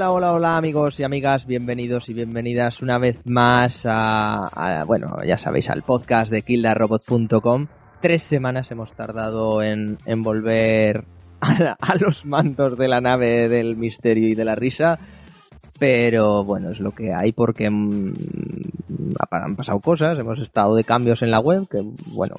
[0.00, 5.36] Hola, hola, hola amigos y amigas, bienvenidos y bienvenidas una vez más a, bueno, ya
[5.36, 7.66] sabéis, al podcast de kildarrobot.com.
[8.00, 11.04] Tres semanas hemos tardado en, volver
[11.42, 14.98] a, a, los mandos de la nave del misterio y de la risa,
[15.78, 18.14] pero bueno, es lo que hay porque mmm,
[19.30, 22.36] han pasado cosas, hemos estado de cambios en la web, que bueno,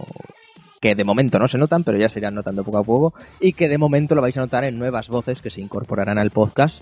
[0.79, 3.53] que de momento no se notan, pero ya se irán notando poco a poco, y
[3.53, 6.81] que de momento lo vais a notar en nuevas voces que se incorporarán al podcast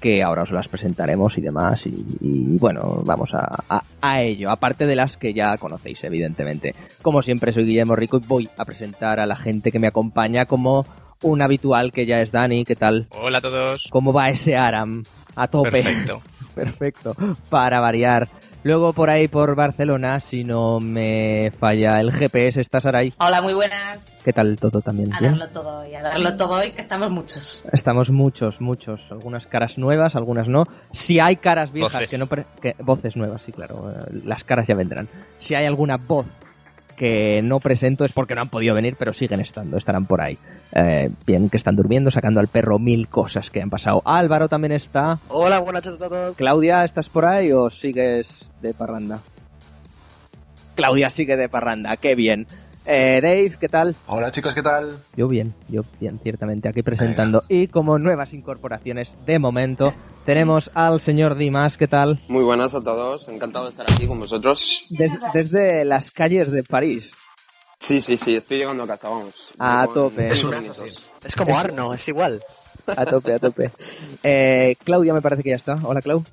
[0.00, 1.86] que ahora os las presentaremos y demás.
[1.86, 4.50] Y, y bueno, vamos a, a, a, ello.
[4.50, 6.74] Aparte de las que ya conocéis, evidentemente.
[7.02, 10.46] Como siempre, soy Guillermo Rico y voy a presentar a la gente que me acompaña
[10.46, 10.86] como
[11.22, 12.64] un habitual que ya es Dani.
[12.64, 13.08] ¿Qué tal?
[13.10, 13.88] Hola a todos.
[13.90, 15.04] ¿Cómo va ese Aram?
[15.34, 15.70] A tope.
[15.70, 16.22] Perfecto.
[16.54, 17.16] Perfecto.
[17.50, 18.28] Para variar.
[18.66, 23.14] Luego por ahí por Barcelona, si no me falla el GPS, está Saray.
[23.18, 24.18] Hola, muy buenas.
[24.24, 25.14] ¿Qué tal todo también?
[25.14, 27.64] A darlo todo hoy, a darlo todo hoy, que estamos muchos.
[27.70, 29.02] Estamos muchos, muchos.
[29.08, 30.64] Algunas caras nuevas, algunas no.
[30.90, 32.10] Si hay caras viejas voces.
[32.10, 32.28] que no...
[32.28, 33.94] Que, voces nuevas, sí, claro.
[34.24, 35.08] Las caras ya vendrán.
[35.38, 36.26] Si hay alguna voz
[36.96, 40.38] que no presento es porque no han podido venir, pero siguen estando, estarán por ahí.
[40.72, 44.02] Eh, bien que están durmiendo, sacando al perro mil cosas que han pasado.
[44.04, 45.18] Álvaro también está.
[45.28, 46.36] Hola, buenas noches a todos.
[46.36, 49.20] Claudia, ¿estás por ahí o sigues de parranda?
[50.74, 52.46] Claudia sigue de parranda, qué bien.
[52.84, 53.96] Eh, Dave, ¿qué tal?
[54.06, 54.98] Hola chicos, ¿qué tal?
[55.16, 57.42] Yo bien, yo bien, ciertamente, aquí presentando.
[57.48, 57.62] Venga.
[57.62, 59.92] Y como nuevas incorporaciones de momento,
[60.26, 62.18] tenemos al señor Dimas, ¿qué tal?
[62.26, 64.88] Muy buenas a todos, encantado de estar aquí con vosotros.
[64.98, 67.12] Des, desde las calles de París.
[67.78, 69.34] Sí, sí, sí, estoy llegando a casa, vamos.
[69.58, 70.28] A tope.
[70.28, 72.40] Es, una, es como Arno, es igual.
[72.88, 73.70] A tope, a tope.
[74.24, 75.78] Eh, Claudia me parece que ya está.
[75.84, 76.24] Hola, Clau.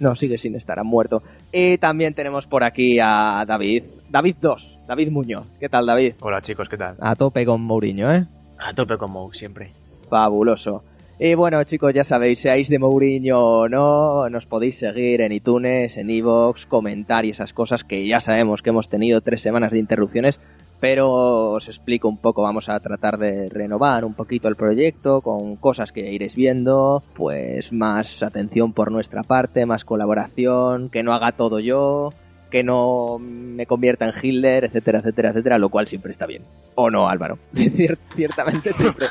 [0.00, 1.22] No, sigue sin estar, ha muerto.
[1.50, 3.84] Y también tenemos por aquí a David.
[4.10, 5.46] David 2, David Muñoz.
[5.58, 6.14] ¿Qué tal, David?
[6.20, 6.96] Hola, chicos, ¿qué tal?
[7.00, 8.26] A tope con Mourinho, ¿eh?
[8.58, 9.72] A tope con Mou, siempre.
[10.10, 10.84] Fabuloso.
[11.24, 15.96] Y bueno, chicos, ya sabéis, seáis de Mourinho o no, nos podéis seguir en iTunes,
[15.96, 19.78] en Evox, comentar y esas cosas que ya sabemos que hemos tenido tres semanas de
[19.78, 20.40] interrupciones,
[20.80, 25.54] pero os explico un poco, vamos a tratar de renovar un poquito el proyecto con
[25.54, 31.30] cosas que iréis viendo, pues más atención por nuestra parte, más colaboración, que no haga
[31.30, 32.12] todo yo,
[32.52, 36.44] que no me convierta en Hitler, etcétera, etcétera, etcétera, lo cual siempre está bien.
[36.74, 37.38] ¿O no, Álvaro?
[37.54, 39.06] Cier ciertamente siempre,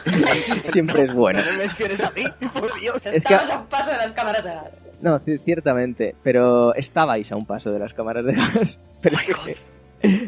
[0.64, 1.40] siempre es bueno.
[1.44, 3.04] No me menciones a mí, por Dios.
[3.08, 3.34] Es que...
[3.34, 4.84] a un paso de las cámaras de gas.
[5.02, 8.80] No, ciertamente, pero estabais a un paso de las cámaras de gas.
[9.02, 9.58] Pero es que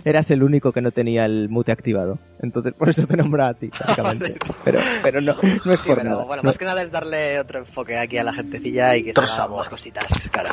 [0.03, 2.17] eras el único que no tenía el mute activado.
[2.41, 4.35] Entonces, por eso te nombraba a ti, básicamente.
[4.63, 5.35] pero, pero no,
[5.65, 6.23] no es sí, por pero, nada.
[6.23, 6.47] Bueno, no.
[6.47, 9.51] más que nada es darle otro enfoque aquí a la gentecilla y que se hagan
[9.51, 10.49] más cositas, claro.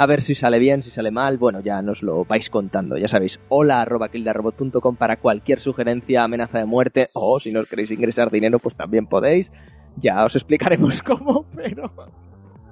[0.00, 2.96] A ver si sale bien, si sale mal, bueno, ya nos lo vais contando.
[2.96, 7.68] Ya sabéis, hola arroba kildarrobot.com para cualquier sugerencia, amenaza de muerte, o si no os
[7.68, 9.50] queréis ingresar dinero, pues también podéis.
[9.96, 11.92] Ya os explicaremos cómo, pero...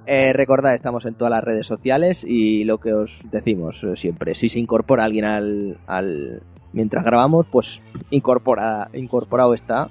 [0.05, 4.47] Eh, recordad, estamos en todas las redes sociales y lo que os decimos siempre, si
[4.47, 9.89] se incorpora alguien al, al mientras grabamos, pues incorpora, incorporado está.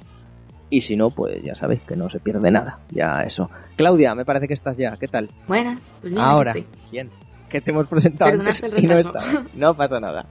[0.70, 2.80] Y si no, pues ya sabéis que no se pierde nada.
[2.90, 3.50] Ya eso.
[3.76, 4.96] Claudia, me parece que estás ya.
[4.96, 5.28] ¿Qué tal?
[5.46, 5.92] Buenas.
[6.00, 6.54] Pues bien, Ahora,
[6.90, 7.10] bien.
[7.48, 9.44] Que te hemos presentado Perdonad antes el y no, está.
[9.54, 10.26] no pasa nada.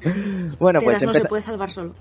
[0.60, 1.94] Bueno, pues no se puede salvar solo.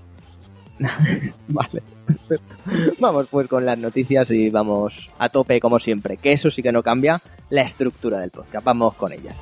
[1.47, 2.55] Vale, perfecto.
[2.99, 6.17] Vamos pues con las noticias y vamos a tope como siempre.
[6.17, 8.65] Que eso sí que no cambia la estructura del podcast.
[8.65, 9.39] Vamos con ellas.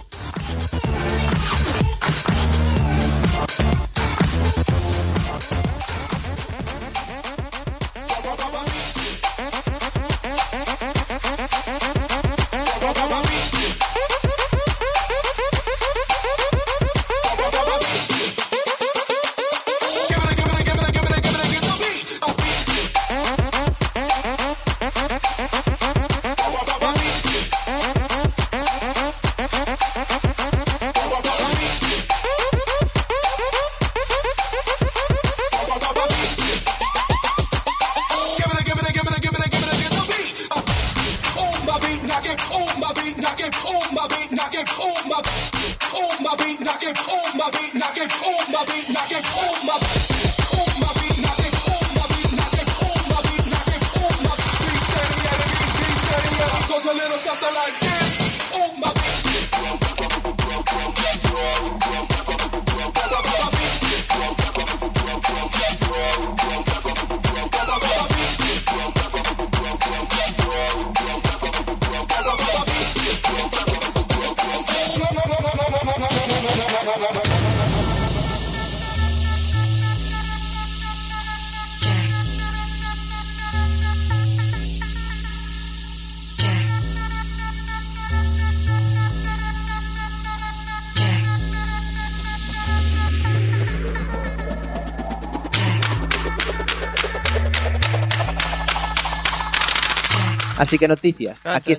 [100.64, 101.42] Así que noticias.
[101.46, 101.74] Aquí.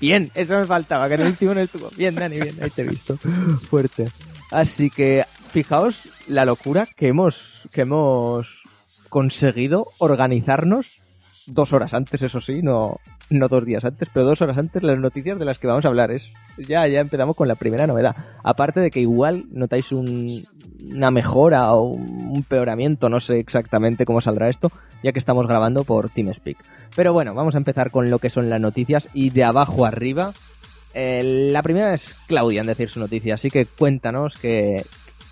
[0.00, 1.90] Bien, eso me faltaba, que en el último no estuvo.
[1.96, 3.16] Bien, Dani, bien, ahí te he visto.
[3.68, 4.08] Fuerte.
[4.50, 8.48] Así que, fijaos la locura que hemos, que hemos
[9.08, 10.86] conseguido organizarnos
[11.46, 12.98] dos horas antes, eso sí, no,
[13.28, 15.88] no dos días antes, pero dos horas antes las noticias de las que vamos a
[15.88, 16.12] hablar.
[16.12, 18.14] Es, ya, ya empezamos con la primera novedad.
[18.44, 20.46] Aparte de que igual notáis un-
[20.84, 24.70] una mejora o un empeoramiento, no sé exactamente cómo saldrá esto,
[25.02, 26.58] ya que estamos grabando por TeamSpeak.
[26.94, 30.32] Pero bueno, vamos a empezar con lo que son las noticias y de abajo arriba.
[30.94, 34.84] eh, la primera es Claudia en decir su noticia, así que cuéntanos qué,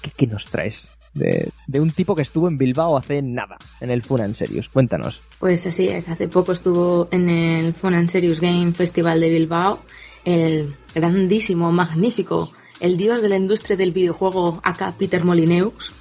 [0.03, 3.91] qué, qué nos traes de, de un tipo que estuvo en Bilbao hace nada, en
[3.91, 4.69] el Fun and Serious.
[4.69, 5.21] Cuéntanos.
[5.41, 9.81] Pues así es, hace poco estuvo en el Fun and Serious Game Festival de Bilbao
[10.25, 15.93] el grandísimo, magnífico, el dios de la industria del videojuego acá Peter Molineux.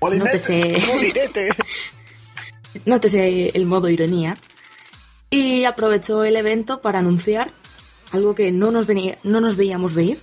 [0.00, 1.48] Nótese, Molinete.
[2.84, 4.36] nótese el modo ironía.
[5.30, 7.52] Y aprovechó el evento para anunciar
[8.10, 10.20] algo que no nos, venía, no nos veíamos venir.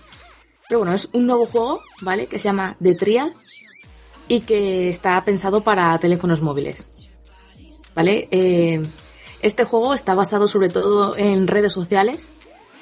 [0.68, 2.28] Pero bueno, es un nuevo juego, ¿vale?
[2.28, 3.34] Que se llama The Trial
[4.28, 7.10] y que está pensado para teléfonos móviles.
[7.96, 8.28] ¿Vale?
[8.32, 8.88] Eh,
[9.42, 12.32] este juego está basado sobre todo en redes sociales,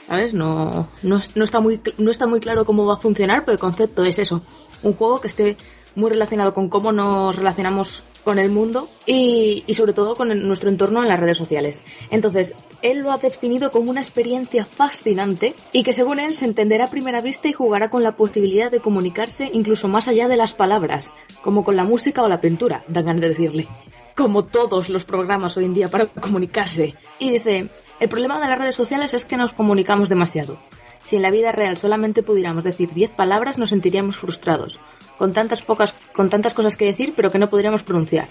[0.07, 0.33] ¿sabes?
[0.33, 3.59] No, no, no está muy, no está muy claro cómo va a funcionar, pero el
[3.59, 4.41] concepto es eso.
[4.83, 5.57] Un juego que esté
[5.95, 11.01] muy relacionado con cómo nos relacionamos con el mundo y, sobre todo con nuestro entorno
[11.01, 11.85] en las redes sociales.
[12.11, 16.83] Entonces, él lo ha definido como una experiencia fascinante y que según él se entenderá
[16.83, 20.53] a primera vista y jugará con la posibilidad de comunicarse incluso más allá de las
[20.53, 23.67] palabras, como con la música o la pintura, dan ganas de decirle
[24.13, 26.95] como todos los programas hoy en día para comunicarse.
[27.19, 27.69] Y dice,
[28.01, 30.57] el problema de las redes sociales es que nos comunicamos demasiado.
[31.01, 34.79] Si en la vida real solamente pudiéramos decir 10 palabras, nos sentiríamos frustrados,
[35.17, 38.27] con tantas pocas, con tantas cosas que decir, pero que no podríamos pronunciar.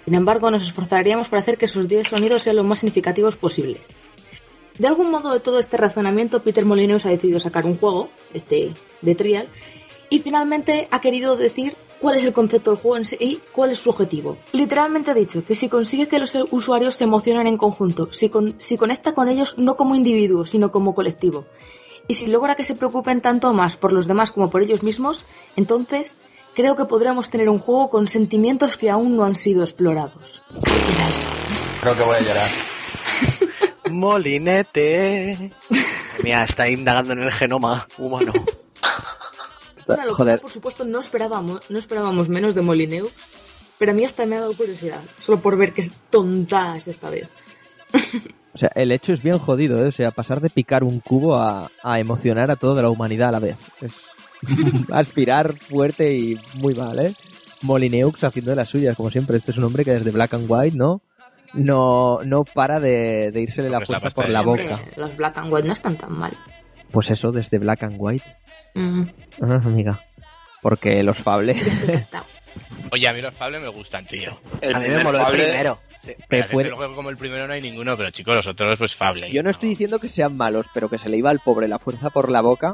[0.00, 3.80] Sin embargo, nos esforzaríamos por hacer que esos 10 sonidos sean lo más significativos posibles.
[4.78, 8.72] De algún modo de todo este razonamiento, Peter Molyneux ha decidido sacar un juego, este
[9.02, 9.46] de Trial,
[10.10, 13.78] y finalmente ha querido decir cuál es el concepto del juego en y cuál es
[13.78, 14.36] su objetivo.
[14.52, 18.60] Literalmente ha dicho que si consigue que los usuarios se emocionen en conjunto, si, con-
[18.60, 21.46] si conecta con ellos no como individuos, sino como colectivo,
[22.06, 25.24] y si logra que se preocupen tanto más por los demás como por ellos mismos,
[25.56, 26.16] entonces
[26.54, 30.42] creo que podremos tener un juego con sentimientos que aún no han sido explorados.
[30.66, 31.26] Era eso.
[31.80, 32.50] Creo que voy a llorar.
[33.90, 35.52] Molinete.
[36.22, 38.32] Mira, está indagando en el genoma humano.
[39.86, 43.12] Una locura, Joder, por supuesto, no esperábamos, no esperábamos menos de Molineux,
[43.78, 46.88] pero a mí hasta me ha dado curiosidad, solo por ver qué es tonta es
[46.88, 47.28] esta vez.
[48.54, 49.88] o sea, el hecho es bien jodido, ¿eh?
[49.88, 53.32] O sea, pasar de picar un cubo a, a emocionar a toda la humanidad a
[53.32, 53.56] la vez.
[53.80, 54.04] Es
[54.92, 57.12] aspirar fuerte y muy mal, ¿eh?
[57.62, 59.36] Molineux haciendo de las suyas, como siempre.
[59.38, 61.00] Este es un hombre que desde Black and White, ¿no?
[61.54, 64.80] No, no para de, de irsele la pasta por la boca.
[64.96, 66.32] Los Black and White no están tan mal.
[66.90, 68.24] Pues eso, desde Black and White.
[68.74, 69.02] Mm,
[69.42, 70.00] Ah, amiga.
[70.62, 71.54] Porque los Fable.
[72.92, 74.30] Oye, a mí los Fable me gustan, tío.
[74.60, 75.78] El a mí me moló el primero.
[76.28, 79.30] Pero el juego como el primero no hay ninguno, pero chicos, los otros pues Fable.
[79.30, 81.78] Yo no estoy diciendo que sean malos, pero que se le iba al pobre la
[81.78, 82.72] fuerza por la boca.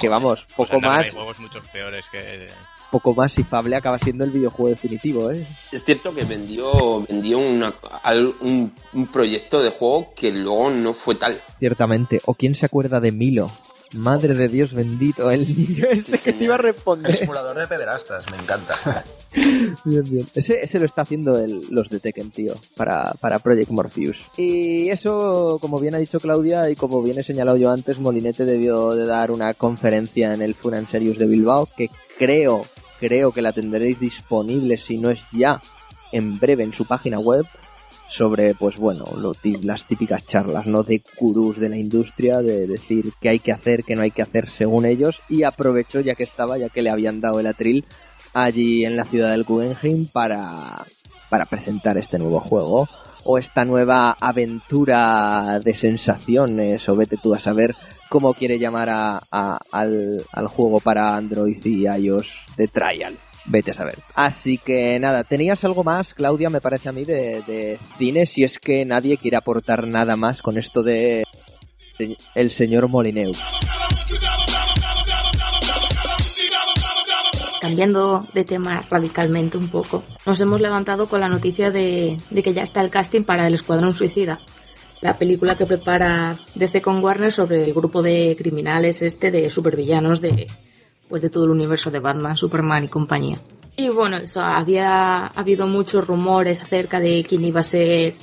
[0.00, 2.46] Que vamos, Pues poco más, Hay juegos muchos peores que...
[2.90, 5.46] poco más y Fable acaba siendo el videojuego definitivo, ¿eh?
[5.72, 7.74] Es cierto que vendió, vendió una-
[8.40, 11.40] un, un proyecto de juego que luego no fue tal.
[11.58, 12.20] Ciertamente.
[12.26, 13.50] ¿O quién se acuerda de Milo?
[13.94, 17.16] Madre de Dios bendito, el niño ese que te iba a El responder.
[17.16, 18.74] simulador de pederastas, me encanta.
[19.84, 20.26] Bien, bien.
[20.34, 24.16] Ese, ese lo está haciendo el- los de Tekken, tío, para, para Project Morpheus.
[24.36, 28.44] Y eso, como bien ha dicho Claudia y como bien he señalado yo antes, Molinete
[28.44, 32.64] debió de dar una conferencia en el Fun and Serious de Bilbao, que creo,
[32.98, 35.60] creo que la tendréis disponible, si no es ya,
[36.12, 37.44] en breve en su página web,
[38.08, 39.04] sobre, pues bueno,
[39.62, 40.84] las típicas charlas, ¿no?
[40.84, 44.22] De gurús de la industria, de decir qué hay que hacer, qué no hay que
[44.22, 47.84] hacer según ellos, y aprovechó ya que estaba, ya que le habían dado el atril
[48.44, 50.84] allí en la ciudad del Guggenheim para,
[51.28, 52.88] para presentar este nuevo juego
[53.24, 57.74] o esta nueva aventura de sensaciones o vete tú a saber
[58.08, 63.18] cómo quiere llamar a, al juego para Android y iOS de Trial.
[63.46, 63.98] Vete a saber.
[64.14, 68.26] Así que nada, ¿tenías algo más, Claudia, me parece a mí, de, de cine?
[68.26, 71.24] Si es que nadie quiere aportar nada más con esto de
[72.34, 73.40] el señor Molineux.
[77.66, 82.54] Cambiando de tema radicalmente un poco, nos hemos levantado con la noticia de, de que
[82.54, 84.38] ya está el casting para El Escuadrón Suicida,
[85.00, 90.20] la película que prepara DC con Warner sobre el grupo de criminales este de supervillanos
[90.20, 90.46] de,
[91.08, 93.40] pues de todo el universo de Batman, Superman y compañía.
[93.76, 98.14] Y bueno, eso, había habido muchos rumores acerca de quién iba a ser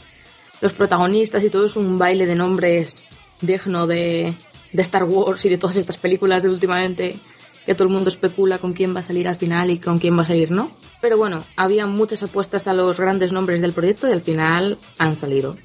[0.62, 3.04] los protagonistas y todo es un baile de nombres
[3.42, 4.36] digno de,
[4.72, 7.20] de Star Wars y de todas estas películas de últimamente
[7.65, 10.17] que todo el mundo especula con quién va a salir al final y con quién
[10.17, 10.72] va a salir no.
[11.01, 15.15] Pero bueno, había muchas apuestas a los grandes nombres del proyecto y al final han
[15.15, 15.55] salido.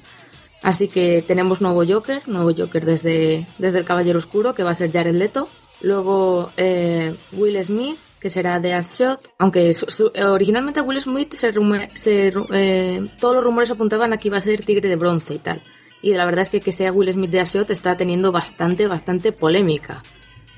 [0.61, 4.75] Así que tenemos nuevo Joker, nuevo Joker desde, desde el Caballero Oscuro, que va a
[4.75, 5.47] ser Jared Leto.
[5.81, 11.53] Luego eh, Will Smith, que será The Shot, aunque su- su- originalmente Will Smith se,
[11.53, 15.35] rume- se eh, todos los rumores apuntaban a que iba a ser Tigre de Bronce
[15.35, 15.61] y tal.
[16.01, 19.31] Y la verdad es que que sea Will Smith de Shot está teniendo bastante, bastante
[19.31, 20.03] polémica.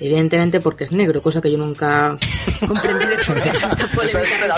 [0.03, 2.17] Evidentemente porque es negro, cosa que yo nunca
[2.67, 4.55] comprenderé por qué tanta polémica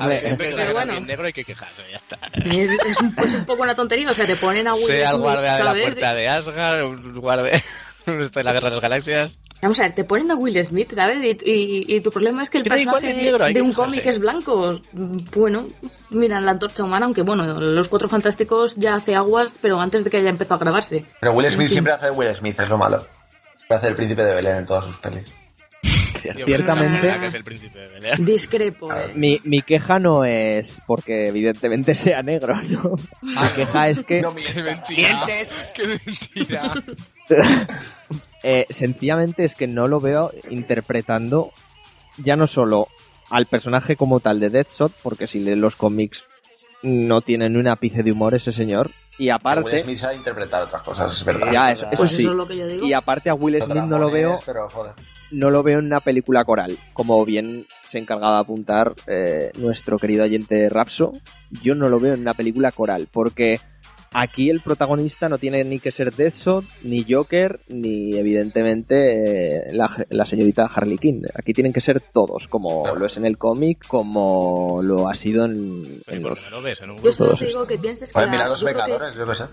[0.00, 0.92] a ver, que Pero bueno.
[0.92, 2.18] bien negro hay que quejarse, ya está.
[2.48, 5.00] Es, es un, es un poco una tontería, o sea, te ponen a Will Sea
[5.10, 7.62] el Smith, guardia de la puerta de Asgard, un guardia...
[8.06, 9.38] En la guerra de las galaxias.
[9.60, 11.18] Vamos a ver, te ponen a Will Smith, ¿sabes?
[11.44, 14.18] Y, y- y tu problema es que el personaje es negro, de un cómic es
[14.18, 14.80] blanco.
[14.94, 15.66] Bueno,
[16.08, 20.10] mira, la antorcha humana, aunque bueno, los cuatro fantásticos ya hace aguas, pero antes de
[20.10, 21.04] que haya empezado a grabarse.
[21.20, 21.68] Pero Will Smith En fin.
[21.74, 23.06] siempre hace de Will Smith, es lo malo.
[23.68, 25.24] Hace el príncipe de Belén en todas sus pelis.
[26.44, 28.24] Ciertamente- pero que es el príncipe de Belén.
[28.24, 28.92] Discrepo.
[28.92, 29.12] eh.
[29.14, 32.96] Mi, mi queja no es porque evidentemente sea negro, ¿no?
[33.22, 34.64] Mi queja es que No ¡Qué mientas.
[34.64, 35.26] mentira!
[35.74, 36.72] ¡Qué mentira!
[38.42, 41.52] eh, sencillamente es que no lo veo interpretando
[42.16, 42.88] ya no solo
[43.30, 46.24] al personaje como tal de Deathshot, porque si leen los cómics
[46.82, 50.82] no tienen un ápice de humor ese señor, y Will aparte, Smith sabe interpretar otras
[50.82, 51.52] cosas, es verdad.
[51.52, 52.86] ya eso, eso Pues sí, eso es lo que yo digo.
[52.86, 54.68] y aparte a Will Smith no lo veo Pero,
[55.32, 59.98] no lo veo en una película coral, como bien se encargaba de apuntar eh, nuestro
[59.98, 61.14] querido oyente Rapso.
[61.62, 63.60] Yo no lo veo en una película coral, porque
[64.12, 69.90] aquí el protagonista no tiene ni que ser Deathshot, ni Joker, ni evidentemente eh, la,
[70.10, 71.22] la señorita Harley Quinn.
[71.34, 72.98] Aquí tienen que ser todos, como Claro.
[72.98, 76.50] lo es en el cómic, como lo ha sido en, ¿por los...
[76.50, 77.16] lo ves en un Yo grupo?
[77.16, 79.44] solo digo que pienses que, la, mira los yo creo que Vengadores, yo qué sé.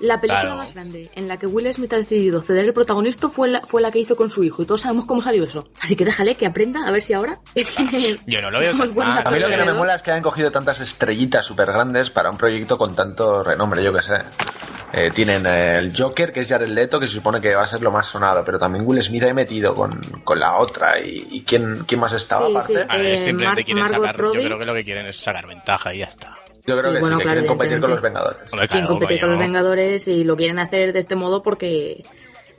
[0.00, 0.56] La película Claro.
[0.56, 3.80] más grande en la que Will Smith ha decidido ceder el protagonista fue la, fue
[3.82, 5.68] la que hizo con su hijo, y todos sabemos cómo salió eso.
[5.80, 9.22] Así que déjale que aprenda, a ver si ahora tiene Yo no lo veo mal.
[9.24, 12.10] A mí lo que no me mola es que hayan cogido tantas estrellitas súper grandes
[12.10, 14.14] para un proyecto con tanto renombre, yo qué sé.
[14.92, 17.66] Eh, tienen eh, el Joker, que es Jared Leto, que se supone que va a
[17.68, 20.98] ser lo más sonado, pero también Will Smith ahí metido con, con la otra.
[20.98, 22.74] ¿Y, y quién, quién más estaba Sí, aparte?
[22.74, 22.86] sí.
[22.88, 24.16] A ver, Eh, simplemente Mar- quieren Margot sacar...
[24.20, 24.42] Robbie.
[24.42, 26.34] Yo creo que lo que quieren es sacar ventaja y ya está.
[26.66, 28.02] Yo creo Y que bueno, sí, que claro, quieren competir con los.
[28.02, 28.38] Vengadores.
[28.52, 29.38] Hombre, quieren competir con los.
[29.38, 32.02] Vengadores y lo quieren hacer de este modo porque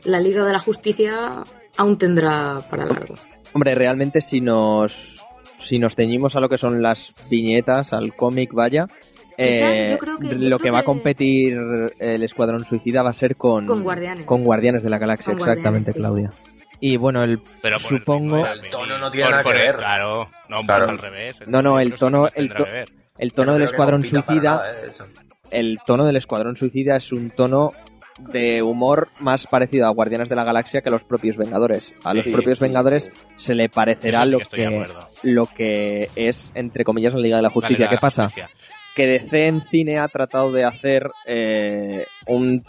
[0.04, 1.44] la Liga de la Justicia
[1.78, 3.16] aún tendrá para largo.
[3.54, 5.18] Hombre, realmente si nos
[5.60, 8.88] si nos ceñimos a lo que son las viñetas, al cómic, vaya,
[9.38, 11.56] eh, que- lo que va a competir
[12.00, 14.26] el Escuadrón Suicida va a ser con, Con Guardianes.
[14.26, 16.00] con Guardianes de la Galaxia, Con Guardianes, exactamente, sí.
[16.00, 16.32] Claudia.
[16.80, 18.46] Y bueno, el, Pero por el supongo...
[18.48, 19.76] El tono no tiene Por- nada por que el- ver.
[19.78, 20.90] Claro, no, Claro.
[20.90, 21.42] al revés.
[21.48, 22.66] No, no, el tono- el to-.
[23.22, 24.92] El tono del Escuadrón no Suicida, nada, eh,
[25.52, 27.72] el tono del Escuadrón Suicida es un tono
[28.18, 31.94] de humor más parecido a Guardianes de la Galaxia que a los propios Vengadores.
[32.04, 33.12] A los propios sí, Vengadores sí.
[33.38, 34.88] se le parecerá lo que
[35.22, 37.86] lo que es entre comillas la Liga de la Justicia.
[37.86, 38.24] Vale, ¿Qué la pasa?
[38.24, 38.50] justicia.
[38.96, 42.62] Que DC en cine ha tratado de hacer eh, un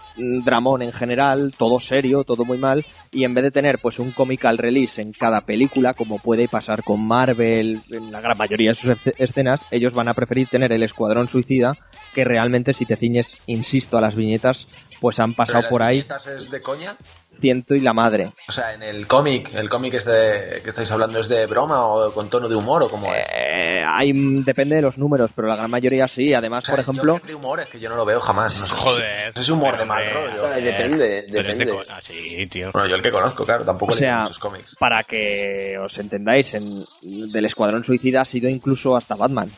[0.44, 4.12] dramón en general, todo serio, todo muy mal, y en vez de tener pues un
[4.12, 8.74] comical release en cada película, como puede pasar con Marvel en la gran mayoría de
[8.76, 11.74] sus esce- escenas, ellos van a preferir tener el Escuadrón Suicida,
[12.14, 14.66] que realmente si te ciñes, insisto, a las viñetas,
[15.00, 16.96] pues han Pero pasado las por ahí viñetas es de coña?
[17.42, 18.32] Ciento y la madre.
[18.48, 21.84] O sea, en el cómic, el cómic es de, que estáis hablando es de broma
[21.86, 23.26] o con tono de humor o como es.
[23.34, 26.32] Eh, hay, depende de los números, pero la gran mayoría sí.
[26.32, 28.58] Además, O sea, por ejemplo, de humor es que yo no lo veo jamás.
[28.60, 28.74] No sé.
[28.76, 29.32] Joder.
[29.36, 30.48] Es humor de mal rollo.
[30.54, 31.76] Depende, depende.
[31.90, 32.70] ah, sí, tío.
[32.72, 34.76] Bueno, yo el que conozco, claro, tampoco O leo sea, muchos cómics.
[34.78, 39.50] para que os entendáis, en, del Escuadrón Suicida ha sido incluso hasta Batman,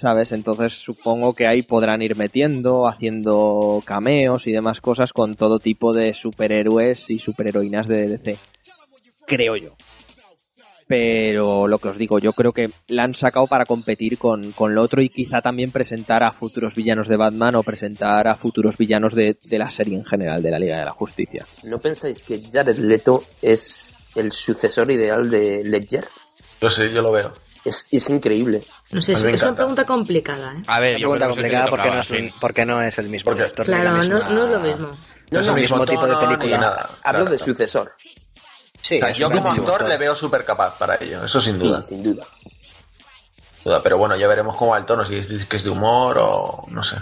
[0.00, 0.32] ¿sabes?
[0.32, 5.92] Entonces supongo que ahí podrán ir metiendo, haciendo cameos y demás cosas con todo tipo
[5.92, 8.38] de superhéroes y superheroínas de DC.
[9.26, 9.76] Creo yo.
[10.88, 14.74] Pero lo que os digo, yo creo que la han sacado para competir con, con
[14.74, 18.76] lo otro y quizá también presentar a futuros villanos de Batman o presentar a futuros
[18.76, 21.46] villanos de, de la serie en general, de la Liga de la Justicia.
[21.62, 26.08] ¿No pensáis que Jared Leto es el sucesor ideal de Ledger?
[26.60, 27.34] Yo sé, yo lo veo.
[27.64, 28.62] Es, es increíble.
[28.90, 30.62] No sé, es, una pregunta complicada, ¿eh?
[30.66, 33.42] A ver, Una pregunta complicada porque tocaba, no, es, porque no es el mismo Porque-
[33.42, 33.66] director.
[33.66, 34.08] Claro, la no, es
[34.50, 34.98] lo mismo.
[35.30, 36.58] No es el mismo tipo de tono ni película.
[36.58, 36.80] nada.
[36.82, 37.52] Hablo Claro, de claro.
[37.52, 37.92] sucesor.
[38.82, 41.58] Sí, O sea, es yo como actor le veo súper capaz para ello, eso sin
[41.58, 41.82] duda.
[41.82, 42.24] Sí, sin duda.
[43.64, 43.82] duda.
[43.82, 46.64] Pero bueno, ya veremos cómo va el tono, si es que es de humor o
[46.68, 46.96] no sé.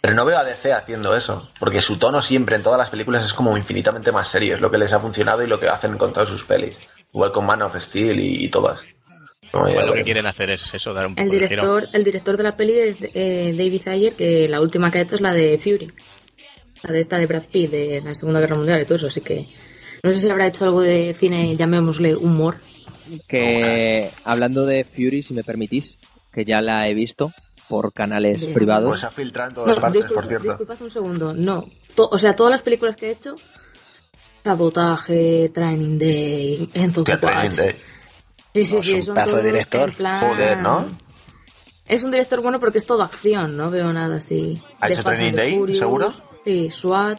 [0.00, 3.24] Pero no veo a DC haciendo eso, porque su tono siempre en todas las películas
[3.24, 5.96] es como infinitamente más serio, es lo que les ha funcionado y lo que hacen
[5.98, 6.78] con todas sus pelis.
[7.12, 8.80] Igual con Man of Steel y, y todas.
[9.54, 11.48] Lo que quieren hacer es eso, dar un poco El de giro.
[11.48, 15.02] director, el director de la peli es eh, David Ayer, que la última que ha
[15.02, 15.90] hecho es la de Fury.
[16.82, 19.20] La de esta de Brad Pitt, de la Segunda Guerra Mundial y todo eso, así
[19.22, 19.46] que
[20.02, 22.58] no sé si habrá hecho algo de cine, llamémosle humor.
[23.28, 25.96] Que hablando de Fury, si me permitís,
[26.32, 27.32] que ya la he visto
[27.68, 28.52] por canales Bien.
[28.54, 28.88] privados.
[28.90, 30.48] Pues se ha filtrado en todas No, partes, disculpa, por cierto.
[30.48, 31.32] disculpad un segundo.
[31.34, 33.34] No, To- o sea, todas las películas que he hecho,
[34.42, 37.56] Sabotaje, Training Day, Enzo Training.
[37.56, 37.74] Day.
[38.54, 39.92] Sí, sí, No, es sí, un pedazo de director.
[39.94, 40.86] plan- Joder, ¿no?
[41.86, 44.62] Es un director bueno porque es todo acción, no veo nada así.
[44.80, 46.12] ¿Ha hecho Training Day, Furious, seguro?
[46.44, 47.18] Sí, SWAT.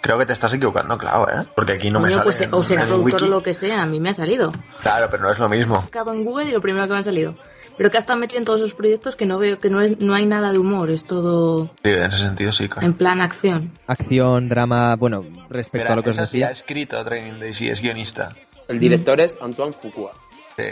[0.00, 1.44] Creo que te estás equivocando, claro, ¿eh?
[1.54, 3.82] Porque aquí no me Coño, sale pues, en- o será productor o lo que sea,
[3.82, 4.50] a mí me ha salido.
[4.82, 5.76] Claro, pero no es lo mismo.
[5.76, 7.36] He buscado en Google y lo primero que me ha salido.
[7.76, 9.98] Pero que ha estado metido en todos esos proyectos que no veo, que no, es,
[10.00, 12.86] no hay nada de humor, es todo Sí, en ese sentido sí, claro.
[12.86, 13.70] en plan acción.
[13.86, 16.60] Acción, drama, bueno, respecto a lo que os esa sí ha decía.
[16.60, 18.30] escrito Training Day, sí, es guionista.
[18.68, 20.10] El director es Antoine Fuqua.
[20.56, 20.64] Sí,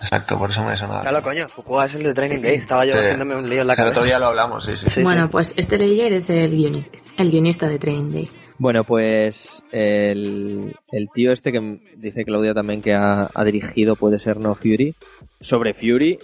[0.00, 1.02] exacto, por eso me sonaba.
[1.02, 2.54] Claro, coño, Fuqua es el de Training Day.
[2.56, 2.98] Estaba yo Sí.
[3.00, 4.04] haciéndome un lío en la El otro cabeza.
[4.06, 4.88] día lo hablamos, sí, sí.
[4.90, 5.28] Sí, bueno, sí.
[5.32, 8.30] pues este Leyer es el guionista, el guionista de Training Day.
[8.58, 14.18] Bueno, pues el, el tío este que dice Claudia también que ha, ha dirigido puede
[14.18, 14.94] ser No Fury.
[15.40, 16.18] Sobre Fury,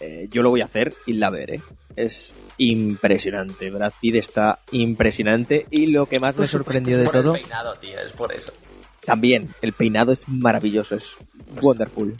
[0.00, 1.60] eh, yo lo voy a hacer y la veré.
[1.94, 3.70] Es impresionante.
[3.70, 7.32] Brad Pitt está impresionante y lo que más Por me sorprendió de Por el todo,
[7.34, 8.52] peinado, tío, es por eso.
[9.04, 11.16] también el peinado es maravilloso, es
[11.60, 12.14] wonderful.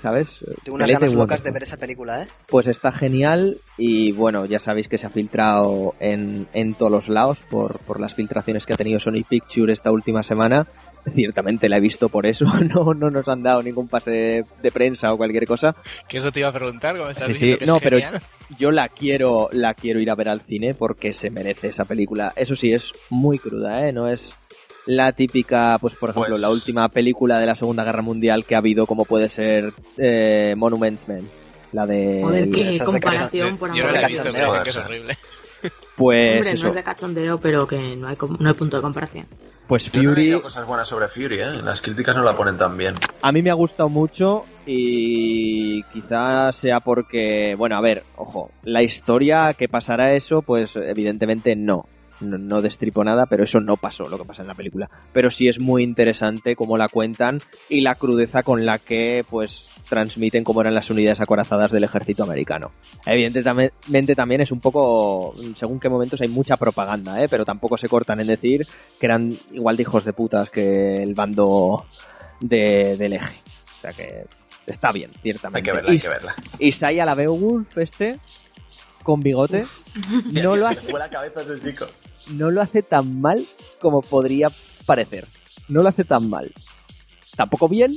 [0.00, 0.38] ¿Sabes?
[0.62, 2.28] Tengo unas ganas locas de ver esa película, ¿eh?
[2.48, 7.08] Pues está genial y bueno, ya sabéis que se ha filtrado en, en todos los
[7.08, 10.66] lados por, por las filtraciones que ha tenido Sony Pictures esta última semana.
[11.14, 15.12] Ciertamente la he visto por eso, no, no nos han dado ningún pase de prensa
[15.12, 15.74] o cualquier cosa.
[16.08, 18.20] Que eso te iba a preguntar, estás Sí, sí, que es no, pero genial.
[18.58, 22.32] yo la quiero, la quiero ir a ver al cine porque se merece esa película.
[22.36, 23.92] Eso sí, es muy cruda, ¿eh?
[23.92, 24.36] No es
[24.86, 28.54] la típica, pues por ejemplo, Pues- la última película de la Segunda Guerra Mundial que
[28.54, 31.28] ha habido, como puede ser eh, Monuments Men.
[31.72, 32.20] La de...
[32.22, 35.18] Joder, qué de comparación, por Yo amor no la he de Joder, que es horrible.
[35.96, 38.82] Pues Hombre, no es de cachondeo, pero que no hay, com- no hay punto de
[38.82, 39.26] comparación.
[39.66, 40.40] pues Yo no Fury...
[40.40, 41.46] cosas buenas sobre Fury, ¿eh?
[41.64, 42.94] Las críticas no la ponen tan bien.
[43.22, 48.82] A mí me ha gustado mucho y quizás sea porque, bueno, a ver, ojo, la
[48.82, 51.86] historia que pasará eso, pues evidentemente no.
[52.20, 54.88] No, no destripo nada, pero eso no pasó lo que pasa en la película.
[55.12, 59.68] Pero sí es muy interesante cómo la cuentan y la crudeza con la que, pues,
[59.88, 62.72] transmiten cómo eran las unidades acorazadas del ejército americano.
[63.04, 67.28] Evidentemente también es un poco, según qué momentos hay mucha propaganda, ¿eh?
[67.28, 68.66] pero tampoco se cortan en decir
[68.98, 71.84] que eran igual de hijos de putas que el bando
[72.40, 73.36] de, del eje.
[73.78, 74.24] O sea que
[74.66, 75.62] está bien, Hay ciertamente.
[75.70, 76.34] que verla, hay Y- que verla.
[76.58, 78.18] Isaiah la Beowulf este
[79.04, 79.64] con bigote
[80.42, 81.86] no lo hace Fue la cabeza ese chico.
[82.30, 83.46] No lo hace tan mal
[83.80, 84.48] como podría
[84.84, 85.26] parecer.
[85.68, 86.52] No lo hace tan mal.
[87.36, 87.96] Tampoco bien,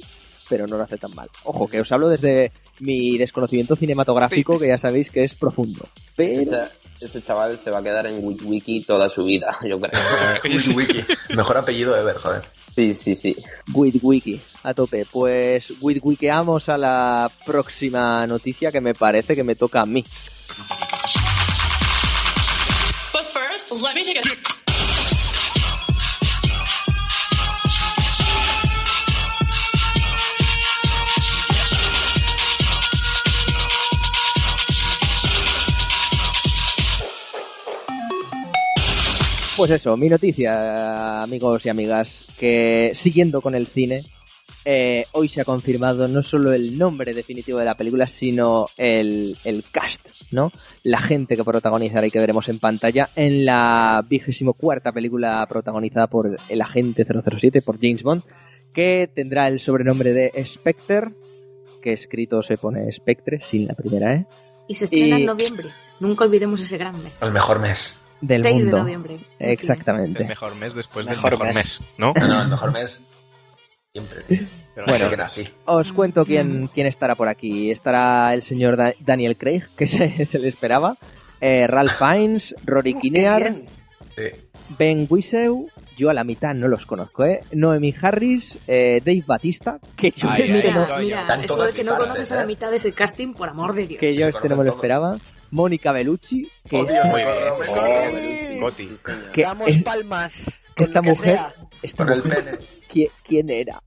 [0.49, 1.29] pero no lo hace tan mal.
[1.43, 5.87] Ojo, que os hablo desde mi desconocimiento cinematográfico, que ya sabéis que es profundo.
[6.17, 9.79] Ese, Pero cha- ese chaval se va a quedar en Wiki toda su vida, yo
[9.79, 10.01] creo.
[10.43, 11.05] Wiki Wiki.
[11.35, 12.41] Mejor apellido ever, joder.
[12.75, 13.35] Sí, sí, sí.
[13.73, 15.05] with wiki a tope.
[15.11, 20.05] Pues with wikeamos a la próxima noticia que me parece que me toca a mí.
[23.71, 24.19] A.
[39.55, 44.03] Pues eso, mi noticia, amigos y amigas, que siguiendo con el cine,
[44.71, 49.35] eh, hoy se ha confirmado no solo el nombre definitivo de la película, sino el,
[49.43, 50.51] el cast, ¿no?
[50.83, 56.05] La gente que protagonizará y que veremos en pantalla en la vigésimo cuarta película protagonizada
[56.07, 58.21] por el agente 007, por James Bond,
[58.71, 61.13] que tendrá el sobrenombre de Spectre,
[61.81, 64.27] que escrito se pone Spectre, sin la primera E,
[64.67, 65.69] Y se estrena Y- en noviembre.
[65.99, 67.13] Nunca olvidemos ese gran mes.
[67.21, 67.99] El mejor mes.
[68.21, 68.77] del 6 de mundo.
[68.83, 69.17] noviembre.
[69.39, 70.21] Exactamente.
[70.21, 71.55] El mejor mes después Mejor del mejor mes.
[71.55, 71.81] mes.
[71.97, 73.01] No, no, el mejor mes.
[73.93, 74.47] Siempre.
[74.75, 75.07] Pero Bueno.
[75.11, 75.43] Era así.
[75.65, 76.25] Os cuento Mm.
[76.25, 77.71] quién, quién estará por aquí.
[77.71, 80.97] Estará el señor Da- Daniel Craig, que se, se le esperaba.
[81.41, 83.65] eh, Ralph Fiennes, Rory Qué Kinnear, bien.
[84.15, 84.23] Sí.
[84.77, 85.67] Ben Whiseu.
[85.97, 87.41] Yo a la mitad no los conozco, ¿eh?
[87.51, 91.61] Noemi Harris, eh, Dave Batista, que yo Ay, este ay, no, Mira, mira, Están eso
[91.63, 92.45] de que no conoces a la ¿eh?
[92.45, 93.99] mitad de ese casting, por amor de Dios.
[93.99, 95.17] que yo Se este no me lo esperaba.
[95.51, 98.63] Mónica Bellucci, que, Oh, esta, Muy bien.
[98.63, 98.71] Oh.
[98.77, 98.89] Sí,
[99.33, 100.45] que Damos es- palmas.
[100.77, 101.53] con esta mujer, sea.
[101.81, 102.57] esta Con el mujer, pene.
[102.89, 103.81] ¿Quién, quién era?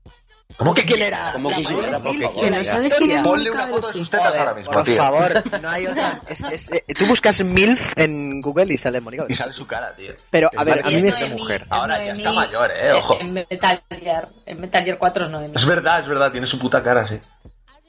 [0.55, 1.31] ¿Cómo que ¿Quién era?
[1.33, 1.99] ¿Cómo que quién era?
[1.99, 2.65] Por favor.
[2.65, 3.21] Sabes quién es.
[3.23, 4.97] Ponle una foto de sus tetas ahora mismo, Por tío.
[4.97, 6.21] favor, no hay otra.
[6.29, 9.25] Es- es- eh, tú buscas MILF en Google y sale Mónica.
[9.27, 10.13] Y sale su cara, tío.
[10.29, 11.09] Pero, a ver, a mí me...
[11.09, 11.65] es mujer.
[11.71, 13.17] Ahora ya está mayor, eh, ojo.
[13.19, 15.55] En Metal Gear, en Metal Gear 4 es Noemi.
[15.55, 17.19] Es verdad, es verdad, tiene su puta cara, sí.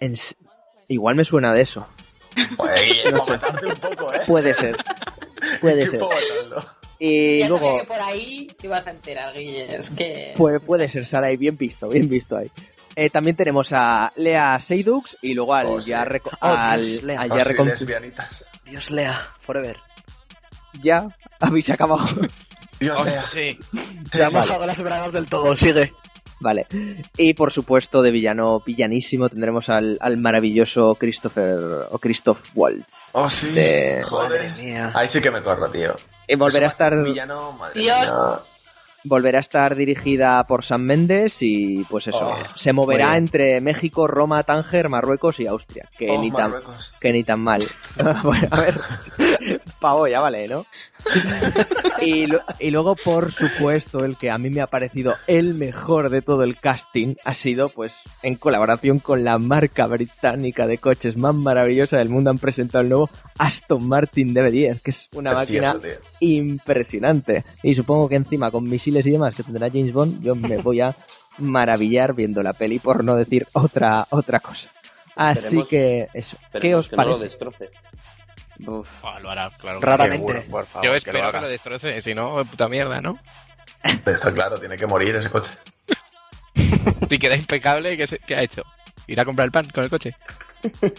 [0.00, 0.14] en
[0.88, 1.86] Igual me suena de eso.
[2.56, 2.80] Pues,
[3.12, 3.32] No sé.
[3.34, 4.20] un poco, ¿eh?
[4.26, 4.76] Puede ser.
[5.60, 6.00] Puede ser.
[7.06, 9.76] Y ya luego, sabía que por ahí te ibas a enterar, Guille.
[9.76, 10.32] Es que...
[10.36, 12.50] puede, puede ser, Sara, y bien visto, bien visto ahí.
[12.96, 15.90] Eh, también tenemos a Lea Seydoux y luego al Oh, sí.
[15.90, 17.20] ya, reco- Oh, al, Dios, Lea.
[17.20, 18.44] al Oh, ya sí, recon- lesbianitas.
[18.64, 19.76] Dios lea, forever.
[20.80, 21.06] ya
[21.40, 22.06] habéis acabado.
[22.80, 23.22] Dios Oh, lea.
[23.22, 23.58] sí.
[24.10, 25.92] Te ha mojado las bragas del todo, sigue.
[26.44, 26.66] Vale.
[27.16, 31.58] Y por supuesto, de villano villanísimo tendremos al, al maravilloso Christopher
[31.90, 33.04] o Christoph Waltz.
[33.12, 33.52] Oh, sí.
[33.52, 34.30] De- Joder.
[34.52, 34.92] Madre mía.
[34.94, 35.94] Ahí sí que me corro, tío.
[36.28, 37.98] Y volverá a estar Villano, madre Dios.
[37.98, 38.38] mía.
[39.04, 44.06] volverá a estar dirigida por Sam Mendes y pues eso, Oh, se moverá entre México,
[44.06, 46.90] Roma, Tánger, Marruecos y Austria, que Oh, ni tan Marruecos.
[47.00, 47.62] que ni tan mal.
[48.22, 48.80] bueno, a ver,
[49.80, 50.64] pavo ya vale, ¿no?
[52.00, 56.10] Y, lo- y luego, por supuesto, el que a mí me ha parecido el mejor
[56.10, 61.16] de todo el casting ha sido, pues, en colaboración con la marca británica de coches
[61.16, 65.66] más maravillosa del mundo, han presentado el nuevo Aston Martin DB10, que es una Precioso,
[65.66, 65.98] máquina tío.
[66.20, 67.44] impresionante.
[67.62, 70.80] Y supongo que encima, con misiles y demás que tendrá James Bond, yo me voy
[70.80, 70.96] a
[71.38, 74.68] maravillar viendo la peli, por no decir otra, otra cosa.
[75.16, 76.36] Así Esperemos- que, eso.
[76.60, 77.24] ¿Qué os que no lo parece?
[77.24, 77.70] destroce.
[78.66, 78.88] Uf.
[79.02, 79.80] Ah, lo hará, claro.
[79.80, 80.16] Raramente.
[80.18, 83.18] Seguro, por favor, Yo que espero lo que lo destroce, si no, puta mierda, ¿no?
[84.06, 85.50] Está claro, tiene que morir ese coche.
[87.08, 88.62] Si queda impecable, ¿qué, se- qué ha hecho?
[89.06, 90.14] ¿Ir a comprar el pan con el coche?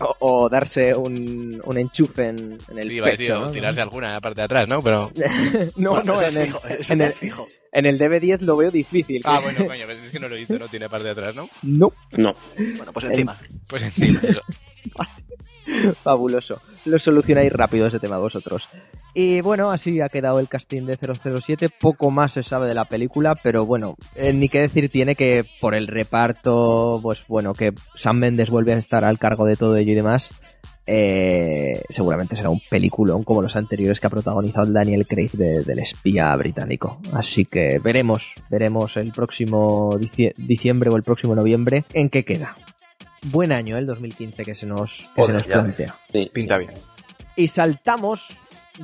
[0.00, 3.36] O, o darse un, un enchufe en, en el decir, pecho.
[3.36, 3.50] o ¿no?
[3.52, 4.82] tirarse alguna en la parte de atrás, ¿no?
[4.82, 5.12] Pero...
[5.76, 6.54] No, Bueno, no, en el,
[6.88, 7.46] en, el, fijo.
[7.70, 9.20] en el DB10 lo veo difícil.
[9.24, 11.48] Ah, bueno, coño, pues es que no lo hizo, no tiene parte de atrás, ¿no?
[11.62, 12.34] No, No.
[12.56, 13.38] Bueno, pues encima.
[13.68, 14.40] Pues encima, eso.
[16.02, 16.58] fabuloso.
[16.84, 18.68] Lo solucionáis rápido ese tema vosotros.
[19.14, 21.68] Y bueno, así ha quedado el casting de 007.
[21.80, 25.44] Poco más se sabe de la película, pero bueno, eh, ni qué decir tiene que
[25.60, 29.76] por el reparto, pues bueno, que Sam Mendes vuelve a estar al cargo de todo
[29.76, 30.30] ello y demás.
[30.84, 35.62] eh, seguramente será un peliculón como los anteriores que ha protagonizado el Daniel Craig de-
[35.62, 37.00] del espía británico.
[37.12, 42.56] Así que veremos, veremos el próximo dicie- diciembre o el próximo noviembre en qué queda.
[43.30, 43.80] Buen año ¿eh?
[43.80, 45.94] el 2015 que se nos, que se plantea.
[46.10, 46.30] Sí.
[46.32, 46.72] Pinta bien.
[47.36, 48.36] Y saltamos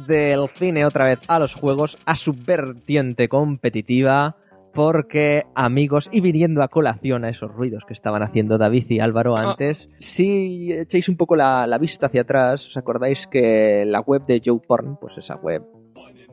[0.07, 4.37] del cine otra vez a los juegos, a su vertiente competitiva,
[4.73, 9.37] porque amigos, y viniendo a colación a esos ruidos que estaban haciendo David y Álvaro
[9.37, 9.51] Ah.
[9.51, 14.25] antes, si echáis un poco la, la vista hacia atrás, os acordáis que la web
[14.27, 15.63] de Joe Porn, pues esa web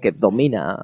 [0.02, 0.78] que domina,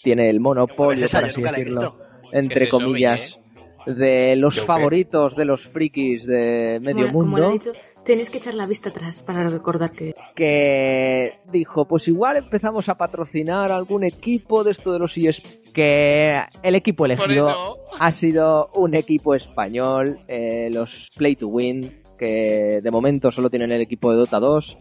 [0.00, 1.98] tiene el monopolio, por así decirlo,
[2.32, 3.38] entre ¿Qué es eso, comillas,
[3.86, 7.72] de los favoritos de los frikis de medio como, como mundo le he dicho,
[8.04, 10.14] tenéis que echar la vista atrás para recordar que...
[10.34, 16.40] que dijo, pues igual empezamos a patrocinar algún equipo de esto de los ES que
[16.62, 22.90] el equipo elegido ha sido un equipo español, eh, los Play to Win, que de
[22.90, 24.78] momento solo tienen el equipo de Dota 2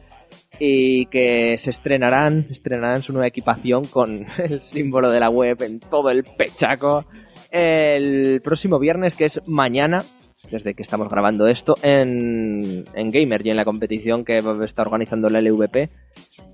[0.60, 5.80] y que se estrenarán, estrenarán su nueva equipación con el símbolo de la web en
[5.80, 7.06] todo el pechaco
[7.52, 10.04] el próximo viernes, que es mañana,
[10.52, 15.28] desde que estamos grabando esto, en, en Gamer y en la competición que está organizando
[15.30, 15.90] la LVP,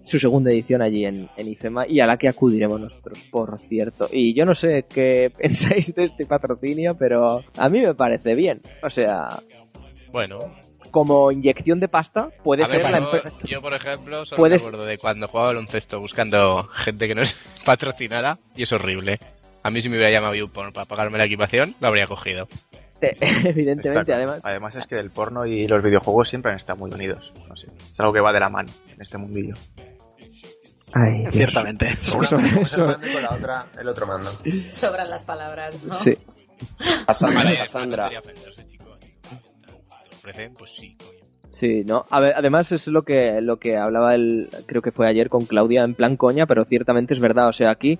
[0.03, 4.07] su segunda edición allí en, en IFEMA y a la que acudiremos nosotros, por cierto.
[4.11, 8.61] Y yo no sé qué pensáis de este patrocinio, pero a mí me parece bien.
[8.81, 9.29] O sea,
[10.11, 10.39] Bueno,
[10.91, 13.37] como inyección de pasta, puede a ver, ser la yo, empresa.
[13.45, 17.21] yo, por ejemplo, solo Puedes- me acuerdo de cuando jugaba baloncesto buscando gente que no
[17.21, 19.19] es patrocinada y es horrible.
[19.65, 22.47] A mí si me hubiera llamado YouPorn para pagarme la equipación, lo habría cogido.
[23.01, 24.39] Está Evidentemente, además.
[24.43, 27.33] Además es que el porno y los videojuegos siempre han estado muy unidos.
[27.49, 27.69] No sé.
[27.91, 29.55] Es algo que va de la mano en este mundillo.
[30.93, 31.25] Ay.
[31.31, 31.97] Ciertamente.
[32.15, 32.43] Una con
[33.23, 34.23] la otra el otro mando.
[34.23, 35.95] Sobran las palabras, ¿no?
[35.95, 36.15] Sí.
[37.07, 38.03] A Sandra, Vale, a Sandra.
[38.03, 38.97] tontería ofenderse, chico.
[38.99, 40.53] ¿Te ofrecen?
[40.53, 41.25] Pues sí, coño.
[41.49, 42.05] Sí, ¿no?
[42.11, 45.45] A ver, además es lo que, lo que hablaba el, creo que fue ayer con
[45.45, 47.47] Claudia en plan coña, pero ciertamente es verdad.
[47.47, 47.97] O sea, aquí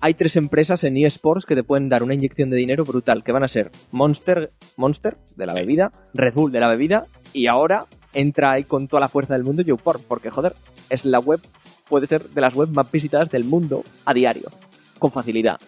[0.00, 3.32] hay tres empresas en eSports que te pueden dar una inyección de dinero brutal, que
[3.32, 7.86] van a ser Monster, Monster de la bebida, Red Bull de la bebida, y ahora
[8.12, 10.54] entra ahí con toda la fuerza del mundo YouPorn, porque joder,
[10.90, 11.40] es la web,
[11.88, 14.50] puede ser de las webs más visitadas del mundo a diario,
[14.98, 15.58] con facilidad.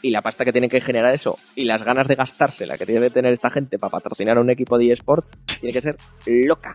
[0.00, 3.00] Y la pasta que tienen que generar eso, y las ganas de gastársela que tiene
[3.00, 5.30] que tener esta gente para patrocinar a un equipo de eSports,
[5.60, 6.74] tiene que ser loca.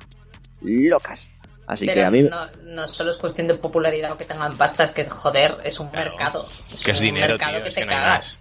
[0.62, 1.32] Locas.
[1.68, 2.24] Así Pero que a mí.
[2.24, 5.80] no, no solo es cuestión de popularidad o que tengan pasta, es que, joder, es
[5.80, 6.12] un Claro.
[6.12, 6.46] mercado.
[6.74, 8.40] Es que es un dinero, mercado tío, que es te que no hay cagas.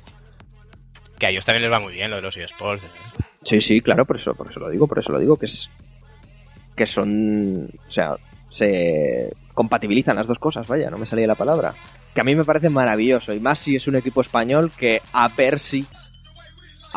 [1.19, 2.85] Que a ellos también les va muy bien lo de los eSports.
[2.85, 2.89] ¿eh?
[3.43, 5.69] Sí, sí, claro, por eso, por eso lo digo, por eso lo digo, que es.
[6.77, 7.69] Que son.
[7.89, 8.17] O sea,
[8.49, 11.75] se compatibilizan las dos cosas, vaya, no me salía la palabra.
[12.15, 15.29] Que a mí me parece maravilloso, y más si es un equipo español que a
[15.29, 15.87] ver si.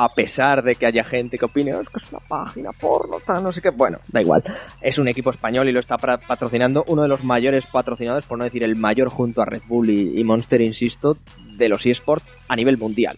[0.02, 3.18] A pesar de que haya gente que opine "Oh, es que es una página porno,
[3.42, 3.70] no sé qué.
[3.70, 4.42] Bueno, da igual.
[4.82, 8.46] Es un equipo español y lo está patrocinando uno de los mayores patrocinadores, por no
[8.46, 11.18] decir el mayor junto a Red Bull y, Monster, insisto,
[11.58, 13.18] de los eSports a nivel mundial.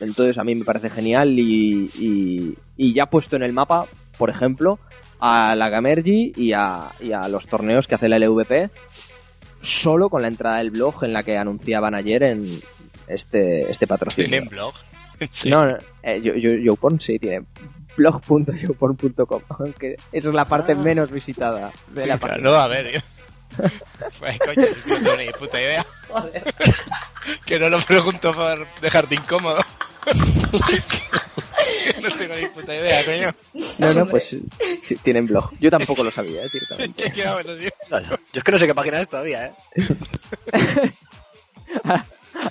[0.00, 3.86] Entonces a mí me parece genial y, y, y ya puesto en el mapa,
[4.18, 4.80] por ejemplo,
[5.20, 8.70] a la Gamergy y a, y a los torneos que hace la LVP
[9.62, 12.44] solo con la entrada del blog en la que anunciaban ayer en
[13.06, 14.28] este, este patrocinio.
[14.28, 14.74] ¿Tienen blog?
[15.30, 15.50] Sí.
[15.50, 17.44] No, no, eh, yo, yo, YouPorn sí tiene
[17.96, 22.50] blog.youporn.com, aunque esa es la parte menos visitada de la página.
[22.50, 23.00] No, a ver, yo.
[24.18, 25.86] Pues, coño, si no tengo ni puta idea.
[26.08, 26.54] Joder.
[27.46, 29.58] Que no lo pregunto por dejarte incómodo.
[32.02, 33.34] No tengo ni puta idea, coño.
[33.78, 34.36] No, no, pues
[34.82, 35.50] sí, tienen blog.
[35.58, 37.12] Yo tampoco lo sabía, eh, directamente.
[37.16, 37.40] Yo
[38.34, 39.54] es que no sé qué página es todavía, ¿eh?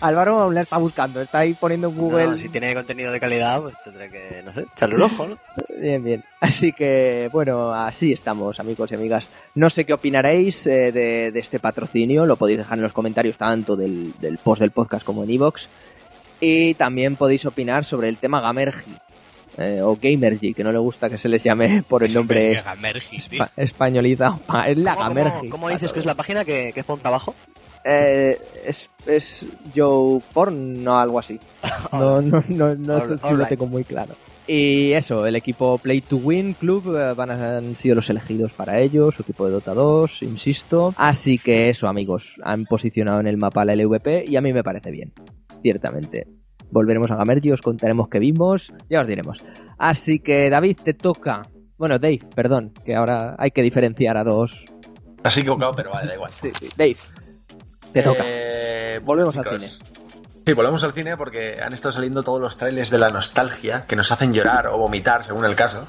[0.02, 2.28] Álvaro aún la está buscando, está ahí poniendo en Google.
[2.28, 5.38] No, si tiene contenido de calidad, pues tendré que, no sé, echarle un ojo, ¿no?
[5.80, 6.24] Bien, bien.
[6.42, 9.30] Así que, bueno, así estamos, amigos y amigas.
[9.56, 12.26] No sé qué opinaréis eh, de, de este patrocinio.
[12.26, 15.68] Lo podéis dejar en los comentarios tanto del, del post del podcast como en iVoox.
[16.42, 18.92] Y también podéis opinar sobre el tema Gamergy.
[19.58, 22.66] eh, o Gamergy, que no le gusta que se les llame por el nombre Es
[22.66, 24.36] espa- españolizado.
[24.46, 25.38] Pa- Es la ¿Cómo, Gamergy.
[25.38, 27.34] cómo, cómo dices que es la página que, que es por un trabajo?
[27.88, 29.46] Eh, es, es
[29.76, 31.40] Joe Porn, no algo así.
[31.94, 34.16] No, no, no, no, All- lo tengo muy claro.
[34.48, 38.52] Y eso, el equipo Play to Win Club eh, van a, han sido los elegidos
[38.54, 40.94] para ellos, su equipo de Dota 2, insisto.
[40.98, 44.64] Así que eso, amigos, han posicionado en el mapa la LVP y a mí me
[44.64, 45.14] parece bien,
[45.62, 46.28] ciertamente.
[46.72, 49.38] Volveremos a Gamergy, os contaremos qué vimos, ya os diremos.
[49.78, 51.44] Así que David, te toca.
[51.78, 54.66] Bueno, Dave, perdón, que ahora hay que diferenciar a dos.
[55.24, 56.32] Has equivocado, pero vale, da igual.
[56.42, 56.98] Sí, sí, Dave,
[57.96, 58.24] te toca.
[58.26, 59.70] Eh, Volvemos al cine.
[60.46, 63.96] Sí, volvemos al cine porque han estado saliendo todos los trailers de la nostalgia que
[63.96, 65.88] nos hacen llorar o vomitar, según el caso.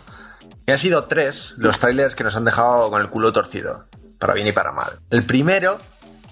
[0.67, 3.85] Y han sido tres los trailers que nos han dejado con el culo torcido,
[4.19, 4.99] para bien y para mal.
[5.11, 5.79] El primero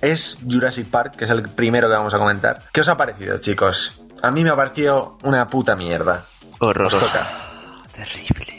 [0.00, 2.62] es Jurassic Park, que es el primero que vamos a comentar.
[2.72, 4.00] ¿Qué os ha parecido, chicos?
[4.22, 6.24] A mí me ha parecido una puta mierda.
[6.58, 6.98] Os Horroroso.
[7.00, 7.28] toca.
[7.94, 8.53] Terrible.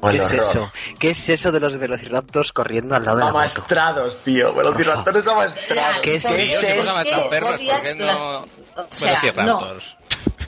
[0.00, 0.46] O el ¿Qué es horror.
[0.50, 0.72] eso?
[0.98, 3.38] ¿Qué es eso de los velociraptors corriendo al lado de la moto?
[3.38, 4.52] Amaestrados, tío.
[4.54, 5.96] Velociraptores amaestrados.
[6.02, 6.86] ¿Qué es Porque ¿Qué es Qué es
[7.22, 8.38] que perros, ¿por qué las- no...?
[8.40, 9.96] O sea, Velociraptors.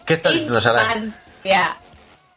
[0.05, 0.83] ¿Qué estás diciendo, Sara?
[0.83, 1.77] Infancia.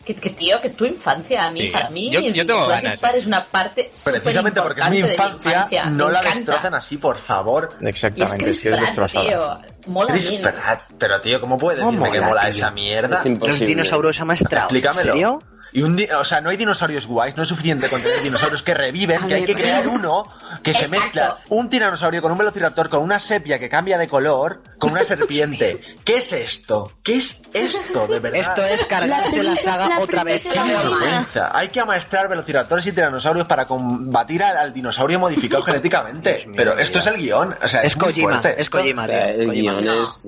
[0.06, 1.46] Que, que tío, que es tu infancia.
[1.46, 1.70] A mí, Sí.
[1.70, 3.18] para mí, Yo- yo tengo Jurassic ganas, Park eh.
[3.20, 6.38] es una parte Precisamente porque es mi superimportante de infancia, no Me la encanta.
[6.40, 7.70] destrocen así, por favor.
[7.80, 9.26] Y es Exactamente, Chris si es destrozada.
[9.26, 9.60] tío.
[9.86, 10.40] Mola Chris.
[10.40, 12.50] Pratt, pero tío, ¿cómo puedes ¿Cómo decirme que mola, mola tío?
[12.50, 13.20] esa mierda?
[13.20, 13.60] Es imposible.
[13.60, 14.72] Los dinosaurios amaestrados.
[14.72, 15.12] ¿En Explícamelo.
[15.14, 15.44] serio?
[15.74, 18.62] Y un di- o sea, no hay dinosaurios guays, no es suficiente con tener dinosaurios
[18.64, 20.24] que reviven, que hay que crear uno
[20.64, 24.62] que se mezcla un tiranosaurio con un velociraptor con una sepia que cambia de color,
[24.78, 25.80] con una serpiente.
[26.04, 26.92] ¿Qué es esto?
[27.04, 28.40] ¿Qué es esto, de verdad?
[28.42, 30.44] Esto es cargarse la, premisa- saga la otra vez.
[30.52, 31.52] ¡Qué vergüenza!
[31.54, 36.50] Hay que amaestrar velociraptores y tiranosaurios para combatir al, al dinosaurio modificado genéticamente.
[36.56, 37.56] Pero esto es el guion.
[37.64, 38.62] O sea, es, Es Kojima, fuerte.
[38.62, 39.16] es Kojima, tío.
[39.18, 39.72] el Kojima.
[39.74, 40.04] guion No.
[40.04, 40.28] es...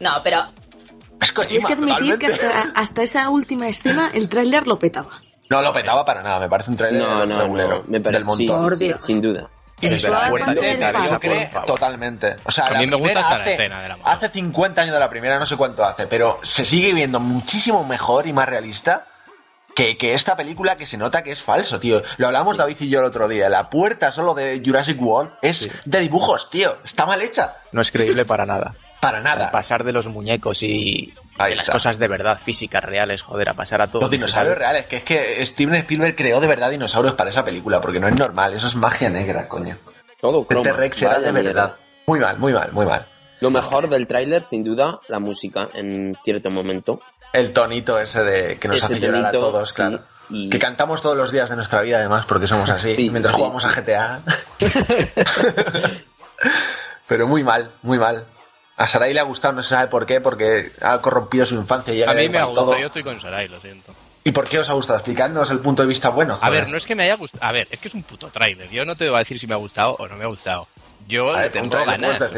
[0.00, 0.42] No, pero
[1.20, 2.58] Es Kojima, Tienes que admitir que totalmente.
[2.58, 5.20] hasta, hasta esa última escena el tráiler lo petaba.
[5.48, 7.84] No lo petaba para nada, me parece un trailer No, no, regulero, no.
[7.88, 8.24] Me parece...
[8.24, 8.70] del Sí, montón.
[8.70, 9.02] Sí, sí, Dios.
[9.04, 9.48] sin duda.
[9.80, 10.76] Desde la puerta de
[11.08, 12.36] por cree totalmente.
[12.44, 14.08] O sea, A la mí me gusta hasta la hace, escena de la moto.
[14.10, 17.82] hace 50 años de la primera, no sé cuánto hace, pero se sigue viendo muchísimo
[17.84, 19.06] mejor y más realista
[19.74, 22.02] que, que esta película que se nota que es falso, tío.
[22.18, 23.48] Lo hablamos David y yo el otro día.
[23.48, 26.76] La puerta solo de Jurassic World es de dibujos, tío.
[26.84, 27.54] Está mal hecha.
[27.72, 28.74] No es creíble para nada.
[29.00, 29.50] Para Al nada.
[29.50, 33.80] pasar de los muñecos y de las cosas de verdad, físicas, reales, joder, a pasar
[33.80, 34.02] a todo.
[34.02, 37.80] Los dinosaurios reales, que es que Steven Spielberg creó de verdad dinosaurios para esa película,
[37.80, 39.78] porque no es normal, eso es magia negra, coño.
[40.20, 40.72] Todo Este croma.
[40.72, 41.44] Rex era Vaya de verdad.
[41.52, 41.76] mierda.
[42.06, 43.06] Muy mal, muy mal, muy mal.
[43.40, 47.00] Lo mejor del tráiler, sin duda, la música en cierto momento.
[47.32, 50.02] El tonito ese de que nos Ese hace llorar a todos, sí, claro.
[50.28, 53.34] y- Que cantamos todos los días de nuestra vida, además, porque somos así, Sí, mientras
[53.34, 53.68] sí, jugamos sí.
[53.68, 54.20] a GTA.
[57.08, 58.24] Pero muy mal, muy mal.
[58.76, 61.92] A Sarai le ha gustado, no se sabe por qué, porque ha corrompido su infancia
[61.92, 62.78] y ya A mí me ha gustado, todo.
[62.78, 63.92] yo estoy con Sarai, lo siento.
[64.24, 64.98] ¿Y por qué os ha gustado?
[64.98, 66.38] Explicadnos el punto de vista bueno.
[66.40, 67.44] A ver, no es que me haya gustado.
[67.44, 68.68] A ver, es que es un puto tráiler.
[68.70, 70.68] Yo no te voy a decir si me ha gustado o no me ha gustado.
[71.08, 72.32] Yo ver, tengo un trailer ganas.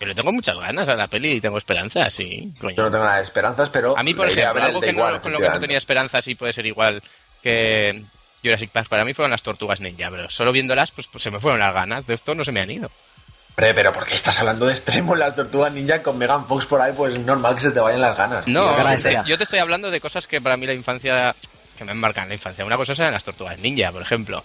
[0.00, 2.54] Yo le tengo muchas ganas a la peli y tengo esperanzas, sí.
[2.58, 2.74] coño.
[2.74, 3.98] Yo no tengo nada de esperanzas, pero.
[3.98, 6.34] A mí, por ejemplo, algo que igual, no, con lo que no tenía esperanzas y
[6.34, 7.02] puede ser igual
[7.42, 8.02] que
[8.42, 11.38] Jurassic Park para mí fueron las tortugas ninja, pero solo viéndolas, pues, pues se me
[11.38, 12.06] fueron las ganas.
[12.06, 12.90] De esto no se me han ido.
[13.50, 16.80] Hombre, pero ¿por qué estás hablando de extremos las tortugas ninja con Megan Fox por
[16.80, 16.94] ahí?
[16.96, 18.46] Pues es normal que se te vayan las ganas.
[18.46, 18.74] No,
[19.26, 21.34] yo te estoy hablando de cosas que para mí la infancia,
[21.76, 22.64] que me marcan la infancia.
[22.64, 24.42] Una cosa eran las tortugas ninja, por ejemplo.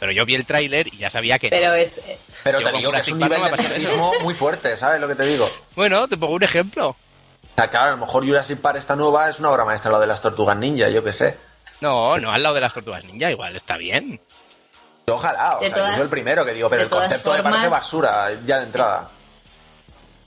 [0.00, 1.56] Pero yo vi el tráiler y ya sabía que no.
[1.56, 1.98] Pero es.
[2.08, 5.00] eh, Pero Yo te digo que es Jurassic un no nivel de muy fuerte, ¿sabes
[5.00, 5.48] lo que te digo?
[5.76, 6.88] Bueno, te pongo un ejemplo.
[6.90, 6.96] O
[7.56, 10.06] sea, claro, a lo mejor Jurassic Park esta nueva es una obra maestra lo de
[10.08, 11.38] las tortugas ninja, yo qué sé.
[11.80, 14.20] No, no, al lado de las tortugas ninja, igual está bien.
[15.06, 16.90] Yo ojalá, o De sea, todas- yo soy el primero que digo, pero de el
[16.90, 19.10] todas concepto me parece formas- basura ya de entrada.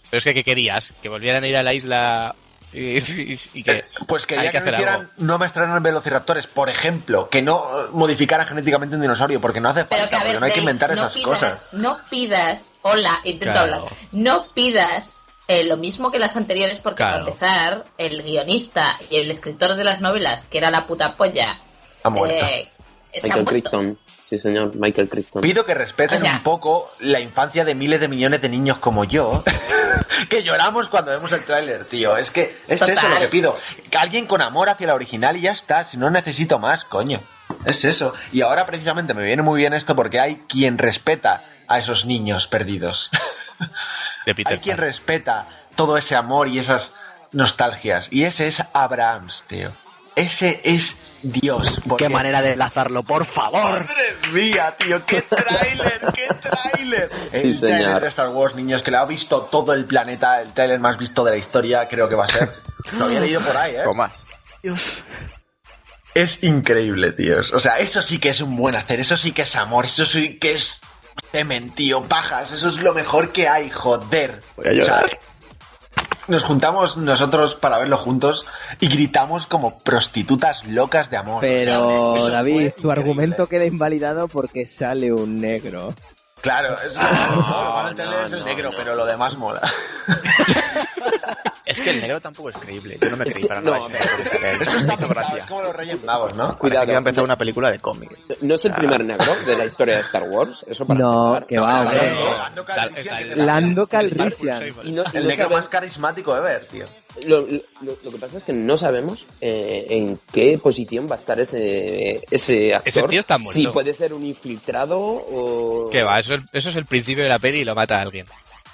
[0.10, 0.94] Pero es que, ¿qué querías?
[1.02, 2.34] ¿Que volvieran a ir a la isla
[2.74, 5.12] y, y- y que Pues que, que me hacer hicieran algo?
[5.18, 9.86] no mezclaran velociraptores, por ejemplo, que no eh, modificaran genéticamente un dinosaurio, porque no hace
[9.86, 11.68] Pero falta, que ver, no hay que inventar no esas pidas, cosas.
[11.74, 13.76] No pidas, hola, intento Claro.
[13.76, 13.92] hablar.
[14.12, 15.16] No pidas
[15.48, 17.20] eh, lo mismo que las anteriores, porque Claro.
[17.20, 21.58] para empezar, el guionista y el escritor de las novelas, que era la puta polla,
[22.04, 22.46] Ha muerto.
[22.46, 22.70] eh,
[23.14, 24.00] está Michael muerto.
[24.30, 25.42] Sí, señor, Michael Crichton.
[25.42, 28.78] Pido que respeten O sea- un poco la infancia de miles de millones de niños
[28.80, 29.42] como yo,
[30.30, 32.18] que lloramos cuando vemos el tráiler, tío.
[32.18, 32.98] Es que es Total.
[32.98, 33.56] eso lo que pido.
[33.90, 37.22] Que alguien con amor hacia la original y ya está, si no necesito más, coño.
[37.66, 38.14] Es eso.
[38.34, 42.48] Y ahora precisamente me viene muy bien esto porque hay quien respeta a esos niños
[42.48, 43.10] perdidos.
[44.26, 46.94] de Peter hay quien respeta todo ese amor y esas
[47.32, 48.08] nostalgias.
[48.12, 49.72] Y ese es Abrahams, tío.
[50.18, 51.80] Ese es Dios.
[51.88, 53.62] porque- Qué manera de enlazarlo, por favor.
[53.62, 55.06] ¡Madre mía, tío!
[55.06, 56.02] ¡Qué tráiler!
[56.14, 57.10] ¡Qué tráiler!
[57.32, 57.78] el Sí, señor.
[57.80, 60.98] tráiler de Star Wars, niños, que lo ha visto todo el planeta, el tráiler más
[60.98, 62.52] visto de la historia, creo que va a ser.
[62.98, 63.84] Lo había leído por ahí, ¿eh?
[63.84, 64.28] Con más.
[64.64, 65.04] Dios.
[66.14, 67.54] Es increíble, tíos.
[67.54, 70.06] O sea, eso sí que es un buen hacer, eso sí que es amor, eso
[70.06, 70.80] sí que es
[71.32, 74.40] semen, tío, pajas, eso es lo mejor que hay, joder.
[74.56, 75.06] Voy a llorar.
[75.06, 75.20] O sea,
[76.28, 78.46] nos juntamos nosotros para verlo juntos
[78.80, 81.40] y gritamos como prostitutas locas de amor.
[81.42, 85.94] Pero, David, tu argumento queda invalidado porque sale un negro.
[86.42, 88.78] Claro, es, Ah, no, tráiler no, es el no, negro, no.
[88.78, 89.62] pero lo demás mola.
[91.66, 92.98] Es que el negro tampoco es creíble.
[93.02, 93.88] Yo no me Es creí que- para nada no.
[93.88, 95.38] Eso está gracia.
[95.40, 96.58] es como los Reyes Magos, ¿no?
[96.58, 96.86] Cuidado.
[96.86, 98.10] que iba a empezar una película de cómic.
[98.42, 100.64] ¿No es el primer negro de la historia de Star Wars?
[100.68, 102.00] Eso para No, que va, hombre.
[103.36, 106.86] Lando Calrissian, no, El no negro más carismático de ver, tío.
[107.26, 111.18] Lo, lo- lo que pasa es que no sabemos eh, en qué posición va a
[111.18, 112.88] estar ese, ese actor.
[112.88, 113.60] Ese tío está muerto.
[113.60, 115.90] Si puede ser un infiltrado o...
[115.92, 116.20] ¿Qué va?
[116.20, 118.26] Eso es, eso es el principio de la peli y lo mata a alguien.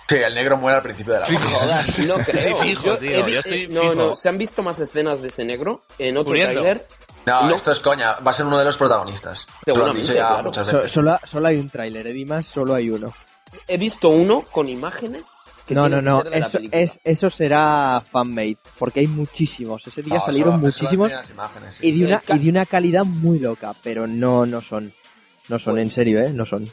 [0.10, 1.26] Sí, el negro muere al principio de la.
[1.26, 2.50] Jodas, no creo.
[2.50, 3.96] Estoy fijo, tío, yo estoy eh, no, fijo.
[3.96, 6.62] no, se han visto más escenas de ese negro en otro Muriendo.
[6.62, 6.86] tráiler.
[7.26, 7.56] No, No.
[7.56, 8.16] esto es coña.
[8.16, 9.48] Va a ser uno de los protagonistas.
[9.48, 10.44] Lo han Seguramente, dicho ya claro.
[10.44, 10.92] muchas So- veces.
[10.92, 12.12] solo, solo hay un tráiler, ¿eh?
[12.14, 12.46] Dimas?
[12.46, 13.14] Solo hay uno.
[13.68, 15.24] He visto uno con imágenes
[15.66, 16.24] que No, no, que no.
[16.24, 18.58] la Eso, es, eso será fanmade.
[18.78, 19.86] Porque hay muchísimos.
[19.88, 21.12] Ese día No, salieron solo- muchísimos.
[21.32, 21.88] imágenes, sí.
[21.88, 23.74] Y de, una, y de una calidad muy loca.
[23.84, 24.92] Pero no, no son.
[25.50, 26.32] No son, Pues- en serio, ¿eh?
[26.34, 26.66] No son.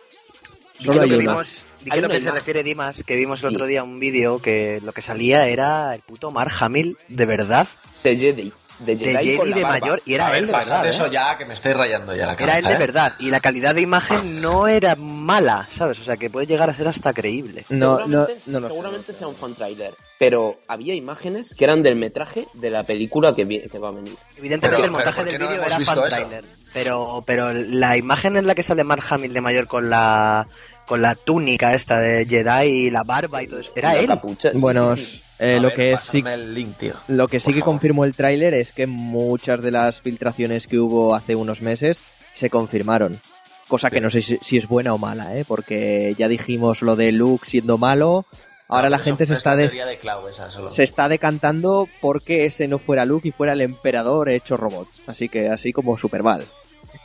[0.78, 1.30] Que Solo lo hay que uno.
[1.32, 1.48] vimos,
[1.84, 4.80] que lo una que se refiere Dimas, que vimos el otro día un vídeo que
[4.82, 7.68] lo que salía era el puto Mark Hamill de verdad,
[8.02, 8.50] De Jedi.
[8.80, 9.78] De Jedi, de con Jedi la de barba.
[9.80, 10.86] mayor, y A era ver, él de verdad.
[10.86, 11.10] eso ¿eh?
[11.12, 12.58] ya, que me estoy rayando ya la cabeza.
[12.58, 12.86] Era él de ¿eh?
[12.86, 15.98] verdad, y la calidad de imagen no era mala, ¿sabes?
[15.98, 17.64] O sea, que puede llegar a ser hasta creíble.
[17.68, 18.68] No, no, seguramente, no, no.
[18.68, 19.94] seguramente sea un fan trailer.
[20.18, 23.92] Pero había imágenes que eran del metraje de la película que, vi- que va a
[23.92, 24.14] venir.
[24.36, 26.02] Evidentemente Pero- el montaje pero ¿por qué del vídeo era fan eso?
[26.08, 30.46] trailer, pero pero la imagen en la que sale Mark Hamill de mayor con la
[30.86, 34.06] con la túnica esta de Jedi y la barba y todo eso, era La él.
[34.08, 35.22] capucha, sí, Bueno, sí, sí.
[35.40, 36.92] Eh, lo ver, que sí, pásame el link, tío.
[37.08, 37.72] Lo que sí Por que favor.
[37.74, 42.02] confirmó el tráiler es que muchas de las filtraciones que hubo hace unos meses
[42.34, 43.20] se confirmaron.
[43.68, 45.44] Cosa que no sé si, si es buena o mala, ¿eh?
[45.46, 48.26] Porque ya dijimos lo de Luke siendo malo.
[48.68, 50.72] Ahora No, la gente se es está, des- de Clau, esa solo.
[50.74, 54.86] se está decantando porque ese no fuera Luke y fuera el emperador hecho robot.
[55.06, 56.44] Así que así como super mal.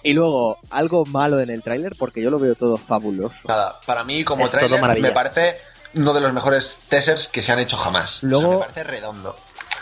[0.04, 3.36] Y luego, algo malo en el tráiler porque yo lo veo todo fabuloso.
[3.48, 4.46] Nada, para mí como
[4.80, 5.08] maravilla.
[5.08, 5.56] me parece
[5.96, 8.18] uno de los mejores teasers que se han hecho jamás.
[8.18, 9.36] O sea, Luego- me parece redondo.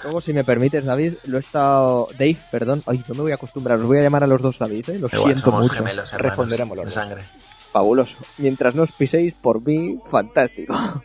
[0.03, 2.09] Luego, si me permites, David, lo he estado...
[2.19, 2.83] Dave, perdón.
[2.85, 3.79] Ay, no me voy a acostumbrar.
[3.79, 4.99] Os voy a llamar a los dos David, ¿eh?
[4.99, 5.73] Lo Igual, siento somos mucho.
[5.75, 7.23] gemelos, hermanos, Responderemos los de sangre.
[7.71, 8.17] Fabuloso.
[8.37, 10.73] Mientras no os piséis, por mí, fantástico.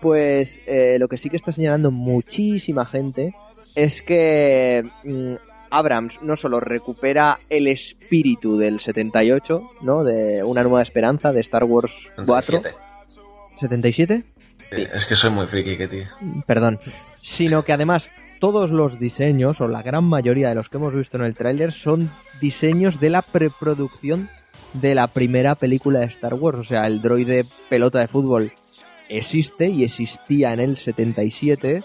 [0.00, 3.34] Pues eh, lo que sí que está señalando muchísima gente
[3.74, 5.34] es que mm,
[5.70, 10.04] Abrams no solo recupera el espíritu del 78, ¿no?
[10.04, 11.92] De Una Nueva Esperanza, de Star Wars
[12.24, 12.60] 4.
[12.60, 12.89] 37.
[13.60, 14.24] ¿77?
[14.72, 16.04] Sí, Es que soy muy friki, que tío.
[16.46, 16.78] Perdón.
[17.16, 21.18] Sino que además todos los diseños, o la gran mayoría de los que hemos visto
[21.18, 22.08] en el tráiler, son
[22.40, 24.28] diseños de la preproducción
[24.72, 26.58] de la primera película de Star Wars.
[26.60, 28.50] O sea, el droide pelota de fútbol
[29.08, 31.82] existe y existía en el 77.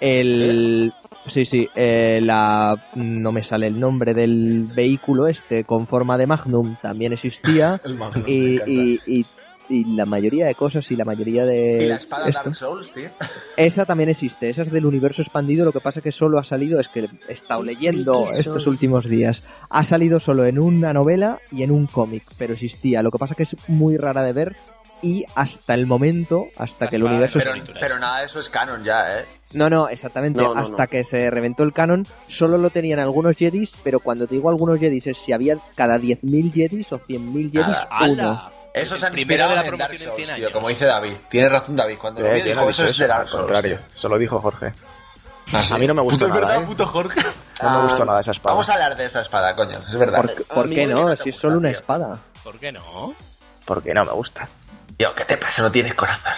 [0.00, 0.92] El...
[1.26, 2.74] Sí, sí, eh, la...
[2.94, 7.78] no me sale el nombre del vehículo este con forma de Magnum también existía.
[7.84, 9.26] El Magnum, y-
[9.68, 11.84] y la mayoría de cosas y la mayoría de...
[11.84, 13.08] Y la espada esto- Dark Souls, tío.
[13.56, 16.80] esa también existe, esa es del universo expandido, lo que pasa que solo ha salido,
[16.80, 21.62] es que he estado leyendo estos últimos días, ha salido solo en una novela y
[21.62, 24.56] en un cómic, pero existía, lo que pasa que es muy rara de ver
[25.02, 27.38] y hasta el momento, hasta que el universo...
[27.38, 29.24] Pero, pero nada de eso es canon ya, ¿eh?
[29.54, 30.42] No, no, exactamente.
[30.42, 30.88] No, no, hasta no.
[30.88, 34.78] que se reventó el canon, solo lo tenían algunos Jedis, pero cuando te digo algunos
[34.78, 37.88] Jedis es si había cada 10.000 Jedis o 100.000 Jedis, Nada.
[38.08, 38.57] uno.
[38.82, 40.52] Eso El se primero inspirado de la promoción en Souls, 100 tío, años.
[40.54, 41.12] como dice David.
[41.30, 41.96] Tiene razón David.
[41.98, 43.78] Cuando lo Eh, no he dicho eso es de Dark al contrario.
[43.94, 44.72] Eso lo dijo Jorge.
[45.52, 45.72] Ah, sí.
[45.74, 46.66] A mí no me gustó Puto, es nada, verdad, ¿eh?
[46.66, 47.20] puto Jorge.
[47.62, 48.52] No me Ah, gustó nada esa espada.
[48.54, 49.78] Vamos a hablar de esa espada, coño.
[49.88, 50.30] Es verdad.
[50.54, 51.08] ¿Por, qué me- no?
[51.08, 51.78] Si es gusta, solo una tío.
[51.78, 52.18] espada.
[52.44, 53.14] ¿Por qué no?
[53.64, 54.48] Porque no me gusta.
[54.96, 55.62] Tío, ¿qué te pasa?
[55.62, 56.32] No tienes corazón.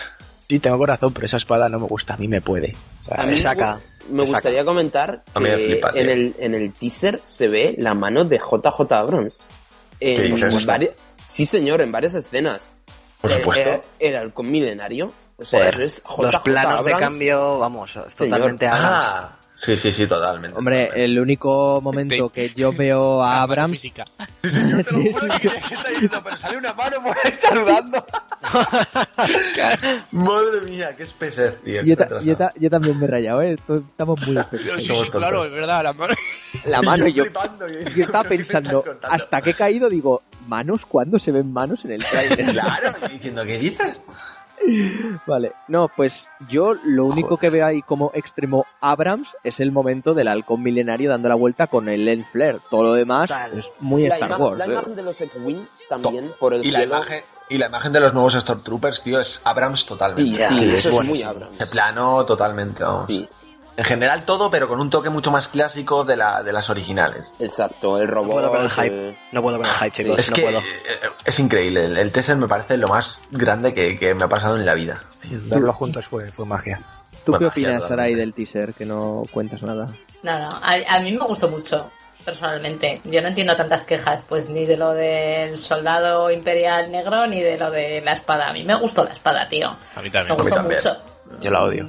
[0.48, 2.14] Sí, tengo corazón, pero esa espada no me gusta.
[2.14, 2.74] A mí me puede.
[3.00, 3.78] O sea, A mí es- saca,
[4.08, 8.24] me gustaría comentar me que flipa, en, el, en el teaser se ve la mano
[8.24, 9.46] de JJ Abrams.
[11.30, 12.70] Sí, señor, en varias escenas.
[13.20, 13.68] Por Eh, supuesto.
[13.70, 15.12] Era, era el con milenario.
[15.38, 18.14] O sea, Joder, eso es JJ los planos de cambio, vamos, es Señor.
[18.38, 18.88] totalmente Abrams.
[18.90, 20.56] Ah, sí, sí, sí, totalmente.
[20.58, 21.04] Hombre, totalmente.
[21.04, 23.72] el único momento que yo veo a Abrams...
[23.72, 24.04] Física.
[24.42, 26.56] Sí, señor, te lo Sí, juro sí, que yo- creía que está diciendo, pero sale
[26.56, 28.06] una mano por ahí saludando.
[30.12, 31.82] Madre mía, qué espesez, tío.
[31.82, 33.52] Yo, ta- yo ta- yo también me he rayado, ¿eh?
[33.68, 35.82] Estamos muy Sí, sí, sí, claro, es verdad.
[35.84, 36.14] La mano...
[36.64, 37.24] La mano y yo...
[37.24, 40.86] flipando, yo, Yo estaba ¿qué me estás pensando, hasta que he caído, digo, ¿manos?
[40.86, 42.52] ¿Cuándo se ven manos en el trailer?
[42.52, 44.00] Claro, diciendo, ¿qué dices?
[45.26, 50.14] Vale, no, pues yo lo único que veo ahí como extremo Abrams es el momento
[50.14, 52.60] del halcón milenario dando la vuelta con el lens flare.
[52.70, 53.58] Todo lo demás Tal.
[53.58, 54.58] es muy La, Star Wars.
[54.58, 54.72] la ¿eh?
[54.72, 58.14] imagen de los X-Wing también, por el Y la imagen, y la imagen de los
[58.14, 60.32] nuevos Stormtroopers, tío, es Abrams Sí, totalmente.
[60.48, 61.22] sí, eso es es, muy.
[61.22, 61.58] Abrams.
[61.58, 63.06] De plano, totalmente, vamos.
[63.08, 63.28] Sí,
[63.76, 67.32] En general todo, pero con un toque mucho más clásico de, la, de las originales.
[67.38, 67.98] exacto.
[67.98, 68.32] El No robot.
[68.32, 69.18] puedo con el eh, hype.
[69.32, 70.18] No puedo con el hype, chicos.
[70.18, 70.58] es no que puedo.
[70.58, 70.62] eh,
[71.24, 71.84] es increíble.
[71.86, 74.74] El, el teaser me parece lo más grande que, que me ha pasado en la
[74.74, 75.00] vida.
[75.30, 76.80] verlo juntos fue, fue magia.
[77.24, 78.72] ¿Tú qué opinas, Sarai, del teaser?
[78.74, 79.86] Que no cuentas nada.
[80.22, 81.90] No, no, a, a mí me gustó mucho,
[82.24, 83.00] personalmente.
[83.04, 87.58] Yo no entiendo tantas quejas, pues ni de lo del soldado imperial negro ni de
[87.58, 88.48] lo de la espada.
[88.48, 89.68] A mí me gustó la espada, tío.
[89.68, 90.36] A mí Me también.
[90.36, 90.78] gustó también.
[90.82, 90.96] mucho.
[91.40, 91.86] Yo la odio.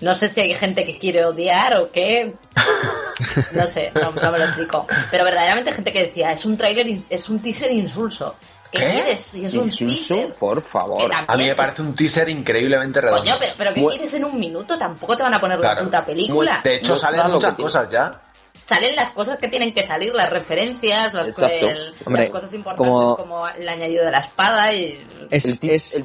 [0.00, 2.34] No sé si hay gente que quiere odiar o qué.
[3.52, 4.86] No sé, no, no me lo explico.
[5.10, 8.34] Pero verdaderamente gente que decía, es un tráiler, in- es un teaser insulso.
[8.72, 8.90] ¿Qué, ¿Qué?
[8.90, 9.20] quieres?
[9.20, 10.34] Si es un Insulso, teaser.
[10.34, 11.08] por favor.
[11.28, 13.22] A mí me parece un teaser increíblemente redondo.
[13.22, 14.76] Coño, pero, pero ¿qué Mu- quieres en un minuto?
[14.76, 15.84] Tampoco te van a poner la Claro.
[15.84, 16.60] puta película.
[16.64, 18.20] De hecho, salen muchas cosas ya.
[18.64, 21.68] Salen las cosas que tienen que salir, las referencias, las, Exacto.
[21.68, 23.48] el- Hombre, las cosas importantes como- como...
[23.48, 25.06] el añadido de la espada y...
[25.30, 25.94] Es, El, es...
[25.94, 26.04] el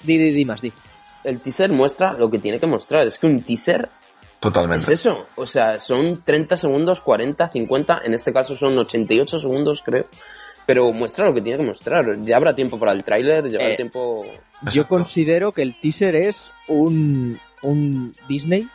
[0.00, 0.72] Di, di, di más, di.
[1.26, 3.06] El teaser muestra lo que tiene que mostrar.
[3.06, 3.88] Es que un teaser
[4.40, 4.84] Totalmente.
[4.84, 5.26] es eso.
[5.36, 8.00] O sea, son 30 segundos, 40, 50.
[8.04, 10.06] En este caso son 88 segundos, creo.
[10.66, 12.04] Pero muestra lo que tiene que mostrar.
[12.22, 14.24] Ya habrá tiempo para el tráiler, ya habrá Eh, tiempo...
[14.72, 18.66] Yo considero que el teaser es un, un Disney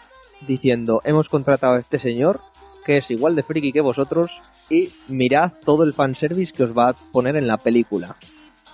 [0.48, 2.40] diciendo hemos contratado a este señor
[2.86, 4.32] que es igual de friki que vosotros
[4.72, 8.16] y mirad todo el fanservice que os va a poner en la película.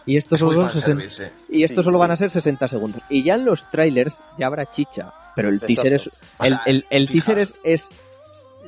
[0.07, 1.23] Y esto Es solo, sí.
[1.49, 1.99] y esto Sí, solo sí.
[1.99, 3.03] van a ser 60 segundos.
[3.09, 5.13] Y ya en los trailers ya habrá chicha.
[5.35, 5.73] Pero el Exacto.
[5.75, 6.07] teaser es...
[6.07, 7.25] O El, sea, el- el fijaos.
[7.35, 7.87] teaser es, es...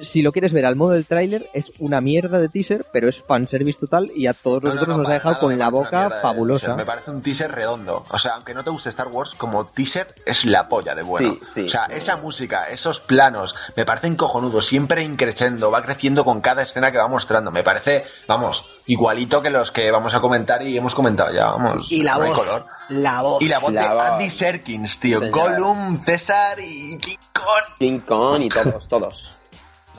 [0.01, 3.21] Si lo quieres ver al modo del tráiler, es una mierda de teaser, pero es
[3.21, 5.69] fanservice total y a todos No, no, nosotros no, nos ha dejado nada con la
[5.69, 6.75] boca de fabulosa.
[6.75, 8.05] Me parece un teaser redondo.
[8.09, 11.35] O sea, aunque no te guste Star Wars, como teaser es la polla de bueno.
[11.41, 11.61] Sí, sí.
[11.65, 16.63] o sea, esa música, esos planos, me parecen cojonudos, siempre increciendo, va creciendo con cada
[16.63, 17.51] escena que va mostrando.
[17.51, 21.91] Me parece, vamos, igualito que los que vamos a comentar y hemos comentado ya, vamos.
[21.91, 22.35] Y la voz.
[22.35, 22.65] color.
[22.89, 23.41] La voz.
[23.41, 24.03] Y la voz La de voz.
[24.03, 25.19] Andy Serkins, tío.
[25.19, 25.31] Señor.
[25.31, 27.77] Gollum, César y King Kong.
[27.77, 29.38] King Kong y todos, todos.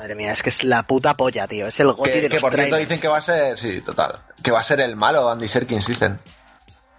[0.00, 1.66] Madre mía, es que es la puta polla, tío.
[1.66, 2.88] Es el goti Que, de que los por cierto trailers.
[2.88, 4.14] dicen que va a ser, sí, total.
[4.42, 6.16] Que va a ser el malo Andy Serkins, dicen.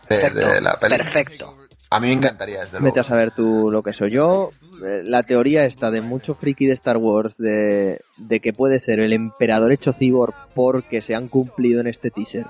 [0.08, 0.98] De, Perfecto, de la peli.
[0.98, 1.58] perfecto.
[1.90, 2.86] A mí me encantaría, desde luego.
[2.86, 4.52] Vete a saber tú lo que soy yo.
[4.86, 9.00] Eh, La teoría está de mucho friki de Star Wars de, de que puede ser
[9.00, 12.46] el emperador hecho cyborg porque se han cumplido en este teaser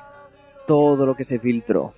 [0.67, 1.93] todo lo que se filtró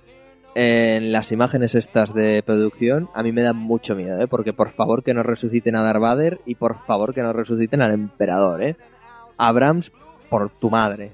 [0.54, 3.10] en las imágenes estas de producción.
[3.14, 4.28] A mí me da mucho miedo, ¿eh?
[4.28, 7.82] porque por favor que no resuciten a Darth Vader y por favor que no resuciten
[7.82, 8.62] al emperador.
[8.62, 8.76] ¿eh?
[9.36, 9.92] Abrams,
[10.28, 11.12] por tu madre.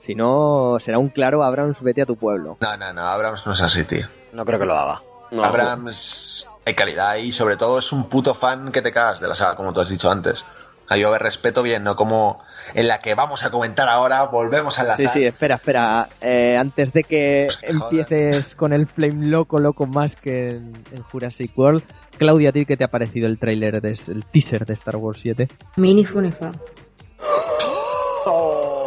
[0.00, 2.56] Si no, será un claro Abrams, vete a tu pueblo.
[2.60, 4.06] No, no, no, Abrams no es así, tío.
[4.32, 5.00] No creo que lo haga.
[5.30, 9.28] No, Abrams hay calidad y sobre todo es un puto fan que te cagas de
[9.28, 10.44] la saga, como tú has dicho antes.
[10.88, 12.42] A yo ver respeto bien, no como
[12.74, 16.08] en la que vamos a comentar ahora, volvemos a la Sí, sí, espera, espera.
[16.20, 21.02] Eh, antes de que Pues empieces con el Flame Loco, loco más que en, en
[21.02, 21.82] Jurassic World,
[22.18, 25.20] Claudia, ¿a ti qué te ha parecido el tráiler, de, el teaser de Star Wars
[25.20, 25.48] 7?
[25.76, 26.52] A mí ni fu ni fa.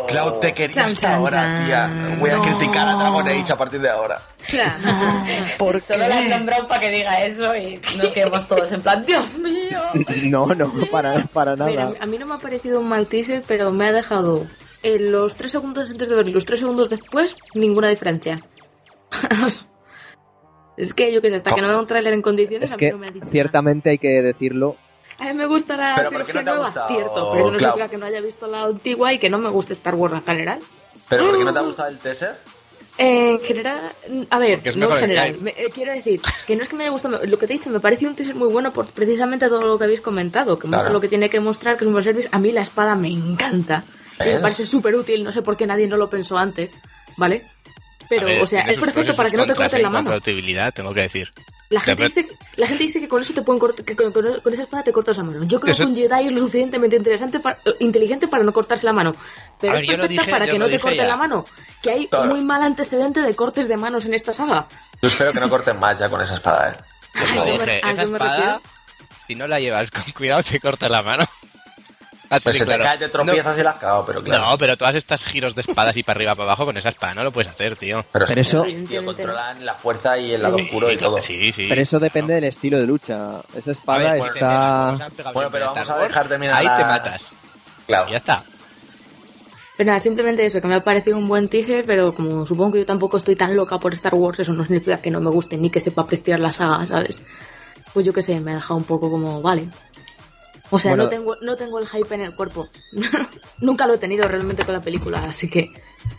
[0.07, 2.17] Cloud te quería hasta ahora, tía.
[2.19, 4.21] Voy a criticar a Dragon Age a partir de ahora.
[5.57, 6.29] ¿Por Solo la has qué?
[6.29, 9.81] nombrado para que diga eso y nos quedemos todos en plan, Dios mío.
[10.25, 11.95] No, no, para, para Mira, nada.
[11.99, 14.45] a mí no me ha parecido un mal teaser, pero me ha dejado
[14.83, 18.39] en los tres segundos antes de verlo y los tres segundos después ninguna diferencia.
[20.77, 22.77] Es que yo qué sé, hasta que no veo un tráiler en condiciones, Es a
[22.77, 24.75] mí que no me ha dicho ciertamente hay que decirlo.
[25.17, 27.51] A mí me gusta la Pero ¿por qué trilogía no nueva, gustado, cierto, pero eso
[27.51, 27.71] no Clau?
[27.71, 30.23] significa que no haya visto la antigua y que no me guste Star Wars en
[30.23, 30.59] general.
[31.09, 32.35] ¿Pero por qué no te ha gustado el teaser?
[32.97, 33.79] En general,
[34.29, 35.37] a ver, no en general.
[35.41, 37.57] Me- eh, quiero decir que no es que me haya gustado, lo que te he
[37.57, 40.67] dicho, me parece un teaser muy bueno por precisamente todo lo que habéis comentado, que
[40.67, 42.29] muestra lo que tiene que mostrar, que es un buen service.
[42.31, 43.83] A mí la espada me encanta.
[44.21, 46.73] Y me parece súper útil, no sé por qué nadie no lo pensó antes,
[47.17, 47.45] ¿vale?
[48.09, 50.15] Pero, ver, o sea, es perfecto para que no te corten la mano.
[50.15, 51.31] utilidad, tengo que decir.
[51.69, 54.11] La gente, Te- dice, la gente dice que con eso te pueden cortar, que con,
[54.11, 55.43] con- con esa espada te cortas la mano.
[55.45, 58.53] Yo creo Eso- que un Jedi es lo suficientemente interesante para- eh, inteligente para no
[58.53, 59.15] cortarse la mano.
[59.59, 61.07] Pero es ver, lo perfecta dije- para que no te corten ya.
[61.07, 61.43] la mano.
[61.81, 62.27] Que hay Claro.
[62.27, 64.67] muy mal antecedente de cortes de manos en esta saga.
[65.01, 66.83] Yo espero que no corten más ya con esa espada, ¿eh?
[67.15, 68.61] A Yo eso me- dije, a esa me espada, refiero.
[69.27, 71.25] si no la llevas con cuidado, te corta la mano.
[72.29, 74.45] Así Pues se te cae, te tropiezas y la has cagado, pero No, claro.
[74.49, 77.13] no, pero todas estas giros de espadas y para arriba para abajo con esa espada
[77.13, 78.03] no lo puedes hacer, tío.
[78.11, 81.21] Pero, Pero eso- tío, controlan la fuerza y el lado Sí, oscuro y todo.
[81.21, 81.67] Sí, sí.
[81.69, 83.41] Pero eso depende del estilo de lucha.
[83.55, 84.97] Esa espada ver, está.
[85.33, 87.31] Bueno, pero vamos a dejar terminar Ahí la- te matas.
[87.85, 88.07] Claro.
[88.07, 88.43] Y ya está.
[89.77, 92.79] Pero nada, simplemente eso, que me ha parecido un buen teaser, pero como supongo que
[92.79, 95.57] yo tampoco estoy tan loca por Star Wars, eso no significa que no me guste
[95.57, 97.21] ni que sepa apreciar la saga, ¿sabes?
[97.93, 99.67] Pues yo qué sé, me ha dejado un poco como, vale.
[100.75, 101.03] O sea, Bueno.
[101.03, 102.67] no, tengo, no tengo el hype en el cuerpo.
[103.61, 105.71] Nunca lo he tenido realmente con la película, así que...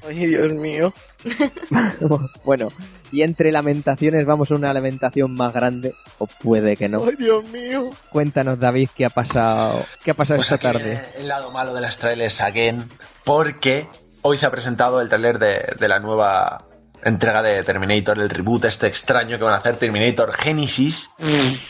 [0.08, 0.92] Ay, Dios mío.
[2.44, 2.68] bueno,
[3.12, 7.04] y entre lamentaciones vamos a una lamentación más grande, o puede que no.
[7.04, 7.90] Ay, Dios mío.
[8.10, 11.02] Cuéntanos, David, qué ha pasado, qué ha pasado Pues esta tarde.
[11.18, 12.88] el lado malo de las trailers again,
[13.24, 13.88] porque
[14.22, 16.66] hoy se ha presentado el trailer de, de la nueva
[17.04, 21.10] entrega de Terminator, el reboot este extraño que van a hacer Terminator Genesis.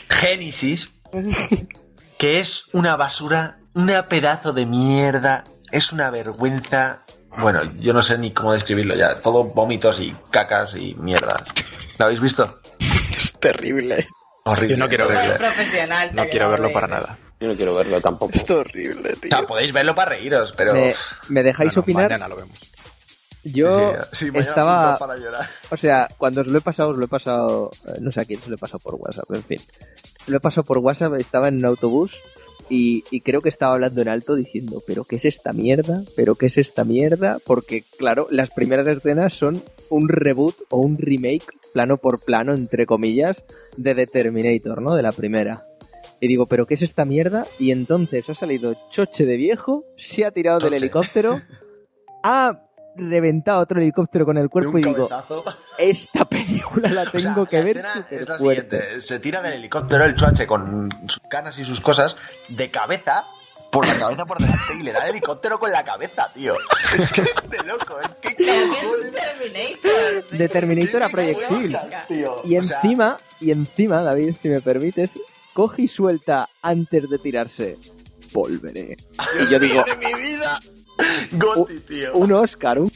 [0.09, 0.89] Genesis.
[2.17, 6.99] Que es una basura, una pedazo de mierda, es una vergüenza.
[7.37, 9.17] Bueno, yo no sé ni cómo describirlo ya.
[9.21, 11.43] Todo vómitos y cacas y mierdas.
[11.99, 12.59] ¿Lo habéis visto?
[12.79, 14.07] Es terrible.
[14.45, 14.69] Horrible.
[14.69, 15.35] Yo no quiero verlo.
[15.37, 16.09] profesional.
[16.13, 17.17] No quiero verlo para nada.
[17.39, 18.31] Yo no quiero verlo tampoco.
[18.33, 19.29] Es horrible, O tío.
[19.29, 20.73] sea, podéis verlo para reíros, pero...
[20.73, 20.95] ¿Me,
[21.29, 22.03] me dejáis No, no, opinar?
[22.09, 22.57] Mañana lo vemos.
[23.43, 25.45] Yo Sí, sí, mañana estaba, para llorar.
[25.71, 28.25] o sea, cuando os lo he pasado, os lo he pasado, eh, no sé a
[28.25, 29.59] quién se lo he pasado por WhatsApp, en fin.
[30.27, 32.19] Lo he pasado por WhatsApp, estaba en un autobús
[32.69, 36.03] y, y creo que estaba hablando en alto diciendo, pero ¿qué es esta mierda?
[36.15, 37.39] ¿Pero qué es esta mierda?
[37.45, 42.85] Porque, claro, las primeras escenas son un reboot o un remake, plano por plano, entre
[42.85, 43.43] comillas,
[43.77, 44.95] de The Terminator, ¿no?
[44.95, 45.65] De la primera.
[46.19, 47.45] Y digo, ¿pero qué es esta mierda?
[47.59, 51.41] Y entonces ha salido Choche de viejo, se ha tirado del helicóptero,
[52.23, 52.63] ha
[52.97, 55.43] reventado otro helicóptero con el cuerpo y digo, cabezazo.
[55.77, 57.77] esta película la O sea, tengo que la ver
[58.09, 59.01] es la siguiente.
[59.01, 62.17] Se tira del helicóptero el chuache con sus canas y sus cosas
[62.49, 63.25] de cabeza
[63.71, 66.55] por la cabeza por delante y le da el helicóptero con la cabeza, tío.
[66.97, 70.37] Es que es de loco, es que Es un Terminator.
[70.37, 71.77] De Terminator a proyectil.
[72.07, 72.41] tío.
[72.45, 75.19] Y encima, y encima, David, si me permites,
[75.53, 77.77] coge y suelta antes de tirarse.
[78.31, 78.97] Volveré.
[79.41, 79.83] Y yo digo,
[81.31, 82.13] Gotti, tío.
[82.15, 82.91] un Oscar, un...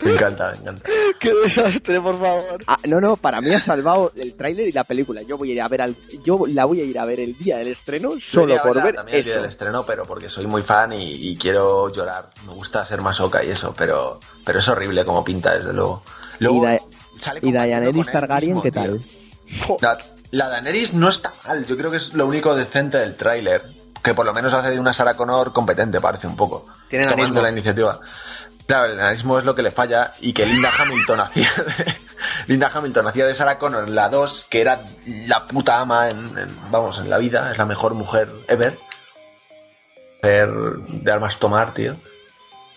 [0.00, 0.82] Me encanta, me encanta.
[1.18, 2.62] Qué desastre, por favor.
[2.68, 5.22] Ah, no, no, para mí ha salvado el tráiler y la película.
[5.22, 5.96] Yo voy a ir a ver al...
[6.24, 8.94] yo la voy a ir a ver el día del estreno solo Yo por ver
[8.94, 12.26] también el día del estreno, pero porque soy muy fan y, y quiero llorar.
[12.46, 16.04] Me gusta ser masoca y eso, pero, pero es horrible como pinta, desde luego.
[16.38, 16.80] Luego, Y Da-
[17.18, 19.02] sale Y Daenerys Targaryen, mismo, ¿qué tal?
[19.80, 19.98] La,
[20.30, 23.64] la Daenerys no está mal, yo creo que es lo único decente del tráiler.
[24.02, 26.66] Que por lo menos hace de una Sarah Connor competente, parece un poco.
[26.88, 27.98] Tiene tomando la iniciativa.
[28.66, 31.98] Claro, el enanismo es lo que le falla y que Linda Hamilton hacía de,
[32.46, 36.18] Linda Hamilton hacía de Sarah Connor en la 2, que era la puta ama en,
[36.38, 38.78] en- vamos, en la vida, es la mejor mujer ever.
[40.22, 40.50] Mujer
[40.88, 41.96] de armas tomar, tío.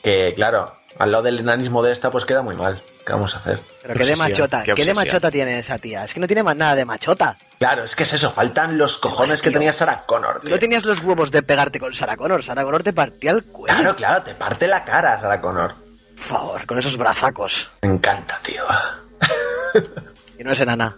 [0.03, 2.81] Que claro, al lado del enanismo de esta, pues queda muy mal.
[3.05, 3.59] ¿Qué vamos a hacer?
[3.81, 6.05] Pero qué de machota, qué qué, de machota tiene esa tía.
[6.05, 7.35] Es que no tiene más nada de machota.
[7.57, 9.49] Claro, es que es eso, faltan los cojones Hostia.
[9.49, 10.51] que tenía Sarah Connor, tío.
[10.51, 12.43] no tenías los huevos de pegarte con Sarah Connor.
[12.43, 13.75] Sarah Connor te partía el cuello.
[13.75, 15.73] Claro, claro, te parte la cara Sarah Connor.
[16.15, 17.69] Por favor, con esos brazacos.
[17.81, 18.63] Me encanta, tío.
[20.37, 20.97] Y no es enana.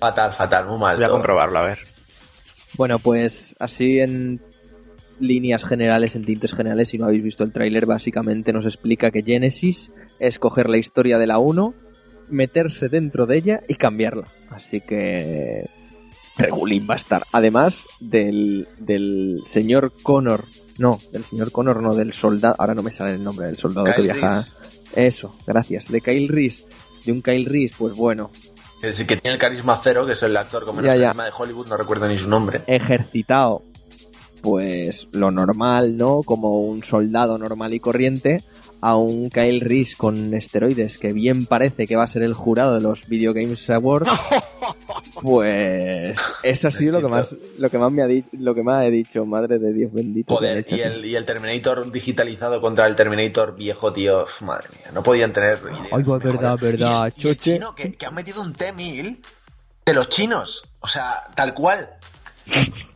[0.00, 0.96] Fatal, fatal, muy mal.
[0.96, 1.78] Voy a comprobarlo, a ver.
[2.76, 4.42] Bueno, pues así en
[5.20, 9.22] líneas generales, en tintes generales, si no habéis visto el tráiler, básicamente nos explica que
[9.22, 9.90] Genesis
[10.20, 11.74] es coger la historia de la 1,
[12.30, 14.24] meterse dentro de ella y cambiarla.
[14.50, 15.68] Así que
[16.36, 17.24] regulín va a estar.
[17.32, 20.44] Además del, del señor Connor,
[20.78, 23.86] no, del señor Connor, no, del soldado, ahora no me sale el nombre del soldado
[23.94, 24.38] que viaja.
[24.42, 24.52] Reese.
[25.06, 25.90] Eso, gracias.
[25.90, 26.64] De Kyle Reese,
[27.04, 28.30] de un Kyle Reese, pues bueno,
[28.80, 31.04] Que tiene el carisma cero, que es el actor con menos Ya, ya.
[31.06, 32.62] carisma de Hollywood, no recuerdo ni su nombre.
[32.66, 33.62] ejercitado,
[34.44, 36.22] pues lo normal, ¿no?
[36.22, 38.42] Como un soldado normal y corriente,
[38.82, 42.74] a un Kyle Reese con esteroides que bien parece que va a ser el jurado
[42.74, 44.10] de los Video Games Awards,
[45.22, 48.62] pues eso ha sido lo que más lo que más me ha dicho, lo que
[48.62, 50.34] más he dicho, madre de Dios bendito.
[50.34, 54.26] Joder, y el, y el Terminator digitalizado contra el Terminator viejo, tío.
[54.42, 56.24] Madre mía, no podían tener ideas Ay, va, mejores.
[56.34, 57.52] verdad, verdad, Y el- y el choche.
[57.54, 59.18] chino, que, que han metido un T-1000
[59.86, 60.62] de los chinos.
[60.80, 61.88] O sea, tal cual.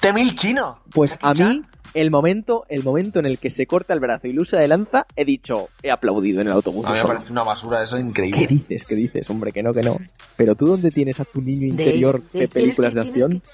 [0.01, 0.79] T-1000 chino.
[0.93, 1.63] Pues a mí
[1.95, 4.69] el momento, el momento en el que se corta el brazo y lo usa de
[4.69, 6.85] lanza, he dicho, he aplaudido en el autobús.
[6.87, 7.15] A mí me solo.
[7.15, 8.47] parece una basura, eso es ¿Qué increíble.
[8.47, 8.85] dices?
[8.85, 9.29] ¿Qué dices?
[9.31, 9.97] Hombre, que no, que no.
[10.37, 13.41] Pero tú dónde tienes a tu niño interior de- películas que- de acción?
[13.41, 13.47] que-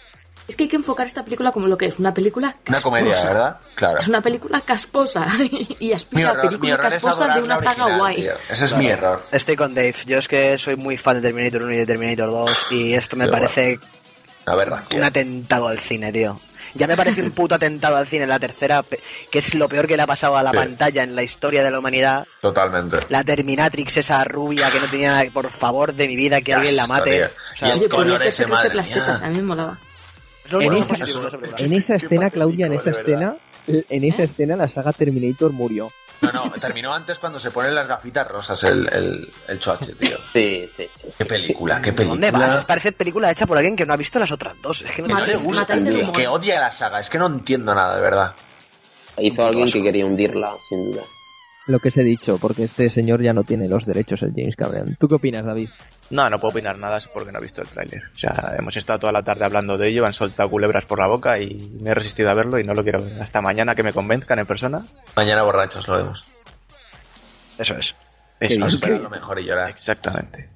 [0.47, 3.13] es que hay que enfocar esta película como lo que es, una película Una comedia,
[3.13, 3.29] casposa.
[3.33, 3.57] ¿verdad?
[3.77, 4.01] Claro.
[4.01, 5.27] Es una película casposa
[5.81, 8.17] y error, mi película casposa de una saga original, guay.
[8.17, 8.33] tío.
[8.51, 9.23] Ese es mi error.
[9.33, 9.95] Estoy con Dave.
[10.07, 13.17] Yo es que soy muy fan de Terminator 1 y de Terminator 2 y esto
[13.17, 13.79] me Qué parece
[14.47, 14.83] La verdad.
[14.89, 14.99] tío.
[14.99, 16.41] un atentado al cine, tío.
[16.75, 18.85] Ya me parece un puto atentado al cine la tercera,
[19.31, 20.57] que es lo peor que le ha pasado a la Sí.
[20.57, 22.27] pantalla en la historia de la humanidad.
[22.41, 22.99] Totalmente.
[23.11, 26.77] La Terminatrix, esa rubia que no tenía nada, por favor de mi vida, que alguien
[26.77, 27.25] la mate.
[27.25, 29.21] O sea, Y el Oye, podía color ese, madre las mía.
[29.23, 29.79] a mí me molaba.
[30.47, 31.31] es lo En esa, película.
[31.59, 33.35] en esa escena, Claudia, en esa escena,
[33.69, 35.91] en esa escena la saga Terminator murió.
[36.21, 40.17] No, no, terminó antes cuando se ponen las gafitas rosas el, el, el choache, tío.
[40.33, 41.09] Sí, sí, sí.
[41.17, 42.31] Qué película, qué película.
[42.31, 42.65] ¿Dónde vas?
[42.65, 44.83] Parece película hecha por alguien que no ha visto las otras dos.
[44.83, 47.01] Es que no Que no le gusta, tío, que odia la saga.
[47.01, 48.33] Es que no entiendo nada, de verdad.
[49.19, 51.03] Hizo alguien que quería hundirla, sin duda.
[51.67, 54.55] Lo que os he dicho, porque este señor ya no tiene los derechos, el James
[54.55, 54.95] Cameron.
[54.97, 55.71] ¿Tú qué opinas, David?
[56.11, 58.03] No, no puedo opinar nada porque no he visto el tráiler.
[58.15, 61.07] O sea, hemos estado toda la tarde hablando de ello, han soltado culebras por la
[61.07, 63.19] boca y me he resistido a verlo y no lo quiero ver.
[63.23, 64.83] Hasta mañana que me convenzcan en persona.
[65.17, 66.31] Mañana borrachos lo vemos.
[67.59, 67.95] Eso es.
[68.41, 69.71] Eso esperar lo mejor y llorar.
[69.71, 70.51] Exactamente.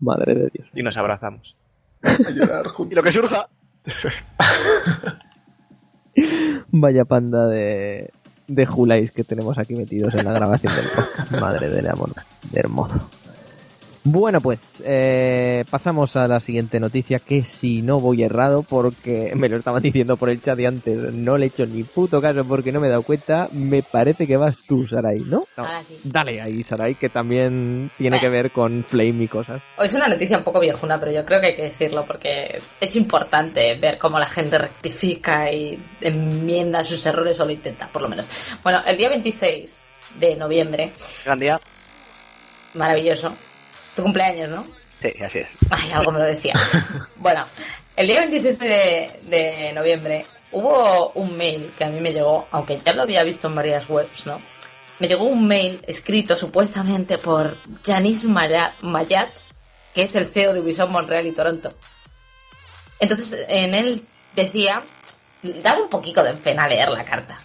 [0.00, 0.68] Madre de Dios.
[0.74, 1.56] Y nos abrazamos.
[2.02, 2.96] A llorar Y juntos.
[2.96, 3.48] lo que surja.
[6.70, 8.12] Vaya panda de,
[8.46, 11.32] de Julais que tenemos aquí metidos en la grabación del podcast.
[11.40, 12.10] Madre del amor,
[12.50, 13.08] de hermoso.
[14.06, 19.48] Bueno, pues eh, pasamos a la siguiente noticia, que si no voy errado, porque me
[19.48, 22.44] lo estaban diciendo por el chat de antes, no le he hecho ni puto caso
[22.44, 25.46] porque no me he dado cuenta, me parece que vas tú, Sarai, ¿no?
[25.56, 25.64] No.
[25.64, 25.98] Ahora sí.
[26.04, 29.62] Dale ahí, Sarai, que también tiene que ver con Flame y cosas.
[29.78, 32.60] Hoy es una noticia un poco viejuna, pero yo creo que hay que decirlo porque
[32.82, 38.02] es importante ver cómo la gente rectifica y enmienda sus errores o lo intenta, por
[38.02, 38.28] lo menos.
[38.62, 39.84] Bueno, el día 26
[40.20, 40.90] de noviembre,
[41.24, 41.58] Gran día.
[42.74, 43.34] maravilloso,
[43.94, 44.66] tu cumpleaños, ¿no?
[45.00, 45.48] Sí, así es.
[45.70, 46.54] Ay, algo me lo decía.
[47.16, 47.46] Bueno,
[47.96, 52.80] el día 26 de, de noviembre hubo un mail que a mí me llegó, aunque
[52.84, 54.40] ya lo había visto en varias webs, ¿no?
[54.98, 59.28] Me llegó un mail escrito supuestamente por Janice Mayat, Mayat,
[59.94, 61.72] que es el CEO de Ubisoft Montreal y Toronto.
[63.00, 64.04] Entonces, en él
[64.36, 64.82] decía,
[65.62, 67.40] daba un poquito de pena leer la carta.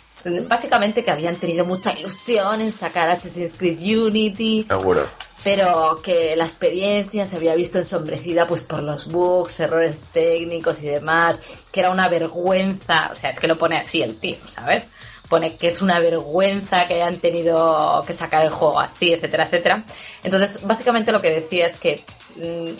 [0.47, 5.09] Básicamente que habían tenido mucha ilusión en sacar Assassin's Creed Unity, Seguro.
[5.43, 10.87] Pero que la experiencia se había visto ensombrecida pues por los bugs, errores técnicos y
[10.87, 14.85] demás, que era una vergüenza, o sea, es que lo pone así el tío, ¿sabes?
[15.29, 19.83] Pone que es una vergüenza que hayan tenido que sacar el juego así, etcétera, etcétera.
[20.23, 22.03] Entonces, básicamente lo que decía es que
[22.35, 22.71] mm,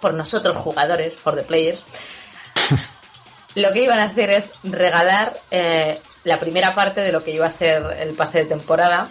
[0.00, 1.84] por nosotros jugadores, for the players,
[3.54, 7.46] lo que iban a hacer es regalar eh, la primera parte de lo que iba
[7.46, 9.08] a ser el pase de temporada,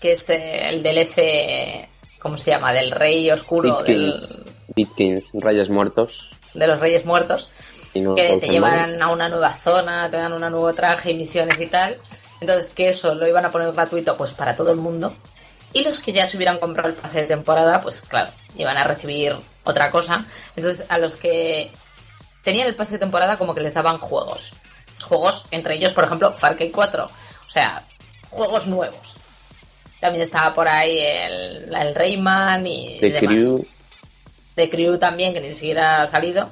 [0.00, 1.89] que es eh, el DLC,
[2.20, 2.72] ¿cómo se llama?
[2.72, 4.44] Del Rey Oscuro, del, Bitkins,
[4.76, 6.28] Bitkins, Rayos Muertos.
[6.54, 7.50] de los Reyes Muertos,
[7.96, 11.14] no que te causan llevarán a una nueva zona, te dan un nuevo traje y
[11.14, 11.98] misiones y tal.
[12.40, 15.12] Entonces, que eso lo iban a poner gratuito pues para todo el mundo.
[15.72, 18.84] Y los que ya se hubieran comprado el pase de temporada, pues claro, iban a
[18.84, 20.24] recibir otra cosa.
[20.56, 21.70] Entonces, a los que
[22.42, 24.54] tenían el pase de temporada como que les daban juegos.
[25.02, 27.04] Juegos, entre ellos, por ejemplo, Far Cry 4.
[27.04, 27.84] O sea,
[28.30, 29.16] juegos nuevos.
[30.00, 33.20] También estaba por ahí el, el Rayman y The demás.
[33.34, 33.66] Crew.
[34.54, 36.48] The Crew también, que ni siquiera ha salido.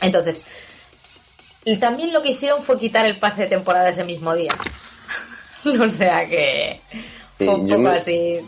[0.00, 0.44] Entonces,
[1.64, 4.52] y también lo que hicieron fue quitar el pase de temporada ese mismo día.
[5.86, 6.80] o sea que
[7.38, 8.40] Sí, fue un poco me- así.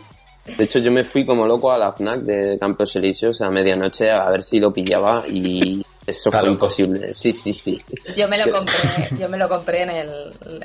[0.57, 4.11] De hecho, yo me fui como loco a la FNAC de Campos Elíseos a medianoche
[4.11, 6.65] a ver si lo pillaba y eso Está fue loco.
[6.65, 7.13] imposible.
[7.15, 7.79] Sí, sí, sí.
[8.15, 8.75] Yo me lo compré,
[9.17, 10.09] yo me lo compré en el,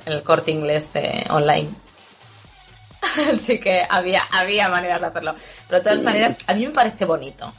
[0.06, 1.68] en el corte inglés de- online.
[3.34, 5.34] Así que había, había maneras de hacerlo.
[5.68, 7.52] Pero de todas maneras, a mí me parece bonito.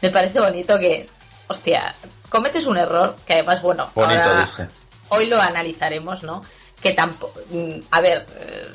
[0.00, 1.08] Me parece bonito que,
[1.48, 1.94] hostia,
[2.28, 4.68] cometes un error que además, bueno, Bonito, ahora- dije.
[5.10, 6.42] hoy lo analizaremos, ¿no?
[6.80, 8.68] Que tampoco, mm, a ver, eh,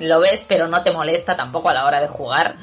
[0.00, 2.56] lo ves, pero no te molesta tampoco a la hora de jugar.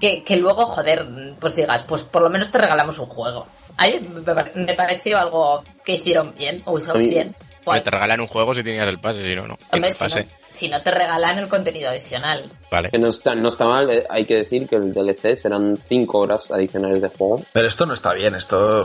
[0.00, 1.08] Que, que luego, joder,
[1.40, 3.46] pues digas, pues por lo menos te regalamos un juego.
[3.76, 7.34] Ahí me pare- me pareció algo que hicieron bien, o A mí- bien.
[7.64, 7.82] Guay.
[7.82, 9.58] te regalan un juego si tenías el pase, si no, no.
[9.72, 10.24] Hombre, El si no.
[10.58, 12.42] Si no te regalan el contenido adicional.
[12.70, 12.90] Vale.
[12.90, 16.18] Que no está, no está mal, eh, hay que decir que el DLC serán 5
[16.18, 17.42] horas adicionales de juego.
[17.52, 18.84] Pero esto no está bien, esto...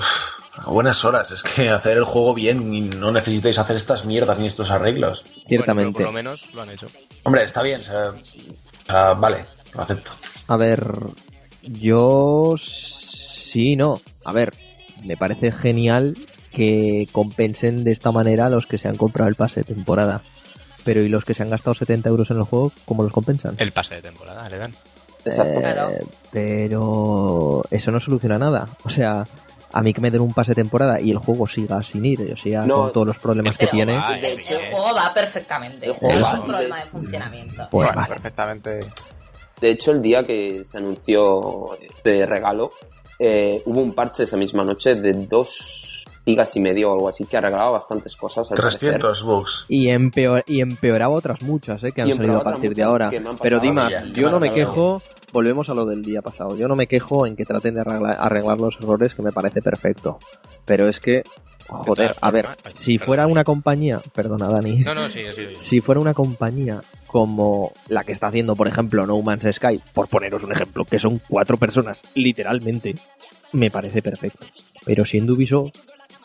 [0.55, 4.38] A buenas horas, es que hacer el juego bien y no necesitáis hacer estas mierdas
[4.38, 5.24] ni estos arreglos.
[5.47, 5.93] Ciertamente.
[5.93, 6.86] por lo menos lo han hecho.
[7.24, 10.11] Hombre, está bien, o sea, o sea, vale, lo acepto.
[10.47, 10.86] A ver,
[11.63, 13.99] yo sí, no.
[14.24, 14.53] A ver,
[15.03, 16.13] me parece genial
[16.51, 20.21] que compensen de esta manera a los que se han comprado el pase de temporada.
[20.84, 23.55] Pero ¿y los que se han gastado 70 euros en el juego, cómo los compensan?
[23.57, 24.73] El pase de temporada, le dan.
[25.25, 25.59] Exacto.
[25.61, 28.67] Eh, pero eso no soluciona nada.
[28.84, 29.25] O sea,
[29.71, 32.31] a mí que me den un pase de temporada y el juego siga sin ir,
[32.34, 34.65] o sea, No, con todos los problemas que Pero tiene, va, de eh, hecho, eh.
[34.67, 35.86] el juego va perfectamente.
[35.86, 37.55] El juego No es un problema de funcionamiento.
[37.55, 38.07] pues Bueno, vale.
[38.13, 38.79] perfectamente.
[39.61, 41.69] De hecho, el día que se anunció
[42.03, 42.71] de regalo,
[43.17, 45.93] eh, hubo un parche esa misma noche de 2
[46.26, 48.49] gigas y medio o algo así que arreglaba bastantes cosas.
[48.49, 48.80] al parecer.
[48.99, 49.65] 300 bugs.
[49.67, 51.91] Y, empeor- y empeoraba otras muchas, ¿eh?
[51.91, 53.11] que han salido a partir de ahora.
[53.41, 55.01] Pero Dimas, yo no me quejo,
[55.34, 58.15] volvemos a lo del día pasado, yo no me quejo en que traten de arreglar,
[58.19, 60.19] arreglar los errores, que me parece perfecto.
[60.65, 61.24] Pero es que,
[61.67, 65.41] joder, a ver, si fuera una compañía, perdona Dani, No, no, sí, sí.
[65.49, 65.55] sí.
[65.57, 70.07] si fuera una compañía como la que está haciendo, por ejemplo, No Man's Sky, por
[70.07, 72.95] poneros un ejemplo, que son cuatro personas, literalmente,
[73.51, 74.45] me parece perfecto.
[74.86, 75.71] Pero siendo Ubisoft,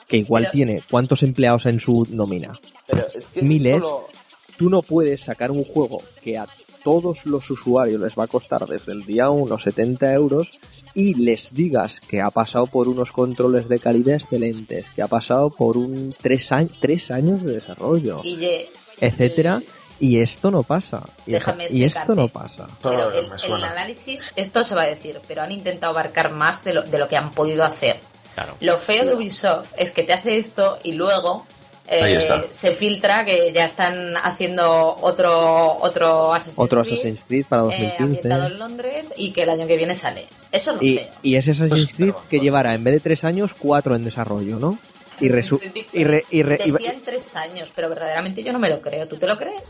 [0.09, 3.83] que igual Pero- tiene cuántos empleados en su nómina, Pero es que Miles.
[3.83, 4.09] solo-
[4.57, 6.47] tú no puedes sacar un juego que a
[6.83, 10.49] todos los usuarios les va a costar desde el día 1 70 euros
[10.95, 15.51] y les digas que ha pasado por unos controles de calidad excelentes, que ha pasado
[15.51, 19.61] por un tres, años tres años de desarrollo, Guille, etcétera,
[20.01, 21.03] y esto no pasa.
[21.27, 22.67] Y, Déjame y esto no pasa.
[22.83, 26.65] pero Todo el, el análisis, esto se va a decir, pero han intentado abarcar más
[26.65, 27.97] de lo, de lo que han podido hacer.
[28.39, 28.55] Claro.
[28.61, 31.45] Lo feo de Ubisoft es que te hace esto y luego
[31.91, 32.21] eh,
[32.51, 37.65] se filtra que ya están haciendo otro otro Assassin's Otro Creed, Assassin's Creed para eh,
[37.97, 38.03] 2015.
[38.05, 40.27] ambientado en Londres y que el año que viene sale.
[40.53, 41.09] Eso es lo y, feo.
[41.23, 44.59] y ese Assassin's Pues, Creed que llevará en vez de tres años, cuatro en desarrollo,
[44.59, 44.79] ¿no?
[45.21, 45.61] Y, resu-
[45.93, 49.09] y, re- y re- y- Decían tres años, pero verdaderamente yo no me lo creo.
[49.09, 49.63] ¿Tú te lo crees?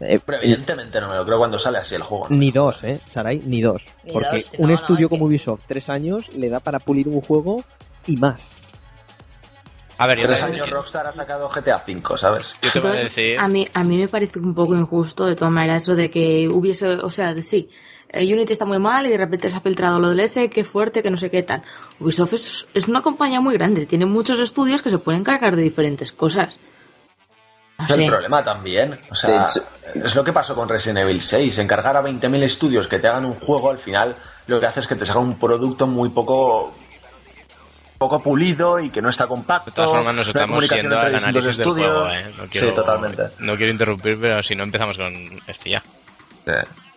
[0.00, 2.26] eh, Pero evidentemente no me lo creo cuando sale así el juego.
[2.30, 2.98] Ni dos, ¿eh?
[3.12, 3.82] Sarai, ni dos.
[4.02, 6.58] Ni Porque dos, un no, no, estudio es como que- Ubisoft, tres años, le da
[6.58, 7.62] para pulir un juego
[8.06, 8.50] y más.
[9.98, 12.54] A ver, yo Tres años Rockstar ha sacado GTA V, ¿sabes?
[12.60, 13.38] yo te voy a decir...
[13.38, 16.48] a mí a mí me parece un poco injusto de todas maneras eso de que
[16.48, 17.70] hubiese, o sea, de sí,
[18.10, 20.64] eh, Unity está muy mal y de repente se ha filtrado lo del S, qué
[20.64, 21.62] fuerte, que no sé qué tal.
[21.98, 25.62] Ubisoft es, es una compañía muy grande, tiene muchos estudios que se pueden encargar de
[25.62, 26.60] diferentes cosas.
[27.78, 28.98] No Es el problema también.
[29.10, 29.48] O sea,
[29.94, 31.58] es lo que pasó con Resident Evil 6.
[31.58, 34.86] Encargar a 20.000 estudios que te hagan un juego, al final lo que hace es
[34.86, 36.74] que te salga un producto muy poco
[37.98, 39.70] poco pulido y que no está compacto.
[39.70, 42.24] De todas formas, nos estamos yendo al análisis del juego, ¿eh?
[42.36, 43.22] No quiero, Sí, totalmente.
[43.38, 45.14] No quiero interrumpir, pero si no empezamos con
[45.46, 45.82] este ya.
[46.44, 46.52] Sí.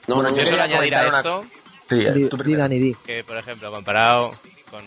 [0.07, 1.45] No, Bueno, no, yo solo añadir a una- esto
[1.89, 4.37] Sí, eh, tú di, que, por ejemplo, comparado
[4.69, 4.83] con,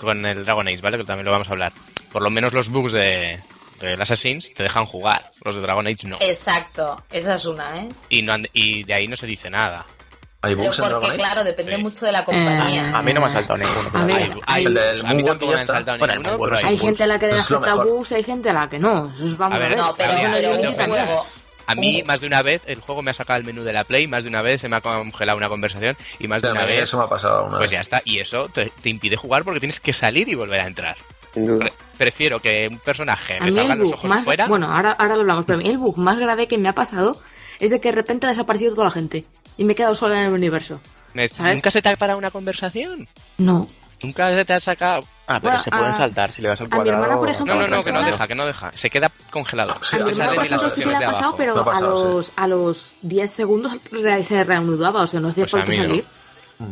[0.00, 0.96] con el Dragon Age, ¿vale?
[0.96, 1.72] Que también lo vamos a hablar.
[2.10, 3.38] Por lo menos los bugs de,
[3.80, 5.28] del Assassins te dejan jugar.
[5.44, 6.16] Los de Dragon Age no.
[6.20, 7.88] Exacto, esa es una, ¿eh?
[8.08, 9.84] Y, no han- y de ahí no se dice nada.
[10.40, 11.16] ¿Hay Pero bugs en Dragon porque, Age?
[11.18, 11.82] claro, depende Sí.
[11.82, 12.96] mucho de la compañía.
[12.96, 13.90] A mí no me ha saltado ninguno.
[13.92, 15.96] A ver, Hay- El del Moonwalk ya está.
[15.96, 18.52] Bueno, ninguno, pero hay Hay gente a la que le afecta bugs, hay gente a
[18.52, 19.10] la que no.
[19.12, 19.76] Eso es, vamos A a ver.
[19.76, 21.22] No, pero eso un juego-.
[21.66, 23.84] A mí, más de una vez, el juego me ha sacado el menú de la
[23.84, 26.64] Play, más de una vez se me ha congelado una conversación y más de una
[26.64, 28.00] vez, Eso me ha pasado una pues ya está.
[28.06, 30.96] Y eso te, te impide jugar porque tienes que salir y volver a entrar.
[31.34, 34.24] Pre- prefiero que un personaje A me el los ojos más...
[34.24, 34.46] fuera.
[34.46, 36.72] Bueno, ahora, ahora lo hablamos, pero a mí el bug más grave que me ha
[36.72, 37.20] pasado
[37.60, 39.24] es de que de repente ha desaparecido toda la gente
[39.56, 40.80] y me he quedado sola en el universo.
[41.32, 41.54] ¿sabes?
[41.54, 43.08] ¿Nunca se te ha parado una conversación?
[43.38, 43.66] No.
[44.02, 45.00] ¿Nunca se te ha sacado?
[45.26, 47.02] Ah, pero Bueno, se pueden a- saltar si le das al a mi cuadrado.
[47.02, 48.70] hermana, por ejemplo, No, no, no, que no deja, que no deja.
[48.74, 49.74] Se queda congelado.
[49.82, 51.64] Sí, a a mi hermana, por ha ejemplo, sí que le ha pasado, pero ha
[51.64, 52.08] pasado, a, sí.
[52.12, 53.72] los, a los 10 segundos
[54.22, 56.04] se reanudaba, o sea, no hacía Pues a falta salir.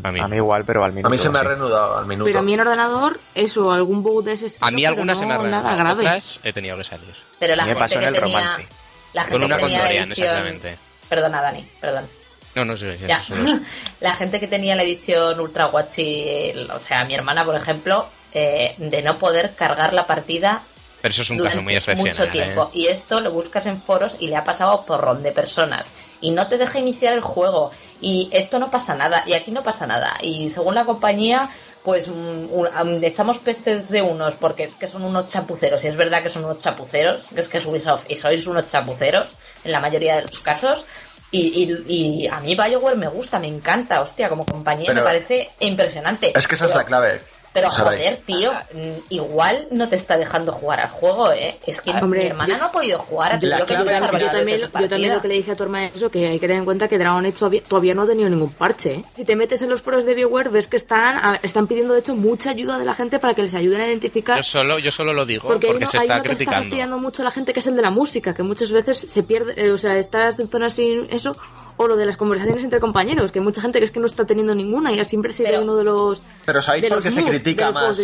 [0.05, 0.21] A mí.
[0.21, 1.09] A mí igual, pero al minuto.
[1.09, 1.49] A mí se me ha sí.
[1.49, 2.27] reanudado al minuto.
[2.27, 4.67] Pero a mí en ordenador, eso, algún bug de ese estilo.
[4.67, 6.01] A mí algunas no, se me han nada arreglado, grave.
[6.03, 7.15] otras he tenido que salir.
[7.41, 8.39] Pero la A me gente pasó que en el tenía.
[8.41, 8.69] romance.
[9.17, 10.29] La Con gente una que tenía la Condorian, edición.
[10.29, 10.79] exactamente.
[11.09, 12.07] Perdona, Dani, perdón.
[12.55, 12.99] No, no sé.
[13.09, 13.23] Ya.
[14.01, 18.75] la gente que tenía la edición Ultra Watch, o sea, mi hermana, por ejemplo, eh,
[18.77, 20.61] de no poder cargar la partida
[21.07, 22.15] Pero eso es un caso muy excepcional.
[22.19, 22.65] mucho tiempo.
[22.75, 22.79] ¿eh?
[22.79, 25.91] Y esto lo buscas en foros y le ha pasado a porrón de personas.
[26.21, 27.71] Y no te deja iniciar el juego.
[28.01, 29.23] Y esto no pasa nada.
[29.27, 30.15] Y aquí no pasa nada.
[30.21, 31.49] Y según la compañía,
[31.85, 35.85] pues un- un- am- echamos pestes de unos porque es que son unos chapuceros.
[35.85, 37.31] Y es verdad que son unos chapuceros.
[37.37, 40.87] Es que es Ubisoft y sois unos chapuceros en la mayoría de los casos.
[41.31, 41.41] Y,
[41.89, 45.51] y, y a mí BioWare me gusta, me encanta, hostia, como compañía Pero- me parece
[45.61, 46.33] impresionante.
[46.39, 47.21] Es que esa es Pero- la clave.
[47.61, 47.99] Pero Sarai.
[47.99, 51.59] joder, tío, mm, igual no te está dejando jugar al juego, ¿eh?
[51.67, 54.31] Es que Hombre, mi hermana yo- no ha podido jugar, ha tenido La que Yo
[54.31, 56.47] también, yo también lo que le dije a tu hermana es eso, que hay que
[56.47, 58.93] tener en cuenta que Dragon Age todavía, todavía no ha tenido ningún parche.
[58.95, 59.05] ¿eh?
[59.15, 62.15] Si te metes en los foros de BioWare, ves que están, están pidiendo, de hecho,
[62.15, 64.37] mucha ayuda de la gente para que les ayuden a identificar.
[64.37, 66.29] Yo solo, yo solo lo digo Porque, porque, hay uno, se hay está uno que
[66.29, 66.63] está criticando.
[66.65, 69.23] fastidiando mucho a la gente, que es el de la música, que muchas veces se
[69.23, 71.37] pierde, eh, o sea, estás en zonas sin eso,
[71.79, 74.07] o lo de las conversaciones entre compañeros, que hay mucha gente que es que no
[74.07, 76.23] está teniendo ninguna y siempre ha sido Pero- uno de los...
[76.45, 77.99] Pero ¿sabéis de por qué se critica más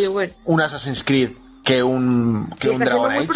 [0.44, 1.30] un Assassin's Creed
[1.64, 3.28] que un, que un Dragon Age?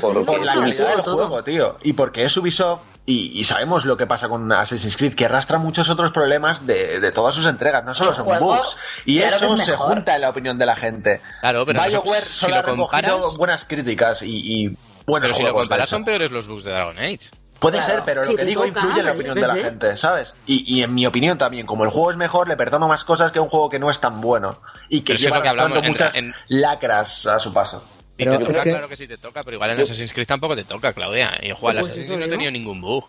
[0.00, 1.14] Por- por la calidad del todo.
[1.16, 1.76] juego, tío.
[1.82, 5.58] Y porque es Ubisoft y, y sabemos lo que pasa con Assassin's Creed, que arrastra
[5.58, 8.76] muchos otros problemas de, de todas sus entregas, no solo son juego, bugs.
[9.04, 11.20] Y eso es se junta en la opinión de la gente.
[11.40, 12.86] Claro, pero BioWare si solo lo ha recogido
[13.20, 14.28] comparas- buenas críticas y,
[14.66, 17.28] y buenos Pero si lo comparas son peores los bugs de Dragon Age.
[17.62, 17.94] Puede Claro.
[17.94, 19.60] ser, pero Si lo que digo toca, influye en la yo opinión de la sé.
[19.62, 20.34] gente, ¿sabes?
[20.46, 23.32] Y, y en mi opinión también, como el juego es mejor, le perdono más cosas
[23.32, 24.58] que un juego que no es tan bueno
[24.90, 27.82] y que Pero es lleva lo que hablamos arrastrando muchas en- lacras a su paso.
[28.18, 29.84] Y Pero te es toca, que- claro que sí te toca, pero igual en Yo-
[29.84, 31.38] Assassin's Creed tampoco te toca, Claudia.
[31.40, 33.04] Y yo juego al Pues Assassin's Creed no he tenido ningún bug.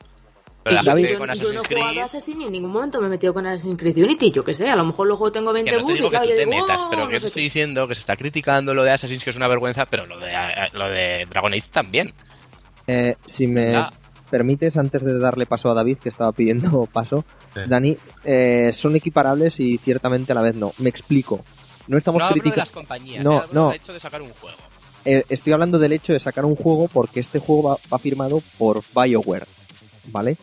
[0.63, 2.01] Pero la yo, gente yo- con yo no Assassin's he jugado Creed...
[2.01, 4.53] a Assassin y en ningún momento me he metido con Assassin's Creed Unity, yo que
[4.53, 6.35] sé, a lo mejor luego tengo 20 Que no te bugs y digo que tú
[6.37, 7.45] te metas, "Oh, pero que yo te estoy qué".
[7.45, 10.31] diciendo que se está criticando lo de Assassin's, que es una vergüenza, pero lo de,
[10.71, 12.13] lo de Dragon Age también.
[12.87, 13.73] Eh, si me.
[14.33, 17.23] Permites, antes de darle paso a David, que estaba pidiendo paso,
[17.53, 17.61] Sí.
[17.67, 20.73] Dani, eh, son equiparables y ciertamente a la vez no.
[20.79, 21.45] Me explico.
[21.87, 22.57] No estamos no criticando.
[22.61, 23.67] las compañías, No, no.
[23.67, 24.57] del hecho de sacar un juego.
[25.05, 28.41] Eh, estoy hablando del hecho de sacar un juego porque este juego va, va firmado
[28.57, 29.45] por BioWare,
[30.07, 30.37] ¿vale?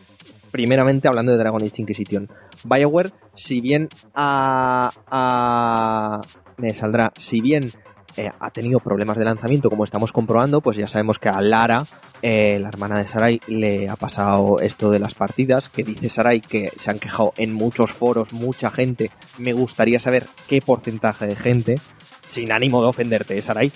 [0.51, 2.29] Primeramente hablando de Dragon Age Inquisition.
[2.63, 6.21] BioWare, si bien ha, ha-
[6.57, 7.71] me saldrá, si bien
[8.17, 11.85] eh, ha tenido problemas de lanzamiento, como estamos comprobando, pues ya sabemos que a Lara,
[12.21, 16.41] eh, la hermana de Sarai, le ha pasado esto de las partidas, que dice Sarai
[16.41, 19.11] que se han quejado en muchos foros, mucha gente.
[19.37, 21.79] Me gustaría saber qué porcentaje de gente,
[22.27, 23.71] sin ánimo de ofenderte, ¿eh, Sarai,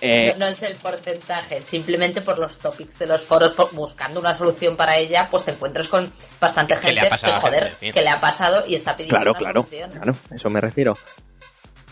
[0.00, 4.20] eh, No, no es el porcentaje, simplemente por los topics de los foros, por- buscando
[4.20, 7.70] una solución para ella, pues te encuentras con bastante Que le ha gente que, joder,
[7.76, 9.90] gente, que le ha pasado y está pidiendo Claro, una claro, solución.
[9.92, 10.98] claro, eso me refiero.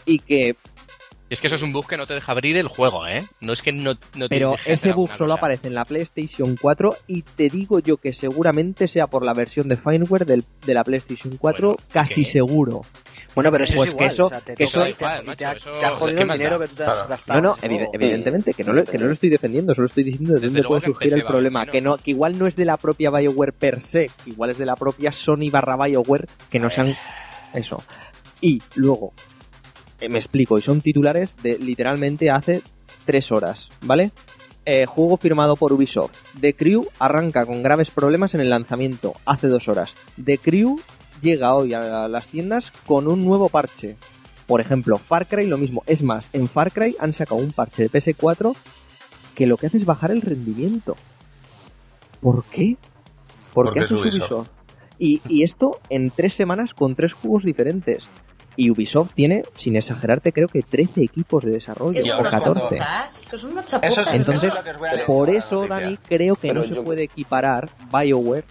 [0.05, 0.57] Y que,
[1.33, 3.25] Y es que eso es un bug que no te deja abrir el juego, ¿eh?
[3.41, 5.35] No es que no, no te pero deje ese bug solo cosa.
[5.37, 9.67] aparece en la PlayStation 4 y te digo yo que seguramente sea por la versión
[9.67, 12.31] de firmware del, de la PlayStation 4, Bueno, casi ¿qué?
[12.33, 12.83] seguro.
[13.35, 14.91] Bueno, pero eso Pues es que eso- o sea, te que eso- te,
[15.25, 16.65] macho, ha, eso- te ha jodido ¿qué el dinero da?
[16.67, 17.09] que tú te has Claro.
[17.09, 17.41] gastado.
[17.41, 20.35] No, no, evi- evidentemente, que no, lo, que no lo estoy defendiendo, solo estoy diciendo
[20.35, 22.77] de Desde dónde puede surgir el problema, que no, que igual no es de la
[22.77, 26.95] propia BioWare per se, igual es de la propia Sony barra BioWare, que no sean
[27.55, 27.83] eso.
[28.43, 29.15] Y luego,
[30.03, 32.63] eh, me explico, y son titulares de literalmente hace
[33.05, 34.11] tres horas, ¿vale?
[34.65, 36.13] Eh, juego firmado por Ubisoft.
[36.41, 39.95] The Crew arranca con graves problemas en el lanzamiento hace dos horas.
[40.23, 40.81] The Crew
[41.21, 43.97] llega hoy a las tiendas con un nuevo parche.
[44.47, 45.85] Por ejemplo, Far Cry lo mismo.
[45.87, 48.57] Es más, en Far Cry han sacado un parche de PS4
[49.37, 50.97] que lo que hace es bajar el rendimiento.
[52.21, 52.77] ¿Por qué?
[53.55, 54.33] ¿Por Porque qué es haces Ubisoft.
[54.33, 54.49] Ubisoft?
[54.99, 58.05] Y, y esto en tres semanas con tres juegos diferentes.
[58.57, 62.15] Y Ubisoft tiene, sin exagerarte, creo que 13 equipos de desarrollo, Que Y son o
[62.17, 62.79] ahora unos 14.
[62.79, 65.67] chapuzas, que son unos Eso es, Entonces, eso es Por eso.
[65.67, 68.45] Dani, creo que Pero no se yo- puede equiparar BioWare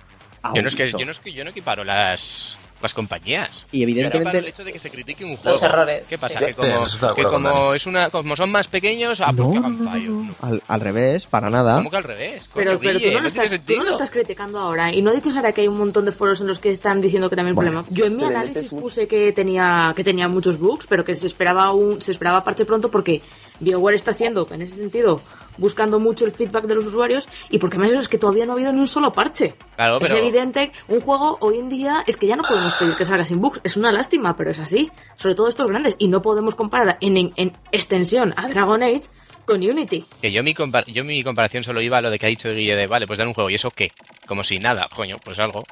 [0.44, 3.66] a Yo no, es que, yo, no es que yo no equiparo las, las compañías.
[3.72, 4.50] Y equiparo el evidentemente...
[4.50, 5.50] hecho de que se critique un juego.
[5.52, 6.40] Los errores, ¿Qué pasa?
[6.40, 6.46] sí.
[6.46, 9.90] Que como, que como, es una, como son más pequeños, ah, pues No, que no,
[9.90, 10.26] fallos.
[10.42, 11.76] al, al revés, para nada.
[11.76, 12.50] ¿Cómo que al revés?
[12.54, 14.94] Pero, pero tú, no lo estás, tú no lo estás criticando ahora.
[14.94, 17.02] Y no ha dicho Sara que hay un montón de foros en los que están
[17.02, 17.84] diciendo que también hay Bueno.
[17.84, 17.96] problema.
[17.96, 21.72] Yo en mi análisis puse que tenía, que tenía muchos bugs, pero que se esperaba
[21.74, 23.22] un, se esperaba parche pronto porque
[23.60, 25.22] BioWare está siendo, en ese sentido,
[25.58, 28.56] buscando mucho el feedback de los usuarios y porque además es que todavía no ha
[28.56, 29.56] habido ni un solo parche.
[29.76, 32.96] Claro, Es pero- evidente, un juego hoy en día es que ya no podemos pedir
[32.96, 33.62] que salga sin bugs.
[33.64, 34.92] Es una lástima, pero es así.
[35.16, 35.96] Sobre todo estos grandes.
[35.98, 39.02] Y no podemos comparar en, en- en extensión a Dragon Age
[39.46, 40.06] con Unity.
[40.22, 42.50] Que yo mi, compar- yo mi comparación solo iba a lo de que ha dicho
[42.50, 43.92] Guille de, vale, pues dan un juego, ¿y eso qué?
[44.28, 45.64] Como si nada, coño, pues algo.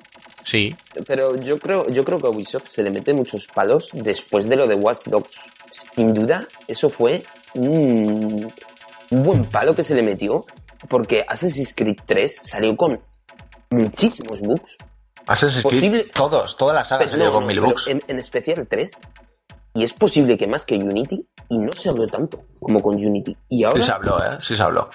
[0.44, 0.76] Sí.
[1.06, 4.56] Pero yo creo, yo creo que a Ubisoft se le mete muchos palos después de
[4.56, 5.40] lo de Watch Dogs.
[5.96, 7.24] Sin duda, eso fue
[9.12, 10.46] un buen palo que se le metió,
[10.90, 12.98] porque Assassin's Creed 3 salió con
[13.72, 14.78] muchísimos bugs.
[15.28, 17.88] Assassin's Creed, Posible- todos, toda la saga Pero salió no, con no, mil bugs.
[17.88, 18.92] En, en especial 3.
[19.76, 23.38] Y es posible que más que Unity, y no se habló tanto como con Unity.
[23.50, 24.38] Y ahora, Sí se habló, ¿eh?
[24.40, 24.90] Sí se habló.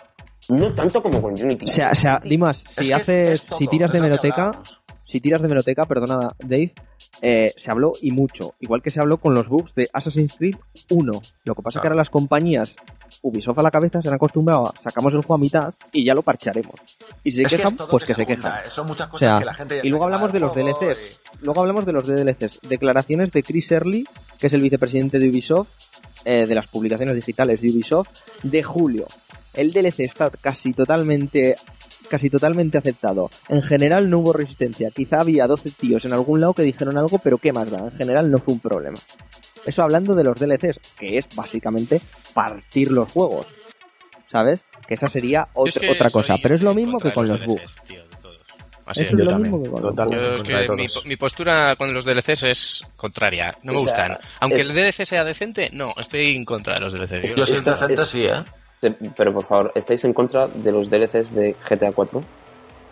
[0.49, 1.65] no tanto como con Unity.
[1.67, 4.61] O sea, o sea, Dimas, si haces, si tiras de meroteca.
[5.07, 6.73] Si tiras de meroteca, perdona Dave,
[7.21, 10.57] eh, se habló y mucho, igual que se habló con los bugs de Assassin's Creed
[10.91, 11.13] 1.
[11.45, 12.77] Lo que pasa es que ahora las compañías
[13.23, 16.15] Ubisoft a la cabeza se han acostumbrado a sacamos el juego a mitad y ya
[16.15, 16.75] lo parcharemos.
[17.23, 18.53] Y si se Es quejan, pues que se quejan.
[18.53, 20.55] eh, son muchas O cosas sea, que la gente ya y luego hablamos de los
[20.55, 21.21] DLCs.
[21.43, 22.61] Luego hablamos de los DLCs.
[22.69, 24.07] Declaraciones de Chris Early,
[24.39, 25.69] que es el vicepresidente de Ubisoft,
[26.25, 28.09] eh, de las publicaciones digitales de Ubisoft,
[28.43, 29.07] de julio.
[29.55, 31.57] El DLC está casi totalmente
[32.09, 33.31] casi totalmente aceptado.
[33.49, 34.91] En general no hubo resistencia.
[34.91, 37.79] Quizá había 12 tíos en algún lado que dijeron algo, pero qué más da.
[37.79, 38.99] En general no fue un problema.
[39.65, 42.01] Eso hablando de los DLCs, que es básicamente
[42.35, 43.47] partir los juegos.
[44.31, 44.65] ¿Sabes?
[44.87, 46.37] Que esa sería es otra, que otra cosa.
[46.43, 47.75] Pero es lo mismo que con los DLCs, bugs.
[47.87, 48.03] tío.
[48.87, 50.43] Así Eso es lo también, mismo que con los totalmente.
[51.03, 53.57] que mi, postura con los DLCs es contraria.
[53.63, 54.19] No me O sea, gustan.
[54.41, 57.35] Aunque es- el DLC sea decente, no, estoy en contra de los DLCs.
[57.35, 58.45] Yo soy decente, sí, ¿eh?
[58.85, 62.21] Eh, Pero por favor, ¿estáis en contra de los DLCs de GTA 4?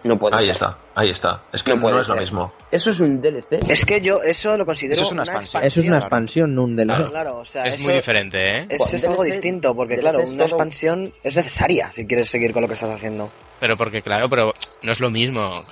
[0.04, 0.54] No puede Ahí ser.
[0.54, 1.40] está, ahí está.
[1.52, 2.52] Es que No no, es lo mismo.
[2.72, 3.60] Eso es un DLC.
[3.70, 5.62] Es que yo eso lo considero Eso es una expansión.
[5.64, 6.86] Eso es una expansión, no un DLC.
[6.86, 7.10] Claro.
[7.10, 8.66] Claro, o sea, es muy diferente, ¿eh?
[8.68, 12.28] Es, Bueno, es algo distinto, porque DLC claro, una todo- expansión es necesaria si quieres
[12.28, 13.30] seguir con lo que estás haciendo.
[13.60, 15.62] Pero porque, claro, pero no es lo mismo.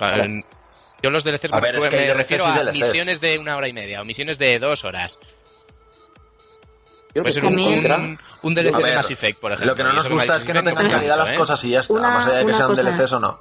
[1.03, 3.67] Yo los DLCs A ver, me, es que me refiero a misiones de una hora
[3.67, 5.17] y media o misiones de dos horas.
[7.13, 9.71] Yo Puede que ser un, DLC A de ver, Mass Effect, por ejemplo.
[9.71, 11.35] Lo que no nos gusta es que no tengan calidad las ¿eh?
[11.35, 11.93] cosas y ya está.
[11.93, 12.83] Una- más allá de que sean cosa.
[12.83, 13.39] DLCs o no.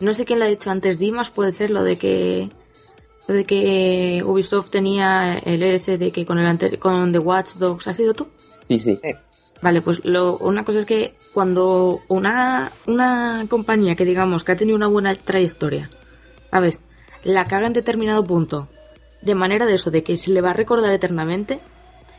[0.00, 2.48] No sé quién lo ha dicho antes, Dimas puede ser lo de que
[3.28, 7.86] lo de que Ubisoft tenía el ES de que con el con The Watch Dogs,
[7.86, 8.26] ¿ha sido tú?
[8.68, 8.98] Sí, sí.
[9.60, 14.56] Vale, pues lo, una cosa es que cuando una, una compañía que digamos que ha
[14.56, 15.88] tenido una buena trayectoria,
[16.50, 16.82] ¿sabes?
[17.22, 18.66] La caga en determinado punto,
[19.20, 21.60] de manera de eso, de que se le va a recordar eternamente,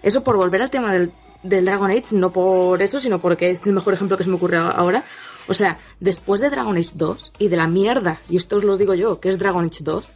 [0.03, 3.65] eso por volver al tema del, del Dragon Age, no por eso, sino porque es
[3.65, 5.03] el mejor ejemplo que se me ocurre ahora.
[5.47, 8.77] O sea, después de Dragon Age 2 y de la mierda, y esto os lo
[8.77, 10.09] digo yo, que es Dragon Age 2,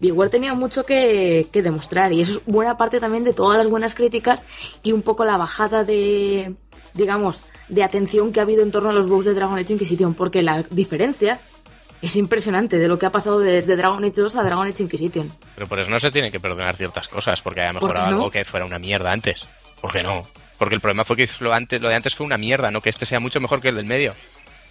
[0.00, 3.68] Bioware tenía mucho que, que demostrar y eso es buena parte también de todas las
[3.68, 4.46] buenas críticas
[4.82, 6.54] y un poco la bajada de,
[6.94, 10.14] digamos, de atención que ha habido en torno a los bugs de Dragon Age Inquisition,
[10.14, 11.40] porque la diferencia
[12.02, 15.30] es impresionante de lo que ha pasado desde Dragon Age 2 a Dragon Age Inquisition.
[15.54, 18.16] Pero por eso no se tiene que perdonar ciertas cosas, porque haya ¿Por mejorado no?
[18.16, 19.46] algo que fuera una mierda antes.
[19.80, 20.22] ¿Por qué no?
[20.58, 22.90] Porque el problema fue que lo, antes, lo de antes fue una mierda, no que
[22.90, 24.14] este sea mucho mejor que el del medio.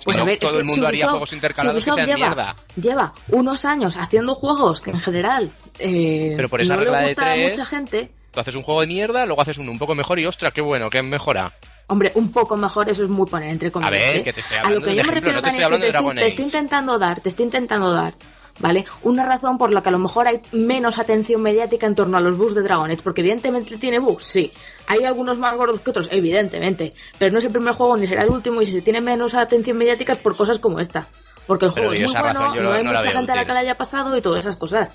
[0.03, 2.05] Pues Si a no, ver, es todo que el mundo haría juegos intercalados que sean
[2.05, 2.55] lleva, mierda.
[2.81, 7.13] Lleva unos años haciendo juegos que en general eh, Pero por esa no regla le
[7.15, 8.11] de a mucha gente.
[8.31, 10.61] Tú haces un juego de mierda, luego haces uno un poco mejor y ostras, qué
[10.61, 11.51] bueno, qué mejora.
[11.89, 13.91] Hombre, un poco mejor, eso es muy poner entre comillas.
[13.91, 14.23] ver, ¿eh?
[14.23, 15.73] que te estoy a hablando lo que yo me ejemplo, refiero, no te Dani, estoy
[15.73, 18.13] es que te estoy, te intentando dar, te estoy intentando dar,
[18.59, 18.85] ¿vale?
[19.01, 22.19] Una razón por la que a lo mejor hay menos atención mediática en torno a
[22.19, 24.53] los bugs de Dragon Age, porque evidentemente tiene bugs, sí.
[24.85, 26.93] Hay algunos más gordos que otros, evidentemente.
[27.17, 29.33] Pero no es el primer juego ni será el último, y si se tiene menos
[29.33, 31.07] atención mediática es por cosas como esta.
[31.47, 33.53] Porque el Pero juego es muy bueno, no no hay mucha gente a la que
[33.53, 34.93] le haya pasado y todas esas cosas.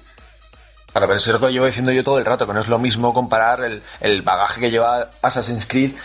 [0.92, 2.68] Claro, pero eso es lo que llevo diciendo yo todo el rato, que no es
[2.68, 5.97] lo mismo comparar el, el bagaje que lleva Assassin's Creed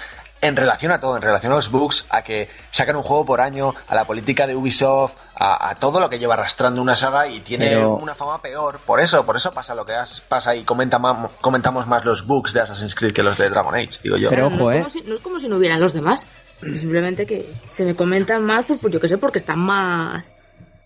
[0.42, 3.42] en relación a todo, en relación a los bugs, a que sacan un juego por
[3.42, 7.28] año, a la política de Ubisoft, a, a todo lo que lleva arrastrando una saga
[7.28, 8.80] y tiene Pero- una fama peor.
[8.86, 12.26] Por eso, por eso pasa lo que has- pasa y comenta ma- comentamos más los
[12.26, 14.30] bugs de Assassin's Creed que los de Dragon Age, digo yo.
[14.30, 14.80] Pero no, ojo, es ¿eh?
[14.80, 16.26] como si, no es como si no hubieran los demás.
[16.62, 20.34] Simplemente que se me comentan más, pues, pues yo qué sé, porque están más...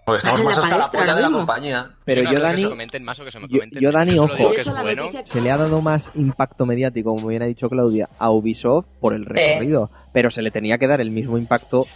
[0.06, 1.92] Porque estamos más la hasta la polla de la compañía.
[2.04, 2.62] Pero yo, se Dani,
[3.80, 3.92] yo-.
[3.92, 4.52] Dani, ojo.
[5.24, 9.14] se le ha dado más impacto mediático, como bien ha dicho Claudia, a Ubisoft por
[9.14, 9.90] el recorrido.
[10.12, 11.88] Pero se le tenía que dar el mismo impacto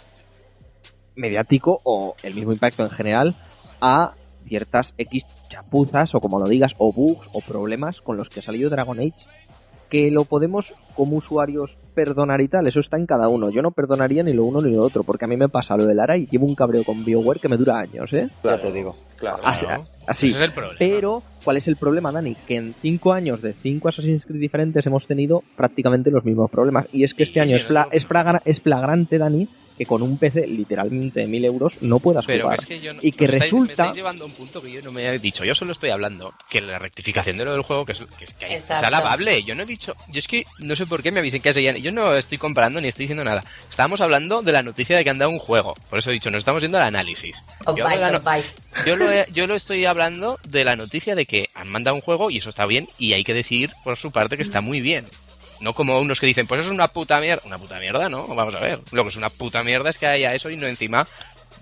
[1.16, 3.36] mediático o el mismo impacto en general
[3.80, 4.14] a
[4.46, 8.42] ciertas X chapuzas o como lo digas, o bugs o problemas con los que ha
[8.42, 9.26] salido Dragon Age.
[9.90, 13.50] Que lo podemos como usuarios perdonar y tal, eso está en cada uno.
[13.50, 15.84] Yo no perdonaría ni lo uno ni lo otro, porque a mí me pasa lo
[15.84, 18.28] de Lara y llevo un cabreo con BioWare que me dura años, ¿eh?
[18.40, 18.94] Claro, te digo.
[19.16, 19.38] Claro.
[19.42, 19.84] Así, Claro.
[20.06, 20.28] así.
[20.28, 20.76] Ese es el problema.
[20.78, 22.34] Pero, ¿cuál es el problema, Dani?
[22.46, 26.86] Que en cinco años de cinco Assassin's Creed diferentes hemos tenido prácticamente los mismos problemas.
[26.92, 29.86] Y es que este Sí, año sí, es, fla- es, flagra- es flagrante, Dani, que
[29.86, 32.58] con un PC literalmente de mil euros no puedas Pero jugar.
[32.58, 33.72] es que yo no, y que estáis- me resulta...
[33.72, 35.44] estáis llevando a un punto que yo no me he dicho.
[35.44, 38.32] Yo solo estoy hablando que la rectificación de lo del juego que es, que es,
[38.32, 39.44] que es alabable.
[39.44, 39.94] Yo no he dicho.
[40.08, 41.70] Yo es que no sé por qué me avisen que hace ya.
[41.76, 43.44] Yo no estoy comparando ni estoy diciendo nada.
[43.70, 45.74] Estábamos hablando de la noticia de que han dado un juego.
[45.88, 47.44] Por eso he dicho, nos estamos yendo al análisis.
[47.64, 48.20] Os Yo, os no-
[48.84, 52.00] yo lo, he- yo lo estoy hablando de la noticia de que han mandado un
[52.02, 54.80] juego y eso está bien y hay que decir por su parte que está muy
[54.80, 55.04] bien.
[55.60, 57.42] No como unos que dicen, pues eso es una puta mierda.
[57.44, 58.26] Una puta mierda, ¿no?
[58.26, 58.80] Vamos a ver.
[58.92, 61.06] Lo que es una puta mierda es que haya eso y no encima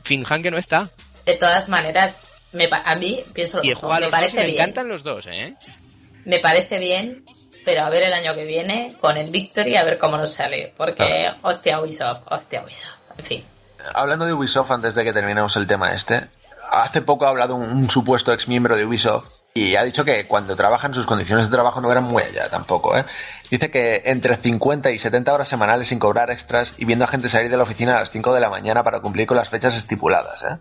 [0.05, 0.89] finjan que no está.
[1.25, 3.89] De todas maneras, me pa- a mí pienso lo Y mismo.
[3.89, 4.55] Me los dos y parece me bien.
[4.57, 5.55] encantan los dos, ¿eh?
[6.25, 7.25] Me parece bien,
[7.65, 10.73] pero a ver el año que viene con el Victory a ver cómo nos sale.
[10.77, 12.93] Porque, hostia, Ubisoft, hostia, Ubisoft.
[13.19, 13.45] En fin.
[13.95, 16.27] Hablando de Ubisoft, antes de que terminemos el tema este,
[16.71, 20.27] hace poco ha hablado un, un supuesto ex miembro de Ubisoft y ha dicho que
[20.27, 23.07] cuando trabajan sus condiciones de trabajo no eran muy allá tampoco, ¿eh?
[23.51, 27.31] Dice que entre 50 y 70 horas semanales sin cobrar extras y viendo a gente
[27.31, 29.75] salir de la oficina a las 5 de la mañana para cumplir con las fechas
[29.75, 30.59] estipuladas, ¿eh?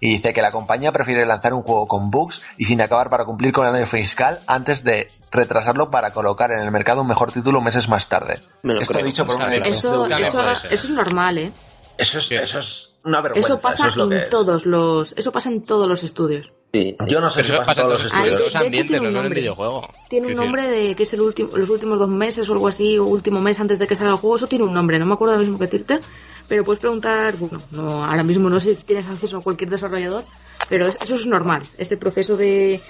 [0.00, 3.24] Y dice que la compañía prefiere lanzar un juego con bugs y sin acabar para
[3.24, 7.32] cumplir con el año fiscal antes de retrasarlo para colocar en el mercado un mejor
[7.32, 8.40] título meses más tarde.
[8.62, 9.06] Me lo Esto creo.
[9.06, 9.36] dicho por.
[9.66, 11.52] Eso, eso, eso es normal, ¿eh?
[11.98, 13.46] Eso es, eso es una vergüenza.
[13.48, 14.30] Eso pasa es lo que en es.
[14.30, 16.46] todos los, eso pasa en todos los estudios.
[16.72, 17.06] Sí, sí.
[17.06, 18.24] Yo no sé Eso si pasa pasa en todos los estudios.
[18.26, 19.40] de- los de hecho tiene no un nombre.
[19.40, 19.88] videojuego.
[20.08, 22.98] Tiene un nombre de que es el último, los últimos dos meses o algo así,
[22.98, 24.36] o último mes antes de que salga el juego.
[24.36, 26.00] Eso tiene un nombre, no me acuerdo ahora mismo qué decirte,
[26.48, 30.24] pero puedes preguntar, bueno, no, ahora mismo no sé si tienes acceso a cualquier desarrollador,
[30.68, 32.80] pero es- eso es normal, ese proceso de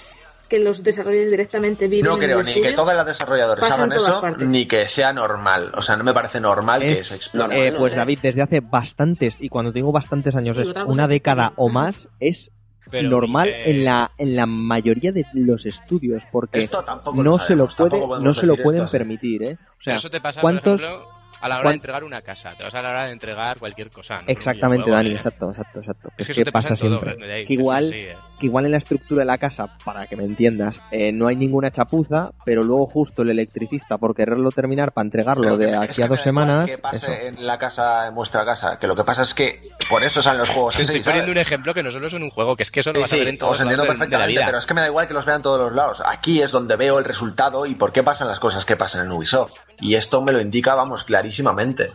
[0.48, 3.90] que los desarrolladores directamente viven No en creo el ni que todas las desarrolladoras hagan
[3.90, 4.48] todas eso, partes.
[4.48, 5.72] ni que sea normal.
[5.76, 7.68] O sea, no me parece normal que Es, se explore.
[7.68, 11.08] eh, no, pues es- David, desde hace bastantes, y cuando tengo bastantes años, es una
[11.08, 12.50] década o más, es
[12.90, 17.22] Pero, normal eh, en la en la mayoría de los estudios, porque Esto tampoco no
[17.32, 19.58] lo se lo puede, no se lo pueden esto permitir, ¿eh?
[19.78, 21.08] O sea, eso te pasa, ¿cuántos- por ejemplo,
[21.40, 22.54] a la hora cuán- de entregar una casa.
[22.56, 24.22] Te vas a la hora de entregar cualquier cosa.
[24.22, 24.28] ¿no?
[24.28, 26.08] Exactamente, Dani, exacto, exacto, exacto.
[26.16, 27.16] Es Es que que eso te pasa pasa todo, siempre.
[27.26, 28.16] Que eso igual, sí, eh.
[28.38, 31.36] Que igual en la estructura de la casa, para que me entiendas, eh, no hay
[31.36, 36.08] ninguna chapuza, pero luego justo el electricista, por quererlo terminar para entregarlo de aquí a
[36.08, 37.12] dos semanas, Que pase eso.
[37.12, 38.78] en la casa, en vuestra casa.
[38.78, 40.74] Que lo que pasa es que por eso salen los juegos.
[40.78, 41.04] Estoy ¿sabes?
[41.06, 42.96] poniendo un ejemplo que no solo es en un juego, que es que eso lo
[42.96, 44.46] Sí, vas a ver sí, en todos os entiendo lados de la perfectamente, vida.
[44.46, 46.02] pero es que me da igual que los vean todos los lados.
[46.04, 49.12] Aquí es donde veo el resultado y por qué pasan las cosas que pasan en
[49.12, 49.54] Ubisoft.
[49.80, 51.92] Y esto me lo indica, vamos, clarísimamente.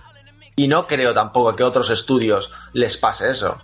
[0.56, 3.58] Y no creo tampoco que otros estudios les pase eso.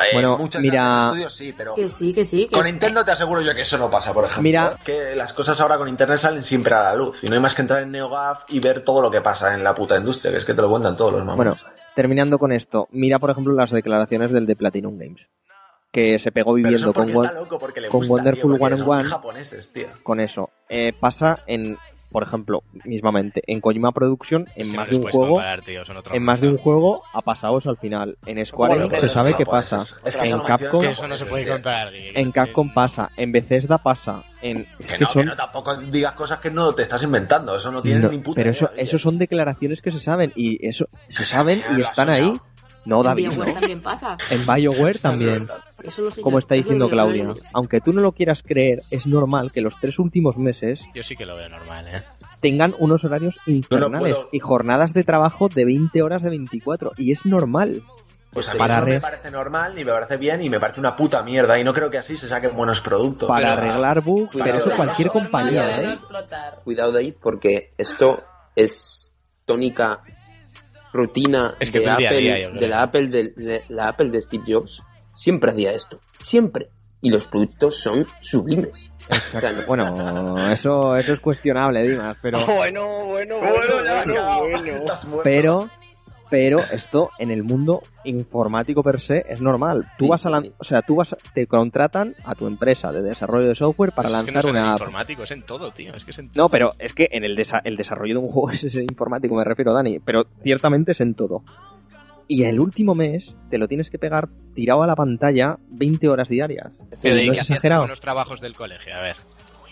[0.00, 2.46] Eh, Bueno, muchos mira- estudios sí, pero Que sí, que sí.
[2.46, 2.56] Que...
[2.56, 4.42] con Nintendo te aseguro yo que eso no pasa, por ejemplo.
[4.42, 7.22] Mira- que las cosas ahora con Internet salen siempre a la luz.
[7.22, 9.62] Y no hay más que entrar en NeoGAF y ver todo lo que pasa en
[9.62, 11.54] la puta industria, que es que te lo cuentan todos los mamones.
[11.62, 15.20] Bueno, terminando con esto, mira por ejemplo las declaraciones del de Platinum Games,
[15.90, 17.80] que se pegó viviendo con, con gusta, Wonderful tío, porque
[18.76, 19.02] 101.
[19.02, 19.88] son japoneses, tío.
[20.02, 20.48] con eso.
[20.70, 21.76] Eh, pasa en,
[22.12, 25.82] por ejemplo, mismamente, en Kojima Production, en no más de un juego, comparar, tío,
[26.12, 28.16] en más de un juego ha pasado eso al final.
[28.26, 29.78] En Square Enix se sabe son qué pasa.
[29.78, 30.00] japoneses.
[30.04, 31.42] Es que En Capcom, eso no se puede
[32.14, 35.76] en Capcom pasa, en Bethesda pasa, en es Que, que no, son que no, tampoco
[35.76, 38.52] digas cosas que no te estás inventando, eso no tiene no, ni puta pero idea,
[38.52, 38.82] eso Guille.
[38.82, 42.32] eso son declaraciones que se saben y eso se saben y están ahí.
[42.84, 43.60] No, en David, BioWare no.
[43.60, 44.16] también pasa.
[44.30, 45.48] En BioWare también.
[45.84, 49.06] Eso lo sé Como está diciendo lo Claudia, aunque tú no lo quieras creer, es
[49.06, 52.02] normal que los tres últimos meses Yo sí que lo veo normal, ¿eh?
[52.40, 57.24] tengan unos horarios infernales y jornadas de trabajo de 20 horas de 24 y es
[57.24, 57.82] normal.
[58.32, 60.58] Pues a mí para eso no me parece normal, ni me parece bien, y me
[60.58, 63.28] parece una puta mierda, y no creo que así se saquen buenos productos.
[63.28, 65.98] Para Pero- arreglar bugs, pero eso cualquier compañía, ¿eh?
[66.64, 68.18] Cuidado de ahí porque esto
[68.56, 69.14] es
[69.44, 70.00] tónica
[70.92, 74.20] rutina Es que de, día Apple, día, de la Apple de, de la Apple de
[74.22, 74.82] Steve Jobs.
[75.14, 76.68] Siempre hacía esto, siempre.
[77.00, 78.92] Y los productos son sublimes.
[79.08, 79.64] Exacto.
[79.66, 84.46] Bueno, eso, eso es cuestionable, Dimas, pero, Bueno, bueno, Bueno, ya he cagado.
[84.46, 85.24] Estás muerto.
[85.24, 85.68] pero,
[86.32, 89.86] pero esto en el mundo informático per se es normal.
[89.98, 90.50] Tú Sí, vas a sí.
[90.56, 94.08] o sea, tú vas, a- te contratan a tu empresa de desarrollo de software para
[94.08, 95.94] Pues es que no lanzar es en una informático, es en todo, tío.
[95.94, 98.28] Es que es en No, pero es que en el, desa- el desarrollo de un
[98.28, 101.42] juego es informático, me refiero, Dani, pero ciertamente es en todo.
[102.28, 106.30] Y el último mes te lo tienes que pegar tirado a la pantalla 20 horas
[106.30, 106.72] diarias.
[107.02, 107.86] Pero Y ¿y no es exagerado.
[107.86, 108.94] los trabajos del colegio?
[108.96, 109.16] A ver.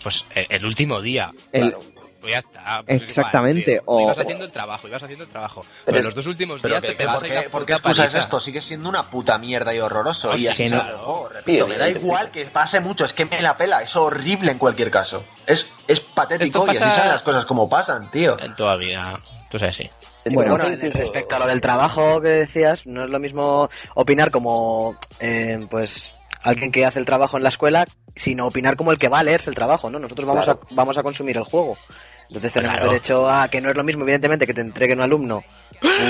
[0.03, 1.31] Pues el, el último día.
[1.51, 1.73] El-
[2.21, 2.83] Pues ya está.
[2.85, 5.61] pues es Exactamente, igual, o- ibas haciendo el trabajo, ibas haciendo el trabajo.
[5.61, 8.13] Pero, Pero es- los dos últimos Pero días que, te ¿por, qué, ¿por qué excusas
[8.13, 8.39] esto?
[8.39, 10.29] Sigue siendo una puta mierda y horroroso.
[10.29, 10.77] Oh, y sí, así no.
[10.77, 13.81] sale el juego, repito, me da igual que pase mucho, es que me la pela,
[13.81, 15.23] es horrible en cualquier caso.
[15.47, 18.39] Es, es patético y así salen las cosas como pasan, tío.
[18.39, 19.19] En toda vida.
[19.49, 19.89] Tú sabes, sí.
[20.33, 24.29] Bueno, en- incluso- respecto a lo del trabajo que decías, no es lo mismo opinar
[24.29, 27.85] como, eh, pues, alguien que hace el trabajo en la escuela,
[28.15, 29.99] sino opinar como el que va a leerse el trabajo, ¿no?
[29.99, 30.59] Nosotros vamos, Claro.
[30.63, 31.77] a, vamos a consumir el juego.
[32.31, 32.91] Entonces tenemos Claro.
[32.91, 35.43] derecho a que no es lo mismo, evidentemente, que te entregue un alumno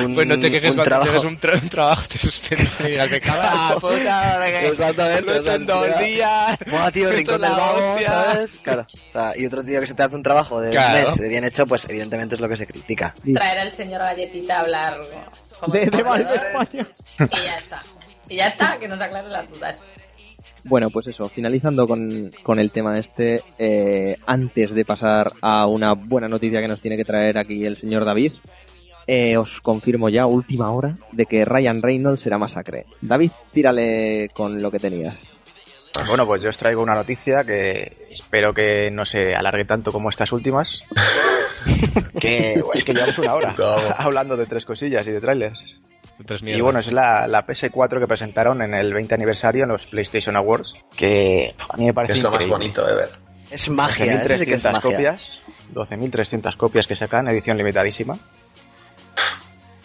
[0.03, 1.11] un, Pues no te quejes un cuando trabajo.
[1.11, 5.39] tienes un, tra- un trabajo, te suspenden y al que caga, puta, Exactamente, lo he
[5.39, 6.57] hecho en dos días.
[6.69, 8.07] Buah, tío, rincón del la vago, hostia.
[8.09, 8.51] ¿sabes?
[8.61, 8.81] Claro.
[8.91, 10.99] O sea, y otro tío que se te hace un trabajo de Claro.
[11.13, 13.13] un mes bien hecho, pues evidentemente es lo que se critica.
[13.33, 14.97] Traer al señor Galletita a hablar
[15.59, 16.87] como De, de Valve España.
[17.19, 17.83] y ya está.
[18.29, 19.79] Y ya está, que nos aclare las dudas.
[20.65, 25.93] Bueno, pues eso, finalizando con, con el tema este, eh, antes de pasar a una
[25.93, 28.33] buena noticia que nos tiene que traer aquí el señor David,
[29.07, 32.85] eh, os confirmo ya, última hora, de que Ryan Reynolds será masacre.
[33.01, 35.23] David, tírale con lo que tenías.
[36.07, 40.09] Bueno, pues yo os traigo una noticia que espero que no se alargue tanto como
[40.09, 40.85] estas últimas.
[42.19, 43.55] que es que llevamos una hora
[43.97, 45.79] hablando de tres cosillas y de trailers.
[46.25, 49.85] Tres Y bueno, es la, la PS4 que presentaron en el 20 aniversario en los
[49.87, 53.09] PlayStation Awards, que a mí me Que parece es lo más bonito de ver.
[53.49, 54.81] Es magia, eso sí que es 12.300 magia.
[54.81, 55.41] copias,
[55.73, 58.17] 12.300 copias que sacan, edición limitadísima.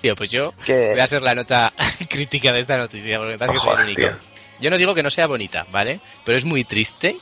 [0.01, 1.73] Tío, pues yo voy a ser la nota
[2.09, 4.01] crítica de esta noticia, porque me parece que soy el Joder, único.
[4.03, 4.36] tío.
[4.61, 6.01] Yo no digo que no sea bonita, ¿vale?
[6.25, 7.17] Pero es muy triste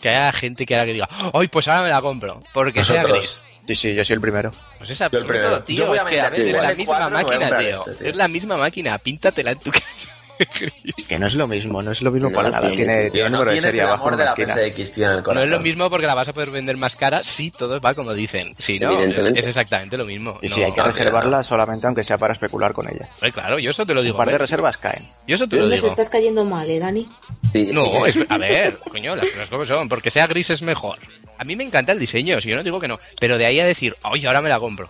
[0.00, 2.40] que haya gente que ahora que diga, ¡ay, pues ahora me la compro!
[2.52, 3.18] Porque sea Nosotros.
[3.20, 3.44] gris.
[3.66, 4.50] sí, sí, yo soy el primero.
[4.78, 5.62] Pues es Yo el absurdo, primero.
[5.62, 5.76] tío.
[5.76, 7.78] Yo voy a es que, a ver, es la misma máquina, comprar tío.
[7.86, 8.10] este, tío.
[8.10, 10.08] Es la misma máquina, píntatela en tu casa.
[11.08, 12.70] Que no es lo mismo, no es lo mismo No, para nada.
[12.70, 14.54] tiene Tiene, un no número de serie el abajo de la esquina.
[14.54, 16.96] PSX, tío, en el No es lo mismo porque la vas a poder vender más
[16.96, 18.54] cara si todo va como dicen.
[18.58, 19.40] Si no, Evidentemente.
[19.40, 20.38] es exactamente lo mismo.
[20.42, 23.08] Y No, sí, hay que no, reservarla solamente aunque sea para especular con ella.
[23.14, 24.14] Hombre, claro, yo eso te lo digo.
[24.14, 25.02] Un par de reservas caen.
[25.26, 25.86] Yo eso te lo digo.
[25.88, 27.08] estás cayendo mal, ¿eh, Dani?
[27.52, 27.72] Sí, sí.
[27.72, 29.88] No, es- a ver, coño, las cosas como son.
[29.88, 30.98] Porque sea gris es mejor.
[31.38, 32.98] A mí me encanta el diseño, si yo no digo que no.
[33.20, 34.88] Pero de ahí a decir, oye, ahora me la compro.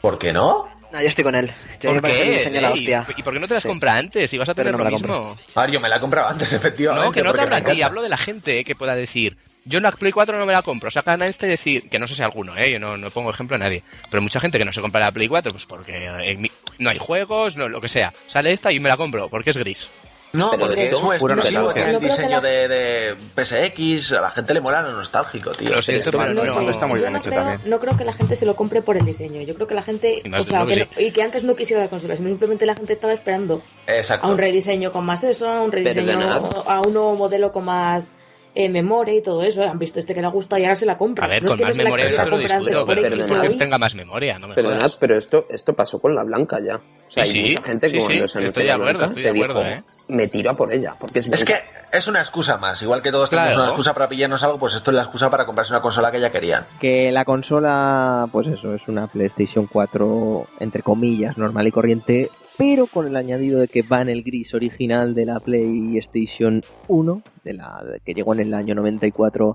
[0.00, 0.68] ¿Por qué no?
[0.92, 1.50] No, yo estoy con él.
[1.80, 2.50] Yo ¿Por qué?
[2.60, 3.06] la hostia.
[3.16, 3.68] ¿Y por qué no te las Sí.
[3.68, 4.32] compra antes?
[4.34, 5.38] Y vas a tener no lo mismo.
[5.54, 7.06] A yo me la he comprado antes, efectivamente.
[7.06, 7.86] No, que no te hablo aquí, encanta.
[7.86, 10.62] hablo de la gente que pueda decir, yo en la Play 4 no me la
[10.62, 13.10] compro, sacan a este y decir, que no sé si alguno, eh, yo no, no
[13.10, 15.66] pongo ejemplo a nadie, pero mucha gente que no se compra la Play 4, pues
[15.66, 15.92] porque
[16.24, 19.28] en mi- no hay juegos, no, lo que sea, sale esta y me la compro,
[19.28, 19.88] porque es gris.
[20.32, 21.84] No, Pero porque es muy pura exclusivo, nostalgia.
[21.92, 25.70] tiene el diseño la- de, de PSX, a la gente le mola lo nostálgico, tío.
[25.70, 27.68] Lo siento, esto- pero no, no, no, está muy yo bien no hecho creo, también.
[27.70, 29.42] No creo que la gente se lo compre por el diseño.
[29.42, 30.22] Yo creo que la gente.
[30.24, 32.64] Y O sea, que que no- y que antes no quisiera la consola, sino simplemente
[32.66, 34.26] la gente estaba esperando Exacto.
[34.26, 36.20] a un rediseño con más eso, a un rediseño,
[36.66, 38.06] a un nuevo modelo con más
[38.54, 39.62] eh, memoria y todo eso.
[39.62, 41.26] Han visto este que le gusta y ahora se la compra.
[41.26, 42.94] A ver, no es con que no más se la memoria eso lo discuto, por
[43.00, 44.96] pero que tenga más memoria, no me Perdonad, jodas.
[44.96, 46.76] pero esto, esto pasó con la blanca ya.
[46.76, 48.74] O sea, Sí, hay sí, mucha gente sí, que sí, cuando se estoy de la
[48.74, 49.82] acuerdo, blanca estoy se de acuerdo, dijo, ¿eh?
[50.08, 51.54] me tiro a por ella, porque es Es que
[51.92, 52.80] es una excusa más.
[52.82, 53.62] Igual que todos tenemos Claro.
[53.62, 56.20] una excusa para pillarnos algo, pues esto es la excusa para comprarse una consola que
[56.20, 56.66] ya querían.
[56.80, 62.30] Que la consola, pues eso, es una PlayStation 4, entre comillas, normal y corriente,
[62.60, 67.22] pero con el añadido de que va en el gris original de la PlayStation 1,
[67.42, 69.54] de la que llegó en el año 94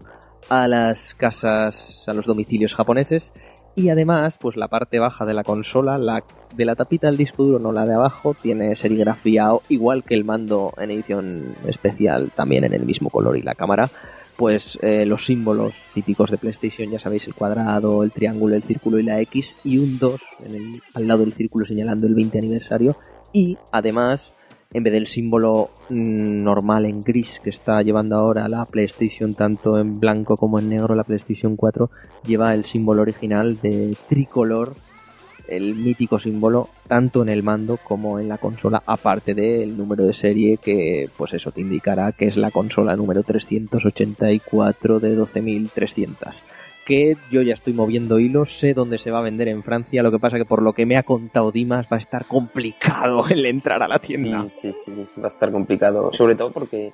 [0.49, 3.31] a las casas, a los domicilios japoneses.
[3.75, 6.23] Y además, pues la parte baja de la consola, la
[6.55, 10.25] de la tapita del disco duro, no la de abajo, tiene serigrafía igual que el
[10.25, 13.87] mando en edición especial, también en el mismo color y la cámara
[14.37, 18.99] pues eh, los símbolos típicos de PlayStation, ya sabéis, el cuadrado, el triángulo, el círculo
[18.99, 22.37] y la X, y un 2 en el- al lado del círculo señalando el 20
[22.39, 22.97] aniversario,
[23.31, 24.35] y además,
[24.73, 29.77] en vez del símbolo mm, normal en gris que está llevando ahora la PlayStation, tanto
[29.79, 31.89] en blanco como en negro, la PlayStation 4
[32.27, 34.75] lleva el símbolo original de tricolor,
[35.47, 40.13] el mítico símbolo, tanto en el mando como en la consola, aparte del número de
[40.13, 46.41] serie que, pues eso, te indicará que es la consola número 384 de 12.300.
[46.85, 50.11] Que yo ya estoy moviendo hilos, sé dónde se va a vender en Francia, lo
[50.11, 53.45] que pasa que por lo que me ha contado Dimas va a estar complicado el
[53.47, 54.43] entrar a la tienda.
[54.43, 56.13] Sí, sí, sí, va a estar complicado.
[56.13, 56.93] Sobre todo porque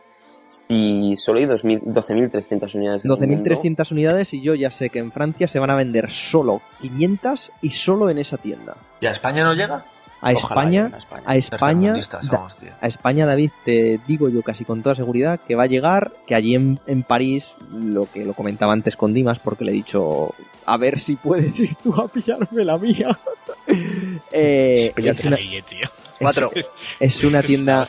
[0.67, 3.05] si solo hay 2000 12.300 unidades.
[3.05, 5.75] en el mundo, 12.300 unidades y yo ya sé que en Francia se van a
[5.75, 8.75] vender solo 500 y solo en esa tienda.
[8.99, 9.85] ¿Y a España no llega?
[10.23, 11.23] A España, España.
[11.25, 15.63] a España, somos, a España, David, te digo yo casi con toda seguridad que va
[15.63, 19.65] a llegar, que allí en, en París, lo que lo comentaba antes con Dimas, porque
[19.65, 20.35] le he dicho,
[20.67, 23.17] a ver si puedes ir tú a pillarme la mía.
[24.33, 25.87] Eh, es, una, Oye, tío.
[26.19, 26.51] Cuatro.
[26.99, 27.87] es una tienda.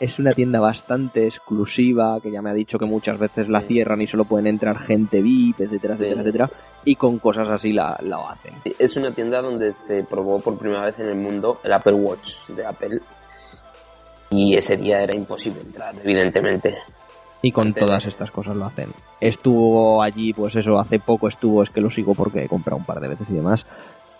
[0.00, 4.02] Es una tienda bastante exclusiva, que ya me ha dicho que muchas veces la cierran
[4.02, 6.50] y solo pueden entrar gente VIP, etcétera, etcétera, etcétera,
[6.84, 8.54] y con cosas así la, la hacen.
[8.78, 12.48] Es una tienda donde se probó por primera vez en el mundo el Apple Watch
[12.48, 13.00] de Apple.
[14.30, 16.76] Y ese día era imposible entrar, evidentemente.
[17.40, 18.88] Y con todas estas cosas lo hacen.
[19.20, 22.86] Estuvo allí, pues eso, hace poco estuvo, es que lo sigo porque he comprado un
[22.86, 23.66] par de veces y demás.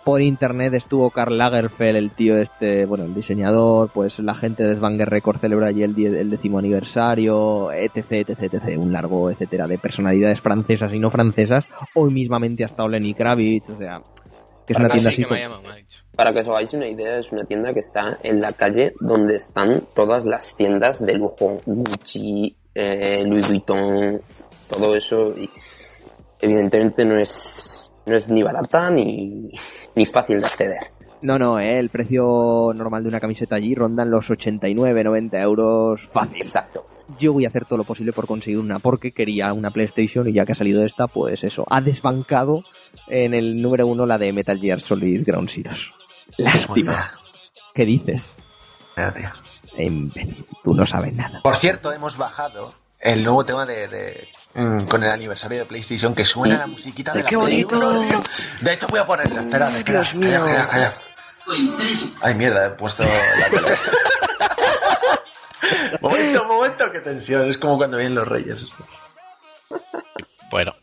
[0.05, 4.75] Por internet estuvo Karl Lagerfeld, el tío este, bueno, el diseñador, pues la gente de
[4.75, 9.67] Svanger Record celebra allí el, die- el décimo aniversario, etc, etc, etc, un largo, etcétera,
[9.67, 11.65] de personalidades francesas y no francesas.
[11.95, 13.99] Hoy mismamente ha estado Lenny Kravitz, o sea,
[14.67, 15.33] que es una Ah, tienda sí, así.
[15.33, 15.49] que.
[16.15, 19.35] Para que os hagáis una idea, es una tienda que está en la calle donde
[19.37, 21.59] están todas las tiendas de lujo.
[21.65, 24.21] Gucci, eh, Louis Vuitton,
[24.69, 25.33] todo eso.
[25.37, 25.49] Y
[26.41, 27.74] evidentemente no es,
[28.05, 29.49] no es ni barata ni,
[29.95, 30.75] ni fácil de acceder.
[31.21, 36.01] No, no, eh, el precio normal de una camiseta allí rondan los 89, 90 euros
[36.13, 36.37] fácil.
[36.37, 36.85] Exacto.
[37.19, 40.33] yo voy a hacer todo lo posible por conseguir una, porque quería una PlayStation y
[40.33, 42.63] ya que ha salido esta, pues eso, ha desbancado
[43.07, 45.89] en el número uno la de Metal Gear Solid Ground Zeroes.
[46.37, 47.11] Lástima.
[47.73, 48.33] ¿Qué dices?
[49.77, 51.39] Imbécil, tú no sabes nada.
[51.43, 56.15] Por cierto, hemos bajado el nuevo tema de, de- mm, con el aniversario de PlayStation
[56.15, 57.77] que suena la musiquita de la ¡Qué bonito!
[57.77, 58.19] tío.
[58.61, 59.41] De hecho, voy a ponerla.
[59.41, 59.99] Espera, espera.
[60.01, 60.43] Dios mío.
[60.43, 61.01] Calla, calla, calla.
[62.21, 63.77] Ay, mierda, he puesto la tele.
[66.01, 67.49] momento, momento, qué tensión.
[67.49, 68.63] Es como cuando vienen los reyes.
[68.63, 68.85] Esto.
[70.49, 70.73] Bueno,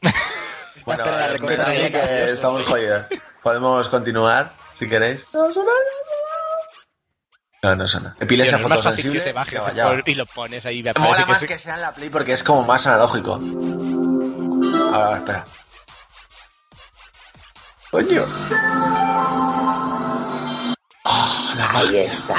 [0.85, 3.07] Bueno, eh, que estamos jodidos.
[3.43, 5.25] Podemos continuar, si queréis.
[7.63, 7.71] No.
[7.71, 8.17] No, no suena.
[8.19, 9.19] Epilepsia Tío, no es más fácil fotosensible.
[9.19, 10.83] que se baje ese y lo pones ahí.
[10.83, 13.39] Me Mola que más se- que sea en la Play porque es como más analógico.
[14.93, 15.45] Ah, espera.
[17.91, 18.27] Coño.
[21.05, 22.35] Ahí está.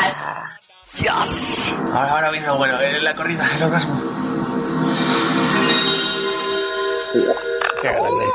[1.94, 2.80] Ahora, ahora viene lo bueno.
[2.82, 4.02] eh, la corrida, el orgasmo.
[7.82, 8.26] Qué grande.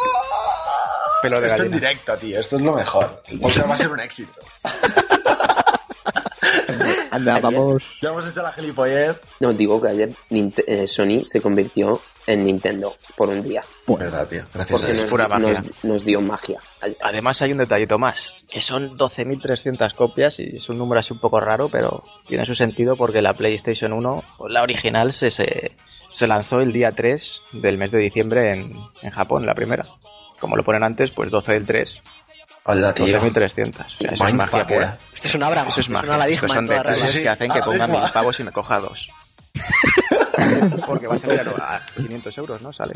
[1.21, 1.77] Pelo de Esto en gallina.
[1.77, 2.41] directo, tío.
[2.41, 3.23] Esto es lo mejor.
[3.27, 4.33] El podcast va a ser un éxito.
[7.11, 7.83] Anda, vamos.
[8.01, 9.17] Ya hemos hecho la gilipollez.
[9.41, 10.11] No, digo que ayer
[10.67, 13.63] eh, Sony se convirtió en Nintendo por un día.
[13.87, 14.43] Verdad, tío.
[14.53, 15.61] Gracias a nos, pura magia.
[15.63, 16.59] nos- nos dio magia.
[16.83, 16.97] ayer.
[17.03, 21.21] Además hay un detallito más, que son 12.300 copias y es un número así un
[21.21, 25.77] poco raro, pero tiene su sentido porque la PlayStation 1, o la original, se, se,
[26.13, 29.87] se lanzó el día 3 del mes de diciembre en, en Japón, la primera.
[30.39, 32.01] Como lo ponen antes, pues 12 del 3,
[32.65, 33.07] Hola, tío.
[33.21, 33.81] 12.300.
[33.81, 34.97] O sea, Eso es magia pura.
[35.01, 35.05] eh.
[35.15, 35.69] Esto es un Abraham.
[35.69, 36.19] Eso es una magia.
[36.19, 36.97] ladisma Estos son regla.
[36.97, 37.23] sí.
[37.23, 38.03] que hacen que ponga mismo.
[38.03, 39.11] mil pavos y me coja dos.
[40.87, 42.73] Porque va a salir a a 500 euros, ¿no?
[42.73, 42.95] Sale.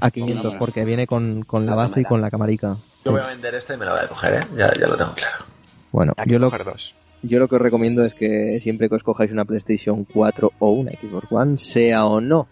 [0.00, 2.76] A 500, porque viene con, con la base y con la camarica.
[3.04, 4.40] Yo voy a vender este y me lo voy a coger, ¿eh?
[4.56, 5.44] Ya, ya lo tengo claro.
[5.92, 6.94] Bueno, yo lo, coger dos.
[7.22, 10.70] yo lo que os recomiendo es que siempre que os cojáis una PlayStation 4 o
[10.70, 12.48] una Xbox One, sea o no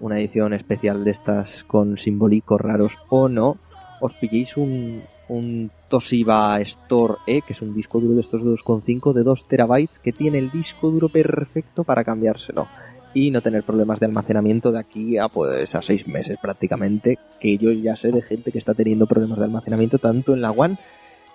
[0.00, 3.56] una edición especial de estas con simbolicos raros o no,
[4.00, 9.12] os pilléis un, un Toshiba Store E, que es un disco duro de estos 2.5
[9.12, 12.66] de 2 terabytes que tiene el disco duro perfecto para cambiárselo
[13.14, 17.56] y no tener problemas de almacenamiento de aquí a pues a seis meses prácticamente que
[17.56, 20.76] yo ya sé de gente que está teniendo problemas de almacenamiento tanto en la One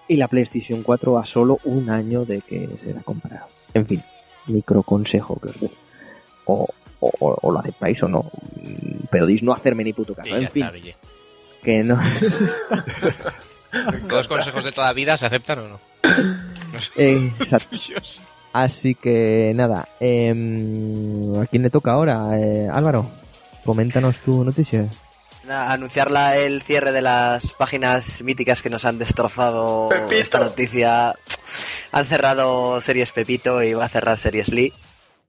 [0.08, 3.46] y la PlayStation 4 a solo un año de que se la comprado.
[3.74, 4.02] En fin,
[4.48, 5.70] micro consejo que os doy.
[6.46, 6.68] O,
[7.00, 8.24] o, o- lo aceptáis o no.
[9.10, 10.30] Pero dis no hacerme ni puto caso.
[10.30, 11.00] Sí, en fin, está,
[11.64, 12.00] que no.
[14.08, 15.78] ¿Todos los consejos de toda vida se aceptan o no?
[16.96, 17.76] Eh, exacto.
[18.54, 22.38] Así que nada, em, ¿a quién le toca ahora?
[22.38, 23.10] Eh, Álvaro,
[23.64, 24.86] coméntanos tu noticia.
[25.48, 30.12] Nada, Anunciar la- el cierre de las páginas míticas que nos han destrozado Pepito.
[30.22, 31.16] esta noticia.
[31.94, 34.74] Han cerrado Series Pepito y va a cerrar Series Lee.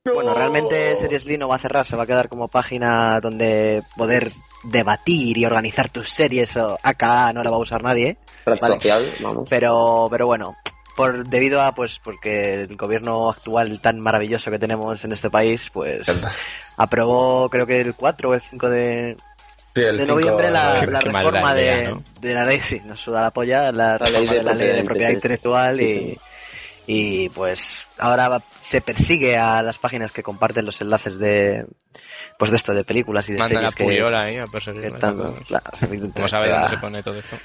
[0.05, 3.83] Bueno, realmente Series Lee no va a cerrar, se va a quedar como página donde
[3.97, 4.33] poder
[4.65, 6.57] debatir y organizar tus series.
[6.57, 8.17] O AKA no la va a usar nadie.
[8.47, 8.75] Red Vale.
[8.75, 9.47] social, vamos.
[9.49, 10.57] Pero, pero bueno,
[10.97, 15.71] por debido a pues porque el gobierno actual tan maravilloso que tenemos en este país,
[15.73, 16.07] pues
[16.77, 19.17] aprobó creo que el 4 o el 5 de,
[19.75, 22.03] Sí, el de cinco- noviembre la, Qué- la qué reforma de, idea, ¿no?
[22.21, 24.55] de la ley, sí, nos suda la polla, la, La ley reforma de de la
[24.55, 26.19] ley de propiedad intelectual y, Sí,
[26.87, 31.65] y pues ahora va- se persigue a las páginas que comparten los enlaces de
[32.43, 34.51] pues de esto de películas y de Mandan a series que, Puyol ahí a que
[34.51, 34.99] perseguir.
[34.99, 37.37] tanto, claro, evidentemente ¿Cómo sabe va- dónde se pone todo esto?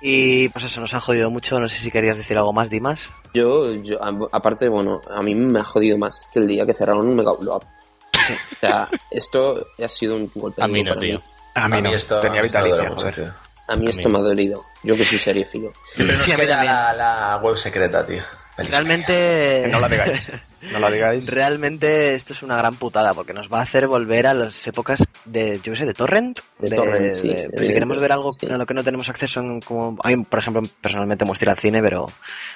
[0.00, 3.08] y pues eso nos han jodido mucho no sé si querías decir algo más Dimas
[3.34, 6.74] Yo, yo, a- aparte, bueno, a mí me ha jodido más que el día que
[6.74, 7.62] cerraron un Mega Upload.
[7.62, 11.20] O sea, esto ha sido un golpe A mí no, tío.
[11.54, 13.32] A mí no, esto- tenía esto duele vitalicia, joder.
[13.68, 14.12] A mí A esto mí.
[14.12, 14.64] me ha dolido.
[14.84, 15.72] Yo que soy seriefilo.
[15.96, 18.22] Pero nos Sí, a mí queda la, la web secreta, tío.
[18.54, 20.28] Feliz realmente No la digáis.
[20.72, 21.30] No la digáis.
[21.30, 25.04] Realmente esto es una gran putada porque nos va a hacer volver a las épocas
[25.24, 26.40] de, yo qué sé, de torrent.
[26.58, 28.46] De torrent, sí, pues si queremos ver algo sí.
[28.50, 31.44] a lo que no tenemos acceso, en, como a mí, por ejemplo, personalmente me gusta
[31.44, 32.06] ir al cine, pero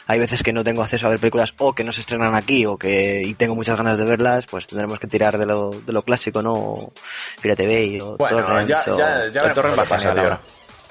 [0.06, 2.66] hay veces que no tengo acceso a ver películas o que no se estrenan aquí
[2.66, 5.92] o que y tengo muchas ganas de verlas, pues tendremos que tirar de lo, de
[5.92, 6.52] lo clásico, ¿no?
[6.54, 6.92] O
[7.40, 10.22] Pirate Bay o Bueno, ya, o- ya, ya El veremos torrent va pasa, genial tío.
[10.24, 10.40] ahora.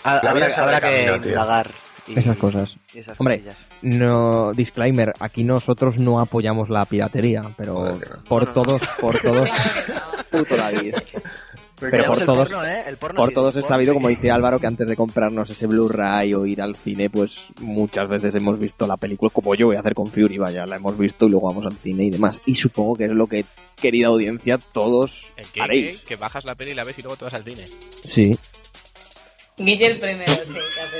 [0.04, 1.72] Habrá, habrá que camino, indagar.
[2.08, 2.78] y- Esas cosas.
[2.94, 3.58] y esas Hombre, cosillas.
[3.82, 8.24] No, disclaimer, aquí nosotros no apoyamos la piratería, pero no.
[8.28, 9.50] por todos, por todos,
[10.30, 10.96] Puto David.
[11.80, 12.84] pero por todos, porno, ¿eh?
[13.16, 13.96] Por todos es sabido, sí.
[13.96, 18.10] como dice Álvaro, que antes de comprarnos ese Blu-ray o ir al cine, pues muchas
[18.10, 20.98] veces hemos visto la película, como yo voy a hacer con Fury, vaya, la hemos
[20.98, 22.42] visto y luego vamos al cine y demás.
[22.46, 23.46] Y supongo que es lo que,
[23.80, 26.00] querida audiencia, todos ¿El qué, haréis.
[26.00, 26.04] qué?
[26.04, 27.66] Que bajas la peli y la ves y luego te vas al cine.
[28.04, 28.38] Sí,
[29.60, 30.54] Guille el primero, sí.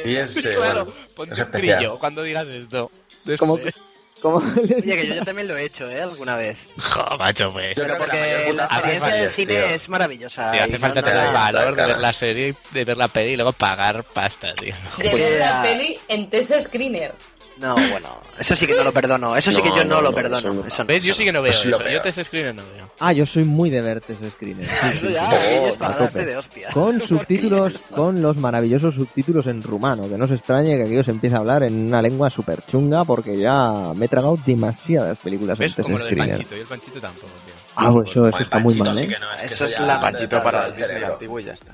[0.06, 0.16] Y
[0.56, 1.78] claro, bueno, ponte es un especial.
[1.78, 2.92] brillo cuando digas esto.
[3.38, 3.74] Como- Después-
[4.22, 6.02] como Oye, que yo, yo también lo he hecho, ¿eh?
[6.02, 6.58] Alguna vez.
[6.78, 7.78] Jo, macho, pues.
[7.80, 9.66] Pero porque la experiencia del cine tío.
[9.66, 10.52] es maravillosa.
[10.52, 13.08] Te y hace falta no tener el valor de ver la serie, de ver la
[13.08, 14.76] peli y luego pagar pasta, tío.
[14.98, 17.14] De ver la ya- peli en TS Screener.
[17.60, 19.36] No, bueno, eso sí que no lo perdono.
[19.36, 20.38] Eso sí que yo no, no, lo no, perdono.
[20.40, 20.66] eso no.
[20.66, 20.88] Eso no.
[20.88, 21.04] ¿Ves?
[21.04, 21.86] Yo sí que no veo Pues lo eso.
[21.90, 22.02] Yo peor.
[22.14, 22.90] te screener no veo.
[23.00, 24.66] Ah, yo soy muy de ver ese screener.
[24.66, 25.14] Sí, sí, Eso sí.
[25.14, 26.26] ya Oh, es para a darte tope.
[26.26, 26.70] de hostia.
[26.74, 30.08] Con subtítulos, con los maravillosos subtítulos en rumano.
[30.08, 33.04] Que no se extrañe que aquí os empiece a hablar en una lengua súper chunga
[33.04, 35.78] porque ya me he tragado demasiadas películas ¿Ves?
[35.78, 36.36] en Como lo del screener.
[36.38, 36.56] Panchito.
[36.56, 37.54] Y el Panchito tampoco, tío.
[37.76, 39.18] Ah, pues eso, eso está muy mal, ¿eh?
[39.44, 41.74] Eso es la Panchito para el Disney antiguo y ya está.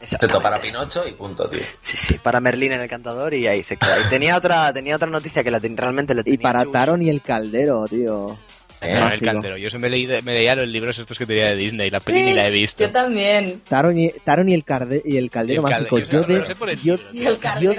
[0.00, 1.60] Excepto para Pinocho y punto, tío.
[1.80, 3.98] Sí, sí, para Merlín en el cantador y ahí se queda.
[4.06, 6.64] Y tenía otra, tenía otra noticia que la ten- realmente le tenía Y para.
[6.66, 8.36] Taron y el Caldero, tío.
[8.78, 9.20] Taron el.
[9.20, 9.56] Caldero.
[9.56, 11.88] Yo se me, leí, me leía los libros estos que tenía de Disney.
[11.90, 12.84] La peli ni la he visto.
[12.84, 13.62] Yo también.
[13.66, 15.98] Taron y, Taron y el, carde- y el Caldero Y el mágico.
[15.98, 16.44] Yo de, el
[16.82, 17.74] yo, el yo,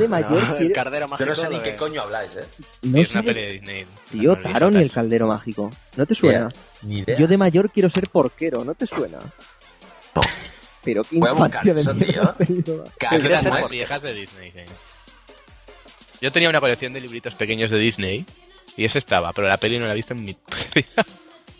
[0.00, 0.74] no mayor No, el quiero...
[0.74, 1.24] cardero mágico.
[1.24, 2.44] Yo no sé ni qué de- coño habláis, eh.
[2.82, 3.84] No Sí, es una peli de Disney.
[4.10, 4.90] Tío, Unas Taron y el.
[4.90, 5.70] Caldero mágico.
[5.96, 6.48] ¿No te suena?
[6.82, 7.16] Ni idea.
[7.16, 9.18] Yo de mayor quiero ser porquero, ¿no te suena?
[10.16, 10.22] No.
[10.86, 12.22] Pero qué Voy a buscar infancia de eso, mierda tío.
[12.22, 12.84] has tenido.
[12.98, 14.60] Cada ¿Quieres vez ser más Más viejas de Disney, sí.
[16.22, 18.24] Yo tenía una colección de libritos pequeños de Disney
[18.76, 20.34] y ese estaba, pero la peli no la he visto en mi
[20.74, 21.04] vida.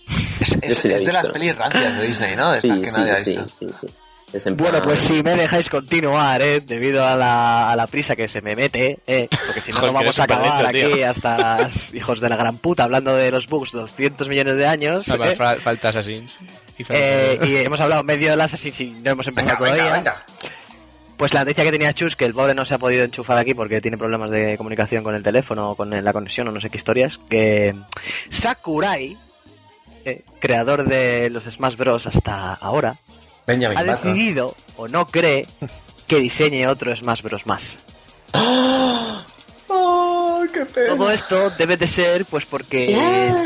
[0.08, 2.52] Es, es- sí la he es de las pelis rancias de Disney, ¿no?
[2.52, 3.48] De Sí, que sí, nadie ha sí, visto.
[3.48, 3.86] sí, sí.
[4.32, 6.60] Es en Bueno, plan- pues si me dejáis continuar, ¿eh?
[6.60, 9.28] Debido a la, a la prisa que se me mete, ¿eh?
[9.46, 11.10] Porque si no, Joder, no vamos que a eres acabar superlento, aquí tío.
[11.10, 15.06] hasta las hijos de la gran puta hablando de los bugs 200 millones de años.
[15.08, 15.36] Nada más ¿eh?
[15.36, 16.38] fa- falta Assassins.
[16.90, 19.92] Eh, y hemos hablado medio de las así, si no hemos empezado Venga, todavía.
[19.94, 20.26] venga.
[21.16, 23.54] Pues la noticia que tenía Chus, que el pobre no se ha podido enchufar aquí
[23.54, 26.68] porque tiene problemas de comunicación con el teléfono o con la conexión o no sé
[26.68, 27.74] qué historias, que
[28.28, 29.16] Sakurai,
[30.04, 32.06] eh, creador de los Smash Bros.
[32.06, 32.98] hasta ahora,
[33.46, 35.46] Benjamin ha decidido o no cree
[36.06, 37.46] que diseñe otro Smash Bros.
[37.46, 37.78] más.
[39.68, 40.96] ¡Oh, qué pena!
[40.96, 42.94] Todo esto debe de ser pues porque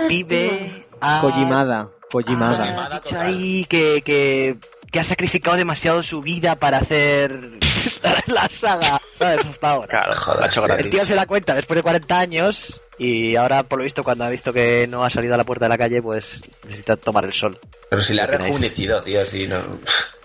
[0.08, 1.20] vive a...
[1.20, 2.58] Kojimada, Kojimada.
[2.58, 4.56] Kojimada dicho ahí que, que,
[4.90, 7.32] que ha sacrificado demasiado su vida para hacer
[8.26, 9.46] la saga, ¿sabes?
[9.46, 9.88] Hasta ahora.
[9.88, 10.74] Claro, Joder, lo ha hecho tío.
[10.76, 14.24] El tío se da cuenta después de 40 años y ahora, por lo visto, cuando
[14.24, 17.24] ha visto que no ha salido a la puerta de la calle, pues necesita tomar
[17.24, 17.58] el sol.
[17.88, 19.60] Pero si le ha rejuvenecido, tío, si no...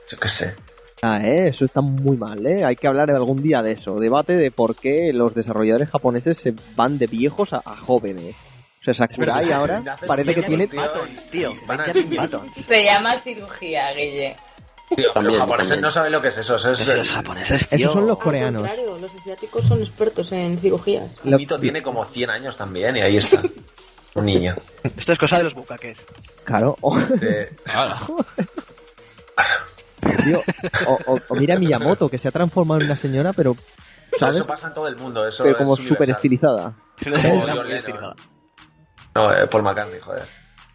[0.10, 0.56] Yo qué sé.
[1.02, 1.49] Ah, ¿eh?
[1.49, 2.64] Eso está muy mal, ¿eh?
[2.66, 3.95] Hay que hablar algún día de eso.
[3.95, 8.36] Debate de por qué los desarrolladores japoneses se van de viejos a, a jóvenes.
[8.88, 10.68] O sea, Sakurai ahora sí, parece que tiene...
[10.68, 10.82] tío.
[11.32, 12.30] Tío, a.
[12.68, 14.36] Se llama cirugía, Guille.
[14.90, 15.82] Tío, pero También, los japoneses también.
[15.82, 16.56] no saben lo que es eso.
[16.57, 17.78] Eso es los japoneses, tío.
[17.80, 18.62] Esos son los Al coreanos.
[18.62, 21.12] contrario, los asiáticos son expertos en cirugías.
[21.24, 23.41] el Lo- mito tiene como 100 años también y ahí está.
[24.14, 24.56] Un niño.
[24.84, 25.98] Esto es cosa de los bucaques.
[26.44, 26.78] Claro.
[26.82, 27.99] O, De- Hala.
[30.24, 30.41] tío,
[30.88, 33.56] o, o- o mira Miyamoto, que se ha transformado en una señora, pero...
[34.20, 34.38] ¿Sabes?
[34.38, 35.28] Eso pasa en todo el mundo.
[35.28, 36.74] Eso Pero como súper estilizada.
[37.03, 38.16] Como Era
[39.16, 40.24] No, eh, Paul McCartney, joder.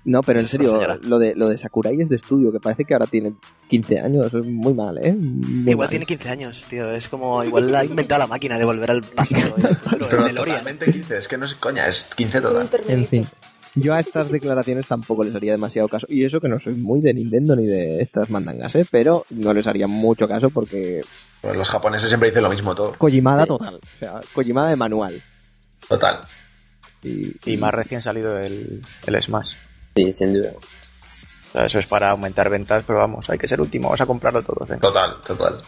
[0.02, 2.94] No, pero en serio, lo de, lo de Sakurai es de estudio, que parece que
[2.94, 3.34] ahora tiene
[3.68, 4.32] 15 años.
[4.32, 5.12] Es muy mal, ¿eh?
[5.12, 5.88] Muy Igual mal.
[5.90, 6.90] tiene 15 años, tío.
[6.92, 9.54] Es como, igual ha inventado la máquina de volver al pasado.
[9.58, 9.76] ¿eh?
[9.90, 10.34] Pero DeLorean.
[10.34, 12.68] totalmente 15, es que no es coña, es 15 Un total.
[12.88, 13.26] En fin.
[13.74, 16.06] Yo a estas declaraciones tampoco les haría demasiado caso.
[16.08, 18.86] Y eso que no soy muy de Nintendo ni de estas mandangas, ¿eh?
[18.90, 21.02] Pero no les haría mucho caso porque
[21.42, 22.94] Pues los japoneses siempre dicen lo mismo todo.
[22.96, 23.74] Kojimada total.
[23.76, 25.20] O sea, Kojimada de manual.
[25.86, 26.20] Total.
[27.02, 29.54] Y, Y más recién salido el, el Smash.
[29.94, 30.52] Sí, sin duda.
[30.52, 34.06] O sea, eso es para aumentar ventas, pero vamos, hay que ser último, vamos a
[34.06, 34.70] comprarlo todos.
[34.70, 34.78] ¿eh?
[34.80, 35.60] Total, total.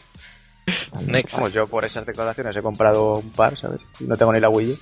[1.07, 1.35] Next.
[1.35, 3.81] Vamos, yo por esas declaraciones he comprado un par, ¿sabes?
[4.01, 4.73] No tengo ni la Wii.
[4.73, 4.79] U.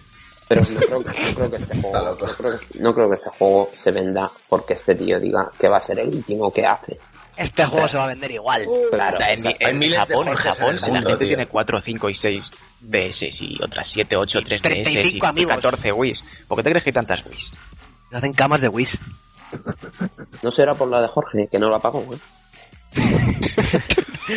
[0.49, 2.27] Pero no creo, no creo que este juego, loco.
[2.27, 5.69] no creo que, no creo que este juego se venda porque este tío diga que
[5.69, 6.99] va a ser el último que hace.
[7.41, 8.67] Este juego se va a vender igual.
[8.91, 9.17] Claro.
[9.17, 11.29] O sea, en, en de Japón, en en Japón, si la gente tío.
[11.29, 15.29] tiene 4, 5 y 6 DS y otras 7, 8, Y 3 DS 35 y
[15.29, 15.55] amigos.
[15.55, 16.25] 14 Wii's.
[16.47, 17.53] ¿Por qué te crees que hay tantas Wii's?
[18.13, 18.99] Hacen camas de Wish.
[20.43, 22.19] No será por la de Jorge, que no lo apagó, ¿eh?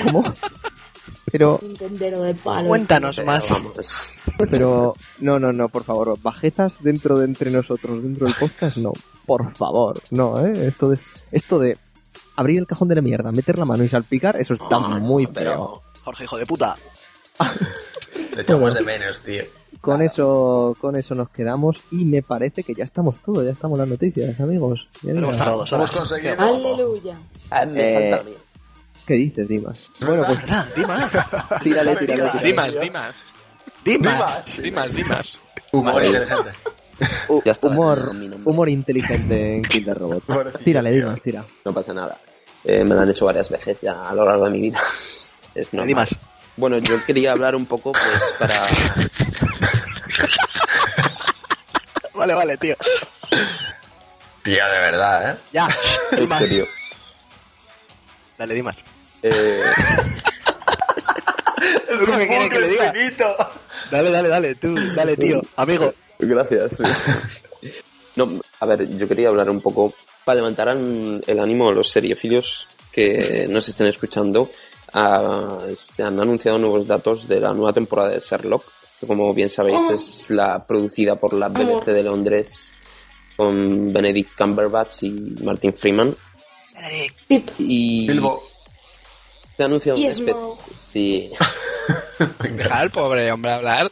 [0.06, 0.24] ¿Cómo?
[1.32, 2.68] Pero, de palo.
[2.68, 3.50] Cuéntanos Pero, más.
[3.50, 4.20] vamos,
[4.52, 6.16] pero, no, no, no, por favor.
[6.22, 8.94] Bajezas dentro de entre nosotros, dentro del podcast, no.
[9.26, 10.68] Por favor, no, ¿eh?
[10.68, 11.00] Esto de,
[11.32, 11.78] esto de
[12.36, 15.26] abrir el cajón de la mierda, meter la mano y salpicar, eso está no, muy
[15.26, 15.34] feo.
[15.34, 16.76] pero- Jorge, hijo de puta.
[18.36, 19.44] Le echamos de menos, tío.
[19.82, 23.78] Con eso, con eso nos quedamos y me parece que ya estamos todos, ya estamos
[23.78, 24.90] las noticias, amigos.
[25.04, 25.38] Hemos mira.
[25.38, 26.36] tardado dos Hemos conseguido.
[26.40, 27.18] Aleluya.
[27.52, 28.24] Ah, Eh.
[29.06, 29.92] ¿Qué dices, Dimas?
[30.00, 30.66] Bueno, pues ¿Verdad?
[30.76, 31.12] Dimas.
[31.64, 32.48] tírale, tírale, tírale.
[32.48, 33.24] Dimas, Dimas.
[33.84, 34.58] Dimas.
[34.62, 35.40] Dimas, Dimas.
[35.74, 36.08] Humor Sí.
[36.08, 36.50] inteligente.
[37.46, 38.12] Ya está, humor,
[38.46, 40.64] humor inteligente en the Robot.
[40.64, 40.92] Tírale.
[40.92, 41.44] Dimas, tira.
[41.66, 42.18] No pasa nada.
[42.64, 44.80] Eh, me lo han hecho varias veces ya a lo largo de mi vida.
[45.56, 45.88] Es normal.
[45.88, 46.16] Dimas.
[46.58, 48.56] Bueno, yo quería hablar un poco, pues, para...
[52.16, 52.76] Vale, vale, tío.
[54.44, 55.38] Tío, de verdad, ¿eh?
[55.52, 55.68] Ya.
[56.12, 56.66] En serio.
[58.38, 58.78] Dale, Dimas.
[59.24, 59.64] Eh,
[62.00, 62.94] ¿Tú qué quieres que le diga?
[63.92, 65.94] Dale, dale, dale, tú, dale, tío, amigo.
[66.26, 66.78] Gracias.
[68.16, 68.30] No,
[68.60, 69.92] a ver, yo quería hablar un poco
[70.24, 74.52] para levantar an- el ánimo a los seriefilios que nos estén escuchando.
[74.94, 78.64] Ah, se han anunciado nuevos datos de la nueva temporada de Sherlock,
[79.00, 79.94] que como bien sabéis Oh.
[79.94, 82.72] es la producida por la BBC de Londres
[83.36, 85.10] con Benedict Cumberbatch y
[85.44, 86.16] Martin Freeman.
[87.28, 87.50] Tip.
[87.58, 88.44] Y Bilbo.
[89.58, 90.54] se ha anunciado Y un.
[90.80, 91.32] Sí,
[92.54, 93.92] Dejar al pobre hombre hablar.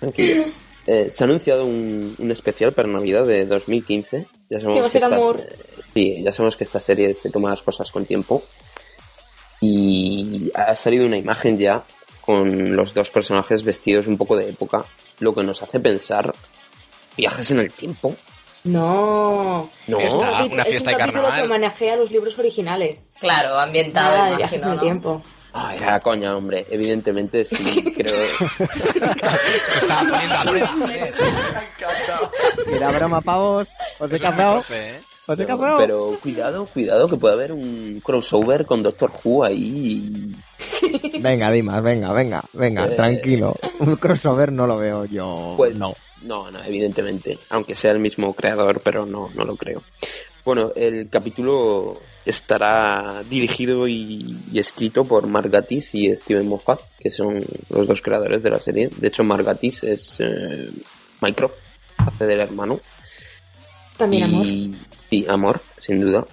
[0.00, 0.62] Tranquilos.
[0.86, 4.26] Eh, se ha anunciado un, un especial para Navidad de 2015.
[4.48, 5.40] Ya Que va sabemos a ser estas- amor.
[5.40, 5.56] eh,
[5.94, 8.42] sí, ya sabemos que esta serie se toma las cosas con tiempo.
[9.60, 11.82] Y ha salido una imagen ya
[12.20, 14.84] con los dos personajes vestidos un poco de época,
[15.20, 16.34] lo que nos hace pensar
[17.16, 18.14] viajes en el tiempo.
[18.64, 19.70] No.
[19.86, 20.00] No.
[20.00, 21.42] Es un Fiesta, capítulo, una es fiesta un de carnaval.
[21.42, 23.06] que manejea los libros originales.
[23.20, 24.80] Claro, ambientado, Nada de viajes en el ¿no?
[24.82, 25.22] tiempo.
[25.58, 26.66] Ah, era coña, hombre.
[26.70, 28.26] Evidentemente sí, creo.
[28.28, 30.76] Se estaba poniendo a prueba.
[32.74, 33.68] Era broma, pavos.
[33.98, 34.64] Os he cazado.
[34.70, 35.00] ¿eh?
[35.26, 35.78] Os he Pero, cazado.
[35.78, 40.32] pero cuidado, cuidado, que puede haber un crossover con Doctor Who ahí.
[41.20, 42.90] Venga, Dimas, venga, venga, venga, Eh.
[42.90, 43.56] tranquilo.
[43.80, 45.54] Un crossover no lo veo yo.
[45.56, 45.92] Pues no.
[46.22, 47.38] no, no, evidentemente.
[47.50, 49.82] Aunque sea el mismo creador, pero no, no lo creo.
[50.46, 57.10] Bueno, el capítulo estará dirigido y, y escrito por Mark Gatiss y Steven Moffat, que
[57.10, 58.88] son los dos creadores de la serie.
[58.96, 60.70] De hecho, Mark Gatiss es eh,
[61.20, 61.56] Mycroft,
[61.96, 62.78] hace del hermano.
[63.96, 64.46] También amor.
[65.10, 66.24] Sí, amor, sin duda.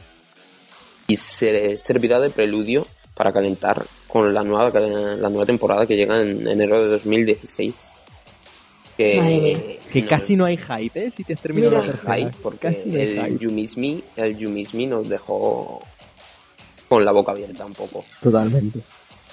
[1.07, 2.85] Y se servirá de preludio
[3.15, 7.92] para calentar con la nueva, la nueva temporada que llega en enero de 2016.
[8.97, 11.09] Que, no- casi no hay hype, ¿eh?
[11.09, 11.85] Si te has terminado Mira.
[11.85, 12.15] la tercera.
[12.15, 13.37] hype, porque Casi no hay el hype.
[13.43, 15.79] You Miss Me, el You Miss Me nos dejó
[16.87, 18.05] con la boca abierta un poco.
[18.21, 18.79] Totalmente.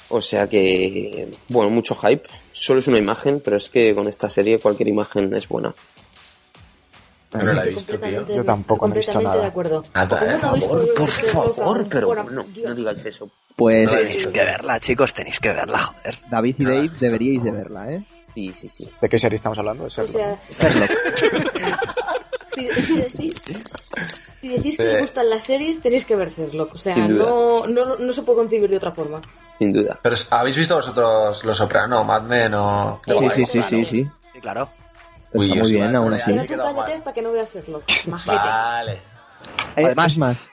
[0.08, 2.26] O sea que, bueno, mucho hype.
[2.52, 5.74] Solo es una imagen, pero es que con esta serie cualquier imagen es buena.
[7.32, 8.26] Yo no la he visto, tío.
[8.28, 9.36] Yo tampoco me he visto nada.
[9.42, 9.84] de acuerdo.
[9.94, 11.08] Nada, ¿Cómo no habéis Por, podido por
[11.54, 13.30] favor, pero no, no digáis eso.
[13.54, 16.18] Pues Tenéis que verla, chicos, tenéis que verla, joder.
[16.30, 18.02] David y Dave deberíais de verla, ¿eh?
[18.34, 18.90] Sí, sí, sí.
[19.00, 19.84] ¿De qué serie estamos hablando?
[19.84, 20.90] De O sea, Sherlock.
[22.54, 23.42] si, si decís,
[24.40, 26.74] si decís que os gustan las series, tenéis que ver Sherlock.
[26.74, 29.20] O sea, no, no, no se puede concebir de otra forma.
[29.58, 29.98] Sin duda.
[30.02, 33.00] Pero ¿habéis visto vosotros Los Soprano, Mad Men o...?
[33.06, 34.10] Sí, sí, sí, sí, sí.
[34.32, 34.68] Sí, claro.
[35.32, 36.34] Uy, está muy bien, aún así.
[36.34, 36.92] cállate mal.
[36.92, 37.84] hasta que no veas Sherlock.
[38.26, 39.00] Vale.
[39.76, 40.49] Además- más,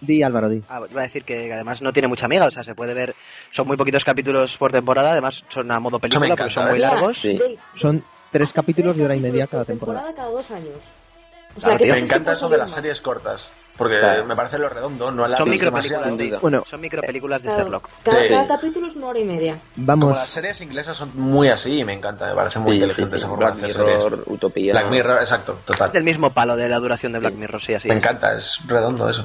[0.00, 0.62] di Álvaro, di.
[0.68, 3.14] Ah, iba a decir que además no tiene mucha amiga, o sea, se puede ver.
[3.50, 6.70] Son muy poquitos capítulos por temporada, además son a modo película encanta, porque son ¿eh?
[6.70, 7.18] muy Mira, largos.
[7.18, 7.38] Sí.
[7.76, 10.12] Son tres capítulos de hora y media cada por temporada.
[10.14, 10.76] cada dos años.
[11.56, 11.92] O Claro, que.
[11.92, 13.50] Me encanta eso de las series cortas.
[13.76, 14.26] Porque Claro.
[14.26, 16.40] me parece lo redondo, no la Son micro micropelículas.
[16.42, 17.48] Bueno, Son micropelículas de.
[17.48, 17.88] Claro, Sherlock.
[18.04, 18.28] Cada, Sí.
[18.28, 19.58] cada capítulo es una hora y media.
[19.74, 20.18] Como vamos.
[20.18, 23.16] las series inglesas son muy así y me encanta, me parece muy Sí, inteligente sí.
[23.16, 24.04] esa forma Black de hacer series.
[24.04, 24.72] Mirror, Utopía.
[24.72, 25.92] Black Mirror, exacto, Es total.
[25.92, 27.88] del mismo palo de la duración de Black Mirror, sí, así.
[27.88, 29.24] Me encanta, es redondo eso.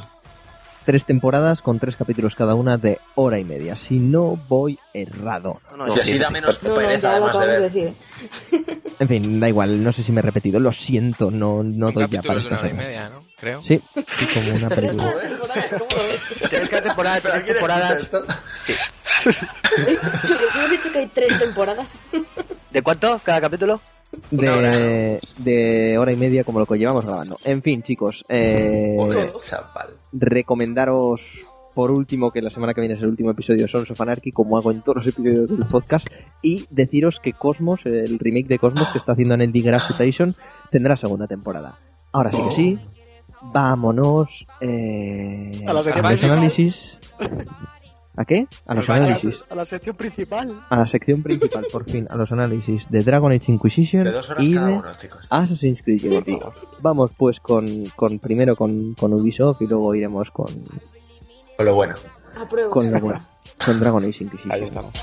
[0.86, 3.76] Tres temporadas con tres capítulos cada una de hora y media.
[3.76, 5.60] Si no voy errado.
[5.72, 6.34] No, no, Y sí, así sí, da sí.
[6.34, 7.72] menos No, pereza además de acabamos de ver.
[7.72, 7.94] decir.
[8.99, 10.60] En fin, da igual, no sé si me he repetido.
[10.60, 13.26] Lo siento, no, no doy ya para esta hora y media, ¿no?
[13.40, 13.64] Creo.
[13.64, 15.12] Sí, sí, como una Tres película.
[15.22, 16.49] cada temporada, ¿cómo lo ves?
[16.49, 18.12] Tienes cada temporada, Pero tres ¿quién temporadas.
[20.72, 21.99] dicho que hay tres temporadas.
[22.72, 23.82] ¿De cuánto cada capítulo?
[24.31, 27.37] De, de hora y media como lo que llevamos grabando.
[27.43, 29.31] En fin, chicos, eh, Joder,
[30.13, 33.99] recomendaros por último que la semana que viene es el último episodio de Sons of
[33.99, 36.07] Anarchy, como hago en todos los episodios del podcast,
[36.41, 40.33] y deciros que Cosmos, el remake de Cosmos que está haciendo en el Digger Station,
[40.71, 41.77] tendrá segunda temporada.
[42.13, 42.79] Ahora sí que sí,
[43.53, 46.97] vámonos eh, A la sección los análisis.
[48.17, 48.47] ¿A qué?
[48.65, 49.43] A los análisis.
[49.49, 50.55] A la sección principal.
[50.69, 54.29] A la sección principal, por fin, a los análisis de Dragon Age Inquisition De dos
[54.29, 55.27] horas y cada de uno, chicos.
[55.29, 56.23] Assassin's Creed.
[56.81, 57.65] Vamos pues con,
[57.95, 60.47] con primero con, con Ubisoft y luego iremos con,
[61.57, 61.95] Con lo bueno.
[62.37, 62.71] Apruebo.
[62.71, 63.25] con lo bueno,
[63.65, 64.51] con Dragon Age Inquisition.
[64.51, 64.93] Ahí estamos.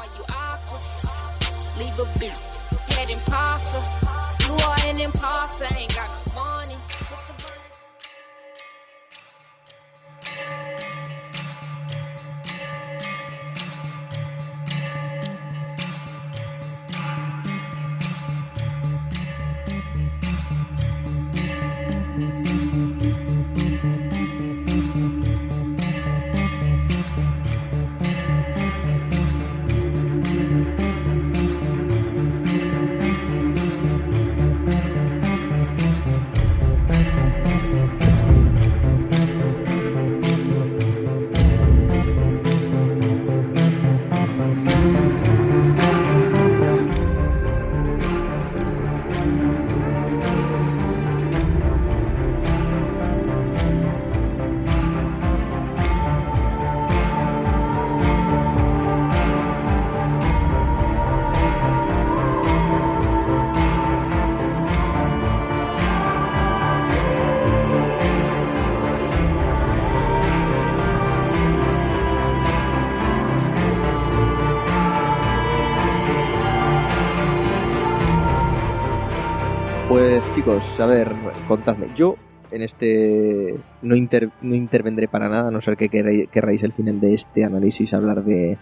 [80.43, 81.09] Chicos, a ver,
[81.47, 81.87] contadme.
[81.95, 82.17] Yo
[82.51, 86.99] en este no, inter- no intervendré para nada, a no ser que queréis, el final
[86.99, 88.59] de este análisis hablar de...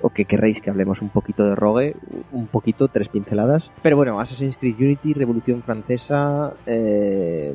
[0.00, 1.94] o que querréis que hablemos un poquito de Rogue,
[2.32, 3.70] un poquito, tres pinceladas.
[3.82, 7.54] Pero bueno, Assassin's Creed Unity, Revolución Francesa, eh,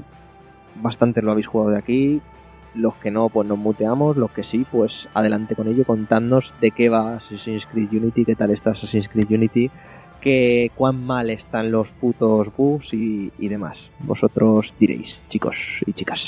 [0.79, 2.21] bastante lo habéis jugado de aquí.
[2.75, 4.15] Los que no, pues nos muteamos.
[4.15, 5.85] Los que sí, pues adelante con ello.
[5.85, 9.71] Contadnos de qué va Assassin's Creed Unity, qué tal está Assassin's Creed Unity,
[10.25, 13.77] que cuán mal están los putos bugs y, y demás.
[13.99, 16.23] Vosotros diréis, chicos y chicas.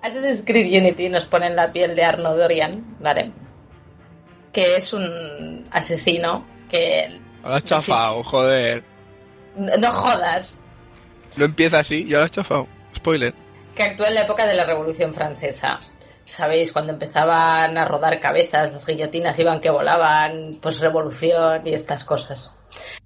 [0.00, 3.30] Assassin's Creed Unity nos pone en la piel de Arno Dorian, ¿vale?
[4.50, 7.20] Que es un asesino que...
[7.42, 8.82] Lo has chafado, joder.
[9.56, 10.62] No jodas,
[11.36, 12.66] No empieza así, ya lo has chafado.
[12.96, 13.34] Spoiler.
[13.74, 15.78] que actúa en la época de la Revolución Francesa.
[16.24, 16.72] ¿Sabéis?
[16.72, 22.54] Cuando empezaban a rodar cabezas, las guillotinas iban que volaban, pues revolución y estas cosas.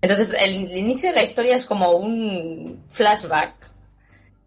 [0.01, 3.55] Entonces, el inicio de la historia es como un flashback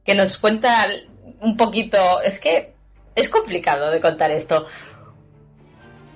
[0.04, 0.88] que nos cuenta
[1.42, 2.22] un poquito.
[2.22, 2.74] Es que
[3.16, 4.66] es complicado de contar esto.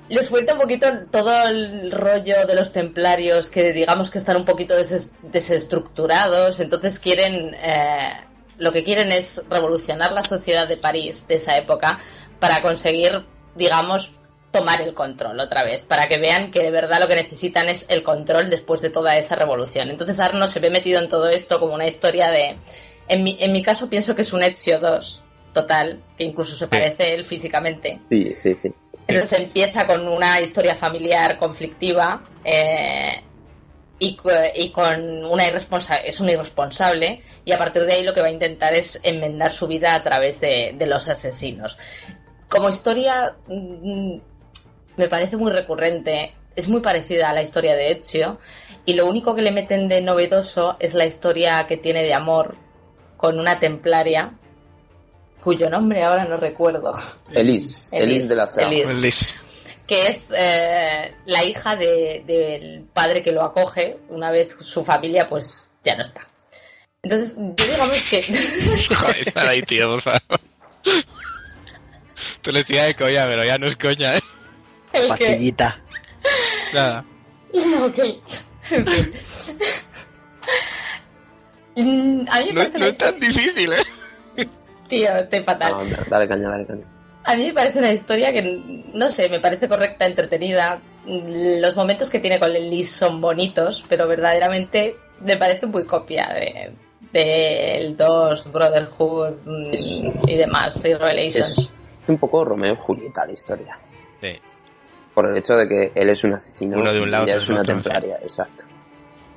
[0.10, 4.46] Nos cuenta un poquito todo el rollo de los templarios que digamos que están un
[4.46, 8.10] poquito deses- desestructurados, entonces quieren, eh,
[8.58, 12.00] lo que quieren es revolucionar la sociedad de París de esa época
[12.40, 13.24] para conseguir,
[13.54, 14.14] digamos,
[14.52, 17.90] tomar el control otra vez, para que vean que de verdad lo que necesitan es
[17.90, 19.90] el control después de toda esa revolución.
[19.90, 22.58] Entonces Arno se ve metido en todo esto como una historia de...
[23.08, 25.24] En mi, en mi caso pienso que es un Ezio 2,
[25.54, 28.00] total, que incluso se parece él físicamente.
[28.10, 28.74] Sí, sí, sí.
[29.08, 33.24] Entonces empieza con una historia familiar conflictiva eh,
[33.98, 34.18] y,
[34.56, 38.28] y con una irresponsa es un irresponsable y a partir de ahí lo que va
[38.28, 41.76] a intentar es enmendar su vida a través de, de los asesinos.
[42.48, 44.18] Como historia mm,
[45.00, 48.38] me parece muy recurrente, es muy parecida a la historia de Ezio
[48.86, 52.56] y lo único que le meten de novedoso es la historia que tiene de amor
[53.16, 54.34] con una templaria
[55.42, 56.92] cuyo nombre ahora no recuerdo.
[57.34, 58.68] Elise, Elise de la Serra.
[58.70, 59.34] Elise.
[59.88, 65.28] que es eh, la hija de- del padre que lo acoge una vez su familia
[65.30, 66.28] pues ya no está.
[67.02, 68.22] Entonces, yo digamos que...
[68.96, 70.20] Joder, sal ahí, tío, por favor.
[72.42, 74.20] Tú le decías de coña, pero ya no es coña, ¿eh?
[75.08, 75.80] Pastillita.
[76.74, 77.06] Nada.
[77.52, 78.20] No, que-
[78.70, 79.14] en fin.
[81.76, 84.48] Mm, A mí me No, parece no una es tan difícil, ¿eh?
[84.88, 85.72] Tío, estoy fatal.
[85.72, 86.82] No, no, dale caña, dale caña.
[87.24, 90.80] A mí me parece una historia que, no sé, me parece correcta, entretenida.
[91.06, 96.72] Los momentos que tiene con Liz son bonitos, pero verdaderamente me parece muy copia de
[97.12, 101.58] del 2, Brotherhood mm, y demás, y Revelations.
[101.58, 101.70] Es
[102.10, 103.80] un poco Romeo y Julieta la historia.
[104.22, 104.40] Sí.
[105.20, 107.40] Por el hecho de que él es un asesino Uno de un lado, y ella
[107.40, 108.64] es una otro, templaria, exacto.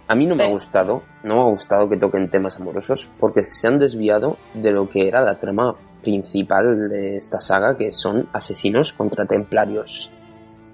[0.07, 3.43] A mí no me ha gustado, no me ha gustado que toquen temas amorosos porque
[3.43, 8.29] se han desviado de lo que era la trama principal de esta saga, que son
[8.33, 10.09] asesinos contra templarios.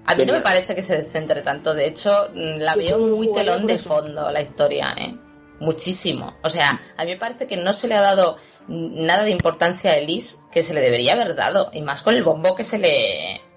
[0.05, 3.33] A mí no me parece que se centre tanto, de hecho, mm, la veo muy
[3.33, 5.15] telón de fondo la historia, ¿eh?
[5.59, 6.35] Muchísimo.
[6.43, 8.37] O sea, a mí me parece que no se le ha dado
[8.67, 12.21] nada de importancia a Elise que se le debería haber dado, y más con el
[12.21, 13.48] bombo que se le.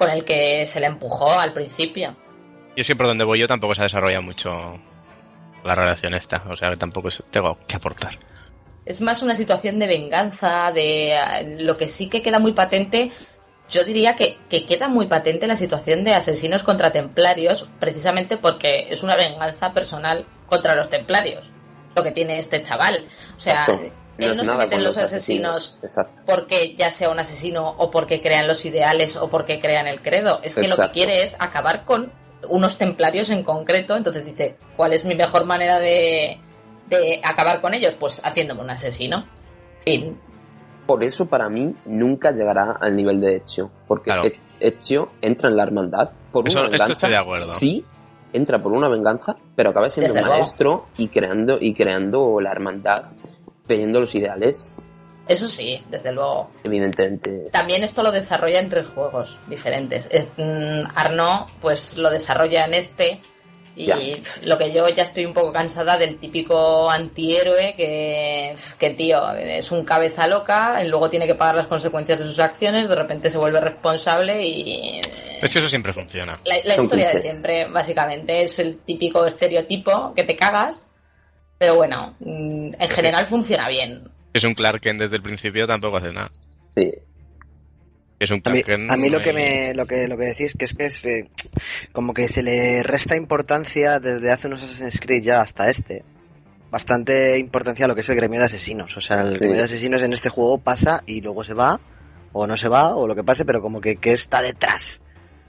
[0.00, 2.16] Con el que se le empujó al principio.
[2.74, 4.80] Yo sé por donde voy yo tampoco se ha desarrollado mucho
[5.62, 8.18] la relación esta, o sea que tampoco es- tengo que aportar.
[8.86, 13.10] Es más una situación de venganza, de eh, lo que sí que queda muy patente.
[13.68, 18.86] Yo diría que, que queda muy patente la situación de asesinos contra templarios, precisamente porque
[18.90, 21.50] es una venganza personal contra los templarios.
[21.94, 23.04] Lo que tiene este chaval.
[23.36, 23.82] O sea, Exacto.
[24.28, 25.78] No no se nada mete en con los asesinos
[26.26, 30.40] porque ya sea un asesino o porque crean los ideales o porque crean el credo.
[30.42, 32.12] Es que lo que quiere es acabar con
[32.48, 33.96] unos templarios en concreto.
[33.96, 36.38] Entonces dice, ¿cuál es mi mejor manera de,
[36.88, 37.94] de acabar con ellos?
[37.98, 39.26] Pues haciéndome un asesino.
[39.80, 40.18] Fin.
[40.86, 44.24] Por eso para mí nunca llegará al nivel de Ezio, porque Claro.
[44.26, 46.92] E- Ezio entra en la hermandad por Eso- una esto venganza.
[46.92, 47.44] estoy de acuerdo.
[47.44, 47.84] Sí,
[48.32, 53.04] entra por una venganza, pero acaba siendo un maestro y creando y creando la hermandad,
[53.70, 54.72] creyendo los ideales,
[55.28, 56.50] Eso sí, desde luego.
[56.64, 57.50] evidentemente.
[57.52, 60.08] También esto lo desarrolla en tres juegos diferentes.
[60.10, 63.20] Es, mm, Arnaud, pues lo desarrolla en este.
[63.76, 63.96] Y Ya.
[64.42, 69.70] lo que yo ya estoy un poco cansada del típico antihéroe que, que tío, es
[69.70, 73.30] un cabeza loca, y luego tiene que pagar las consecuencias de sus acciones, de repente
[73.30, 75.00] se vuelve responsable y
[75.40, 76.36] De hecho, eso siempre funciona.
[76.44, 80.90] la, historia de siempre, básicamente, es el típico estereotipo que te cagas,
[81.60, 84.02] pero bueno, mm, en general funciona bien.
[84.32, 86.32] Es un Clark Kent desde el principio, tampoco hace nada.
[86.74, 86.90] Sí.
[88.18, 88.90] Es un A mí, Clark Kent.
[88.90, 91.28] a mí lo que me lo que lo que decís que es que es eh,
[91.92, 96.02] como que se le resta importancia desde hace unos Assassin's Creed ya hasta este
[96.70, 98.96] bastante importancia a lo que es el gremio de asesinos.
[98.96, 101.78] O sea, el gremio de asesinos en este juego pasa y luego se va,
[102.32, 105.02] o no se va, o lo que pase, pero como que, que está detrás.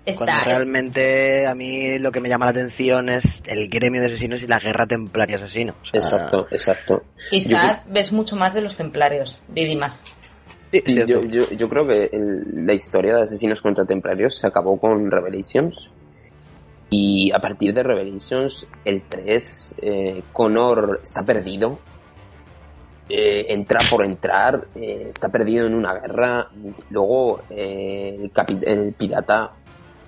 [0.06, 4.02] Está, Cuando es- realmente a mí lo que me llama la atención es el gremio
[4.02, 5.76] de asesinos y la guerra templaria asesino.
[5.82, 7.04] O sea, Exacto, exacto.
[7.30, 10.06] Quizá ves mucho más de los templarios, Didimas.
[10.72, 14.48] sí, es Yo, yo, yo creo que el- la historia de Asesinos contra Templarios se
[14.48, 15.90] acabó con Revelations.
[16.90, 21.80] Y a partir de Revelations, el 3, eh, Connor está perdido.
[23.08, 26.50] Eh, entra por entrar, eh, está perdido en una guerra.
[26.90, 28.30] Luego eh,
[28.66, 29.52] el pirata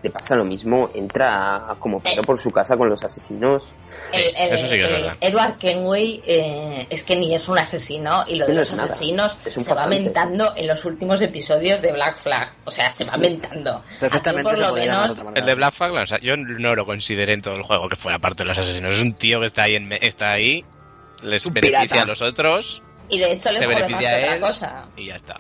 [0.03, 3.71] le pasa lo mismo, entra como pedo por su casa con los asesinos.
[4.11, 5.15] El, el- eso sí que es verdad.
[5.21, 9.31] Edward Kenway eh, es que ni es un asesino y lo de No los asesinos
[9.43, 10.01] se va farsante.
[10.01, 12.51] mentando en los últimos episodios de Black Flag.
[12.65, 13.81] O sea, se va mentando.
[13.99, 15.23] Perfectamente Aquí, por lo menos.
[15.35, 17.95] El de Black Flag, o sea, yo no lo consideré en todo el juego que
[17.95, 18.95] fuera parte de los asesinos.
[18.95, 20.65] Es un tío que está ahí, en me- está ahí
[21.21, 22.01] les beneficia pirata.
[22.01, 24.85] a los otros y de hecho les jode más beneficia que otra cosa.
[24.97, 25.37] y ya está.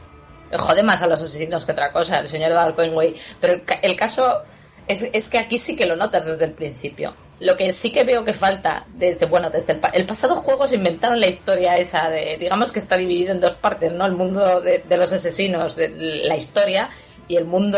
[0.57, 3.15] Jode más a los asesinos que otra cosa, el señor Edward Kenway.
[3.39, 4.41] Pero el, el caso
[4.87, 7.13] es, es que aquí sí que lo notas desde el principio.
[7.39, 10.75] Lo que sí que veo que falta desde, bueno, desde el, el pasado juego se
[10.75, 14.05] inventaron la historia esa de, digamos que está dividido en dos partes, ¿no?
[14.05, 16.89] El mundo de, de los asesinos, de la historia
[17.27, 17.77] y el mundo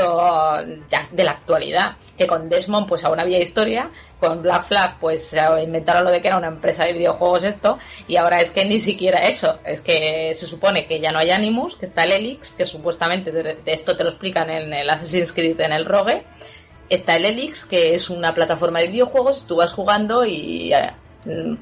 [1.12, 1.96] de, la actualidad.
[2.18, 3.90] Que con Desmond pues aún había historia,
[4.20, 7.78] con Black Flag pues inventaron lo de que era una empresa de videojuegos esto
[8.08, 11.32] y ahora es que ni siquiera eso, es que se supone que ya no hay
[11.32, 15.34] Animus, que está el Helix, que supuestamente de, esto te lo explican en el Assassin's
[15.34, 16.24] Creed en el Rogue,
[16.90, 20.92] está el Helix, que es una plataforma de videojuegos, tú vas jugando y eh,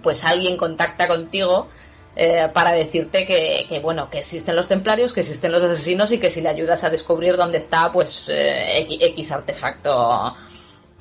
[0.01, 1.67] pues alguien contacta contigo
[2.15, 6.19] eh, para decirte que, que, bueno, que existen los templarios, que existen los asesinos y
[6.19, 10.35] que si le ayudas a descubrir dónde está, pues eh, X, X artefacto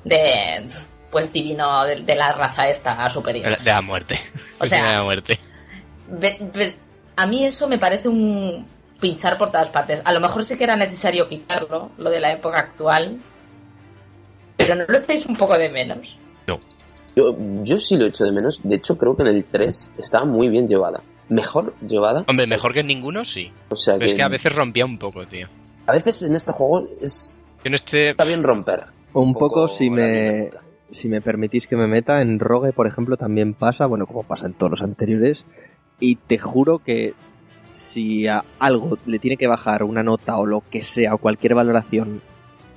[0.03, 0.67] de
[1.11, 3.57] pues divino de, de la raza esta superior.
[3.59, 4.19] De la muerte.
[4.59, 5.39] O sea- de la muerte.
[7.15, 8.65] A mí eso me parece un
[8.99, 10.01] pinchar por todas partes.
[10.05, 13.19] A lo mejor sí que era necesario quitarlo, lo de la época actual.
[14.57, 16.17] Pero no lo estáis un poco de menos.
[17.15, 18.59] Yo, yo sí lo echo de menos.
[18.63, 21.01] De hecho, creo que en el 3 estaba muy bien llevada.
[21.29, 22.25] Mejor llevada.
[22.27, 23.51] Hombre, mejor que ninguno, sí.
[23.69, 25.47] O sea Pero es que a veces rompía un poco, tío.
[25.87, 28.11] a veces en este juego es, en este...
[28.11, 28.85] está bien romper.
[29.13, 30.61] Un poco, si me, dinámica.
[30.91, 34.47] si me permitís que me meta, en Rogue, por ejemplo, también pasa, bueno, como pasa
[34.47, 35.45] en todos los anteriores,
[35.99, 37.13] y te juro que
[37.71, 41.55] si a algo le tiene que bajar una nota o lo que sea, o cualquier
[41.55, 42.21] valoración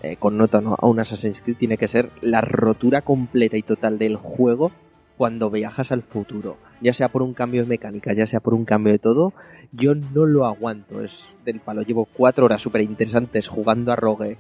[0.03, 0.77] eh, con nota ¿no?
[0.79, 4.73] a un Assassin's Creed, tiene que ser la rotura completa y total del juego
[5.17, 6.59] cuando viajas al futuro.
[6.81, 9.33] Ya sea por un cambio de mecánica, ya sea por un cambio de todo,
[9.73, 11.03] yo no lo aguanto.
[11.03, 11.83] Es del palo.
[11.83, 14.37] Llevo cuatro horas súper interesantes jugando a Rogue,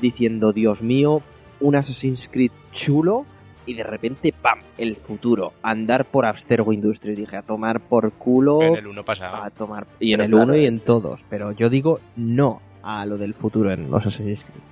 [0.00, 1.22] diciendo, Dios mío,
[1.60, 3.26] un Assassin's Creed chulo
[3.66, 4.60] y de repente, ¡pam!
[4.78, 5.52] El futuro.
[5.62, 7.18] Andar por Abstergo Industries.
[7.18, 8.62] Dije, a tomar por culo.
[8.62, 9.44] En el 1 pasaba.
[9.44, 9.86] A tomar.
[9.98, 11.20] Y en el claro, 1 y en todos.
[11.28, 14.69] Pero yo digo no a lo del futuro en los Assassin's Creed.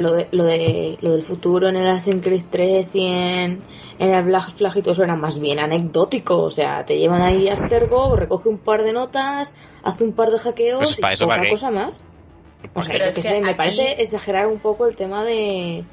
[0.00, 3.62] Lo, de, lo, de, lo del futuro en el Assassin's Creed 3 y en,
[3.98, 6.42] en el Black Flag y todo eso era más bien anecdótico.
[6.42, 10.30] O sea, te llevan ahí a Astergo, recoge un par de notas, hace un par
[10.30, 11.50] de hackeos Pues y para eso, poca ¿para qué?
[11.50, 12.04] cosa más.
[12.74, 15.84] O sea, es que sé, me aquí- parece exagerar un poco el tema de,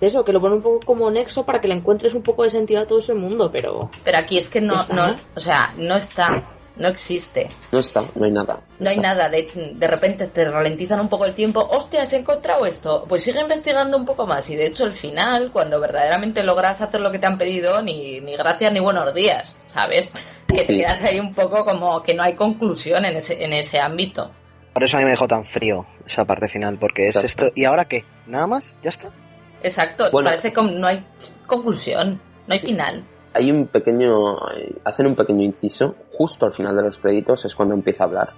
[0.00, 2.44] de eso, que lo pone un poco como nexo para que le encuentres un poco
[2.44, 5.06] de sentido a todo ese mundo, pero Pero aquí es que no, Ya está, no,
[5.08, 5.14] ¿no?
[5.34, 6.44] o sea, no está,
[6.76, 7.48] no existe.
[7.72, 8.60] No está, no hay nada.
[8.80, 11.66] No hay nada, de, de repente te ralentizan un poco el tiempo.
[11.70, 13.04] Hostia, has encontrado esto.
[13.08, 14.48] Pues sigue investigando un poco más.
[14.50, 18.20] Y de hecho, al final, cuando verdaderamente logras hacer lo que te han pedido, ni,
[18.20, 20.12] ni gracias ni buenos días, ¿sabes?
[20.48, 23.78] Que te quedas ahí un poco como que no hay conclusión en ese, en ese
[23.80, 24.30] ámbito.
[24.72, 27.44] Por eso a mí me dejó tan frío esa parte final, porque es Exacto.
[27.46, 27.52] esto.
[27.54, 28.04] ¿Y ahora qué?
[28.26, 28.74] ¿Nada más?
[28.82, 29.10] ¿Ya está?
[29.62, 30.28] Exacto, Bueno.
[30.28, 31.06] parece que no hay
[31.46, 33.04] conclusión, no hay final.
[33.34, 34.36] Hay un pequeño.
[34.84, 38.28] Hacen un pequeño inciso justo al final de los créditos, es cuando empieza a hablar.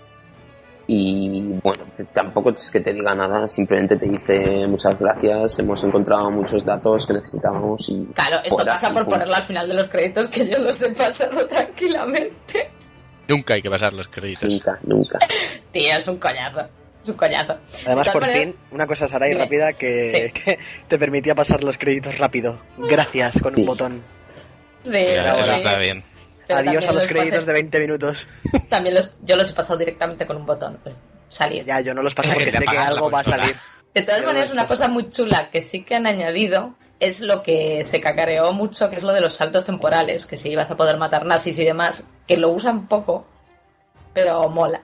[0.88, 1.82] Y bueno,
[2.12, 7.04] tampoco es que te diga nada, simplemente te dice muchas gracias, hemos encontrado muchos datos
[7.06, 8.04] que necesitábamos y.
[8.14, 9.10] Claro, esto fuera, pasa por punto.
[9.10, 12.70] ponerlo al final de los créditos, que yo los he pasado tranquilamente.
[13.28, 14.48] Nunca hay que pasar los créditos.
[14.48, 15.18] Nunca, nunca.
[15.72, 16.60] Tío, es un coñazo.
[17.02, 17.56] Es un coñazo.
[17.84, 20.40] Además, por maneras- fin, una cosa, Saray, rápida, que, Sí.
[20.40, 20.58] que
[20.88, 22.60] te permitía pasar los créditos rápido.
[22.78, 23.64] Gracias, con un Sí.
[23.66, 24.02] botón.
[24.90, 25.40] Sí, Ya, sí.
[25.40, 26.04] eso está bien.
[26.46, 28.26] Pero Adiós a los créditos de 20 minutos.
[28.68, 30.78] También los, yo los he pasado directamente con un botón.
[31.28, 31.64] Salir.
[31.64, 33.56] ya, yo no los paso Que porque sé que algo va a salir.
[33.94, 37.42] De todas Pero maneras, una cosa muy chula que sí que han añadido es lo
[37.42, 40.76] que se cacareó mucho, que es lo de los saltos temporales, que si ibas a
[40.76, 43.26] poder matar nazis y demás, que lo usan poco,
[44.14, 44.82] pero mola.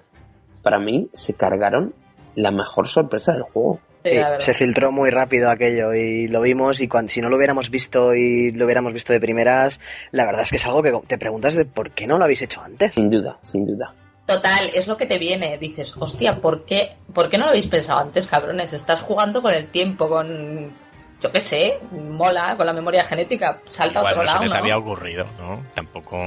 [0.62, 1.94] Para mí se cargaron
[2.34, 3.80] la mejor sorpresa del juego.
[4.04, 4.10] Sí,
[4.40, 8.14] se filtró muy rápido aquello y lo vimos y cuando, si no lo hubiéramos visto
[8.14, 9.78] y lo hubiéramos visto de primeras,
[10.10, 12.42] la verdad es que es algo que te preguntas de por qué no lo habéis
[12.42, 12.94] hecho antes.
[12.94, 13.94] Sin duda, sin duda.
[14.26, 15.58] Total, es lo que te viene.
[15.58, 18.72] Dices, hostia, ¿por qué, ¿por qué no lo habéis pensado antes, cabrones?
[18.72, 20.72] Estás jugando con el tiempo, con.
[21.20, 23.60] Yo qué sé, mola, con la memoria genética.
[23.68, 24.58] Salta a Igual otro no se lado, les ¿no?
[24.58, 25.62] había ocurrido, ¿no?
[25.74, 26.18] Tampoco.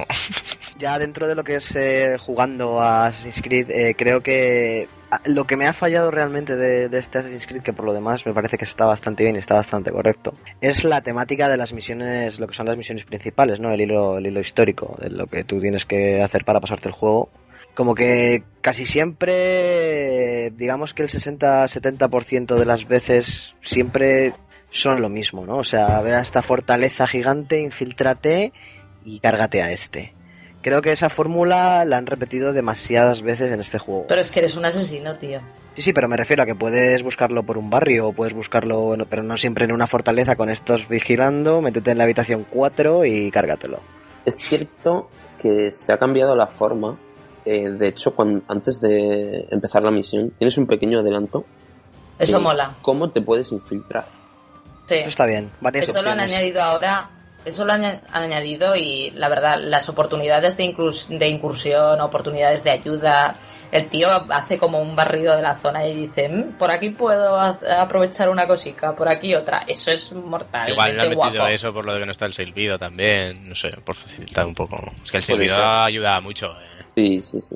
[0.78, 4.88] Ya dentro de lo que es eh, jugando a Assassin's Creed, eh, creo que
[5.26, 8.26] lo que me ha fallado realmente de, de este Assassin's Creed, que por lo demás
[8.26, 11.74] me parece que está bastante bien y está bastante correcto, es la temática de las
[11.74, 13.72] misiones, lo que son las misiones principales, ¿no?
[13.72, 16.94] El hilo, el hilo histórico, de lo que tú tienes que hacer para pasarte el
[16.94, 17.30] juego.
[17.76, 24.34] Como que casi siempre, digamos que el 60-70% de las veces siempre
[24.72, 25.58] son lo mismo, ¿no?
[25.58, 28.54] O sea, ve a esta fortaleza gigante, infiltrate
[29.04, 30.15] y cárgate a este.
[30.66, 34.08] Creo que esa fórmula la han repetido demasiadas veces en este juego.
[34.08, 35.40] Pero es que eres un asesino, tío.
[35.76, 38.80] Sí, sí, pero me refiero a que puedes buscarlo por un barrio o puedes buscarlo,
[38.80, 43.06] bueno, pero no siempre en una fortaleza con estos vigilando, métete en la habitación 4
[43.06, 43.80] y cárgatelo.
[44.26, 46.98] Es cierto que se ha cambiado la forma.
[47.46, 51.46] eh, de hecho, cuando, antes de empezar la misión, tienes un pequeño adelanto.
[52.18, 52.76] Eso mola.
[52.82, 54.08] ¿Cómo te puedes infiltrar?
[54.88, 54.96] Sí.
[54.96, 57.12] Eso está bien, varias Eso lo han añadido ahora.
[57.46, 62.02] Eso lo han añ- han añadido y la verdad, las oportunidades de, inclus- de incursión,
[62.02, 63.36] oportunidades de ayuda.
[63.72, 67.40] El tío hace como un barrido de la zona y dice: "Mm, Por aquí puedo
[67.40, 69.64] aprovechar una cosica, por aquí otra.
[69.68, 70.70] Eso es mortal.
[70.70, 71.48] Igual le han metido guapo.
[71.48, 73.48] eso por lo de que no está el silbido también.
[73.48, 74.82] No sé, por facilitar un poco.
[75.04, 76.48] Es que el silbido ayuda mucho.
[76.48, 76.86] ¿eh?
[76.96, 77.56] Sí, sí, sí.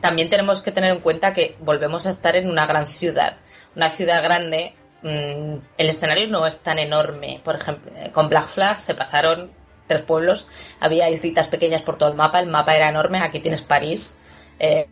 [0.00, 3.36] También tenemos que tener en cuenta que volvemos a estar en una gran ciudad.
[3.76, 7.40] Una ciudad grande, mm, el escenario no es tan enorme.
[7.44, 9.50] Por ejemplo, eh, con Black Flag se pasaron
[9.86, 10.48] tres pueblos,
[10.80, 14.16] había islitas pequeñas por todo el mapa, el mapa era enorme, aquí tienes París.
[14.58, 14.86] eh,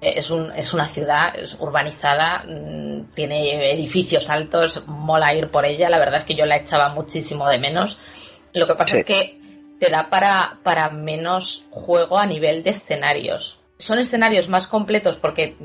[0.00, 5.90] es, un, es una ciudad es urbanizada, mm, tiene edificios altos, mola ir por ella,
[5.90, 7.98] la verdad es que yo la echaba muchísimo de menos.
[8.54, 8.98] Lo que pasa Sí.
[8.98, 9.40] es que
[9.80, 13.58] te da para, para menos juego a nivel de escenarios.
[13.76, 15.56] Son escenarios más completos porque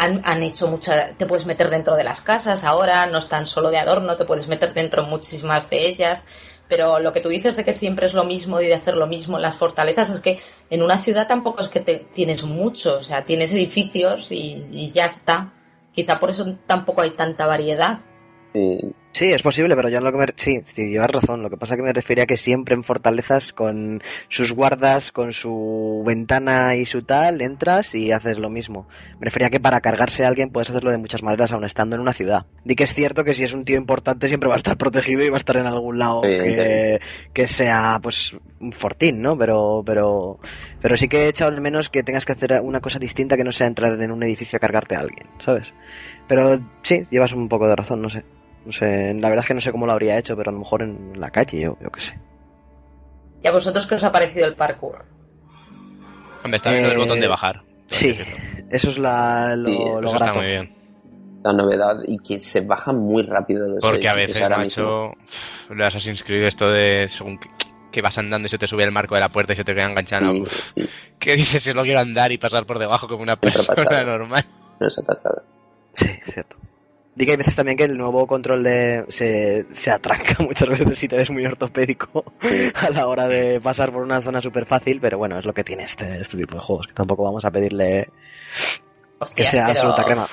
[0.00, 1.10] han, han hecho mucha...
[1.10, 4.48] Te puedes meter dentro de las casas ahora, no están solo de adorno, te puedes
[4.48, 6.26] meter dentro en muchísimas de ellas.
[6.68, 9.06] Pero lo que tú dices de que siempre es lo mismo y de hacer lo
[9.06, 10.40] mismo en las fortalezas es que
[10.70, 14.90] en una ciudad tampoco es que te, tienes mucho, o sea, tienes edificios y, y
[14.90, 15.52] ya está.
[15.92, 17.98] Quizá por eso tampoco hay tanta variedad.
[19.12, 20.26] Sí, es posible, pero yo en lo que me...
[20.36, 21.42] Sí, sí, llevas razón.
[21.42, 25.32] Lo que pasa es que me refería que siempre en fortalezas con sus guardas, con
[25.32, 28.86] su ventana y su tal, entras y haces lo mismo.
[29.18, 32.02] Me refería que para cargarse a alguien puedes hacerlo de muchas maneras aun estando en
[32.02, 32.46] una ciudad.
[32.64, 35.24] Di que es cierto que si es un tío importante siempre va a estar protegido
[35.24, 39.36] y va a estar en algún lado que sea pues un fortín, ¿no?
[39.36, 40.38] Pero, pero,
[40.80, 43.44] pero sí que he echado de menos que tengas que hacer una cosa distinta que
[43.44, 45.74] no sea entrar en un edificio a cargarte a alguien, ¿sabes?
[46.28, 48.24] Pero sí, llevas un poco de razón, no sé.
[48.64, 50.58] No sé, la verdad es que no sé cómo lo habría hecho, pero a lo
[50.60, 52.18] mejor en la calle, yo, yo qué sé.
[53.42, 55.04] ¿Y a vosotros qué os ha parecido el parkour?
[56.44, 57.62] Hombre, está viendo el Eh, botón de bajar.
[57.62, 58.18] tengo que Sí,
[58.70, 60.74] eso es la, lo, Sí, lo Eso está muy bien.
[61.42, 65.12] la novedad y que se baja muy rápido los Porque a veces, macho,
[65.70, 67.48] lo de Assassin's Creed, esto de según que,
[67.90, 69.74] que vas andando y se te sube el marco de la puerta y se te
[69.74, 70.32] queda enganchado.
[70.74, 70.86] Sí,
[71.18, 74.44] ¿Qué dices si no quiero andar y pasar por debajo como una persona normal?
[74.78, 75.42] nos ha pasado.
[75.94, 76.56] Sí, es cierto.
[77.14, 80.98] Di que hay veces también que el nuevo control de se, se atranca muchas veces
[80.98, 82.24] si te ves muy ortopédico
[82.74, 85.64] a la hora de pasar por una zona súper fácil, pero bueno, es lo que
[85.64, 88.08] tiene este, este tipo de juegos, que tampoco vamos a pedirle
[89.18, 90.26] Hostia, que sea pero, absoluta crema.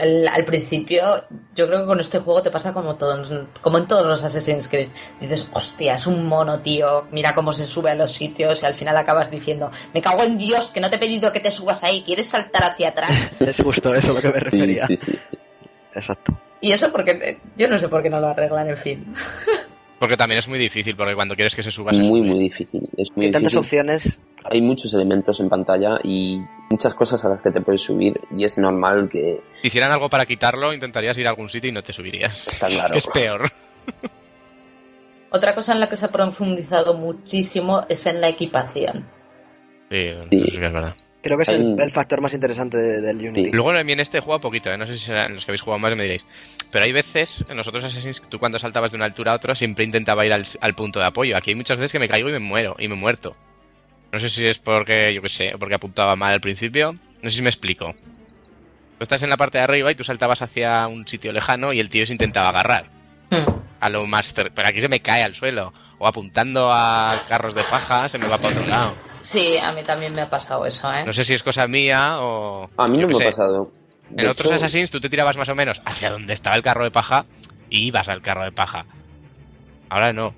[0.00, 1.02] el- al principio,
[1.56, 4.68] yo creo que con este juego te pasa como, todos, como en todos los Assassin's
[4.68, 4.88] Creed.
[5.20, 7.06] Dices, hostia, es un mono, tío.
[7.10, 10.36] Mira cómo se sube a los sitios y al final acabas diciendo, me cago en
[10.38, 12.02] Dios, que no te he pedido que te subas ahí.
[12.04, 13.10] ¿Quieres saltar hacia atrás?
[13.40, 14.86] Es justo eso a lo que me refería.
[14.86, 15.36] sí, sí, sí.
[15.94, 16.38] Exacto.
[16.60, 19.14] Y eso porque yo no sé por qué no lo arreglan, en fin.
[19.98, 22.28] Porque también es muy difícil, porque cuando quieres que se suba, se Muy, sube.
[22.30, 22.88] muy difícil.
[22.96, 23.58] Es muy Hay tantas difícil.
[23.80, 24.20] opciones.
[24.50, 26.40] Hay muchos elementos en pantalla y
[26.70, 30.08] muchas cosas a las que te puedes subir y es normal que Si hicieran algo
[30.08, 32.46] para quitarlo, intentarías ir a algún sitio y no te subirías.
[32.46, 32.94] está claro.
[32.94, 33.42] Es peor.
[35.30, 39.06] Otra cosa en la que se ha profundizado muchísimo es en la equipación.
[39.90, 39.96] Sí,
[40.30, 40.94] es verdad.
[41.22, 43.44] Creo que es el, factor más interesante de- del Unity.
[43.44, 43.50] Sí.
[43.52, 44.78] Luego en este juego poquito, ¿eh?
[44.78, 46.24] no sé si será en los que habéis jugado más me diréis.
[46.70, 49.84] Pero hay veces, en nosotros Assassin's, tú cuando saltabas de una altura a otra siempre
[49.84, 51.36] intentaba ir al, al punto de apoyo.
[51.36, 53.36] Aquí hay muchas veces que me caigo y me muero, y me he muerto.
[54.12, 56.94] No sé si es porque, yo qué sé, porque apuntaba mal al principio.
[57.22, 57.92] No sé si me explico.
[57.92, 61.80] Tú estás en la parte de arriba y tú saltabas hacia un sitio lejano y
[61.80, 62.86] el tío se intentaba agarrar.
[63.30, 63.60] Hmm.
[63.78, 65.72] A lo más Pero aquí se me cae al suelo.
[66.02, 68.90] O apuntando a carros de paja se me va para otro lado.
[69.20, 71.04] Sí, a mí también me ha pasado eso, ¿eh?
[71.04, 72.70] No sé si es cosa mía o...
[72.78, 73.24] A mí no me sé.
[73.24, 73.70] ha pasado.
[74.10, 76.62] En De otros hecho- Assassins tú te tirabas más o menos hacia donde estaba el
[76.62, 77.26] carro de paja
[77.68, 78.86] y ibas al carro de paja.
[79.90, 80.34] Ahora no.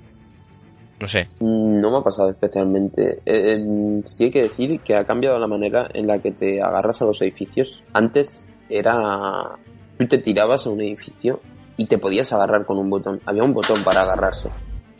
[0.99, 1.29] No sé.
[1.41, 3.23] No me ha pasado especialmente.
[3.25, 6.61] Eh, eh, sí hay que decir que ha cambiado la manera en la que te
[6.61, 7.83] agarras a los edificios.
[7.93, 9.53] Antes era...
[9.99, 11.41] Tú te tirabas a un edificio
[11.77, 13.21] y te podías agarrar con un botón.
[13.27, 14.51] Había un botón para agarrarse.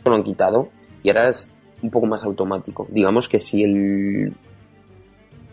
[0.05, 0.69] Lo han quitado
[1.01, 2.87] y ahora es un poco más automático.
[2.89, 4.33] Digamos que si el...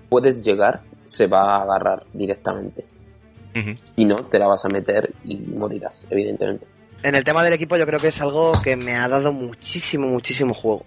[0.09, 2.85] puedes llegar, se va a agarrar directamente.
[3.55, 3.75] Ujú.
[3.97, 6.67] Si no, te la vas a meter y morirás, evidentemente.
[7.03, 10.07] En el tema del equipo yo creo que es algo que me ha dado muchísimo,
[10.07, 10.85] muchísimo juego.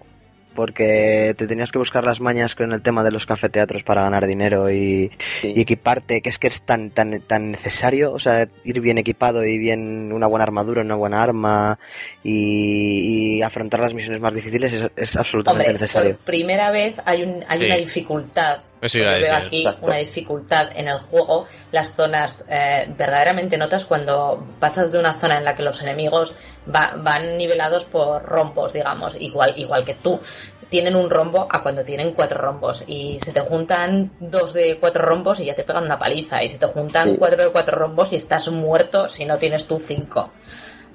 [0.55, 4.27] Porque te tenías que buscar las mañas con el tema de los cafeteatros para ganar
[4.27, 5.11] dinero y,
[5.41, 5.53] Sí.
[5.55, 9.43] y equiparte, que es que es tan, tan, tan necesario, o sea, ir bien equipado
[9.45, 11.79] y bien una buena armadura, una buena arma
[12.23, 16.15] y, y afrontar las misiones más difíciles es, es absolutamente Hombre, necesario.
[16.17, 17.65] por primera vez hay, un, hay Sí.
[17.65, 18.57] una dificultad.
[18.83, 19.85] Eso iba a Yo veo aquí Exacto.
[19.87, 21.45] una dificultad en el juego.
[21.71, 26.35] Las zonas eh, verdaderamente notas cuando pasas de una zona en la que los enemigos
[26.73, 30.19] va- van nivelados por rombos, digamos, igual, igual que tú.
[30.69, 32.83] Tienen un rombo a cuando tienen cuatro rombos.
[32.87, 36.43] Y se te juntan dos de cuatro rombos y ya te pegan una paliza.
[36.43, 37.15] Y se te juntan Sí.
[37.17, 40.31] cuatro de cuatro rombos y estás muerto si no tienes tú cinco.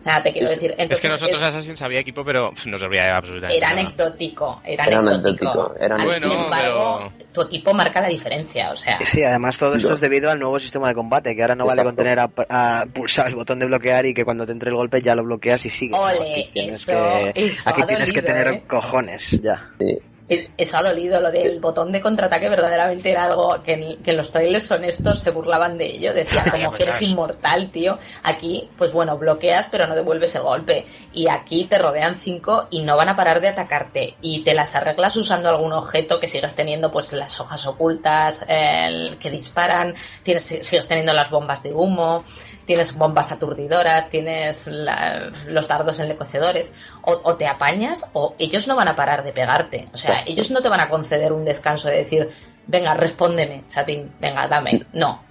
[0.08, 0.74] O sea, te quiero decir.
[0.78, 3.80] es que nosotros es- Assassins había equipo, pero no servía absolutamente era nada.
[3.82, 5.46] anecdótico, era, Era anecdótico.
[5.50, 9.74] anecdótico, era Al- Sin embargo, tu equipo marca la diferencia, o sea, Sí, además todo
[9.74, 12.30] esto es debido al nuevo sistema de combate, que ahora no vale con tener a,
[12.48, 15.24] a pulsar el botón de bloquear y que cuando te entre el golpe ya lo
[15.24, 15.94] bloqueas y sigue.
[15.94, 16.92] Ole, aquí tienes eso-
[17.34, 18.62] que, eso aquí ha tienes que tener ¿eh?
[18.66, 19.70] cojones, ya.
[19.78, 19.98] es-
[20.28, 24.16] eso ha dolido, lo del botón de contraataque verdaderamente era algo que en, que en
[24.18, 27.98] los trailers honestos se burlaban de ello, decían como que eres inmortal, tío.
[28.24, 30.84] Aquí, pues bueno, bloqueas pero no devuelves el golpe.
[31.14, 34.16] Y aquí te rodean cinco y no van a parar de atacarte.
[34.20, 39.16] Y te las arreglas usando algún objeto que sigas teniendo, pues las hojas ocultas el-
[39.18, 42.22] que disparan, tienes, sigues teniendo las bombas de humo,
[42.68, 46.74] tienes bombas aturdidoras, tienes la- los dardos enlecocedores.
[47.02, 49.88] O, o te apañas o ellos no van a parar de pegarte.
[49.92, 52.28] O sea, ellos no te van a conceder un descanso de decir,
[52.66, 54.84] venga, respóndeme, Satín, venga, dame.
[54.92, 55.24] No.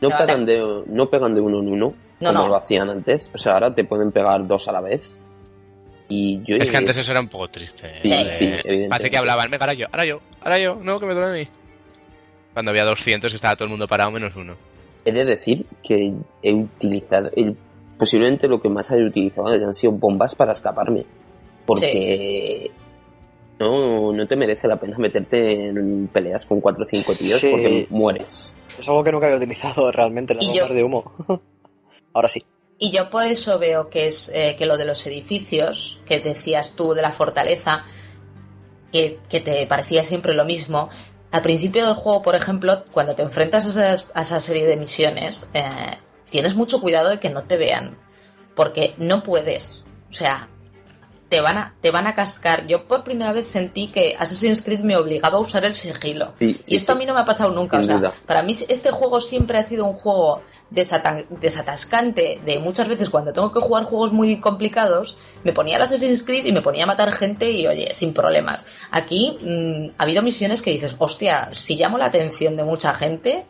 [0.00, 2.48] No pegan, de, no pegan de uno en uno, No, como no.
[2.48, 3.30] lo hacían antes.
[3.34, 5.16] O sea, ahora te pueden pegar dos a la vez.
[6.08, 7.86] Y yo Es que antes eso era un poco triste.
[7.86, 8.00] ¿eh?
[8.02, 8.88] Sí, De- sí, evidentemente.
[8.88, 11.34] Parece que hablaban, venga, ahora yo, ahora yo, ahora yo, no, que me toca a
[11.34, 11.46] mí.
[12.54, 14.56] Cuando había 200 que estaba todo el mundo parado menos uno.
[15.04, 17.56] He de decir que he utilizado, el-
[17.98, 21.04] posiblemente lo que más he utilizado han sido bombas para escaparme.
[21.66, 22.70] Porque
[23.58, 27.48] no, no te merece la pena meterte en peleas con 4 o 5 tíos Sí.
[27.50, 28.56] porque mueres.
[28.78, 31.12] Es algo que nunca había utilizado realmente, las Y yo- bombas de humo.
[32.12, 32.44] Ahora sí.
[32.78, 36.74] Y yo por eso veo que es eh, que lo de los edificios, que decías
[36.76, 37.84] tú de la fortaleza,
[38.90, 40.88] que, que te parecía siempre lo mismo.
[41.32, 44.76] Al principio del juego, por ejemplo, cuando te enfrentas a, esas- a esa serie de
[44.76, 45.70] misiones, eh,
[46.28, 47.96] tienes mucho cuidado de que no te vean.
[48.56, 49.84] Porque no puedes.
[50.10, 50.48] O sea,
[51.30, 52.66] te van a, te van a cascar.
[52.66, 56.34] Yo por primera vez sentí que Assassin's Creed me obligaba a usar el sigilo.
[56.38, 56.96] Sí, sí, y esto sí.
[56.96, 57.76] a mí no me ha pasado nunca.
[57.76, 58.12] Sin o sea, duda.
[58.26, 63.32] para mí este juego siempre ha sido un juego desata- desatascante de muchas veces cuando
[63.32, 66.88] tengo que jugar juegos muy complicados, me ponía el Assassin's Creed y me ponía a
[66.88, 68.66] matar gente y oye, sin problemas.
[68.90, 73.46] Aquí mm, ha habido misiones que dices, hostia, si llamo la atención de mucha gente,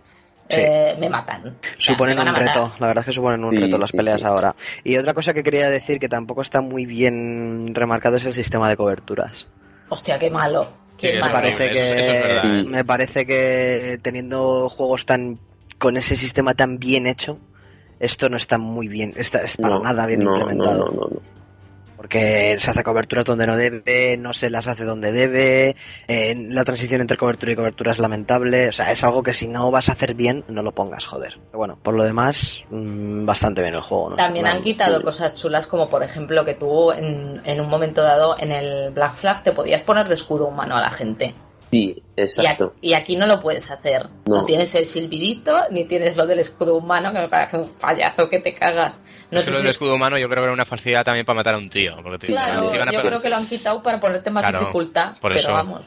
[0.51, 0.57] Sí.
[0.61, 1.47] eh, me matan.
[1.47, 3.91] O sea, Suponen me un reto, la verdad es que suponen un Sí, reto las
[3.91, 4.27] sí, peleas sí.
[4.27, 4.55] ahora.
[4.85, 8.69] Y otra cosa que quería decir que tampoco está muy bien remarcado es el sistema
[8.69, 9.47] de coberturas.
[9.89, 10.67] Hostia, qué malo.
[10.99, 12.65] Qué Sí, es Me parece que eso es verdad, ¿eh?
[12.69, 15.39] me parece que teniendo juegos tan
[15.79, 17.39] con ese sistema tan bien hecho,
[17.99, 20.87] esto no está muy bien, está, es para No, nada bien no, implementado.
[20.87, 21.40] No, no, no, no.
[22.01, 25.77] Porque se hace coberturas donde no debe, no se las hace donde debe,
[26.09, 29.47] eh, la transición entre cobertura y cobertura es lamentable, o sea, es algo que si
[29.47, 31.35] no vas a hacer bien, no lo pongas, joder.
[31.35, 34.17] Pero bueno, por lo demás, mm, bastante bien el juego, ¿no?
[34.17, 35.05] También han quitado sí.
[35.05, 39.17] cosas chulas como por ejemplo que tú en, en un momento dado en el Black
[39.17, 41.35] Flag te podías poner de escudo humano a la gente.
[41.71, 42.75] Sí, Y, a- exacto.
[42.81, 44.09] y aquí no lo puedes hacer.
[44.27, 44.39] No.
[44.39, 44.45] No.
[44.45, 48.41] tienes el silbidito ni tienes lo del escudo humano que me parece un fallazo que
[48.41, 49.03] te cagas.
[49.31, 51.25] No Eso sé lo si- del escudo humano yo creo que era una facilidad también
[51.25, 51.97] para matar a un tío.
[52.03, 53.07] Porque te, Claro, te iban a yo pegar.
[53.13, 55.13] creo que lo han quitado para ponerte más Claro, dificultad.
[55.21, 55.53] por pero eso.
[55.53, 55.83] vamos.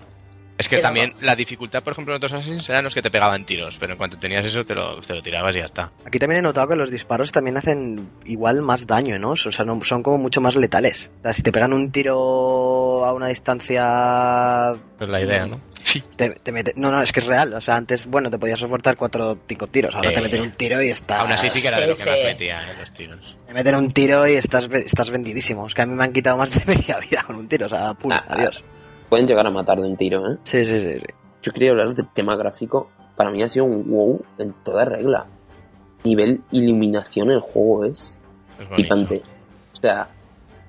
[0.58, 3.46] Es que también la dificultad, por ejemplo, en otros Assassins eran los que te pegaban
[3.46, 5.92] tiros, pero en cuanto tenías eso te lo, te lo tirabas y ya está.
[6.06, 9.32] Aquí también he notado que los disparos también hacen igual más daño, ¿no?
[9.32, 11.10] O sea, no- son como mucho más letales.
[11.20, 14.76] O sea, si te pegan un tiro a una distancia...
[15.00, 15.60] Es la idea, ¿no?
[15.84, 16.02] Sí.
[16.16, 17.54] Te, te mete- No, no, es que es real.
[17.56, 19.94] O sea, antes, bueno, te podías soportar cuatro o cinco tiros.
[19.94, 21.20] Ahora Eh, te meten un tiro y estás...
[21.20, 22.26] Aún así sí que era de Sí, lo que más sí.
[22.26, 22.76] metía, ¿eh?
[22.80, 23.36] Los tiros.
[23.46, 25.68] Te meten un tiro y estás, estás vendidísimo.
[25.68, 27.66] Es que a mí me han quitado más de media vida con un tiro.
[27.66, 28.64] O sea, pum, Ah, adiós.
[29.14, 30.40] Pueden llegar a matar de un tiro, ¿eh?
[30.42, 31.00] Sí, sí, sí.
[31.00, 31.06] sí.
[31.44, 32.90] Yo quería hablar del tema gráfico.
[33.16, 35.28] Para mí ha sido un wow en toda regla.
[36.04, 38.20] nivel iluminación el juego es
[38.58, 38.76] Es bonito.
[38.76, 39.22] flipante.
[39.72, 40.10] O sea,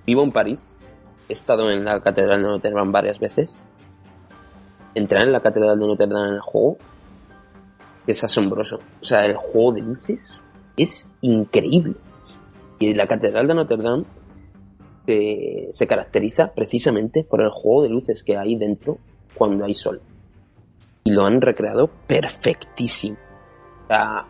[0.05, 0.79] vivo en París,
[1.27, 3.65] he estado en la Catedral de Notre Dame varias veces.
[4.95, 6.77] Entrar en la Catedral de Notre Dame en el juego
[8.07, 8.79] es asombroso.
[9.01, 10.45] O sea, el juego de luces
[10.77, 11.95] es increíble.
[12.79, 14.05] Y la Catedral de Notre Dame
[15.07, 18.99] se, se caracteriza precisamente por el juego de luces que hay dentro
[19.35, 20.01] cuando hay sol.
[21.05, 23.17] Y lo han recreado perfectísimo.
[23.85, 24.25] O sea,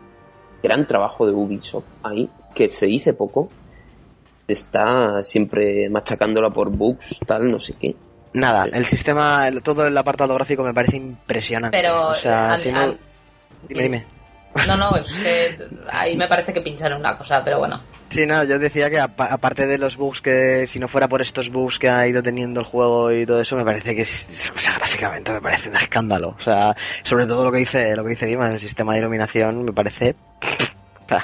[0.61, 3.49] gran trabajo de Ubisoft ahí, que se dice poco.
[4.47, 7.95] Está siempre machacándola por bugs, tal, no sé qué.
[8.33, 11.77] Nada, el sistema, el- todo el apartado gráfico me parece impresionante.
[11.81, 12.95] Pero, o sea, a- si a- no-
[13.67, 14.05] Dime, dime.
[14.67, 17.79] No, no, es que ahí me parece que pinchan en una cosa, pero bueno.
[18.09, 21.21] Sí, nada, yo decía que apa- aparte de los bugs que si no fuera por
[21.21, 24.51] estos bugs que ha ido teniendo el juego y todo eso, me parece que es,
[24.55, 26.35] o sea, gráficamente me parece un escándalo.
[26.39, 29.63] O sea, sobre todo lo que dice, lo que dice Dima, el sistema de iluminación
[29.65, 30.15] me parece
[31.05, 31.23] o sea,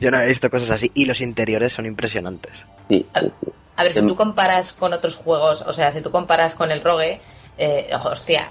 [0.00, 2.66] yo no he visto cosas así y los interiores son impresionantes.
[2.88, 3.06] Sí.
[3.76, 6.70] A ver, si Em- tú comparas con otros juegos, o sea, si tú comparas con
[6.70, 7.20] el Rogue,
[7.64, 8.50] eh, hostia,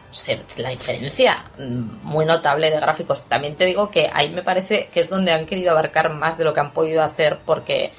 [0.60, 3.26] la diferencia mm, muy notable de gráficos.
[3.26, 6.46] También te digo que ahí me parece que es donde han querido abarcar más de
[6.46, 7.92] lo que han podido hacer porque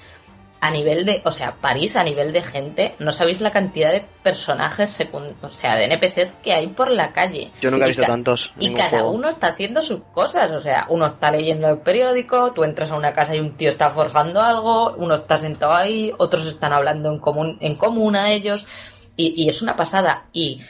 [0.63, 4.07] a nivel de, o sea, París a nivel de gente, no sabéis la cantidad de
[4.23, 5.07] personajes,
[5.43, 7.51] o sea, de NPCs que hay por la calle.
[7.61, 9.11] Yo nunca he visto tantos Y cada juego.
[9.11, 12.97] uno está haciendo sus cosas, o sea, uno está leyendo el periódico, tú entras a
[12.97, 17.11] una casa y un tío está forjando algo, uno está sentado ahí, otros están hablando
[17.11, 18.67] en común, en común a ellos,
[19.15, 20.27] y, y es una pasada.
[20.33, 20.63] Y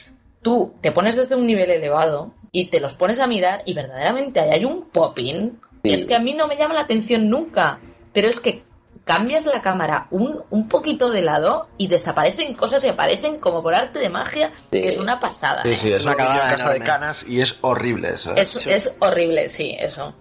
[0.43, 4.39] tú te pones desde un nivel elevado y te los pones a mirar y verdaderamente
[4.39, 5.59] ahí hay un popping.
[5.83, 7.79] Y es que a mí no me llama la atención nunca,
[8.13, 8.63] pero es que
[9.05, 13.75] cambias la cámara un, un poquito de lado y desaparecen cosas y aparecen como por
[13.75, 14.79] arte de magia, Sí.
[14.81, 15.63] que es una pasada.
[15.63, 15.75] Sí, ¿eh?
[15.75, 18.31] sí, es Una casa de canas y es horrible eso.
[18.31, 18.35] ¿eh?
[18.37, 20.13] Es, es horrible, sí, eso.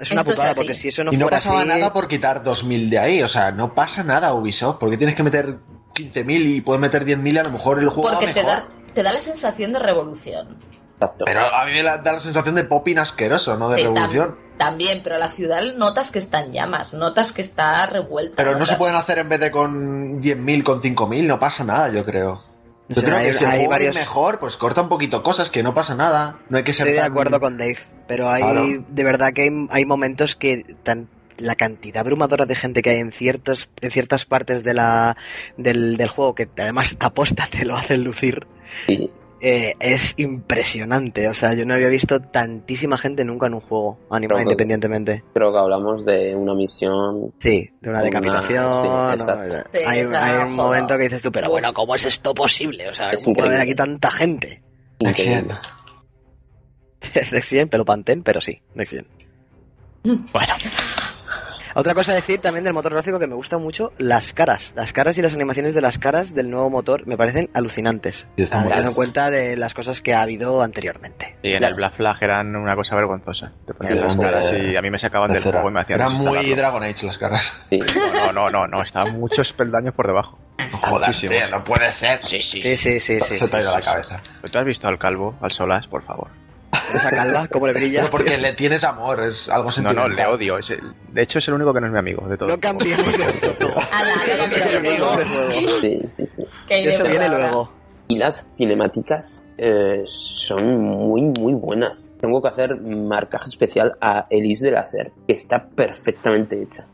[0.00, 0.60] Es una Esto es putada así.
[0.60, 3.22] porque si eso no y no fuera pasaba así, nada por quitar 2.000 de ahí,
[3.22, 5.56] o sea, no pasa nada Ubisoft, porque tienes que meter
[5.94, 8.66] 15.000 y puedes meter 10.000 y a lo mejor el juego va te da,
[8.98, 10.56] te da la sensación de revolución.
[10.94, 11.24] Exacto.
[11.24, 14.36] Pero a mí me da la sensación de popping asqueroso, no de Sí, tam- revolución.
[14.56, 18.34] también, pero la ciudad notas que está en llamas, notas que está revuelta.
[18.36, 21.62] Pero no notas- se pueden hacer en vez de con 10.000, con 5.000, no pasa
[21.62, 22.42] nada, yo creo.
[22.88, 25.50] Yo O sea, creo hay- que si hay varios- mejor, pues corta un poquito cosas,
[25.50, 26.38] que no pasa nada.
[26.48, 28.66] No hay que ser Estoy de acuerdo con Dave, pero hay Claro.
[28.88, 31.08] de verdad que hay, hay momentos que tan
[31.38, 35.16] la cantidad abrumadora de gente que hay en ciertos en ciertas partes de la
[35.56, 38.46] del, del juego que además aposta te lo hacen lucir
[38.86, 39.10] Sí.
[39.40, 43.98] eh, es impresionante o sea yo no había visto tantísima gente nunca en un juego
[44.10, 47.32] animado independientemente Creo que hablamos de una misión.
[47.38, 49.12] sí de una Una- decapitación sí, ¿no?
[49.12, 49.70] exacto.
[49.72, 50.02] Sí, hay,
[50.44, 53.36] un momento que dices tú pero bueno cómo es esto posible o sea Es cómo
[53.36, 54.62] puede haber aquí tanta gente
[55.00, 55.32] Next Gen.
[55.38, 55.54] increíble.
[57.14, 59.06] es Next Gen, pero Pantén pero sí Next Gen
[60.32, 60.54] Bueno,
[61.78, 64.72] Otra cosa a decir también del motor gráfico que me gusta mucho, las caras.
[64.74, 68.26] Las caras y las animaciones de las caras del nuevo motor me parecen alucinantes.
[68.36, 71.36] Teniendo en cuenta de las cosas que ha habido anteriormente.
[71.42, 73.52] Y en Las- el Black Flag eran una cosa vergonzosa.
[73.64, 76.12] Te ponían las caras y a mí me sacaban del juego y me hacían Eran
[76.14, 76.54] muy.
[76.54, 77.52] Dragon Age las caras.
[77.70, 77.78] Sí.
[78.12, 80.38] No, no, no, no, estaban muchos peldaños por debajo.
[80.72, 82.20] Joder, tío, no puede ser.
[82.22, 83.34] Sí, sí, Sí, sí, sí, sí.
[83.36, 83.88] Se te ha ido sí, la sí.
[83.90, 84.22] cabeza.
[84.50, 86.28] ¿Tú has visto al calvo, al Solas, por favor?
[86.94, 88.00] Esa calva, cómo le brilla.
[88.00, 90.10] Pero porque le tienes amor, es algo No, sentimental.
[90.10, 90.58] no, le odio.
[90.58, 92.48] es el- de hecho, es el único que no es mi amigo de todo.
[92.48, 93.18] No cambiemos de
[94.98, 95.50] no No.
[95.50, 96.44] Sí, sí, sí.
[96.68, 97.72] Eso viene luego.
[98.10, 102.10] Y las cinemáticas eh, son muy, muy buenas.
[102.18, 106.86] Tengo que hacer marcaje especial a Elise de la Ser, que está perfectamente hecha.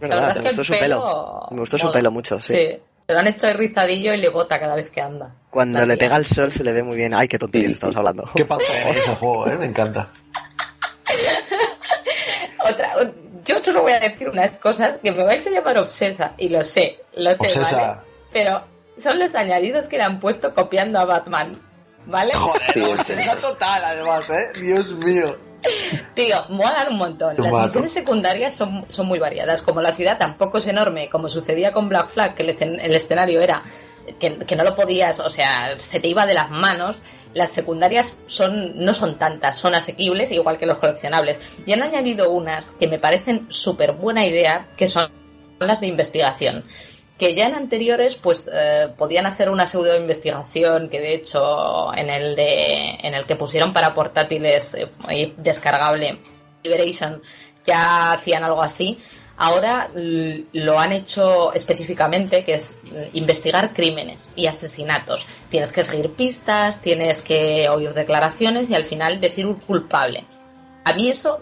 [0.00, 0.26] La ¿Verdad?
[0.28, 1.46] verdad Me gustó su pelo pelo.
[1.52, 2.54] Me gustó su pelo mucho, sí.
[2.54, 2.78] Sí.
[3.08, 5.30] Se lo han hecho ahí rizadillo y le bota cada vez que anda.
[5.48, 6.08] Cuando La le tía.
[6.08, 7.14] pega el sol se le ve muy bien.
[7.14, 7.98] Ay, qué tontería Sí, estamos sí.
[8.00, 8.30] hablando.
[8.36, 10.10] Qué pasa en ese juego, eh, me encanta.
[12.70, 12.90] Otra,
[13.44, 16.62] yo solo voy a decir unas cosas que me vais a llamar obsesa, y lo
[16.64, 17.76] sé, lo sé, Obsesa.
[17.78, 18.00] ¿vale?
[18.30, 18.62] Pero
[18.98, 21.58] son los añadidos que le han puesto copiando a Batman,
[22.04, 22.34] ¿vale?
[22.34, 24.48] Joder, Sí, obsesa total, además, eh.
[24.60, 25.34] Dios mío.
[26.14, 27.36] Tío, molan un montón.
[27.38, 27.64] Las mato.
[27.64, 29.62] misiones secundarias son, son muy variadas.
[29.62, 32.94] Como la ciudad tampoco es enorme, como sucedía con Black Flag, que el, escen- el
[32.94, 33.62] escenario era
[34.18, 36.98] que, que no lo podías, o sea, se te iba de las manos.
[37.34, 41.40] Las secundarias son no son tantas, son asequibles, igual que los coleccionables.
[41.66, 45.10] Y han añadido unas que me parecen súper buena idea, que son
[45.60, 46.64] las de investigación
[47.18, 52.08] que ya en anteriores pues eh, podían hacer una pseudo investigación que de hecho en
[52.08, 54.74] el de en el que pusieron para portátiles
[55.08, 56.18] eh, descargable
[56.62, 57.20] Liberation
[57.66, 58.98] ya hacían algo así.
[59.40, 65.26] Ahora lo han hecho específicamente que es eh, investigar crímenes y asesinatos.
[65.48, 70.24] Tienes que seguir pistas tienes que oír declaraciones y al final decir un culpable.
[70.84, 71.40] A mí eso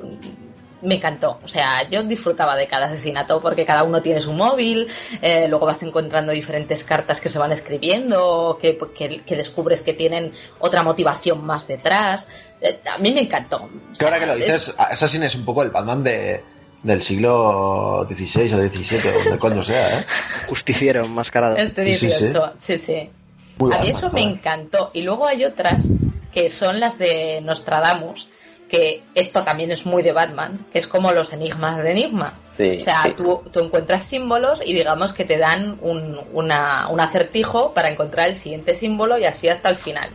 [0.82, 1.40] me encantó.
[1.42, 4.86] O sea, yo disfrutaba de cada asesinato porque cada uno tiene su móvil,
[5.22, 9.94] eh, luego vas encontrando diferentes cartas que se van escribiendo, que, que- que descubres que
[9.94, 12.28] tienen otra motivación más detrás.
[12.60, 13.56] Eh, a mí me encantó.
[13.64, 16.42] O Que ahora que lo dices, Assassin es un poco el Batman de,
[16.82, 20.04] del siglo XVI o XVII, o donde coño sea, ¿eh?
[20.48, 21.56] Justiciero enmascarado.
[21.56, 23.10] Este Sí, sí, 18, sí, sí.
[23.58, 24.90] Muy a mí eso me encantó.
[24.92, 25.84] Y luego hay otras
[26.32, 28.28] que son las de Nostradamus,
[28.68, 32.32] que esto también es muy de Batman, que es como los enigmas de Enigma.
[32.56, 33.10] Sí, o sea, sí.
[33.16, 38.28] tú, tú encuentras símbolos y digamos que te dan un, una- un acertijo para encontrar
[38.28, 40.08] el siguiente símbolo y así hasta el final.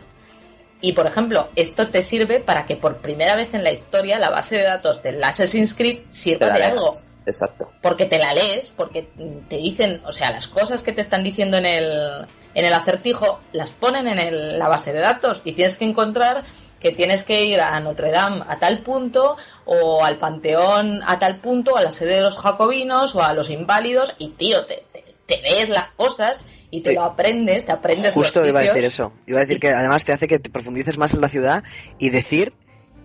[0.82, 4.30] Y por ejemplo, esto te sirve para que por primera vez en la historia la
[4.30, 6.92] base de datos del Assassin's Creed sirva de algo
[7.26, 7.70] Exacto.
[7.82, 9.08] porque te la lees, porque
[9.48, 13.40] te dicen, o sea, las cosas que te están diciendo en el, en el acertijo
[13.52, 16.44] las ponen en el- la base de datos y tienes que encontrar
[16.80, 19.36] que tienes que ir a Notre Dame a tal punto
[19.66, 23.50] o al Panteón a tal punto, a la sede de los jacobinos o a los
[23.50, 26.96] inválidos y tío, te, te, te lees las cosas y te Sí.
[26.96, 29.12] lo aprendes, te aprendes Justo los iba a decir eso.
[29.26, 31.62] Iba a decir que además te hace que te profundices más en la ciudad
[31.98, 32.52] y decir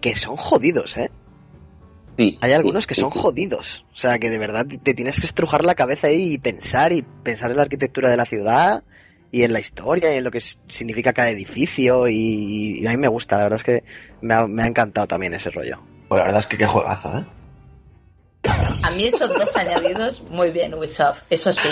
[0.02, 1.12] que son jodidos, ¿eh?
[2.18, 2.38] Sí.
[2.42, 3.86] Hay algunos que son jodidos.
[3.94, 7.04] O sea, que de verdad te tienes que estrujar la cabeza ahí y pensar y
[7.24, 8.84] pensar en la arquitectura de la ciudad
[9.32, 12.98] y en la historia y en lo que significa cada edificio y, y a mí
[12.98, 13.84] me gusta, la verdad es que
[14.22, 15.80] me ha, me ha encantado también ese rollo.
[16.08, 17.26] Pues la verdad es que qué juegazo, ¿eh?
[18.84, 21.70] A mí esos dos añadidos, muy bien, Ubisoft, eso sí.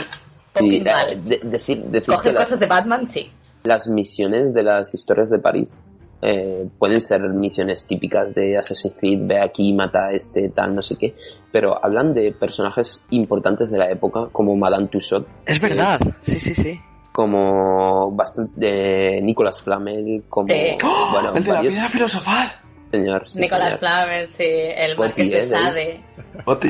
[0.58, 3.30] Sí, eh, de- decir, decir Coger cosas de Batman, sí.
[3.64, 5.82] las misiones de las historias de París
[6.26, 10.82] eh, pueden ser misiones típicas de Assassin's Creed, ve aquí, mata a este, tal, no
[10.82, 11.16] sé qué,
[11.52, 16.56] pero hablan de personajes importantes de la época, como Madame Tussaud, Es verdad, sí, sí,
[16.56, 16.82] sí.
[17.12, 20.78] como bastante de Nicolas Flamel, como Sí.
[21.12, 21.38] bueno, ¡Oh!
[21.38, 22.52] El de la piedra filosofal.
[22.92, 23.80] señor, sí, Nicolás señor.
[23.80, 26.02] Flamel, sí, el Boti, Marqués de eh, de- Sade.
[26.46, 26.70] Oti.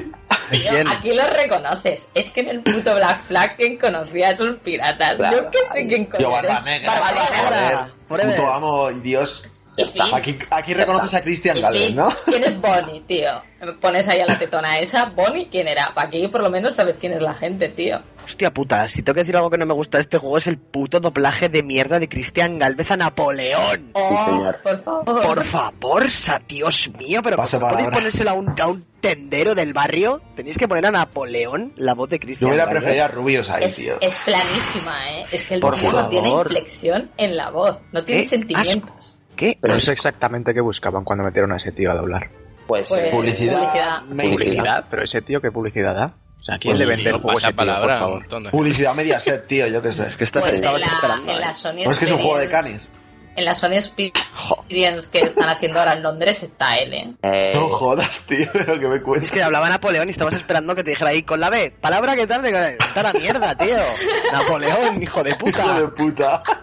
[0.51, 0.87] Tío, Bien.
[0.87, 2.11] aquí lo reconoces.
[2.13, 5.15] Es que en el puto Black Flag, ¿quién conocía a esos piratas?
[5.15, 5.37] Claro.
[5.37, 6.29] Yo que sé quién eres.
[6.29, 7.93] Barba Negra.
[8.07, 8.35] Forever.
[8.35, 9.43] puto amo y Dios.
[9.77, 9.99] Y sí.
[10.13, 12.09] Aquí, aquí reconoces a Christian Galvez, sí, ¿no?
[12.25, 13.43] ¿Quién es Bonnie, tío?
[13.59, 15.05] Me Pones ahí a la tetona esa.
[15.05, 15.91] ¿Bonnie quién era?
[15.95, 17.99] Aquí por lo menos sabes quién es la gente, tío.
[18.25, 20.47] Hostia puta, si tengo que decir algo que no me gusta de este juego es
[20.47, 23.91] el puto doblaje de mierda de Cristian Galvez a Napoleón.
[23.93, 24.57] Oh, señor.
[24.63, 25.21] por favor.
[25.21, 27.97] Por favor, sa, Dios mío, pero Paso ¿no podéis palabra.
[27.97, 30.21] ponérselo a un, a un tendero del barrio?
[30.35, 32.81] Tenéis que poner a Napoleón la voz de Yo Cristian hubiera Galvez.
[32.81, 33.97] preferido a Rubius ahí, Es, tío.
[34.01, 35.25] es planísima, ¿eh?
[35.31, 37.77] Es que el Por tío no tiene inflexión en la voz.
[37.91, 39.17] No tiene ¿Qué sentimientos.
[39.35, 39.59] ¿Qué?
[39.61, 42.29] No sé exactamente qué buscaban cuando metieron a ese tío a doblar.
[42.65, 43.53] Pues, Pues- Publicidad.
[43.59, 44.01] publicidad.
[44.31, 44.85] ¿Publicidad?
[44.89, 46.13] ¿Pero ese tío qué publicidad da?
[46.45, 48.51] O sea, ¿quién Pues le vende el juego ese tío, por palabra, favor?
[48.51, 50.05] Publicidad Mediaset, tío, yo qué sé.
[50.05, 51.31] Es que estás, Pues estabas la, esperando.
[51.31, 51.39] en ¿eh?
[51.39, 52.91] la Sony No es que es un juego de canis.
[53.35, 57.13] En la Sony Experience que están haciendo ahora en Londres está él, ¿eh?
[57.23, 59.31] eh, No jodas, tío, pero que me Es cuentes.
[59.31, 61.71] que hablaba Napoleón y estabas esperando que te dijera ahí con la B.
[61.81, 63.75] Palabra que tal, de está la mierda, tío.
[64.31, 66.43] Napoleón, hijo de Hijo de puta.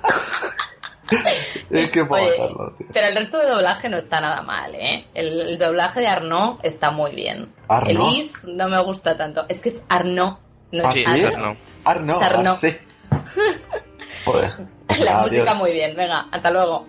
[1.84, 2.86] es que puedo Oye, hacerlo, tío.
[2.92, 5.06] pero el resto de doblaje no está nada mal, ¿eh?
[5.14, 7.52] El, el doblaje de Arnaud está muy bien.
[7.68, 7.90] ¿Arnaud?
[8.12, 9.44] Elise no me gusta tanto.
[9.48, 10.34] Es que es Arnaud,
[10.72, 11.24] no ¿Ah, es Sí, sí?
[11.36, 11.56] no.
[11.84, 12.50] Arno, Es Arno.
[12.52, 12.76] ah, sí.
[14.24, 14.52] Joder.
[15.00, 15.22] La Adiós.
[15.32, 15.94] música muy bien.
[15.96, 16.86] Venga, hasta luego.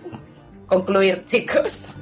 [0.66, 1.96] Concluir, chicos.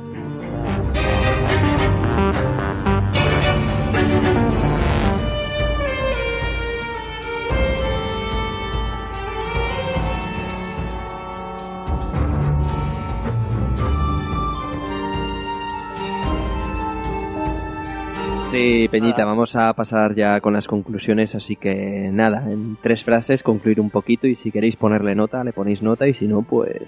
[18.52, 23.42] Sí, Peñita, vamos a pasar ya con las conclusiones, así que nada, en tres frases
[23.42, 26.82] concluir un poquito y si queréis ponerle nota, le ponéis nota y si no, pues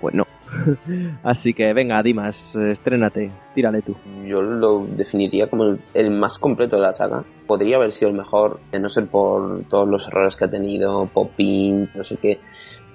[0.00, 0.26] pues no.
[1.22, 3.94] así que venga, Dimas, estrénate, tírale tú.
[4.26, 7.22] yo lo definiría como el, el más completo de la saga.
[7.46, 11.06] Podría haber sido el mejor, de no ser por todos los errores que ha tenido,
[11.06, 12.40] Popin, no sé qué.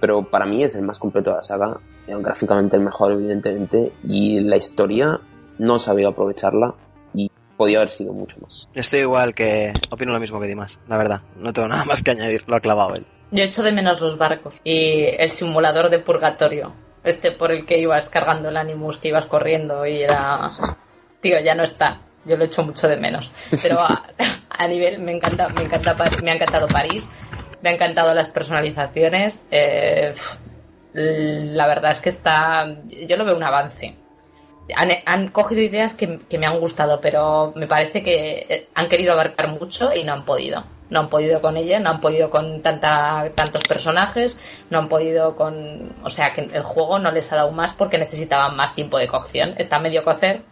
[0.02, 1.78] Pero para mí es el más completo de la saga.
[2.08, 3.94] eh, Gráficamente el mejor, evidentemente.
[4.04, 5.22] Y la historia
[5.58, 6.74] no sabía aprovecharla
[7.58, 8.68] podía haber sido mucho más.
[8.74, 9.74] Estoy igual que.
[9.90, 11.22] Opino lo mismo que Dimas, la verdad.
[11.38, 13.06] No tengo nada más que añadir, lo ha clavado él.
[13.32, 16.74] Yo echo de menos los barcos y el simulador de purgatorio.
[17.04, 20.52] Este por el que ibas cargando el Animus, que ibas corriendo y era...
[21.20, 22.00] Tío, ya no está.
[22.26, 23.34] Yo lo echo mucho de menos.
[23.62, 24.04] Pero a,
[24.50, 27.16] a nivel, me encanta, me encanta, me ha encantado París,
[27.62, 29.48] me ha encantado las personalizaciones.
[29.52, 30.14] eh,
[30.94, 33.96] la verdad es que está, yo lo veo un avance.
[34.76, 38.90] Han, han cogido ideas que, que me han gustado, pero me parece que eh, han
[38.90, 40.64] querido abarcar mucho y no han podido.
[40.90, 45.36] No han podido con ella, no han podido con tanta, tantos personajes, no han podido
[45.36, 45.94] con...
[46.04, 49.08] O sea, que el juego no les ha dado más porque necesitaban más tiempo de
[49.08, 49.56] cocción.
[49.58, 50.44] Está medio cocer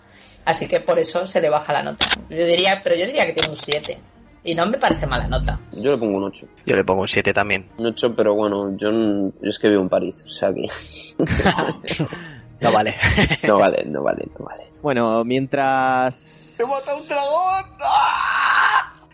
[0.46, 2.08] Así que por eso se le baja la nota.
[2.30, 3.98] Yo diría, pero yo diría que tiene un 7.
[4.44, 5.60] Y no me parece mala nota.
[5.72, 6.48] Yo le pongo un 8.
[6.66, 7.70] Yo le pongo un 7 también.
[7.78, 10.68] Un 8, pero bueno, yo, yo es que vivo en París, o sea que...
[12.62, 12.96] No vale.
[13.48, 14.64] no vale, no vale, no vale.
[14.82, 17.72] Bueno, mientras ¡He matado un dragón!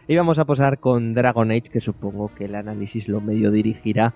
[0.07, 4.14] íbamos a posar con Dragon Age, que supongo que el análisis lo medio dirigirá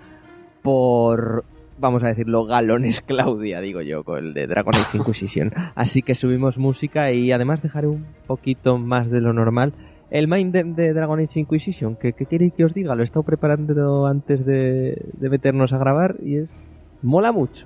[0.61, 1.43] por,
[1.79, 5.51] vamos a decirlo, galones Claudia, digo yo, con el de Dragon Age Inquisition.
[5.75, 9.73] Así que subimos música y además dejaré un poquito más de lo normal.
[10.09, 13.05] El main de, de Dragon Age Inquisition, que, que quiere que os diga, lo he
[13.05, 16.49] estado preparando antes de, de meternos a grabar y es...
[17.01, 17.65] Mola mucho.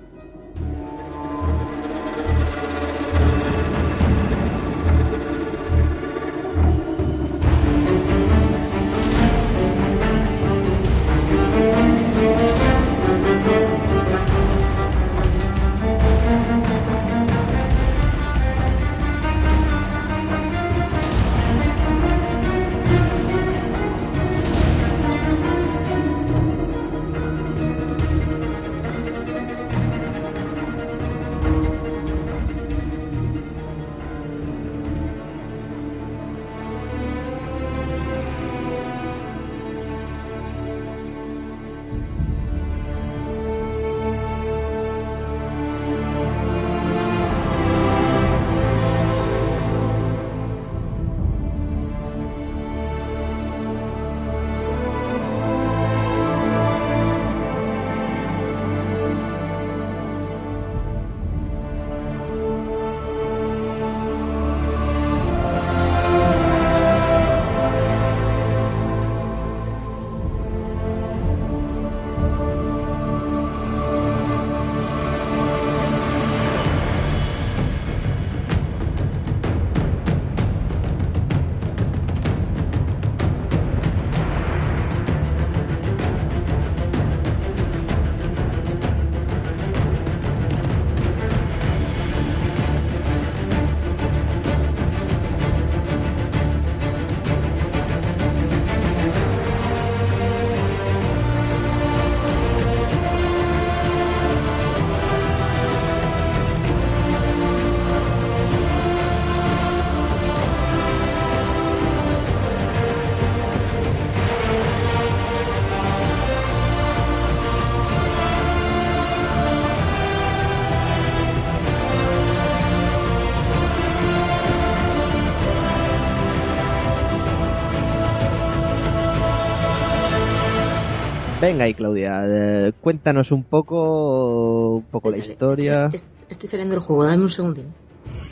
[131.46, 135.88] Venga ahí, Claudia, eh, cuéntanos un poco, un poco la historia.
[135.92, 137.72] Estoy, estoy saliendo del juego, dame un segundín.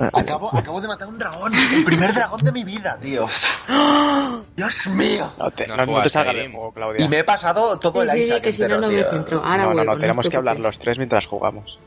[0.01, 1.53] Ah, Acabo, acabo de matar un dragón.
[1.55, 3.27] El primer dragón de mi vida, tío.
[4.57, 5.32] Dios mío.
[5.39, 6.41] No te, No no, no te juegas salgas ahí.
[6.43, 7.05] del juego, Claudia.
[7.05, 9.39] Y me he pasado todo el Sí, sí, que si no, no me centro.
[9.45, 11.78] Ahora no, no, vuelvo, no, tenemos os que hablar los tres mientras jugamos.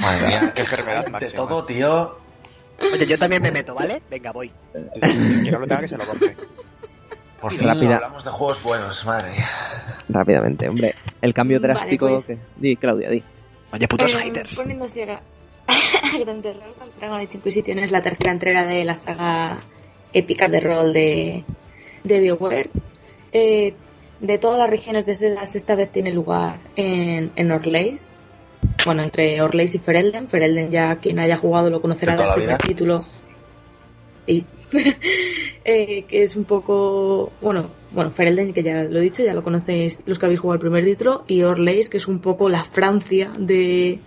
[0.00, 1.46] Madre mía, Qué enfermedad de máxima.
[1.46, 2.16] todo, tío.
[2.92, 4.02] Oye, yo también me meto, ¿vale?
[4.10, 4.50] Venga, voy.
[5.00, 6.36] Quien no lo tenga que se lo compre.
[7.42, 7.96] Por fin Rápida.
[7.96, 9.48] hablamos de juegos buenos, madre mía.
[10.08, 10.94] Rápidamente, hombre.
[11.20, 12.26] El cambio Vale, drástico pues.
[12.28, 12.38] que...
[12.56, 13.22] Di, Claudia, di.
[13.72, 14.54] Oye, putos Eh, haters.
[14.54, 15.20] Poniéndose a
[16.18, 19.58] grandes rasgos, Dragon Age Inquisition es la tercera entrega de la saga
[20.12, 21.44] épica de rol de,
[22.04, 22.70] de BioWare.
[23.32, 23.74] Eh,
[24.20, 28.14] de todas las regiones de Cedas, esta vez tiene lugar en, en Orleis.
[28.84, 30.28] Bueno, entre Orleis y Ferelden.
[30.28, 32.68] Ferelden ya quien haya jugado lo conocerá ¿De toda del primer vida?
[32.68, 33.04] título.
[34.26, 34.44] Y,
[35.64, 39.42] eh, que es un poco, bueno, bueno, Ferelden, que ya lo he dicho, ya lo
[39.42, 42.64] conocéis los que habéis jugado el primer título, y Orleis, que es un poco la
[42.64, 44.00] Francia de,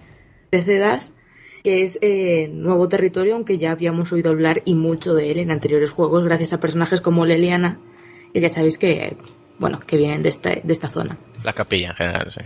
[0.51, 1.17] de Cedas,
[1.63, 5.51] que es eh, nuevo territorio, aunque ya habíamos oído hablar y mucho de él en
[5.51, 7.79] anteriores juegos, gracias a personajes como Leliana,
[8.33, 9.17] que ya sabéis que,
[9.57, 11.17] bueno, que vienen de esta, de esta zona.
[11.43, 12.41] La capilla en general, sí.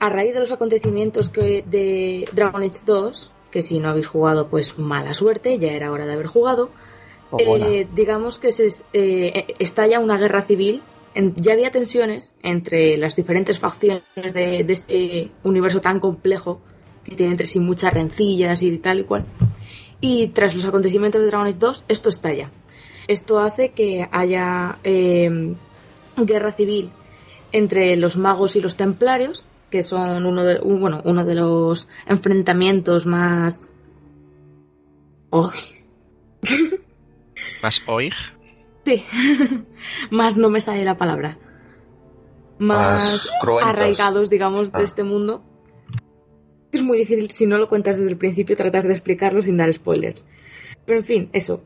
[0.00, 4.48] A raíz de los acontecimientos que de Dragon Age 2, que si no habéis jugado,
[4.48, 6.70] pues mala suerte, ya era hora de haber jugado.
[7.66, 10.82] Eh, digamos que se eh, estalla una guerra civil.
[11.14, 16.60] En- ya había tensiones entre las diferentes facciones de, de este universo tan complejo
[17.04, 19.24] que tiene entre sí muchas rencillas y tal y cual.
[20.00, 22.50] Y tras los acontecimientos de Dragon Age 2, esto estalla.
[23.08, 25.56] Esto hace que haya eh,
[26.16, 26.90] guerra civil
[27.52, 31.88] entre los magos y los templarios, que son uno de, un- bueno, uno de los
[32.06, 33.70] enfrentamientos más...
[35.30, 35.50] Uy,
[37.62, 38.14] Más oig.
[38.84, 39.04] Sí,
[40.10, 41.38] más no me sale la palabra.
[42.58, 44.82] Más Más arraigados, digamos, de Ah.
[44.82, 45.44] este mundo.
[46.72, 49.72] Es muy difícil, si no lo cuentas desde el principio, tratar de explicarlo sin dar
[49.72, 50.24] spoilers.
[50.84, 51.62] Pero en fin, eso.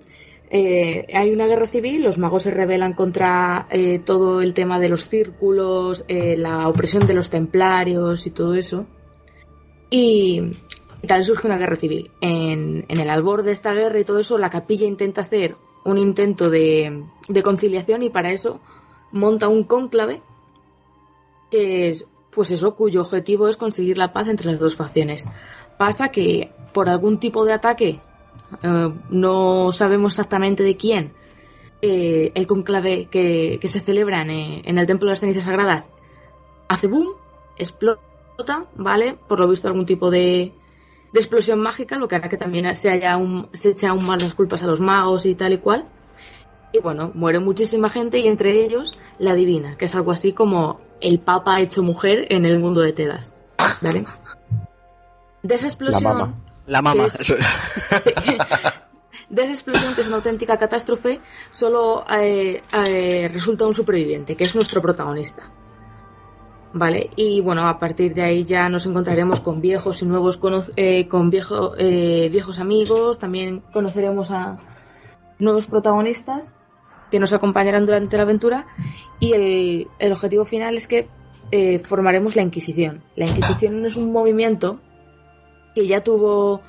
[0.51, 4.91] Eh, hay una guerra civil, los magos se rebelan contra eh, todo el tema de
[4.91, 8.87] los círculos, eh, la opresión de los templarios y todo eso.
[9.91, 10.43] Y,
[11.03, 12.11] y tal surge una guerra civil.
[12.21, 16.49] En, el albor de esta guerra y todo eso, la capilla intenta hacer un intento
[16.49, 17.05] de,
[17.43, 18.61] conciliación y para eso
[19.11, 20.23] monta un cónclave
[21.51, 25.29] que es, pues eso, cuyo objetivo es conseguir la paz entre las dos facciones.
[25.77, 28.01] Pasa que por algún tipo de ataque,
[28.63, 31.13] eh, no sabemos exactamente de quién,
[31.83, 35.45] eh, el conclave que, que se celebra en, eh, en el Templo de las Cenizas
[35.45, 35.91] Sagradas
[36.69, 37.09] hace boom,
[37.59, 39.17] explota, ¿vale?
[39.29, 40.55] Por lo visto algún tipo de,
[41.13, 44.23] de explosión mágica, lo que hará que también se, haya un, se eche aún más
[44.23, 45.85] las culpas a los magos y tal y cual.
[46.73, 50.81] Y bueno, muere muchísima gente y entre ellos la divina, que es algo así como
[51.01, 53.35] el papa hecho mujer en el mundo de Tedas.
[53.83, 54.05] ¿Vale?
[55.43, 56.03] De esa explosión.
[56.03, 56.35] mama.
[56.67, 57.47] La mama, es- eso es.
[59.29, 61.21] de esa explosión, que es una auténtica catástrofe,
[61.51, 65.43] solo eh, eh, resulta un superviviente, que es nuestro protagonista.
[66.75, 70.41] Vale, y bueno, a partir de ahí ya nos encontraremos con viejos y nuevos
[70.77, 74.59] eh, con viejo, eh, viejos amigos, también conoceremos a
[75.39, 76.55] nuevos protagonistas
[77.11, 78.67] que nos acompañarán durante la aventura
[79.21, 81.09] y el, el objetivo final es que
[81.51, 83.03] eh, formaremos la Inquisición.
[83.17, 84.81] La Inquisición es un movimiento
[85.75, 86.63] que ya tuvo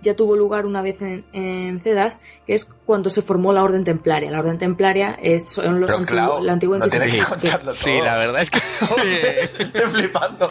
[0.00, 3.84] ya tuvo lugar una vez en, en Cedas, que es cuando se formó la Orden
[3.84, 4.30] Templaria.
[4.30, 7.38] La Orden Templaria es son los Pero, Clau, la antigua no que Inquisición.
[7.66, 8.58] que- Sí, la verdad es que.
[9.58, 10.50] Estoy flipando.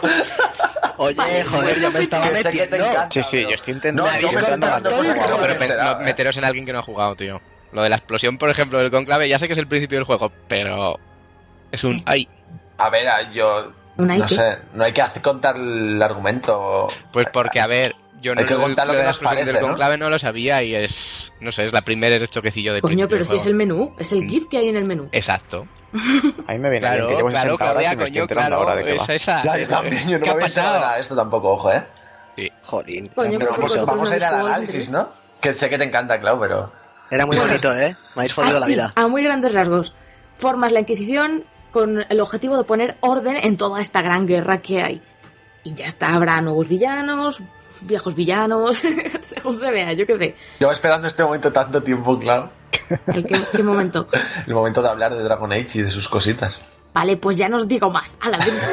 [0.98, 2.76] Oye, joder, yo me estaba metiendo.
[2.76, 4.90] encanta, Sí, sí, yo estoy intentando.
[4.90, 7.42] No, meteros en alguien que no ha jugado, tío.
[7.72, 10.06] Lo de la explosión, por ejemplo, del conclave, ya sé que es el principio del
[10.06, 11.00] juego, pero.
[11.72, 12.02] Es un.
[12.06, 12.28] ¡Ay!
[12.78, 16.88] A ver, yo Un no sé, no hay que hacer contar el argumento.
[17.14, 19.20] Pues porque, a ver, yo no Hay que lo- contar lo de que la nos
[19.20, 19.68] parece, del ¿no?
[19.68, 21.32] conclave no lo sabía y es.
[21.40, 24.28] No sé, es la primer choquecillo de Coño, pero si es el menú, es el.
[24.30, 25.10] GIF que hay en el menú.
[25.12, 25.68] Exacto.
[26.48, 28.22] A mí me viene Claro, bien, que claro, 60 horas Claudia, y me estoy coño,
[28.24, 28.62] enterando claro.
[28.62, 29.04] ahora de qué va.
[29.04, 29.44] Esa, esa.
[29.44, 31.72] Ya, yo también, yo no ¿Qué me ha había enterado nada de esto tampoco, ojo,
[31.72, 31.84] eh.
[32.64, 33.08] Jolín.
[33.16, 35.10] Coño, Pero vamos, vamos a ir al análisis, ¿no?
[35.42, 36.72] Que sé que te encanta, Clau, pero.
[37.12, 37.96] Era muy bonito, ¿eh?
[38.16, 38.92] Me habéis jodido la Así, vida.
[38.96, 39.94] a muy grandes rasgos.
[40.38, 44.82] Formas la Inquisición con el objetivo de poner orden en toda esta gran guerra que
[44.82, 45.02] hay.
[45.64, 47.42] Y ya está, habrá nuevos villanos,
[47.82, 48.78] viejos villanos,
[49.22, 50.36] según se vea, yo qué sé.
[50.60, 52.50] Llevo esperando este momento tanto tiempo, Clau.
[53.08, 54.08] ¿El qué, qué momento?
[54.48, 56.64] El momento de hablar de Dragon Age y de sus cositas.
[56.94, 58.18] Vale, pues ya no os digo más.
[58.20, 58.68] A la venga.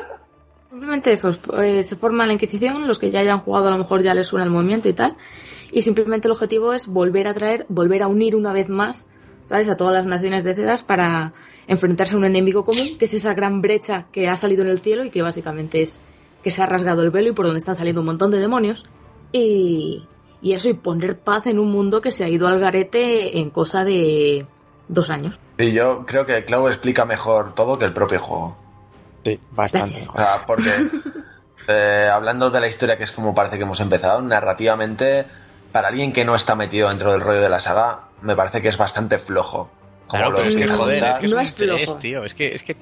[0.70, 4.02] Simplemente eso, eh, se forma la Inquisición, los que ya hayan jugado a lo mejor
[4.02, 5.16] ya les suena el movimiento y tal.
[5.72, 9.06] Y simplemente el objetivo es volver a traer, volver a unir una vez más,
[9.44, 9.68] ¿sabes?
[9.68, 11.32] A todas las naciones de Cedas para
[11.66, 14.78] enfrentarse a un enemigo común, que es esa gran brecha que ha salido en el
[14.78, 16.00] cielo y que básicamente es
[16.42, 18.84] que se ha rasgado el velo y por donde están saliendo un montón de demonios.
[19.32, 20.06] Y,
[20.40, 23.50] y eso, y poner paz en un mundo que se ha ido al garete en
[23.50, 24.46] cosa de
[24.88, 25.38] dos años.
[25.58, 28.56] Sí, yo creo que Clau explica mejor todo que el propio juego.
[29.24, 29.90] Sí, bastante.
[29.90, 30.10] Gracias.
[30.14, 30.70] O sea, porque
[31.68, 35.26] eh, hablando de la historia que es como parece que hemos empezado, narrativamente,
[35.72, 38.68] para alguien que no está metido dentro del rollo de la saga, me parece que
[38.68, 39.70] es bastante flojo.
[40.06, 41.76] Como Claro, lo pero es que, joder, es que es No un es flojo.
[41.76, 42.24] tres, tío.
[42.24, 42.76] Es que, es que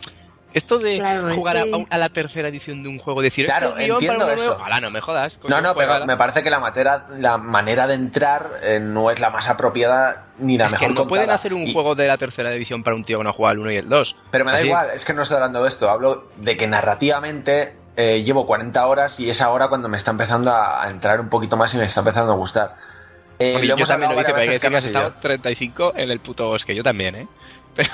[0.57, 3.23] esto de Claro, es jugar a- que- a, a la tercera edición de un juego,
[3.23, 4.53] decir, Claro, "Este es guion entiendo para un nuevo-".
[4.55, 4.61] eso.
[4.63, 5.39] Ojalá, no me jodas.
[5.39, 9.11] coño, No, no, pero me parece que la, matera, la manera de entrar eh, no
[9.11, 11.35] es la más apropiada ni la es mejor que no pueden contada.
[11.37, 13.53] hacer un Y- juego de la tercera edición para un tío que no ha jugado
[13.55, 14.17] el 1 y el 2.
[14.31, 14.67] Pero me da Así.
[14.67, 18.87] igual, es que no estoy hablando de esto, hablo de que narrativamente eh, llevo 40
[18.87, 21.79] horas y es ahora cuando me está empezando a, a entrar un poquito más y
[21.79, 22.77] me está empezando a gustar.
[23.39, 25.93] Eh, lo yo también lo hice, pero hay que varias decir que has estado 35
[25.97, 26.75] en el puto bosque.
[26.75, 27.29] Yo también, ¿eh?
[27.77, 27.85] yo.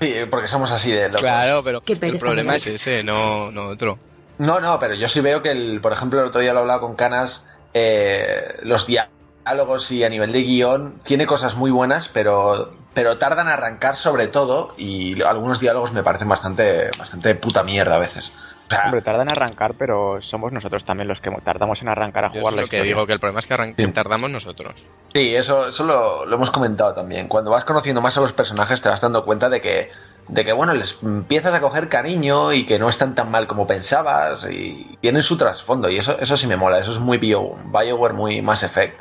[0.00, 1.22] Sí, porque somos así de locos.
[1.22, 3.98] Claro, pero Qué el problema es ese, no, no otro.
[4.38, 6.80] No, no, pero yo sí veo que, el, por ejemplo, el otro día lo hablaba
[6.80, 7.44] con Canas,
[7.74, 13.48] eh, los diálogos y a nivel de guion tiene cosas muy buenas, pero, pero tardan
[13.48, 18.32] en arrancar sobre todo y algunos diálogos me parecen bastante, bastante puta mierda a veces.
[18.68, 22.28] Sea, Hombre, tardan en arrancar, pero somos nosotros también los que tardamos en arrancar a
[22.28, 24.74] jugar es la lo que digo, que el problema es que tardamos nosotros.
[25.14, 27.28] Sí, eso, eso lo, lo hemos comentado también.
[27.28, 29.90] Cuando vas conociendo más a los personajes te vas dando cuenta de que,
[30.28, 33.66] de que bueno, les empiezas a coger cariño y que no están tan mal como
[33.66, 37.54] pensabas y tienen su trasfondo y eso, eso sí me mola, eso es muy Bio,
[37.72, 39.00] Bioware, muy Mass Effect.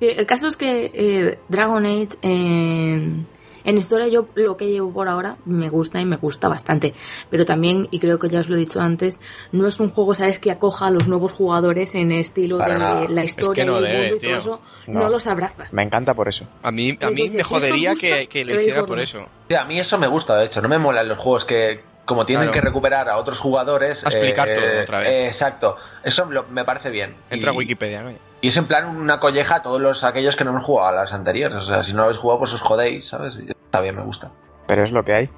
[0.00, 3.26] Sí, El caso es que eh, Dragon Age en,
[3.64, 6.92] en historia yo lo que llevo por ahora me gusta y me gusta bastante.
[7.30, 9.20] Pero también, y creo que ya os lo he dicho antes,
[9.52, 10.38] no es un juego, ¿sabes?
[10.38, 13.04] Que acoja a los nuevos jugadores en estilo Para de nada.
[13.08, 14.60] la Es historia que no y el debe, mundo y todo eso.
[14.86, 15.00] No.
[15.00, 15.68] No, los abraza.
[15.72, 16.46] Me encanta por eso.
[16.62, 19.26] A mí, a mí dices, me si jodería gusta, que, que lo hiciera por eso.
[19.48, 22.26] Sí, a mí eso me gusta, de hecho, no me molan los juegos que como
[22.26, 22.54] tienen Claro.
[22.54, 24.04] que recuperar a otros jugadores.
[24.04, 25.08] A explicar eh, todo otra vez.
[25.08, 25.76] eh, exacto.
[26.02, 27.14] Eso lo- me parece bien.
[27.30, 28.12] Entra y, a Wikipedia, ¿no?
[28.40, 30.92] Y es en plan una colleja a todos los aquellos que no hemos jugado a
[31.02, 31.56] las anteriores.
[31.58, 33.38] O sea, si no lo habéis jugado, pues os jodéis, ¿sabes?
[33.40, 34.30] Y está bien, me gusta.
[34.66, 35.30] Pero es lo que hay.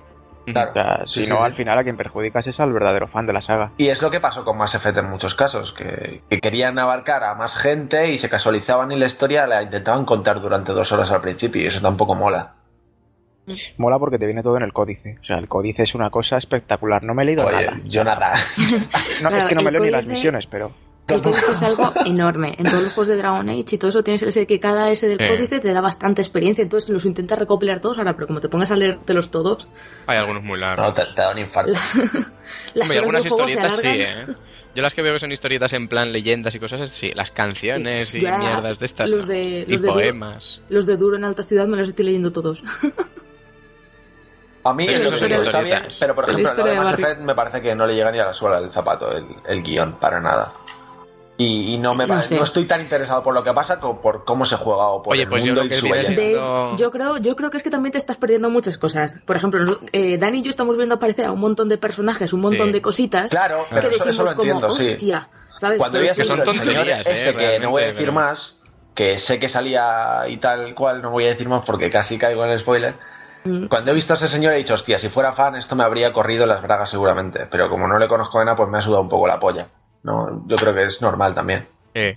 [0.47, 0.71] Claro.
[0.71, 1.43] O sea, si Sí, no, sí.
[1.45, 3.71] al final a quien perjudicas es al verdadero fan de la saga.
[3.77, 7.23] Y es lo que pasó con Mass Effect en muchos casos, que, que querían abarcar
[7.23, 11.11] a más gente y se casualizaban y la historia la intentaban contar durante dos horas
[11.13, 12.55] al principio y eso tampoco mola.
[13.77, 15.19] Mola porque te viene todo en el códice.
[15.21, 17.03] O sea, el códice es una cosa espectacular.
[17.03, 17.81] No me he leído Oye, nada.
[17.85, 18.35] yo nada.
[19.23, 20.73] No, es que no me leo ni las misiones, pero.
[21.09, 22.55] El códice es algo enorme.
[22.59, 25.07] En todos los juegos de Dragon Age y todo eso tienes ese que cada S
[25.07, 25.27] del Sí.
[25.29, 26.63] códice te da bastante experiencia.
[26.63, 29.71] Entonces los intentas recopilar todos ahora, pero como te pongas a leértelos todos,
[30.07, 30.87] Hay algunos muy largos.
[30.87, 31.73] No, te, te da un infarto.
[32.75, 33.89] las Hombre, algunas historietas sí.
[33.91, 34.27] ¿eh?
[34.75, 38.15] Yo las que veo que son historietas en plan leyendas y cosas, sí, las canciones
[38.15, 39.11] y Ya, mierdas de estas.
[39.11, 39.33] los ¿no?
[39.35, 40.63] de- y de Duro- poemas.
[40.71, 42.63] Los de Duro en Alta Ciudad me los estoy leyendo todos.
[44.65, 45.99] A mí eso son libro está bien, historietas.
[45.99, 46.93] pero por ejemplo, lo de Mass.
[46.97, 49.61] Effect me parece que no le llega ni a la suela del zapato el, el
[49.61, 50.53] guion, para nada.
[51.43, 52.37] Y, y no me No sé.
[52.37, 55.15] no estoy tan interesado por lo que pasa como por cómo se juega o por
[55.15, 55.89] Oye, el pues yo mundo lo y que su
[56.37, 56.77] No.
[56.77, 59.21] yo creo, yo creo que es que también te estás perdiendo muchas cosas.
[59.27, 62.41] Por ejemplo, eh, Dani y yo estamos viendo aparecer a un montón de personajes, un
[62.41, 62.73] montón Sí.
[62.75, 63.31] de cositas.
[63.31, 64.91] Claro, que pero eso, decimos eso lo como, entiendo, sí.
[64.93, 65.79] hostia, ¿sabes?
[65.79, 68.13] Cuando a que son el señor tonterías, eh, ese que no voy a decir pero-
[68.13, 68.61] más,
[68.95, 72.45] que sé que salía y tal cual, no voy a decir más porque casi caigo
[72.45, 72.95] en el spoiler.
[73.45, 73.67] Mm.
[73.67, 76.13] Cuando he visto a ese señor he dicho, hostia, si fuera fan esto me habría
[76.13, 79.03] corrido las bragas seguramente, pero como no le conozco de nada, pues me ha sudado
[79.03, 79.67] un poco la polla.
[80.03, 81.69] No, yo creo que es normal también.
[81.95, 82.15] Sí.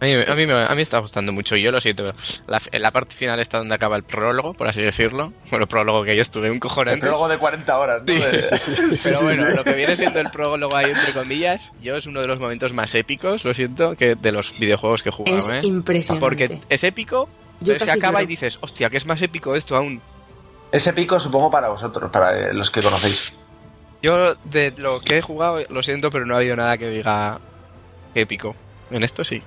[0.00, 2.16] A mí, a, mí me, a mí me está gustando mucho, yo lo siento, pero
[2.46, 5.32] la, en la parte final está donde acaba el prólogo, por así decirlo.
[5.50, 8.06] Bueno, prólogo que yo estuve un cojón El prólogo de 40 horas, ¿no?
[9.02, 12.26] Pero bueno, lo que viene siendo el prólogo ahí, entre comillas, yo es uno de
[12.26, 15.60] los momentos más épicos, lo siento, que de los videojuegos que he jugado, Es ¿eh?
[15.62, 16.20] impresionante.
[16.20, 17.28] Porque es épico,
[17.60, 20.02] Yo pero es que acaba y dices, hostia, que es más épico esto aún.
[20.70, 23.32] Ese pico supongo para vosotros, para los que conocéis.
[24.04, 27.38] Yo de lo que he jugado, lo siento, pero no ha habido nada que diga
[28.14, 28.54] épico.
[28.90, 29.42] En esto sí.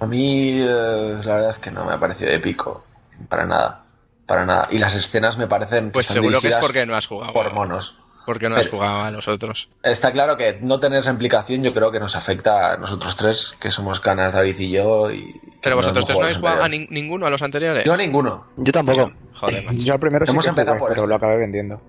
[0.00, 2.84] A mí eh, la verdad es que no me ha parecido épico,
[3.30, 3.84] para nada,
[4.26, 4.68] para nada.
[4.70, 7.32] Y las escenas me parecen Pues seguro que es porque no has jugado.
[7.32, 7.98] por monos.
[8.26, 9.68] Porque no has Pero- jugado a los otros.
[9.82, 13.54] Está claro que no tener esa implicación yo creo que nos afecta a nosotros tres,
[13.60, 15.10] que somos canas, David y yo.
[15.10, 17.84] Y Pero vosotros tres no habéis jugado a nin- ninguno a los anteriores.
[17.84, 18.46] Yo ninguno.
[18.56, 19.12] Yo tampoco.
[19.34, 19.76] Joder, macho.
[19.84, 21.08] Yo al primero sí Hemos que empezado jugué, por pero esto.
[21.08, 21.80] lo acabé vendiendo.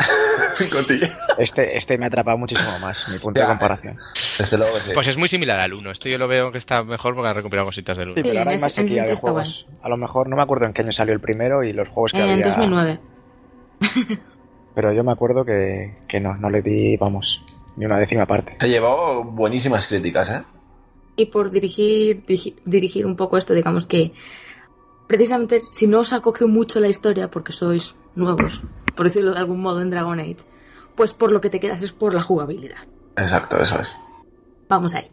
[1.38, 3.46] Este, este me ha atrapado muchísimo más, mi punto Ya.
[3.46, 3.98] de comparación.
[4.38, 4.90] Desde luego que sí.
[4.92, 5.90] Pues es muy similar al 1.
[5.90, 8.16] Esto yo lo veo que está mejor porque han recuperado cositas del 1.
[8.16, 9.66] Sí, Sí, pero ahora en hay más en sequía de juegos.
[9.82, 12.12] A lo mejor no me acuerdo en qué año salió el primero y los juegos
[12.12, 12.46] que En había.
[12.46, 13.00] 2009.
[14.74, 17.42] Pero yo me acuerdo que, que no, no le di, vamos,
[17.76, 18.56] ni una décima parte.
[18.60, 20.42] Se llevó buenísimas críticas, ¿eh?
[21.16, 24.12] Y por dirigir, dirigi- dirigir un poco esto, digamos que
[25.06, 28.62] precisamente si no os acoge mucho la historia porque sois nuevos,
[29.00, 30.44] por decirlo de algún modo en Dragon Age,
[30.94, 32.86] pues por lo que te quedas es por la jugabilidad.
[33.16, 33.96] Exacto, eso es.
[34.68, 35.08] Vamos ahí.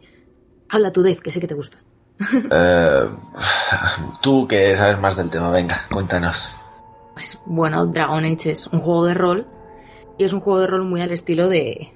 [0.68, 1.78] Habla tú, Dave, que sé que te gusta.
[2.50, 3.08] Eh,
[4.20, 6.54] tú que sabes más del tema, venga, cuéntanos.
[7.14, 9.46] Pues bueno, Dragon Age es un juego de rol
[10.18, 11.90] y es un juego de rol muy al estilo de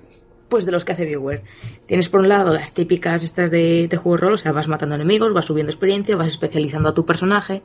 [0.48, 1.44] pues de los que hace BioWare.
[1.84, 4.66] Tienes por un lado las típicas estas de, de juego de rol, o sea, vas
[4.66, 7.62] matando enemigos, vas subiendo experiencia, vas especializando a tu personaje.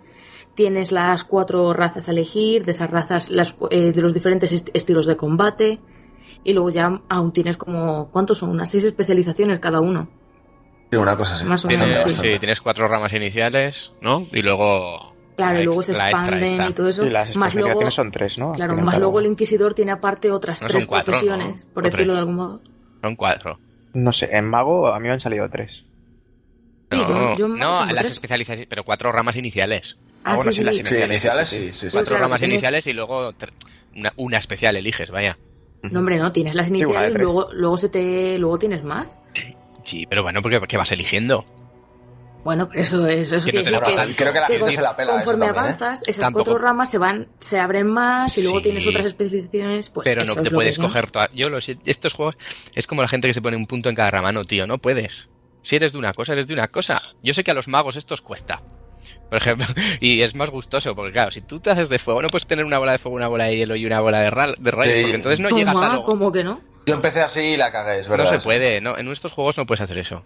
[0.57, 4.69] Tienes las cuatro razas a elegir, de esas razas, las, eh, de los diferentes est-
[4.73, 5.79] estilos de combate.
[6.43, 8.49] Y luego ya aún tienes como, ¿cuántos son?
[8.49, 10.09] Unas seis especializaciones cada uno.
[10.89, 11.45] Sí, una cosa así.
[11.45, 12.09] Más o menos, sí.
[12.09, 14.25] sí, tienes cuatro ramas iniciales, ¿no?
[14.33, 15.13] Y luego.
[15.35, 17.05] Claro, la y luego se extra expanden y todo eso.
[17.05, 18.53] Y las más luego, son tres, ¿no?
[18.53, 21.73] Claro, más luego el Inquisidor tiene aparte otras No tres cuatro, profesiones, ¿no?
[21.75, 22.15] por O decirlo tres.
[22.15, 22.61] de algún modo.
[23.03, 23.59] Son cuatro.
[23.93, 25.85] No sé, en Mago a mí me han salido tres.
[26.89, 29.99] Sí, No, yo- yo no, las especializaciones, pero cuatro ramas iniciales.
[30.31, 30.83] Ah, bueno, sí, las sí.
[30.83, 31.63] Sí, iniciales, iniciales, sí, sí.
[31.65, 31.87] sí, sí, sí.
[31.91, 33.33] Cuatro claro, ramas tienes- iniciales y luego
[33.95, 35.37] una, una especial eliges, vaya.
[35.83, 37.23] No, hombre, no, tienes las iniciales, tres.
[37.23, 39.21] luego, luego se te, luego tienes más.
[39.83, 41.45] Sí, pero bueno, porque ¿qué vas eligiendo?
[42.43, 44.15] Bueno, pero eso, eso, eso Que no decir.
[44.15, 45.67] Creo que la gente se la pela conforme también, ¿eh?
[45.67, 46.45] avanzas, esas Tampoco.
[46.45, 48.63] cuatro ramas se van, se abren más y luego Sí.
[48.63, 51.59] tienes otras especializaciones, pues pero eso no es te puedes es, coger toda- Yo lo
[51.59, 52.37] sé, estos juegos
[52.73, 54.77] es como la gente que se pone un punto en cada rama, no, tío, no
[54.77, 55.29] puedes.
[55.61, 57.01] Si eres de una cosa, eres de una cosa.
[57.21, 58.61] Yo sé que a los magos estos cuesta.
[59.29, 59.65] Por ejemplo,
[59.99, 62.63] y es más gustoso, porque claro, si tú te haces de fuego, no puedes tener
[62.63, 65.01] una bola de fuego, una bola de hielo y una bola de, rayos, Sí.
[65.01, 66.03] porque entonces no Toma, llegas a lo...
[66.03, 66.61] ¿cómo que no?
[66.85, 68.23] Yo empecé así y la cagué, es verdad.
[68.23, 70.23] No se puede, no, en estos juegos no puedes hacer eso.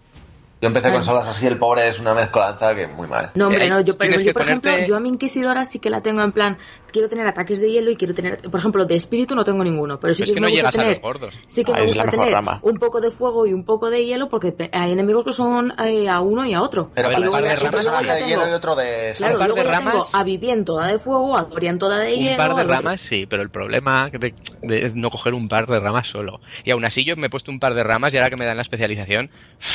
[0.62, 3.30] Yo empecé con solas así, el pobre es una mezcolanza que muy mal.
[3.34, 5.80] No, hombre, Eh, no, yo, pero yo que por ejemplo, yo a mi Inquisidora sí
[5.80, 6.56] que la tengo en plan,
[6.92, 9.98] quiero tener ataques de hielo y quiero tener, por ejemplo, de espíritu no tengo ninguno,
[9.98, 11.34] pero sí Es que, que me no gusta llegas a tener, los gordos.
[11.46, 12.60] sí que Ah, me es gusta tener rama.
[12.62, 16.08] un poco de fuego y un poco de hielo porque hay enemigos que son eh,
[16.08, 16.88] a uno y a otro.
[16.94, 18.30] Pero A ver, para y luego un par de ramas luego personaje ya de tengo-
[18.30, 19.12] hielo y otro de...
[19.16, 21.98] Claro, Un par de luego ramas- tengo a Vivien toda de fuego, a Dorian toda
[21.98, 22.30] de hielo.
[22.30, 25.66] Un par de ramas, sí, pero el problema que de- es no coger un par
[25.66, 26.40] de ramas solo.
[26.62, 28.44] Y aún así yo me he puesto un par de ramas y ahora que me
[28.44, 29.28] dan la especialización,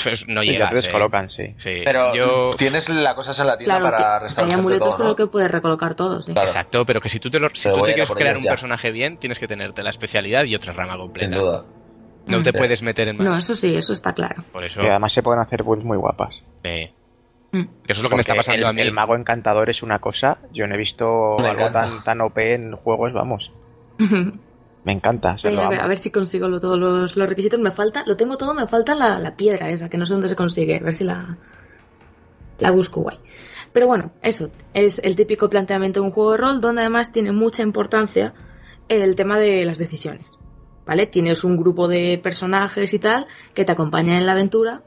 [0.05, 0.69] pues no llega.
[0.77, 1.55] Descolocan, sí.
[1.57, 2.49] Sí, Pero yo...
[2.57, 5.07] tienes la cosa en la tienda Claro, para que hay restaurar amuletos todo, con ¿no?
[5.09, 6.25] los que puedes recolocar todos.
[6.25, 6.31] sí.
[6.33, 6.47] Claro.
[6.47, 8.51] Exacto, pero que si tú, te lo- si tú te quieres crear un ya.
[8.51, 11.27] personaje bien, tienes que tenerte la especialidad y otra rama completa.
[11.29, 11.65] Sin duda.
[12.25, 12.43] No Mm.
[12.43, 12.57] te Ya.
[12.57, 13.25] puedes meter en más.
[13.25, 14.43] No, eso sí, eso está claro.
[14.51, 16.43] Por eso, Que además se pueden hacer builds muy guapas.
[16.63, 16.91] eh,
[17.51, 17.61] Mm.
[17.85, 18.81] que eso es lo que me está pasando el, a mí.
[18.81, 20.37] el mago encantador es una cosa.
[20.51, 23.53] Yo no he visto Me algo tan, tan OP en juegos, vamos.
[24.87, 25.37] Me encanta.
[25.37, 27.59] Sí, lo a, ver, a ver si consigo lo- todos los, los requisitos.
[27.59, 30.29] Me falta, lo tengo todo, me falta la, la piedra esa, que no sé dónde
[30.29, 30.77] se consigue.
[30.77, 31.37] A ver si la,
[32.59, 33.17] la busco guay.
[33.73, 37.33] Pero bueno, eso es el típico planteamiento de un juego de rol donde además tiene
[37.33, 38.33] mucha importancia
[38.87, 40.37] el tema de las decisiones.
[40.85, 41.05] ¿Vale?
[41.05, 44.83] Tienes un grupo de personajes y tal que te acompañan en la aventura.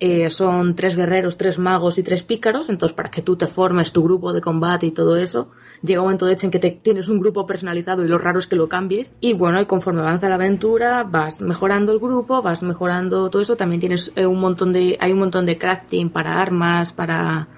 [0.00, 2.68] Eh, son tres guerreros, tres magos y tres pícaros.
[2.68, 5.50] Entonces, para que tú te formes tu grupo de combate y todo eso,
[5.82, 8.38] llega un momento de hecho en que te, tienes un grupo personalizado y lo raro
[8.38, 9.16] es que lo cambies.
[9.20, 13.56] Y bueno, y conforme avanza la aventura, vas mejorando el grupo, vas mejorando todo eso.
[13.56, 17.48] También tienes eh, un montón de, hay un montón de crafting para armas, para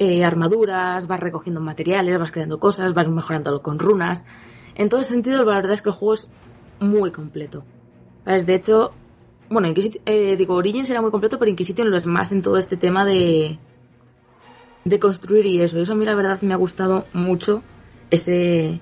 [0.00, 4.24] eh, armaduras, vas recogiendo materiales, vas creando cosas, vas mejorándolo con runas.
[4.74, 6.28] En todo ese sentido, la verdad es que el juego es
[6.80, 7.64] muy completo.
[8.24, 8.92] De hecho,
[9.50, 12.56] bueno, Inquisit- eh, digo, Origins era muy completo, pero Inquisition lo es más en todo
[12.58, 13.58] este tema de,
[14.84, 15.78] de construir y eso.
[15.78, 17.62] Y eso a mí la verdad me ha gustado mucho
[18.10, 18.80] ese,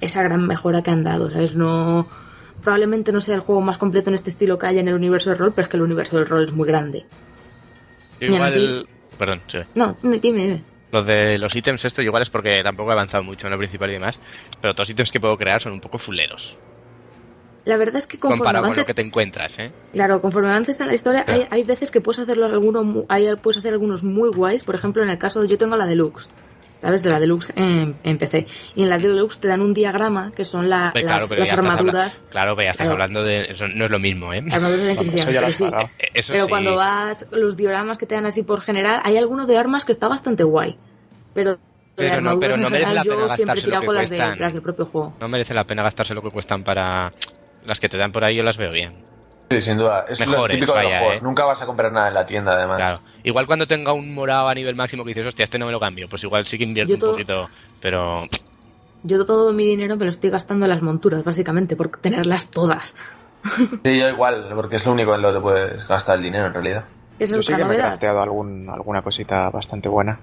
[0.00, 1.54] esa gran mejora que han dado, ¿sabes?
[1.54, 2.08] No,
[2.62, 5.30] probablemente no sea el juego más completo en este estilo que haya en el universo
[5.30, 7.06] del rol, pero es que el universo del rol es muy grande.
[8.20, 8.88] Yo igual...
[9.18, 9.58] Perdón, sí.
[9.74, 10.62] No, dime, dime.
[10.92, 13.90] Lo de los ítems, esto igual es porque tampoco he avanzado mucho en lo principal
[13.90, 14.20] y demás,
[14.60, 16.56] pero todos los ítems que puedo crear son un poco fuleros.
[17.66, 19.70] La verdad es que conforme Comparado con lo avances, que te encuentras, ¿eh?
[19.92, 21.42] Claro, conforme avances en la historia, Claro.
[21.42, 24.64] hay, hay veces que puedes hacerlo alguno, hay, puedes hacer algunos muy guays.
[24.64, 26.28] Por ejemplo, en el caso de yo tengo la deluxe,
[26.78, 27.02] ¿sabes?
[27.02, 28.46] De la deluxe en, en PC.
[28.76, 32.18] Y en la deluxe te dan un diagrama que son la- las, pero armaduras.
[32.18, 33.02] habla- Claro, pero ya estás Claro.
[33.02, 33.40] hablando de...
[33.42, 34.44] Eso no es lo mismo, ¿eh?
[34.52, 35.52] Armaduras de Inquisición, Eso ya lo pero
[35.88, 35.92] sí.
[35.98, 36.50] Eh, Eso Pero sí.
[36.50, 39.90] cuando vas, los dioramas que te dan así por general, hay alguno de armas que
[39.90, 40.78] está bastante guay.
[41.34, 41.58] Pero, de
[41.96, 43.80] Pero no- armaduras pero no en merece general, la pena yo siempre he gastarse lo
[43.80, 44.38] que con las, de, cuestan.
[44.38, 45.14] las del propio juego.
[45.20, 47.12] No merece la pena gastarse lo que cuestan para...
[47.66, 48.94] Las que te dan por ahí yo las veo bien.
[49.50, 50.04] Sí, sin duda.
[50.08, 51.16] Es lo Mejores, típico de los juegos.
[51.16, 51.20] ¿eh?
[51.22, 52.76] Nunca vas a comprar nada en la tienda, además.
[52.78, 53.00] Claro.
[53.22, 55.78] Igual cuando tenga un morado a nivel máximo que dices, hostia, este no me lo
[55.80, 58.24] cambio, pues igual sí que invierto Yo un todo- poquito, pero...
[59.02, 62.94] Yo todo mi dinero me lo estoy gastando en las monturas, básicamente, por tenerlas todas.
[63.84, 66.54] Sí, yo igual, porque es lo único en lo que puedes gastar el dinero, en
[66.54, 66.84] realidad.
[67.20, 67.86] Esa Yo es sí que me he novedad.
[67.90, 70.18] crafteado algún, alguna cosita bastante buena.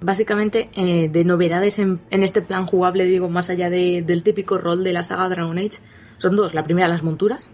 [0.00, 4.56] Básicamente, eh, de novedades en, en este plan jugable, digo, más allá de- del típico
[4.58, 5.80] rol de la saga Dragon Age,
[6.18, 6.54] son dos.
[6.54, 7.50] La primera, las monturas.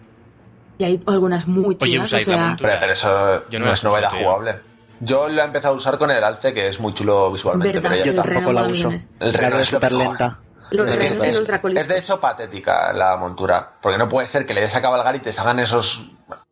[0.79, 2.01] Y hay algunas muy Oye, chulas.
[2.01, 2.81] o usáis la sea, montura.
[2.81, 4.19] Pero, eso Yo no no, la es novedad tío.
[4.21, 4.55] jugable.
[5.01, 7.79] Yo lo he empezado a usar con el alce, que es muy chulo visualmente.
[7.79, 8.93] verdad, pero ya reno tampoco la uso.
[9.21, 10.39] El reno es súper lenta.
[10.71, 13.73] Los Es, que es- es de hecho patética la montura.
[13.81, 16.11] Porque no puede ser que le des a cabalgar y te salgan esos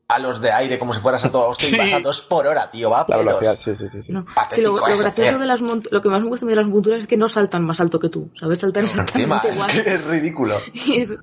[0.09, 1.79] halos de aire como si fueras a toda hostia y Sí.
[1.79, 2.91] vas a dos por hora, tío.
[2.91, 4.03] Va a velocidad, sí, sí, sí.
[4.03, 4.13] sí.
[4.13, 4.27] No.
[4.59, 5.39] Lo, lo eso, gracioso tío.
[5.39, 7.81] de las lo que más me gusta de las monturas es que no saltan más
[7.81, 8.59] alto que tú, ¿sabes?
[8.61, 9.71] Saltan Encima, exactamente es igual.
[9.85, 10.61] que es ridículo.
[10.85, 11.17] Y es,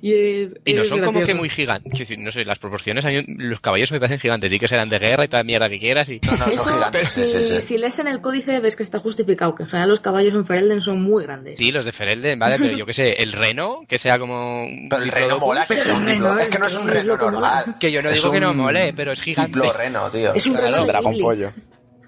[0.00, 1.38] y es, Y no es son como que gracioso.
[1.38, 2.18] muy gigantes.
[2.18, 4.50] No sé, las proporciones, los caballos me parecen gigantes.
[4.50, 6.08] Y que serán de guerra y toda mierda que quieras.
[6.08, 6.18] Y...
[6.24, 7.08] No, no, son Eso, gigantes.
[7.10, 10.32] si, si lees en el códice ves que está justificado, que en general los caballos
[10.32, 11.58] en Ferelden son muy grandes.
[11.58, 14.88] Sí, los de Ferelden, vale, pero yo qué sé, el reno, que sea como un
[14.88, 17.76] Pero el reno mola que es Es que no es un es reno normal.
[17.78, 19.60] Que yo no Es digo que no un mole, pero es gigante.
[19.72, 20.34] Reno, tío.
[20.34, 21.52] Es un Claro, dragón pollo.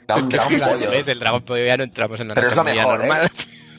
[0.08, 0.90] Un Es que es dragón gigante, pollo.
[0.90, 1.08] ¿ves?
[1.08, 3.28] El dragón pollo ya no entramos en la Pero es lo mejor, normal.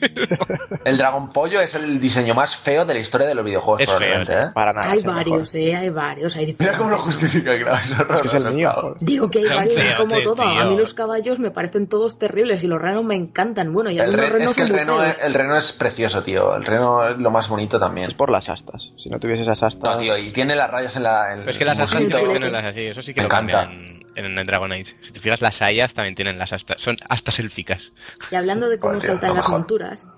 [0.84, 3.88] El dragón pollo es el diseño más feo de la historia de los videojuegos, Es
[3.90, 4.32] feo, probablemente.
[4.48, 4.50] ¿eh?
[4.54, 4.90] Para nada.
[4.90, 5.24] Hay es el mejor.
[5.30, 7.30] varios, eh, hay varios, hay Mira cómo lo diferentes.
[7.30, 7.80] justifica, claro.
[8.14, 8.70] Es, Es que es el mío.
[8.74, 8.96] joder.
[9.00, 10.24] Digo que hay varios feos, como tío.
[10.34, 10.42] todo.
[10.42, 13.72] A mí los caballos me parecen todos terribles y los renos me encantan.
[13.72, 16.54] Bueno, y El re- renos es que el reno, es, el reno es precioso, tío.
[16.56, 18.08] El reno es lo más bonito también.
[18.08, 18.92] Es por las astas.
[18.96, 19.94] Si no tuviese esas astas.
[19.96, 21.32] No, tío, y tiene las rayas en la.
[21.32, 23.34] En Pero es que las el astas tienen las así, eso sí que Me lo
[23.34, 23.64] encanta.
[23.66, 24.96] cambian en, el Dragon Age.
[25.00, 27.92] Si te fijas, las hayas también tienen las astas, son astas élficas.
[28.30, 29.58] Y hablando de cómo Joder, tío, saltan las mejor.
[29.60, 30.08] monturas,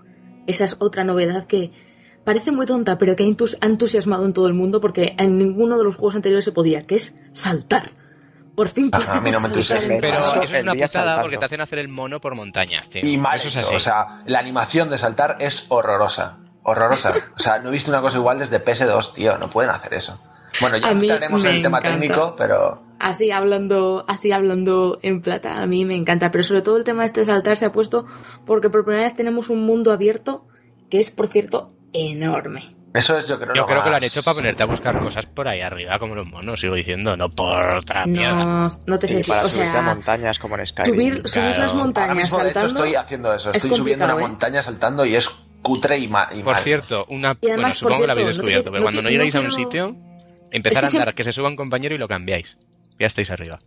[0.46, 1.70] esa es otra novedad que
[2.24, 5.38] parece muy tonta, pero que ha entus- ha entusiasmado en todo el mundo porque en
[5.38, 7.90] ninguno de los juegos anteriores se podía, que es saltar.
[8.54, 9.94] Por fin Ajá, a mí no me entusiasma.
[9.94, 11.22] en Pero eso es una putada saltando.
[11.22, 13.00] porque te hacen hacer el mono por montañas, tío.
[13.02, 13.74] Y mal eso es así.
[13.74, 16.36] O sea, la animación de saltar es horrorosa.
[16.62, 17.14] Horrorosa.
[17.34, 19.38] O sea, no he visto una cosa igual desde PS2, tío.
[19.38, 20.20] No pueden hacer eso.
[20.60, 21.98] Bueno, ya entraremos en el tema encanta.
[21.98, 22.82] técnico, pero.
[23.02, 26.30] Así hablando, así hablando en plata, a mí me encanta.
[26.30, 28.06] Pero sobre todo el tema este de saltar se ha puesto
[28.46, 30.46] porque por primera vez tenemos un mundo abierto
[30.88, 32.76] que es, por cierto, enorme.
[32.94, 34.66] Eso es, yo creo, Yo lo creo que lo más- han hecho para ponerte a
[34.66, 38.34] buscar cosas por ahí arriba, como los monos, sigo diciendo, no por otra mierda.
[38.44, 40.94] No, no te sé decir, para o subirte a montañas como en Skyrim.
[40.94, 41.70] subir, subir las claro.
[41.70, 43.50] Ahora montañas mismo, de hecho, estoy haciendo eso.
[43.50, 44.20] es Estoy subiendo una ¿eh?
[44.20, 45.26] montaña saltando y es
[45.62, 46.62] cutre y, ma y Por mal.
[46.62, 47.38] cierto, una.
[47.40, 49.08] Y además, bueno, supongo que lo habéis cierto, no te- descubierto, pero no cuando no
[49.08, 49.96] llegáis a un sitio,
[50.50, 52.58] empezar Es que a andar, que se suba un compañero y lo cambiáis.
[53.02, 53.58] Ya estáis arriba.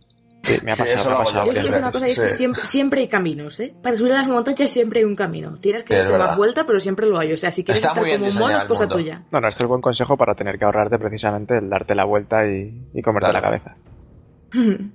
[0.42, 1.52] Sí, me ha Sí, pasado, eso me ha pasado.
[1.52, 1.62] yo.
[1.62, 2.36] Digo una cosa, es que Sí.
[2.36, 3.74] siempre, siempre hay caminos, ¿eh?
[3.82, 5.54] Para subir a las montañas siempre hay un camino.
[5.56, 6.36] Tienes que Sí, es dar verdad.
[6.36, 7.32] vuelta, pero siempre lo hay.
[7.32, 8.94] O sea, si quieres Está estar muy bien como un mono, es cosa mundo.
[8.96, 9.22] tuya.
[9.30, 12.46] No, no, esto es buen consejo para tener que ahorrarte precisamente el darte la vuelta
[12.46, 13.32] y, y comerte Claro.
[13.34, 13.76] la cabeza.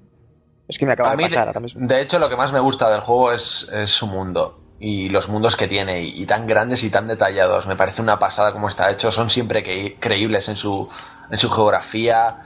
[0.67, 1.85] Es que me acaba A de pasar de, ahora mismo.
[1.85, 5.27] de hecho, lo que más me gusta del juego es, es su mundo y los
[5.27, 7.67] mundos que tiene y, y tan grandes y tan detallados.
[7.67, 9.11] Me parece una pasada como está hecho.
[9.11, 10.87] Son siempre que- creíbles en su,
[11.29, 12.37] en su geografía.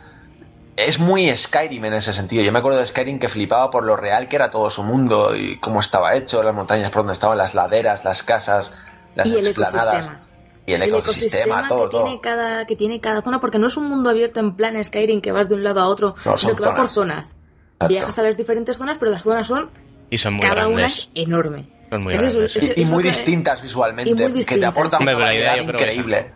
[0.77, 2.43] Es muy Skyrim en ese sentido.
[2.43, 5.33] Yo me acuerdo de Skyrim que flipaba por lo real que era todo su mundo
[5.35, 8.73] y cómo estaba hecho, las montañas por donde estaban las laderas, las casas,
[9.15, 10.21] las y el ecosistema.
[10.67, 12.03] Y el, ecosistema, todo, que, todo.
[12.05, 15.21] Tiene cada, que tiene cada zona, porque no es un mundo abierto en plan Skyrim
[15.21, 17.37] que vas de un lado a otro, No, sino que va por zonas.
[17.75, 17.87] Exacto.
[17.87, 19.69] Viajas a las diferentes zonas, pero las zonas son
[20.09, 20.97] Y son muy cada una grandes.
[20.97, 21.69] es enorme.
[21.91, 22.77] Son muy Es eso, grandes.
[22.77, 25.03] Y, muy que- distintas visualmente, y muy que te distintas, aportan sí.
[25.03, 26.31] una variedad increíble.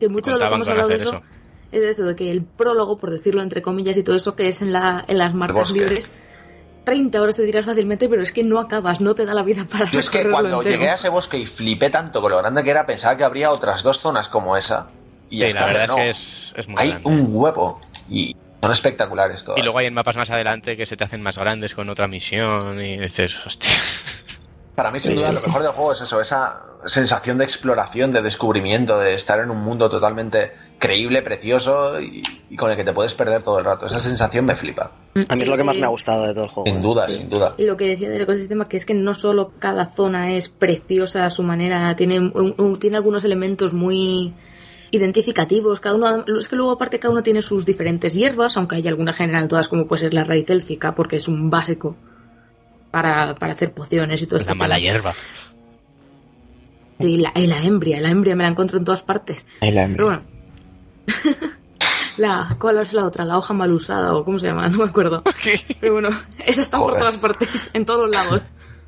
[0.00, 1.22] Que mucho de lo que hemos hablado de eso.
[1.72, 4.48] Es de esto, de que el prólogo, por decirlo entre comillas, y todo eso que
[4.48, 6.10] es en, la, en las marcas libres,
[6.84, 9.66] 30 horas te dirás fácilmente, pero es que no acabas, no te da la vida
[9.70, 10.70] para Yo es que cuando entero.
[10.78, 13.50] llegué a ese bosque y flipé tanto con lo grande que era, pensaba que habría
[13.50, 14.86] otras dos zonas como esa.
[15.30, 16.08] Y Sí, la verdad es que no.
[16.08, 17.08] es, es muy Hay grande.
[17.10, 19.58] un huevo y son espectaculares todas.
[19.58, 22.08] Y luego hay en mapas más adelante que se te hacen más grandes con otra
[22.08, 23.70] misión y dices, hostia.
[24.74, 27.44] Para mí, sin Sí, duda, sí, lo mejor del juego es eso, esa sensación de
[27.44, 32.76] exploración, de descubrimiento, de estar en un mundo totalmente creíble, precioso y, y con el
[32.76, 33.86] que te puedes perder todo el rato.
[33.86, 34.92] Esa sensación me flipa.
[35.28, 36.70] A mí es lo que más Eh, me ha gustado de todo el juego.
[36.70, 37.52] Sin duda, sin duda.
[37.58, 41.26] Y lo que decía del ecosistema, que es que no solo cada zona es preciosa
[41.26, 44.32] a su manera, tiene, un- un- tiene algunos elementos muy
[44.90, 48.88] identificativos, cada uno, es que luego aparte cada uno tiene sus diferentes hierbas, aunque hay
[48.88, 51.96] alguna general todas como puede ser la raíz élfica, porque es un básico
[52.90, 54.52] para, para hacer pociones y todo Es esto.
[54.52, 55.12] la mala hierba.
[57.00, 59.46] Sí, la, y la embria, la embria me la encuentro en todas partes.
[59.60, 59.96] La hembra.
[59.96, 60.22] Pero bueno.
[62.16, 63.24] la, ¿Cuál es la otra?
[63.24, 65.22] La hoja mal usada o cómo se llama, no me acuerdo.
[65.80, 66.08] Pero bueno,
[66.44, 68.42] esa está por todas partes, en todos lados.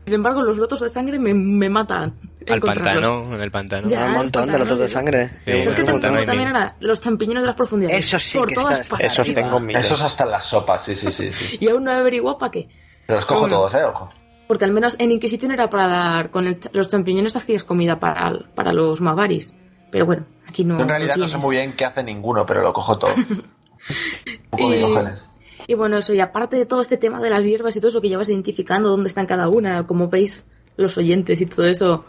[0.06, 2.14] Sin embargo, los lotos de sangre me, me matan.
[2.48, 3.86] Al pantano, en el pantano.
[3.86, 4.06] Ya.
[4.06, 5.28] Un montón de lotos de sangre.
[5.44, 7.98] Sí, que Bueno, también, era los champiñones de las profundidades.
[8.06, 9.12] Eso sí por que todas está- partes.
[9.12, 9.84] Esos tengo miles.
[9.86, 11.30] Esos hasta en las sopas, sí, sí, sí.
[11.32, 11.58] sí.
[11.60, 12.68] Y aún no he averiguado para qué.
[13.06, 13.56] Pero los cojo Bueno.
[13.56, 14.08] todos, eh, ojo.
[14.48, 16.30] Porque al menos en Inquisición era para dar.
[16.30, 19.54] Con el- los champiñones hacías comida para, para los Magaris.
[19.92, 20.76] Pero bueno, aquí no.
[20.76, 23.14] Yo en realidad no sé muy bien qué hace ninguno, pero lo cojo todo.
[23.16, 25.24] Un poco Y- Diógenes.
[25.66, 28.00] Y bueno, eso, y aparte de todo este tema de las hierbas y todo eso
[28.00, 30.46] que ya vas identificando dónde están cada una, como veis
[30.76, 32.04] los oyentes y todo eso,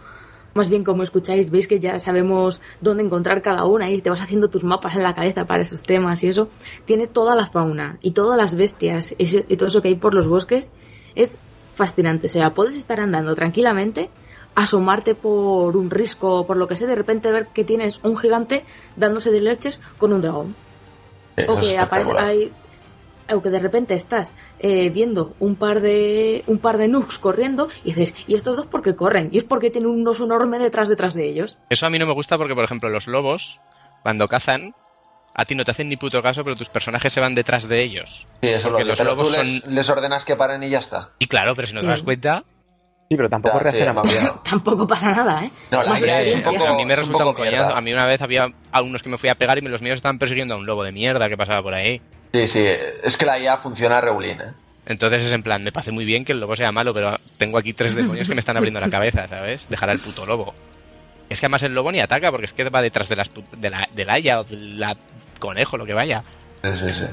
[0.56, 4.22] más bien como escucháis, veis que ya sabemos dónde encontrar cada una y te vas
[4.22, 6.50] haciendo tus mapas en la cabeza para esos temas y eso,
[6.86, 10.28] tiene toda la fauna y todas las bestias y todo eso que hay por los
[10.28, 10.72] bosques,
[11.14, 11.38] es
[11.76, 12.28] fascinante.
[12.28, 14.10] O sea, puedes estar andando tranquilamente,
[14.56, 18.18] asomarte por un risco o por lo que sé, de repente ver que tienes un
[18.18, 18.66] gigante
[18.96, 20.56] dándose de leches con un dragón.
[21.36, 22.52] Eso O que aparece hay,
[23.34, 27.70] o que de repente estás eh, viendo un par de un par de nooks corriendo
[27.84, 29.30] y dices, ¿y estos dos por qué corren?
[29.32, 31.58] Y es porque tienen un oso enorme detrás detrás de ellos.
[31.70, 33.60] Eso a mí no me gusta porque, por ejemplo, los lobos,
[34.04, 34.76] cuando cazan,
[35.34, 37.82] a ti no te hacen ni puto caso, pero tus personajes se van detrás de
[37.82, 38.28] ellos.
[38.42, 40.64] Sí, eso es lo porque que los pero tú lobos les, les ordenas que paren
[40.64, 41.12] y ya está.
[41.20, 42.44] Y claro, pero si no te das cuenta,
[43.12, 44.32] Sí, pero tampoco sí, reacciona bien.
[44.50, 45.52] Tampoco pasa nada, ¿eh?
[45.70, 47.76] No, la Más idea es un poco- a mí me resulta un coñazo.
[47.76, 50.18] A mí una vez había algunos que me fui a pegar y los míos estaban
[50.18, 52.02] persiguiendo a un lobo de mierda que pasaba por ahí.
[52.34, 52.66] Sí, sí,
[53.04, 54.54] es que la IA funciona regulín, ¿eh?
[54.86, 57.58] Entonces es en plan, me parece muy bien que el lobo sea malo, pero tengo
[57.58, 59.68] aquí tres demonios que me están abriendo la cabeza, ¿sabes?
[59.68, 60.54] Dejar al puto lobo.
[61.30, 63.70] Es que además el lobo ni ataca, porque es que va detrás de, las, de
[63.70, 64.96] la, del haya o del la
[65.38, 66.24] conejo, lo que vaya.
[66.64, 67.06] Sí, sí, sí.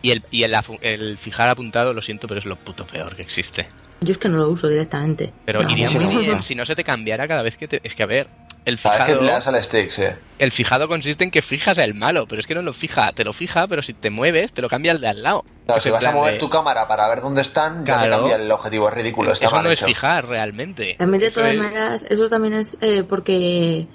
[0.00, 3.68] Y el, y el fijar apuntado, lo siento, pero es lo puto peor que existe.
[4.02, 5.32] Yo es que no lo uso directamente.
[5.44, 7.80] Pero No, iría muy bien si no se te cambiara cada vez que te...
[7.84, 8.28] Es que a ver,
[8.64, 10.04] el Sabes que fijado, le das al stick, sí.
[10.38, 13.24] el fijado consiste en que fijas el malo, pero es que no lo fija, te
[13.24, 15.44] lo fija, pero si te mueves, te lo cambia el de al lado.
[15.66, 18.22] Claro, si vas a mover de- tu cámara para ver dónde están, ya te Claro.
[18.22, 18.88] cambia el objetivo.
[18.88, 19.84] Es ridículo, está Eso mal no hecho.
[19.84, 20.94] es fijar realmente.
[20.98, 23.86] También de Eso todas es- maneras, eso también es eh, porque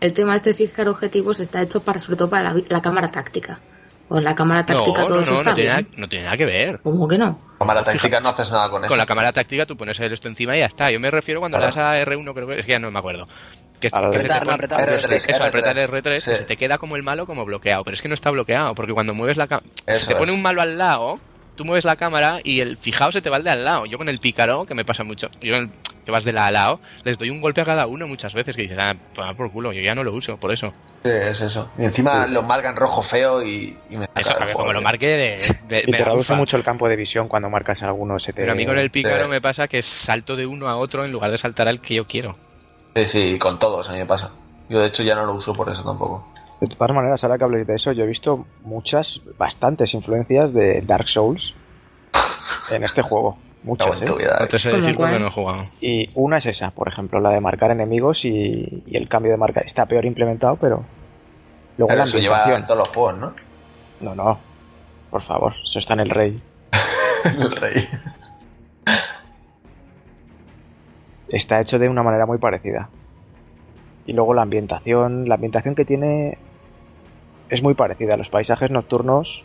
[0.00, 3.08] el tema este de fijar objetivos está hecho para sobre todo para la, la cámara
[3.10, 3.60] táctica.
[4.08, 5.84] Con la cámara No, táctica todo no, eso no, está no tiene, bien.
[5.86, 6.80] nada, no tiene nada que ver.
[6.82, 7.38] ¿Cómo que no?
[7.58, 8.88] Cámara táctica no haces nada con eso.
[8.88, 10.90] Con la cámara táctica tú pones el esto encima y ya está.
[10.90, 11.72] Yo me refiero cuando Claro.
[11.72, 13.28] le das a R1, creo que es que ya no me acuerdo.
[13.80, 16.14] Que, A lo que se te apretar, pone- apretar, eso, R3, eso, apretar R3, R3,
[16.14, 16.36] que sí.
[16.36, 18.92] se te queda como el malo como bloqueado, pero es que no está bloqueado, porque
[18.94, 20.36] cuando mueves la cámara, si te pone es.
[20.36, 21.20] un malo al lado,
[21.58, 23.84] tú mueves la cámara y el fijado se te va al de al lado.
[23.84, 25.70] Yo con el pícaro, que me pasa mucho, yo con el-
[26.06, 28.56] que vas de la a lado, les doy un golpe a cada uno muchas veces
[28.56, 28.94] que dices, ah,
[29.36, 30.72] por culo, yo ya no lo uso, por eso.
[31.04, 31.70] Sí, es eso.
[31.76, 35.56] Y encima lo marcan rojo feo y, y me Eso, porque como lo marque de,
[35.68, 38.18] de- Y me te reduce mucho el campo de visión cuando marcas alguno.
[38.18, 38.40] Se te...
[38.40, 39.28] Pero a mí con el pícaro Sí.
[39.30, 42.06] me pasa que salto de uno a otro en lugar de saltar al que yo
[42.06, 42.36] quiero.
[42.96, 44.30] Sí, sí, con todos a mí me pasa.
[44.70, 46.26] Yo de hecho ya no lo uso por eso tampoco.
[46.60, 50.82] De todas maneras, ahora que habléis de eso, yo he visto muchas, bastantes influencias de
[50.82, 51.54] Dark Souls
[52.70, 53.38] en este juego.
[53.62, 54.04] Muchas, ¿eh?
[54.16, 54.48] vida, No eh.
[54.48, 55.20] te sé ¿Cómo decir cuál?
[55.20, 55.64] no he jugado.
[55.80, 59.38] Y una es esa, por ejemplo, la de marcar enemigos y, y el cambio de
[59.38, 60.84] marca está peor implementado, pero
[61.76, 63.34] luego Pero la eso lleva en todos los juegos, ¿no?
[64.00, 64.38] No, no,
[65.10, 66.42] por favor, eso está en el rey.
[67.24, 67.88] El rey.
[71.28, 72.88] Está hecho de una manera muy parecida.
[74.06, 76.38] Y luego la ambientación, la ambientación que tiene
[77.48, 78.16] es muy parecida.
[78.16, 79.44] Los paisajes nocturnos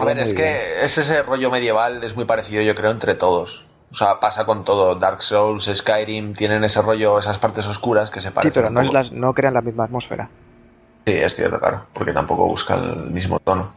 [0.00, 0.36] A ver, es bien.
[0.36, 3.64] que es ese rollo medieval, es muy parecido yo creo entre todos.
[3.90, 4.94] O sea, pasa con todo.
[4.94, 8.52] Dark Souls, Skyrim, tienen ese rollo, esas partes oscuras que se Sí, parecen.
[8.54, 10.30] pero un no, es las, no crean la misma atmósfera.
[11.04, 13.74] Sí, es cierto, claro, porque tampoco busca el mismo tono.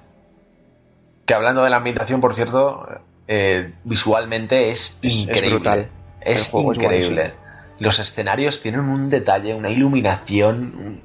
[1.26, 2.88] Que hablando de la ambientación, por cierto,
[3.28, 5.50] eh, visualmente es, Es- es increíble.
[5.50, 5.90] brutal.
[6.22, 7.34] Es increíble.
[7.80, 11.02] Los escenarios tienen un detalle, una iluminación, un-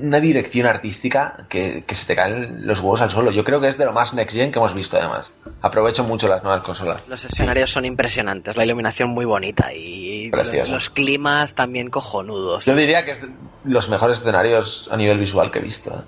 [0.00, 3.30] una dirección artística que, que se te caen los huevos al suelo.
[3.30, 5.30] Yo creo que es de lo más next gen que hemos visto, además.
[5.62, 7.06] Aprovecho mucho las nuevas consolas.
[7.08, 12.64] Los escenarios son impresionantes, la iluminación muy bonita y los, climas también cojonudos.
[12.64, 13.28] Yo diría que es de
[13.64, 15.90] los mejores escenarios a nivel visual que he visto.
[15.90, 16.02] ¿eh?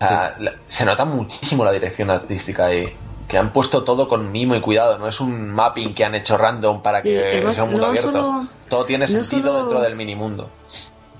[0.00, 2.88] O sea, la- se nota muchísimo la dirección artística ahí.
[3.26, 4.96] Que han puesto todo con mimo y cuidado.
[4.98, 7.86] No es un mapping que han hecho random para Sí, que además, sea un mundo
[7.86, 8.10] no abierto.
[8.12, 10.50] solo- todo tiene no sentido solo- dentro del minimundo.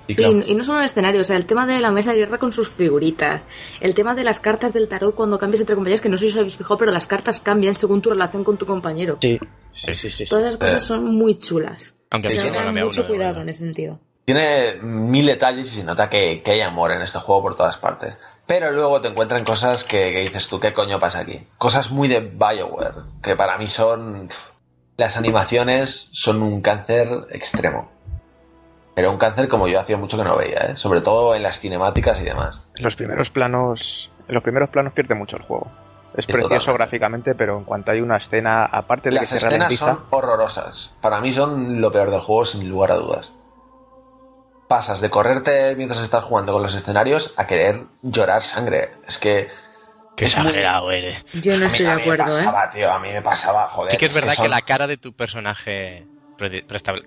[0.09, 2.12] Y Y, claro, y no solo el escenario, o sea, el tema de la mesa
[2.12, 3.47] de guerra con sus figuritas,
[3.81, 6.31] el tema de las cartas del tarot cuando cambias entre compañeros, que no sé si
[6.33, 9.19] os habéis fijado, pero las cartas cambian según tu relación con tu compañero.
[9.20, 9.39] Sí,
[9.73, 10.25] sí, sí, sí.
[10.25, 10.31] sí.
[10.31, 10.87] Todas esas cosas Eh.
[10.87, 11.97] son muy chulas.
[12.11, 14.01] Aunque O a mí sea, se me tengan cambia mucho uno, cuidado en ese sentido.
[14.25, 17.77] tiene mil detalles y se nota que, que hay amor en este juego por todas
[17.77, 18.17] partes.
[18.47, 21.47] Pero luego te encuentran cosas que, que dices tú, ¿qué coño pasa aquí?
[21.59, 24.31] Cosas muy de Bioware, que para mí son...
[24.97, 27.91] Las animaciones son un cáncer extremo.
[28.99, 30.77] Pero un cáncer como yo hacía mucho que no veía, ¿eh?
[30.77, 32.65] sobre todo en las cinemáticas y demás.
[32.75, 35.70] En los primeros planos, en los primeros planos pierde mucho el juego.
[36.17, 36.78] Es Sí, precioso totalmente.
[36.78, 40.05] gráficamente, pero en cuanto hay una escena, aparte de Las que se escenas ralentiza, son
[40.10, 40.94] horrorosas.
[41.01, 43.31] Para mí son lo peor del juego, sin lugar a dudas.
[44.67, 48.91] Pasas de correrte mientras estás jugando con los escenarios a querer llorar sangre.
[49.07, 49.49] Es que...
[50.17, 51.25] Qué exagerado eres.
[51.41, 52.44] Yo no A mí- estoy de a mí acuerdo, me ¿eh?
[52.44, 53.93] pasaba, tío, a mí me pasaba, joder.
[53.93, 56.05] Sí que es verdad que son- la cara de tu personaje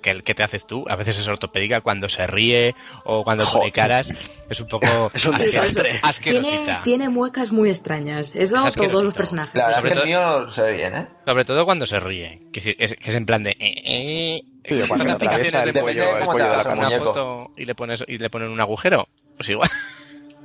[0.02, 3.46] que el que te haces tú a veces es ortopédica cuando se ríe o cuando
[3.46, 3.74] pone Joder.
[3.74, 4.14] caras
[4.50, 5.84] es un poco Es un desastre.
[5.84, 8.36] Tiene, asquerosita tiene muecas muy extrañas.
[8.36, 9.56] Eso Es todos los personajes.
[9.56, 11.08] La verdad es Sobre que el todo- mío se ve bien, ¿eh?
[11.26, 14.76] sobre todo cuando se ríe que es, que es en plan de eh, eh, Sí,
[14.76, 17.04] estas cuando atraviesa el cuello- pollo, el cuello de la una muñeco.
[17.06, 19.70] foto y le pones y le ponen un agujero pues igual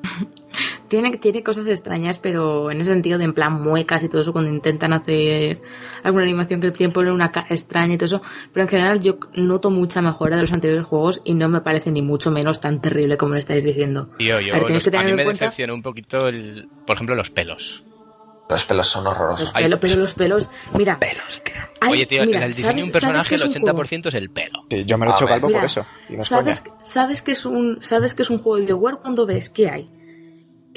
[0.88, 4.32] Tiene, tiene cosas extrañas, pero en ese sentido de en plan muecas y todo eso,
[4.32, 5.60] cuando intentan hacer
[6.04, 8.22] alguna animación que tiene poner una cara extraña y todo eso.
[8.52, 11.90] Pero en general yo noto mucha mejora de los anteriores juegos y no me parece
[11.90, 14.10] ni mucho menos tan terrible como lo estáis diciendo.
[14.16, 16.28] Tío, yo, A ver, los- que a tener mí en me cuenta- decepcionó un poquito
[16.28, 17.82] el por ejemplo los pelos
[18.48, 19.46] Los pelos son horrorosos.
[19.46, 21.00] Los pelos, pero los pelos, mira.
[21.00, 21.54] Pelos, tío.
[21.80, 23.62] hay- oye tío mira, en el diseño de un ¿sabes- sabes personaje el es un
[23.62, 23.82] juego?
[23.82, 25.84] 80% es el pelo Sí, yo me lo he hecho calvo por eso.
[26.08, 28.98] Y no es ¿Sabes, sabes que es un sabes que es un juego de BioWare
[28.98, 29.90] cuando ves que hay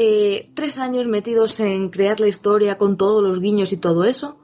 [0.01, 4.39] eh, tres años metidos en crear la historia con todos los guiños y todo eso,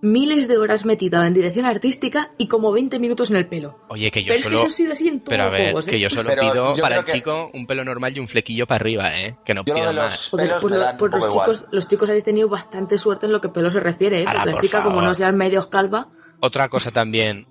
[0.00, 3.78] miles de horas metidas en dirección artística y como 20 minutos en el pelo.
[3.88, 5.46] oye que yo Pero es solo que eso ha sido así en todos pero a
[5.46, 5.88] los ver juegos.
[5.88, 5.90] ¿eh?
[5.92, 8.28] que yo solo Pero pido yo para el que- chico un pelo normal y un
[8.28, 11.88] flequillo para arriba eh que no Yo pido más pues, lo- pues los chicos, los
[11.88, 14.26] chicos habéis tenido bastante suerte en lo que pelo se refiere, ¿eh?
[14.28, 16.08] Ala, la por chica, como no sea medio calva,
[16.40, 17.46] Otra cosa también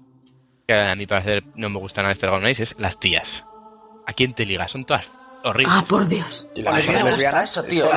[0.68, 3.46] que a mi parecer no me gusta nada de este Dragon Age es las tías.
[4.06, 4.72] ¿A quién te ligas?
[4.72, 5.10] Son todas
[5.48, 5.76] horribles.
[5.78, 6.48] ah, por Dios.
[6.56, 7.90] Y la A mí gente me gusta eso, es tío.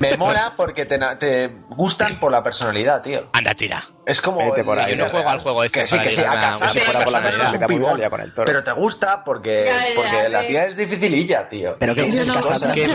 [0.00, 3.28] me- mola porque te, te gustan por la personalidad, tío.
[3.32, 3.84] Anda, tira.
[4.06, 4.38] Es como.
[4.54, 6.32] Por la ahí, yo no juego al juego este Que sí, que sí, a
[6.68, 8.00] fuera por la da muy pibón.
[8.10, 8.46] con el toro.
[8.46, 11.76] Pero te gusta porque, porque la tía es dificililla, tío.
[11.78, 12.86] Pero que Yo no, Cassandra,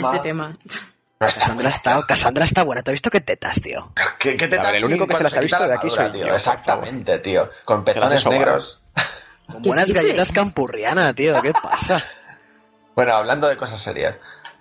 [0.00, 0.08] ma.
[0.14, 0.56] este tema.
[1.18, 2.82] Cassandra está, Cassandra está buena.
[2.82, 3.92] ¿Te has visto qué tetas, tío?
[4.18, 6.10] ¿Qué, qué te A ver, el único que se las ha visto de aquí soy
[6.12, 6.34] tío?
[6.34, 7.48] Exactamente, tío.
[7.64, 8.80] Con Que pezones negros.
[9.50, 11.40] Con buenas ¿Qué galletas campurriana, tío.
[11.40, 12.02] ¿Qué pasa?
[12.94, 14.18] Bueno, hablando de cosas serias.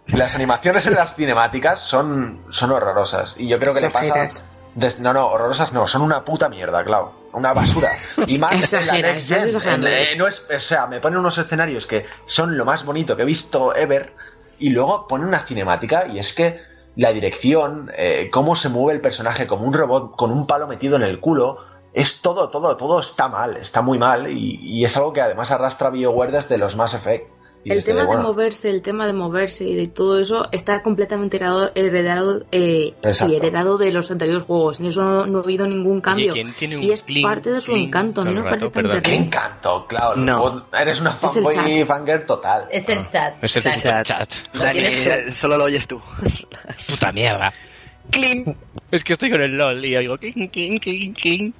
[0.07, 3.35] Las animaciones en las cinemáticas son, son horrorosas.
[3.37, 4.27] Y yo creo que le pasa.
[4.75, 7.29] Des- no, no, horrorosas no, son una puta mierda, claro.
[7.33, 7.89] una basura.
[8.27, 9.87] Y más en la Next Gen, exagerando.
[9.87, 13.21] eh, no es, o sea, me ponen unos escenarios que son lo más bonito que
[13.23, 14.13] he visto ever
[14.59, 16.61] y luego ponen una cinemática y es que
[16.95, 20.95] la dirección, eh, cómo se mueve el personaje como un robot con un palo metido
[20.97, 21.57] en el culo,
[21.93, 25.49] es todo, todo, todo está mal, está muy mal y, y es algo que además
[25.51, 27.31] arrastra BioWare desde los Mass Effect.
[27.65, 31.37] El tema de bueno, moverse, el tema de moverse y de todo eso está completamente
[31.37, 34.79] heredado, heredado, eh, sí, heredado de los anteriores juegos.
[34.79, 36.33] En eso no, no ha habido ningún cambio.
[36.33, 38.21] ¿quién tiene un y es clink, parte de su clink encanto.
[38.21, 38.91] A mí me el parece tan Perdón.
[38.95, 39.25] ¡Qué terrible.
[39.27, 39.85] encanto!
[39.87, 40.65] Claro, No.
[40.77, 41.87] eres una fanboy chat.
[41.87, 42.67] fanger total.
[42.69, 43.35] Es el chat.
[43.41, 44.29] Es el sea, chat.
[44.53, 46.01] Dani, eh, solo lo oyes tú.
[46.89, 47.53] Puta mierda.
[48.11, 48.43] ¡Clean!
[48.91, 51.55] Es que estoy con el LOL y oigo clink, clink, clink, clink.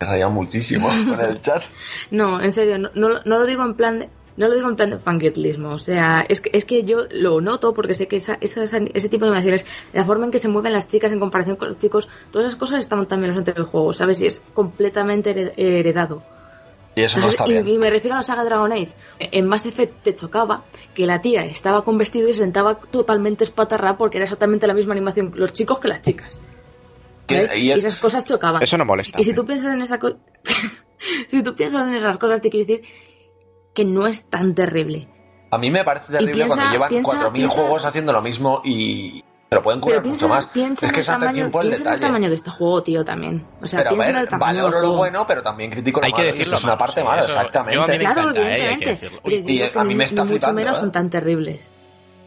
[0.00, 1.62] Me he rayado muchísimo con el chat.
[2.10, 4.76] No, en serio, no, no, no lo digo en plan de, no lo digo en
[4.76, 8.16] plan de fangirlismo, o sea, es que, es que yo lo noto porque sé que
[8.16, 11.12] esa, esa- esa- ese tipo de animaciones, la forma en que se mueven las chicas
[11.12, 14.20] en comparación con los chicos, todas esas cosas estaban también los anteriores juegos, ¿sabes?
[14.22, 16.22] Y es completamente hered- heredado.
[16.96, 17.68] Y eso no está y, bien.
[17.68, 18.88] y me refiero a la saga Dragon Age.
[19.20, 20.64] En Mass Effect te chocaba
[20.94, 24.74] que la tía estaba con vestido y se sentaba totalmente espatarrada porque era exactamente la
[24.74, 26.40] misma animación los chicos que las chicas.
[27.30, 28.62] Que- y Y esas cosas chocaban.
[28.62, 29.20] Eso no molesta.
[29.20, 29.98] Y si tú piensas en esa
[31.28, 32.82] si tú piensas en esas cosas, te quiero decir
[33.74, 35.08] que no es tan terrible.
[35.50, 38.60] A mí me parece terrible piensa- cuando llevan piensa- 4.000 piensa- juegos haciendo lo mismo
[38.64, 40.46] y se lo pueden curar mucho más.
[40.46, 42.06] piensa es en que el se hace tamaño, tiempo el piensa en el detalle.
[42.12, 43.46] tamaño de este juego, tío, también.
[43.60, 44.96] O sea, pero piensa ver, en el tamaño valoro lo juego.
[44.98, 46.28] bueno, pero también critico lo Hay que malo.
[46.28, 46.56] y decirlo.
[46.56, 47.98] es una parte sí, mala, eso- yo a mí exactamente.
[47.98, 48.34] me Claro, ¿eh?
[48.34, 49.52] Que evidentemente.
[49.52, 50.80] Y a que mí me está ni mucho flipando, menos ¿eh?
[50.80, 51.72] son tan terribles.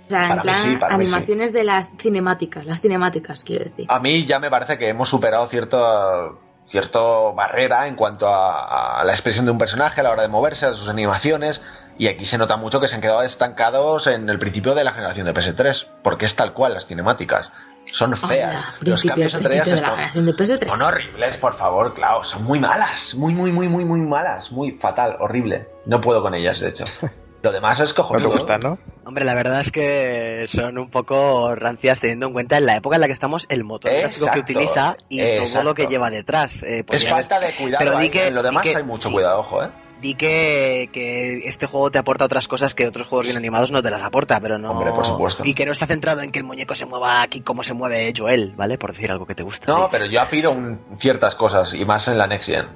[0.05, 1.11] O sea, en Para mí plan, sí, para mí sí.
[1.13, 3.85] animaciones de las cinemáticas, las cinemáticas, quiero decir.
[3.89, 9.03] A mí ya me parece que hemos superado cierto cierto barrera en cuanto a, a
[9.03, 11.61] la expresión de un personaje a la hora de moverse, a sus animaciones,
[11.97, 14.91] y aquí se nota mucho que se han quedado estancados en el principio de la
[14.93, 17.51] generación de PS3, porque es tal cual las cinemáticas.
[17.85, 18.61] Son feas.
[18.61, 20.69] Hola, Los cambios entre ellas están- generación de PS3.
[20.69, 24.71] son horribles, por favor, claro, son muy malas, muy, muy, muy, muy, muy malas, muy
[24.71, 25.67] fatal, horrible.
[25.85, 26.85] No puedo con ellas, de hecho.
[27.43, 28.29] Lo demás es No te cojonudo.
[28.31, 28.77] gustan, ¿no?
[29.05, 32.95] Hombre, la verdad es que son un poco rancias teniendo en cuenta en la época
[32.95, 36.63] en la que estamos el motor gráfico que utiliza y todo lo que lleva detrás.
[36.63, 37.85] Eh, Es podría falta haber- de cuidado.
[37.85, 39.67] Pero di que, en lo di demás que- hay mucho sí, cuidado, ojo, eh.
[39.99, 43.81] Di que, que este juego te aporta otras cosas que otros juegos bien animados no
[43.81, 44.71] te las aporta, pero no.
[44.71, 45.43] Hombre, por supuesto.
[45.45, 48.13] Y que no está centrado en que el muñeco se mueva aquí como se mueve
[48.15, 48.77] Joel, ¿vale?
[48.77, 49.65] Por decir algo que te gusta.
[49.67, 49.87] No, ¿sí?
[49.91, 52.67] pero yo pido un- ciertas cosas, y más en la Next Gen.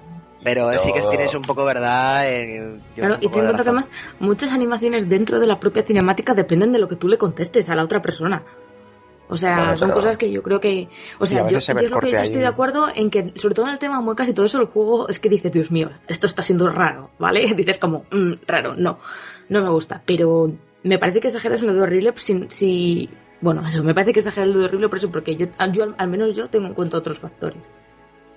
[0.43, 2.27] Pero sí que Yo- tienes un poco verdad.
[2.31, 6.33] eh, Claro, y ten en cuenta que además muchas animaciones dentro de la propia cinemática
[6.33, 8.43] dependen de lo que tú le contestes a la otra persona.
[9.29, 10.87] O sea, Bueno, son pero- cosas que yo creo que...
[11.19, 12.25] O sea, yo, yo es lo que he corte dicho, ahí.
[12.27, 14.67] estoy de acuerdo en que, sobre todo en el tema muecas y todo eso, el
[14.67, 17.41] juego es que dices, Dios mío, esto está siendo raro, ¿vale?
[17.55, 18.99] Dices como, "Mm, raro, no,
[19.49, 20.01] no me gusta.
[20.05, 22.45] Pero me parece que exageras en lo de horrible si...
[22.49, 23.09] si
[23.41, 25.93] bueno, eso, me parece que exageras en lo de horrible por eso, porque yo, yo
[25.97, 27.69] al menos yo tengo en cuenta otros factores.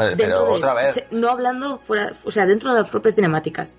[0.05, 3.77] Pero Dentro de- otra vez, no hablando fuera, o sea, dentro de las propias cinemáticas.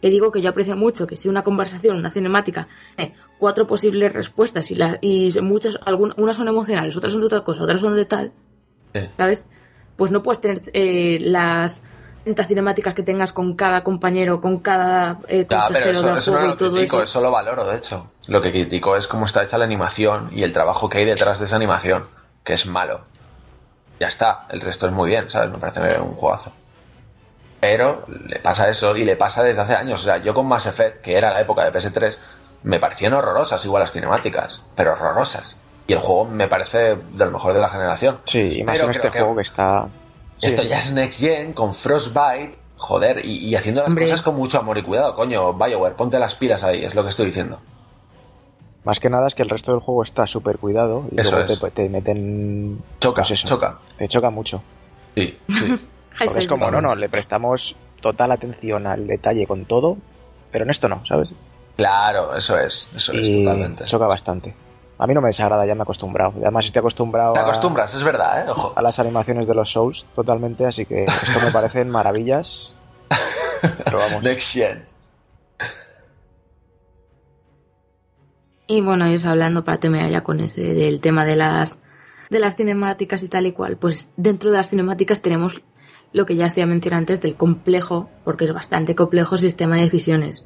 [0.00, 2.68] Te digo que yo aprecio mucho que si una conversación, una cinemática,
[2.98, 7.26] eh, cuatro posibles respuestas y, la, y muchas, algunas, unas son emocionales, otras son de
[7.28, 8.32] otra cosa, otras son de tal,
[8.94, 9.00] Sí.
[9.16, 9.46] ¿sabes?
[9.96, 11.82] Pues no puedes tener eh, las
[12.24, 16.32] 30 cinemáticas que tengas con cada compañero, con cada eh, consejero pero eso, del eso
[16.32, 17.04] no lo y todo critico, eso.
[17.04, 18.10] eso lo valoro, de hecho.
[18.26, 21.38] Lo que critico es cómo está hecha la animación y el trabajo que hay detrás
[21.38, 22.04] de esa animación,
[22.44, 23.00] que es malo.
[24.00, 25.50] Ya está, el resto es muy bien, ¿sabes?
[25.50, 26.52] Me parece un juegazo.
[27.60, 30.00] Pero le pasa eso y le pasa desde hace años.
[30.00, 32.18] O sea, yo con Mass Effect, que era la época de PS3,
[32.64, 35.58] me parecían horrorosas igual las cinemáticas, pero horrorosas.
[35.86, 38.20] Y el juego me parece de lo mejor de la generación.
[38.24, 39.86] Sí, y más Pero en este que- juego que está...
[40.40, 40.68] Esto sí.
[40.68, 44.04] ya es Next Gen, con Frostbite, joder, y, y haciendo las Hombre.
[44.04, 47.08] cosas con mucho amor y cuidado, coño, BioWare, ponte las pilas ahí, es lo que
[47.08, 47.58] estoy diciendo.
[48.86, 51.52] Más que nada es que el resto del juego está súper cuidado y Eso luego
[51.52, 51.58] es.
[51.60, 52.82] te, te meten...
[53.00, 53.78] Choca, pues eso, choca.
[53.98, 54.62] Te choca mucho.
[55.16, 55.76] Sí, sí.
[56.24, 59.98] Porque es como, no, no, le prestamos total atención al detalle con todo,
[60.52, 61.34] pero en esto no, ¿sabes?
[61.76, 63.84] claro, eso es, eso es, totalmente.
[63.84, 64.54] choca bastante.
[64.98, 66.32] A mí no me desagrada, ya me he acostumbrado.
[66.40, 68.50] Además estoy acostumbrado Te a- acostumbras, es verdad, ¿eh?
[68.50, 68.72] Ojo.
[68.74, 72.78] a las animaciones de los Souls totalmente, así que esto me parecen maravillas.
[73.84, 74.22] Pero vamos.
[74.22, 74.86] Next Gen.
[78.66, 81.82] Y bueno, ellos hablando para terminar ya con ese del tema de las
[82.30, 85.62] de las cinemáticas y tal y cual, pues dentro de las cinemáticas tenemos
[86.12, 90.44] lo que ya hacía mención antes del complejo, porque es bastante complejo sistema de decisiones.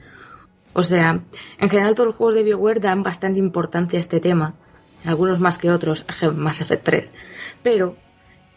[0.72, 1.22] O sea,
[1.58, 4.54] en general todos los juegos de BioWare dan bastante importancia a este tema,
[5.04, 7.14] algunos más que otros, más Effect 3,
[7.62, 7.96] pero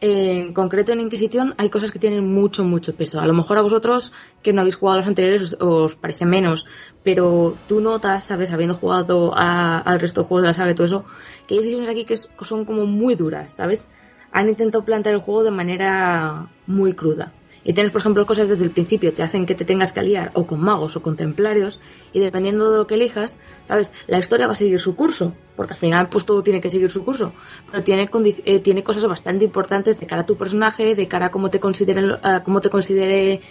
[0.05, 3.21] en concreto en Inquisición hay cosas que tienen mucho, mucho peso.
[3.21, 6.65] A lo mejor a vosotros que no habéis jugado a los anteriores os, parece menos,
[7.03, 8.51] pero tú notas, ¿sabes?
[8.51, 11.05] Habiendo jugado al resto de juegos de la saga y todo eso,
[11.47, 13.87] que hay decisiones aquí que son como muy duras, ¿sabes?
[14.33, 17.31] han intentado plantear el juego de manera muy cruda.
[17.63, 20.31] Y tienes, por ejemplo, cosas desde el principio, te hacen que te tengas que aliar
[20.33, 21.79] o con magos o con templarios,
[22.11, 23.93] y dependiendo de lo que elijas, ¿sabes?
[24.07, 26.91] La historia va a seguir su curso, porque al final, pues todo tiene que seguir
[26.91, 27.33] su curso.
[27.71, 28.09] Pero tiene,
[28.45, 31.59] eh, tiene cosas bastante importantes de cara a tu personaje, de cara a cómo te
[31.59, 33.41] consideren, cómo te considere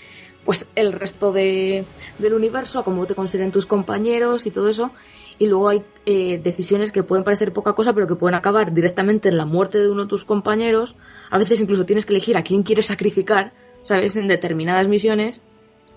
[0.44, 1.84] pues el resto de,
[2.18, 4.90] del universo, a cómo te consideren tus compañeros y todo eso.
[5.38, 9.28] Y luego hay eh, decisiones que pueden parecer poca cosa, pero que pueden acabar directamente
[9.28, 10.96] en la muerte de uno de tus compañeros.
[11.30, 13.52] A veces incluso tienes que elegir a quién quieres sacrificar,
[13.82, 14.16] ¿sabes?
[14.16, 15.42] En determinadas misiones.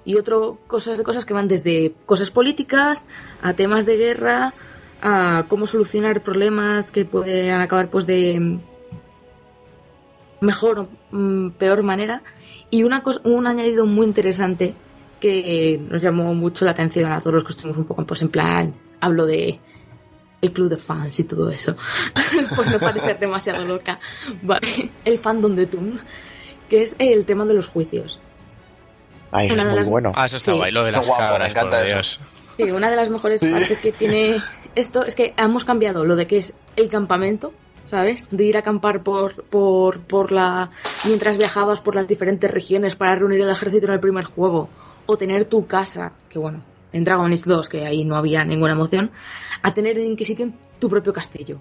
[0.03, 3.07] Y otro, cosas de cosas que van desde cosas políticas
[3.41, 4.53] a temas de guerra,
[5.01, 8.59] a cómo solucionar problemas que pueden acabar pues de
[10.41, 12.21] mejor o mm, peor manera.
[12.69, 14.75] Y una un añadido muy interesante
[15.19, 18.29] que nos llamó mucho la atención a todos los que estuvimos un poco pues en
[18.29, 19.59] plan, hablo de
[20.41, 21.75] el club de fans y todo eso,
[22.55, 23.99] por no parecer demasiado loca,
[24.43, 24.91] ¿vale?
[25.03, 25.99] El fandom de Toon,
[26.69, 28.19] que es el tema de los juicios.
[29.31, 30.11] Ay, Una es muy las- bueno.
[30.15, 30.57] Ah, eso está Sí.
[30.57, 31.95] guay, lo de las guapo, me cabras, encanta por eso.
[31.95, 32.19] Dios.
[32.57, 34.41] Sí, una de las mejores partes que tiene
[34.75, 37.51] esto es que hemos cambiado lo de que es el campamento,
[37.89, 38.27] ¿sabes?
[38.31, 40.71] De ir a acampar por, por, por la.
[41.05, 44.69] mientras viajabas por las diferentes regiones para reunir el ejército en el primer juego.
[45.07, 46.63] O tener tu casa, que bueno,
[46.93, 49.11] en Dragon Age 2, que ahí no había ninguna emoción,
[49.61, 51.59] a tener en Inquisition tu propio castillo.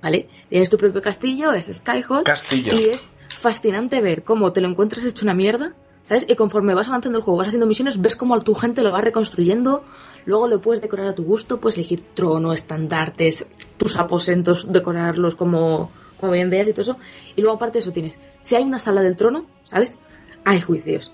[0.00, 0.28] ¿Vale?
[0.48, 2.24] Tienes tu propio castillo, es Skyhold.
[2.24, 2.72] Castillo.
[2.72, 5.74] Y es fascinante ver cómo te lo encuentras hecho una mierda,
[6.08, 6.26] ¿sabes?
[6.28, 9.00] Y conforme vas avanzando el juego, vas haciendo misiones, ves cómo tu gente lo va
[9.00, 9.84] reconstruyendo,
[10.26, 15.90] luego lo puedes decorar a tu gusto, puedes elegir trono, estandartes, tus aposentos, decorarlos como,
[16.18, 16.96] como bien veas y todo eso.
[17.36, 20.00] Y luego aparte de eso tienes, si hay una sala del trono, ¿sabes?
[20.44, 21.12] Hay juicios.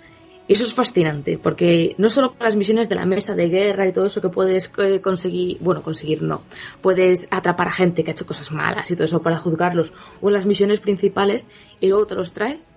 [0.48, 3.88] Y eso es fascinante, porque no solo con las misiones de la mesa de guerra
[3.88, 6.42] y todo eso que puedes eh, conseguir, bueno, conseguir no,
[6.80, 10.28] puedes atrapar a gente que ha hecho cosas malas y todo eso para juzgarlos, o
[10.28, 11.48] en las misiones principales,
[11.80, 12.68] y luego te los traes.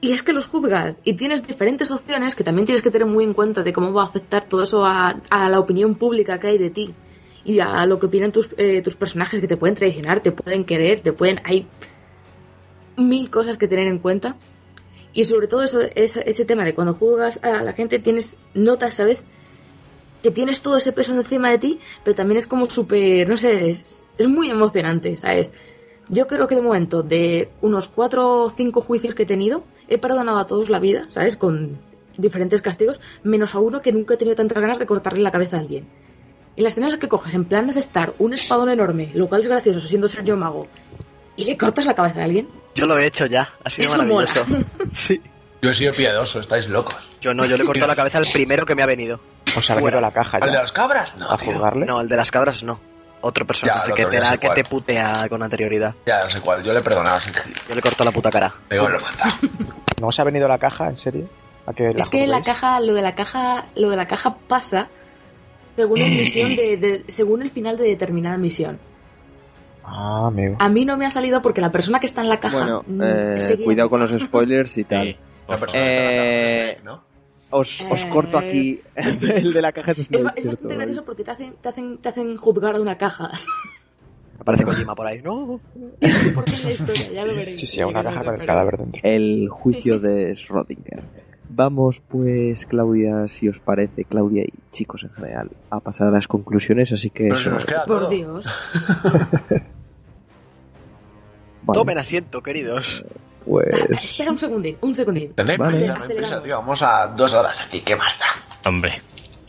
[0.00, 3.24] Y es que los juzgas, y tienes diferentes opciones que también tienes que tener muy
[3.24, 6.46] en cuenta de cómo va a afectar todo eso a, a la opinión pública que
[6.48, 6.94] hay de ti,
[7.44, 10.64] y a lo que opinan tus, eh, tus personajes que te pueden traicionar, te pueden
[10.64, 11.40] querer, te pueden...
[11.44, 11.66] Hay
[12.96, 14.36] mil cosas que tener en cuenta.
[15.12, 19.24] Y sobre todo ese, ese tema de cuando juzgas a la gente tienes notas, ¿sabes?
[20.22, 23.68] Que tienes todo ese peso encima de ti, pero también es como súper, no sé,
[23.68, 25.52] es, es muy emocionante, ¿sabes?
[26.08, 29.98] Yo creo que de momento, de unos cuatro o cinco juicios que he tenido, he
[29.98, 31.36] perdonado a todos la vida, ¿sabes?
[31.36, 31.78] Con
[32.16, 35.56] diferentes castigos, menos a uno que nunca he tenido tantas ganas de cortarle la cabeza
[35.56, 35.86] a alguien.
[36.56, 39.48] Y las escenas que coges en plan de estar un espadón enorme, lo cual es
[39.48, 40.66] gracioso siendo Sergio Mago,
[41.36, 44.02] y le cortas la cabeza a alguien, Yo lo he hecho ya, ha sido Eso
[44.04, 44.26] mola.
[44.26, 44.66] maravilloso.
[44.92, 45.20] Sí.
[45.62, 47.10] Yo he sido piadoso, estáis locos.
[47.20, 49.20] Yo no, yo le he cortado la cabeza al primero que me ha venido.
[49.56, 50.60] Os ha venido la caja ¿Al de ya.
[50.62, 51.16] las cabras?
[51.16, 51.52] No, A tío.
[51.52, 51.86] juzgarle.
[51.86, 52.80] No, el de las cabras no.
[53.20, 55.94] Otro personaje Ya, que, te ya da, que te putea con anterioridad.
[56.06, 57.54] Ya no sé cuál, yo le he perdonado sin gil.
[57.68, 58.52] Yo le corto la puta cara.
[58.68, 59.34] Digo, lo he matado.
[60.00, 61.28] ¿No os ha venido la caja, en serio?
[61.66, 64.34] ¿A que la Es que la caja, lo de la caja, lo de la caja
[64.48, 64.88] pasa
[65.76, 68.80] según el misión de, de- según el final de determinada misión.
[69.84, 70.56] Ah, amigo.
[70.58, 72.58] A mí no me ha salido porque la persona que está en la caja.
[72.58, 75.06] Bueno, mm, eh, seguía- cuidado con los spoilers y tal.
[75.08, 75.16] Sí,
[75.48, 75.72] La por persona favor.
[75.72, 77.12] que está en la Eh, cárcel, ¿no?
[77.54, 79.92] Os, os Eh, corto aquí el de la caja.
[79.92, 80.76] Eso es, Es, cierto, bastante ¿vale?
[80.76, 83.30] gracioso porque te hacen, te hacen, te hacen juzgar de una caja.
[84.38, 85.20] Aparece Kojima por ahí.
[85.22, 85.60] No.
[86.34, 87.60] porque es la historia, ya lo veréis.
[87.60, 89.00] Sí, sí, a una caja con el cadáver dentro.
[89.04, 91.02] El juicio de Schrödinger.
[91.54, 96.26] Vamos pues, Claudia, si os parece, Claudia y chicos en general, a pasar a las
[96.26, 98.08] conclusiones, así que Pero eso, se nos queda Por todo.
[98.08, 98.46] Dios.
[101.62, 103.04] vale, Tomen asiento, queridos.
[103.44, 103.66] pues
[104.02, 105.34] Espera un segundín, un segundín.
[105.34, 105.76] Tenéis Vale.
[105.78, 106.56] prisa, no hay prisa, tío.
[106.56, 108.68] Vamos a dos horas aquí, ¿qué más da?
[108.68, 109.02] Hombre,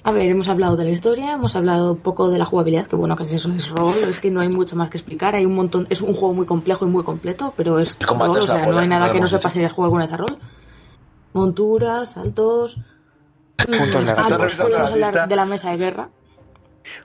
[0.04, 2.98] A ver, hemos hablado de la historia, hemos hablado un poco de la jugabilidad, que
[2.98, 5.46] bueno, que es eso, es rol, es que no hay mucho más que explicar, hay
[5.46, 8.66] un montón, es un juego muy complejo y muy completo, pero es rol, o sea,
[8.66, 9.40] no hay nada que no hecho.
[9.50, 10.38] si has jugado alguna vez a rol.
[11.34, 12.78] Monturas, saltos...
[13.66, 16.10] Puntos podemos hablar de la mesa de guerra.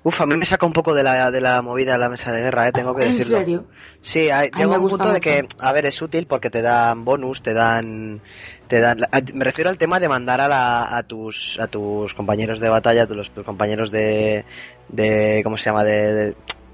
[0.02, 2.32] Uf, a mí me saca un poco de la, de la movida de la mesa
[2.32, 3.38] de guerra, eh, tengo que ¿En decirlo.
[3.38, 3.64] serio?
[4.02, 7.04] Sí, hay, Ay, llega un punto de que, a ver, es útil porque te dan
[7.04, 8.20] bonus, te dan,
[8.66, 8.98] te dan,
[9.34, 13.04] me refiero al tema de mandar a, la- a tus, a tus compañeros de batalla,
[13.04, 14.44] a tus, tus compañeros de,
[14.88, 15.84] de, ¿cómo se llama?
[15.84, 16.24] De, de,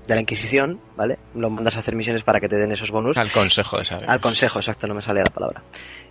[0.06, 1.18] de la Inquisición, ¿vale?
[1.34, 3.18] Los mandas a hacer misiones para que te den esos bonus.
[3.18, 4.08] al consejo de saber.
[4.08, 5.62] Al consejo, exacto, no me sale la palabra.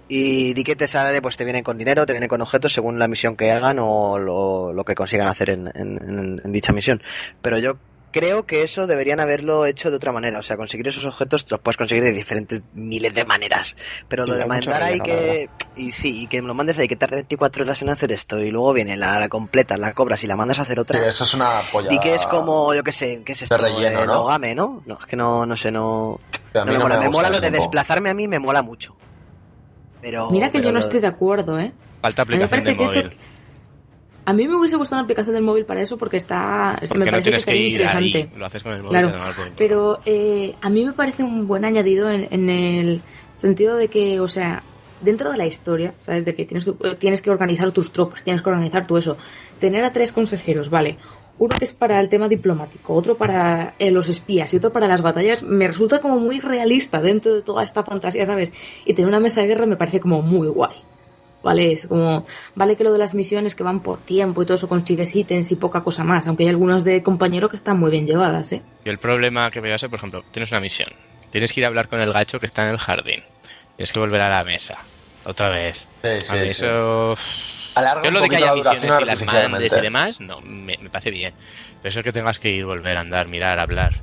[0.07, 2.99] Y di que te sale, pues te vienen con dinero, te vienen con objetos según
[2.99, 7.01] la misión que hagan o lo, lo que consigan hacer en, en- dicha misión.
[7.41, 7.77] Pero yo
[8.11, 10.37] creo que eso deberían haberlo hecho de otra manera.
[10.37, 13.75] O sea, conseguir esos objetos los puedes conseguir de diferentes miles de maneras.
[14.07, 15.49] Pero lo Sí, de mandar ahí que...
[15.75, 18.37] Y sí, y que me lo mandes ahí, que tarde 24 horas en hacer esto
[18.39, 21.07] y luego viene la, la completa, la cobras y la mandas a hacer Sí, otra.
[21.07, 21.87] eso es una polla.
[21.91, 23.57] Y que es como, yo qué sé, ¿qué es esto?
[23.57, 24.21] relleno, El ¿no?
[24.25, 24.83] Ogame, ¿no?
[24.85, 26.19] No, es que no, no sé, no...
[26.53, 28.95] Me no mola, me mola lo de desplazarme a mí, me mola mucho.
[30.03, 31.71] Pero, Mira que pero yo no lo- estoy de acuerdo, ¿eh?
[32.01, 33.11] Falta A mí me aplicación de parece que móvil.
[33.13, 33.33] hecho-
[34.25, 36.75] A mí me hubiese gustado una aplicación del móvil para eso porque está.
[36.79, 38.17] Porque me no parece tienes que ir interesante.
[38.17, 38.29] ahí.
[38.37, 38.91] Lo haces con el móvil.
[38.91, 39.11] Claro,
[39.57, 43.01] Pero eh, a mí me parece un buen añadido en, en el
[43.33, 44.63] sentido de que, o sea,
[45.01, 46.23] dentro de la historia, ¿sabes?
[46.23, 49.17] De que tienes, tu- tienes que organizar tus tropas, tienes que organizar todo eso.
[49.59, 50.97] Tener a tres consejeros, ¿vale?
[51.39, 54.87] Uno que es para el tema diplomático, otro para eh, los espías y otro para
[54.87, 58.53] las batallas, me resulta como muy realista dentro de toda esta fantasía, ¿sabes?
[58.85, 60.75] Y tener una mesa de guerra me parece como muy guay.
[61.41, 61.73] ¿Vale?
[61.73, 64.69] Es como, vale que lo de las misiones que van por tiempo y todo eso
[64.69, 68.07] consigues ítems y poca cosa más, aunque hay algunas de compañero que están muy bien
[68.07, 68.61] llevadas, ¿eh?
[68.85, 70.87] Yo el problema que veo es, por ejemplo, tienes una misión.
[71.31, 73.23] Tienes que ir a hablar con el gacho que está en el jardín.
[73.75, 74.77] Tienes que volver a la mesa.
[75.25, 75.87] Otra vez.
[76.01, 76.47] Sí, a sí, mí sí.
[76.49, 77.15] eso...
[77.75, 80.89] Alarga Yo lo de que haya misiones y las mandes y demás, no, me, me
[80.89, 81.33] parece bien.
[81.81, 83.93] Pero eso que tengas que ir, volver a andar, mirar, hablar.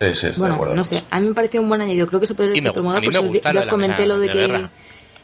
[0.00, 0.74] Sí, sí, estoy de Bueno, acuerdo.
[0.74, 2.06] no sé, a mí me pareció un buen añadido.
[2.06, 2.96] Creo que se podría Y haber hecho otro modo.
[3.00, 4.70] Por eso yo os comenté lo de de que, guerra.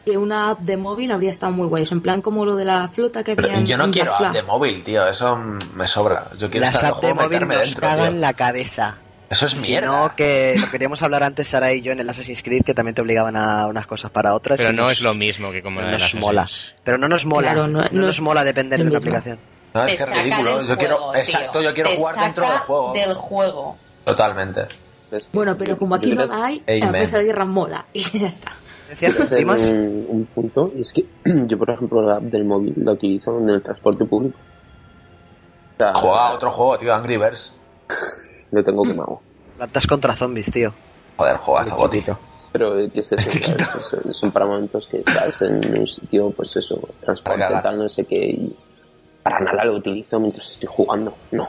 [0.05, 1.82] que una app de móvil habría estado muy guay.
[1.82, 3.92] Eso, en plan como lo de la flota que Pero había en yo no en
[3.92, 5.06] quiero Black app de móvil, tío.
[5.06, 5.36] Eso
[5.74, 6.28] me sobra.
[6.39, 8.20] Yo quiero Las apps de móvil nos dentro, cagan tío.
[8.20, 8.97] la cabeza.
[9.32, 9.86] Eso es mierda.
[9.86, 12.94] no, que lo queríamos hablar antes Sara y yo en el Assassin's Creed, que también
[12.94, 14.58] te obligaban a unas cosas para otras.
[14.58, 16.42] Pero no nos- es lo mismo que como de nos las mola.
[16.42, 16.76] Assassin's.
[16.84, 17.52] Pero no nos mola.
[17.52, 18.98] Claro, no- no, no nos es mola depender de la mismo.
[19.10, 19.38] aplicación.
[19.74, 20.62] No, es te que es ridículo.
[20.66, 22.92] Yo quiero, exacto, yo quiero Te jugar dentro del juego.
[22.92, 23.78] del juego.
[24.04, 24.62] Totalmente.
[25.32, 27.84] Bueno, pero como aquí no la hay, la mesa de guerra mola.
[27.94, 28.52] Y ya está.
[29.00, 31.06] Un, un punto y es que
[31.46, 34.36] yo por ejemplo la app del móvil la utilizo en el transporte público
[35.74, 37.54] o sea, Juega otro juego, tío, Angry Birds.
[38.52, 39.20] lo tengo quemado
[39.56, 40.72] Plantas contra zombies, tío.
[41.16, 42.05] Joder, juegazo, Goti.
[42.52, 44.12] pero eh, ¿qué es eso?
[44.12, 48.16] son para momentos que estás en un sitio pues eso transporte tal no sé qué
[48.16, 48.56] y
[49.22, 51.48] para nada lo utilizo mientras estoy jugando no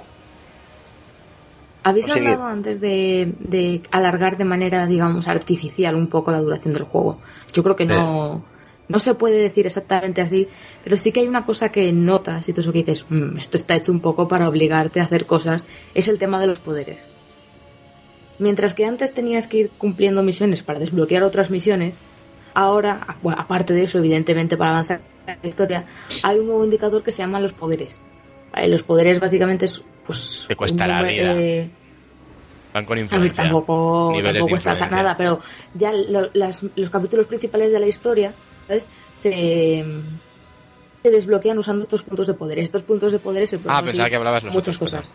[1.86, 6.84] ¿Habéis hablado antes de, de alargar de manera, digamos, artificial un poco la duración del
[6.84, 7.18] juego?
[7.52, 8.42] Yo creo que no,
[8.90, 10.48] no se puede decir exactamente así,
[10.84, 13.76] pero sí que hay una cosa que notas y eso que dices, "Mm, esto está
[13.76, 17.08] hecho un poco para obligarte a hacer cosas, es el tema de los poderes.
[18.40, 21.96] Mientras que antes tenías que ir cumpliendo misiones para desbloquear otras misiones,
[22.54, 25.86] ahora, bueno, aparte de eso, evidentemente para avanzar en la historia,
[26.24, 28.00] hay un nuevo indicador que se llama los poderes.
[28.52, 28.68] ¿Vale?
[28.68, 31.34] Los poderes básicamente es pues Te cuesta la vida.
[31.40, 31.70] eh,
[32.74, 33.44] Van con a ver, influencia.
[33.44, 34.98] tampoco, Niveles tampoco está influencia.
[34.98, 35.40] nada, pero
[35.76, 38.34] ya lo- las- los capítulos principales de la historia.
[38.68, 39.86] Se,
[41.04, 42.60] se desbloquean usando estos puntos de poder.
[42.60, 45.12] Estos puntos de poder se pueden Ah, conseguir que hablabas los muchas cosas.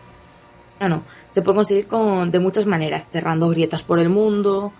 [0.79, 1.03] No, no.
[1.31, 4.71] Se puede conseguir con, de muchas maneras, cerrando grietas por el mundo,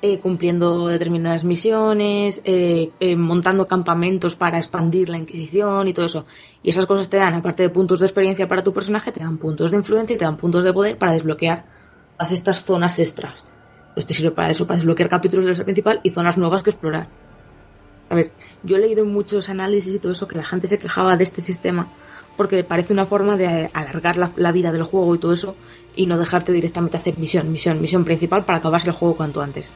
[0.00, 6.26] eh, cumpliendo determinadas misiones, eh, eh, montando campamentos para expandir la Inquisición y todo eso.
[6.62, 9.38] Y esas cosas te dan, aparte de puntos de experiencia para tu personaje, te dan
[9.38, 11.64] puntos de influencia y te dan puntos de poder para desbloquear
[12.16, 13.42] todas estas zonas extras.
[13.94, 16.62] Pues te sirve para eso, para desbloquear capítulos de la historia principal y zonas nuevas
[16.62, 17.08] que explorar.
[18.08, 18.32] ¿Sabes?
[18.62, 21.40] Yo he leído muchos análisis y todo eso que la gente se quejaba de este
[21.40, 21.88] sistema
[22.38, 25.56] porque parece una forma de alargar la, vida del juego y todo eso
[25.96, 29.72] y no dejarte directamente hacer misión, misión, misión principal para acabarse el juego cuanto antes.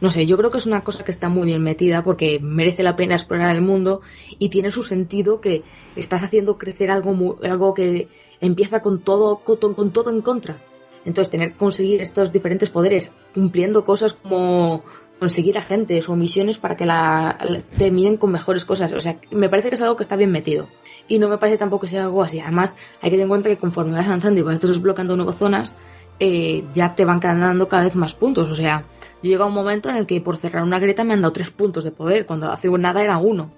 [0.00, 2.82] No sé, yo creo que es una cosa que está muy bien metida porque merece
[2.82, 4.00] la pena explorar el mundo
[4.38, 5.62] y tiene su sentido que
[5.94, 8.08] estás haciendo crecer algo, algo que
[8.40, 10.56] empieza con todo, con, con todo en contra.
[11.04, 14.82] Entonces, tener que conseguir estos diferentes poderes, cumpliendo cosas como
[15.18, 18.92] conseguir agentes o misiones para que la, la- terminen con mejores cosas.
[18.92, 20.68] O sea, me parece que es algo que está bien metido.
[21.08, 22.40] Y no me parece tampoco que sea algo así.
[22.40, 25.76] Además, hay que tener en cuenta que conforme vas avanzando y vas desbloqueando nuevas zonas,
[26.18, 28.50] eh, ya te van dando cada vez más puntos.
[28.50, 28.84] O sea,
[29.22, 31.32] yo llego a un momento en el que por cerrar una grieta me han dado
[31.32, 33.50] tres puntos de poder, cuando hace nada era uno.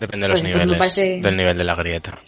[0.00, 2.18] Depende de los Pues niveles, parece- del nivel de la grieta.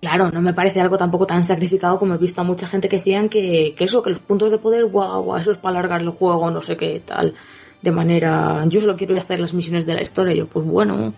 [0.00, 2.96] Claro, no me parece algo tampoco tan sacrificado como he visto a mucha gente que
[2.96, 6.00] decían que, que eso, que los puntos de poder, guau, guau, eso es para alargar
[6.00, 7.34] el juego, no sé qué tal,
[7.82, 10.46] de manera, yo solo quiero ir a hacer las misiones de la historia, y yo,
[10.46, 11.14] pues bueno,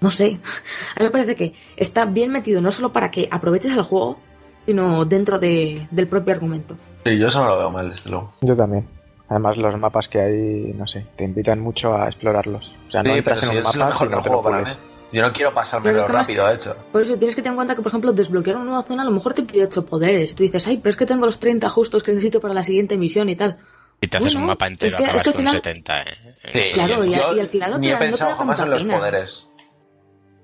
[0.00, 0.38] no sé.
[0.96, 4.18] A mí me parece que está bien metido no solo para que aproveches el juego,
[4.66, 6.76] sino dentro de- del propio argumento.
[7.04, 8.32] Sí, yo eso no lo veo mal, desde luego.
[8.42, 8.86] Yo también.
[9.30, 12.74] Además, los mapas que hay, no sé, te invitan mucho a explorarlos.
[12.88, 14.22] O sea, no Sí, entras en si un es lo mapa mejor si no del
[14.24, 14.88] te lo.
[15.10, 16.76] Yo no quiero pasármelo es que más- rápido, hecho.
[16.92, 19.04] Por eso tienes que tener en cuenta que, por ejemplo, desbloquear una nueva zona a
[19.06, 20.34] lo mejor te pide 8 poderes.
[20.34, 22.96] Tú dices, ay, pero es que tengo los 30 justos que necesito para la siguiente
[22.98, 23.56] misión y tal.
[24.00, 26.02] Si te haces Bueno, un mapa entero, es que- es acabas que con final- 70,
[26.02, 26.06] ¿eh?
[26.52, 28.36] Sí, Claro, y, y al final no ni te, he da- no te pensado da
[28.36, 28.96] jamás tanta en los pena.
[28.98, 29.44] poderes.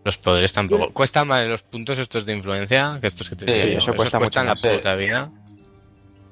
[0.05, 0.93] Los poderes tampoco.
[0.93, 4.19] Cuesta más los puntos estos de influencia que estos que te Sí, digo eso cuesta
[4.19, 5.31] cuestan mucho la puta vida.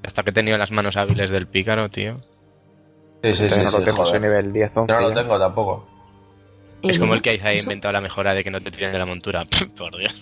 [0.04, 2.16] Hasta que he tenido las manos hábiles del pícaro, tío.
[3.22, 4.92] Sí, sí, sí, no sí, lo tengo, soy nivel 10, 11.
[4.92, 5.88] Yo no lo tengo tampoco.
[6.82, 8.98] Es Eh, como el que ha inventado la mejora de que no te tiren de
[8.98, 9.44] la montura.
[9.78, 10.12] Por Dios.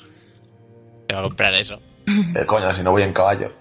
[1.09, 1.81] Te va a comprar eso.
[2.07, 3.53] Eh, coño, si no voy en caballo.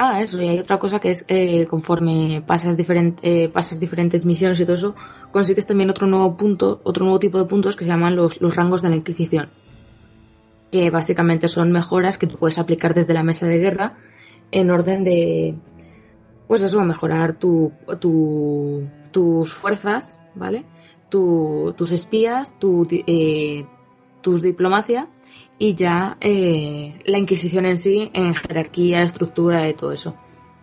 [0.00, 4.24] Ah, eso, y hay otra cosa que es eh, conforme pasas, diferent- eh, pasas diferentes
[4.24, 4.94] misiones y todo eso,
[5.32, 8.54] consigues también otro nuevo punto, otro nuevo tipo de puntos que se llaman los, los
[8.54, 9.48] rangos de la Inquisición.
[10.70, 13.94] Que básicamente son mejoras que tú puedes aplicar desde la mesa de guerra
[14.52, 15.56] en orden de,
[16.46, 20.64] pues eso, mejorar tu, tu- tus fuerzas, ¿vale?
[21.08, 23.64] Tu- tus espías, tu, eh,
[24.20, 25.08] tus diplomacia
[25.58, 30.14] y ya eh, la Inquisición en sí, en jerarquía, estructura y todo eso.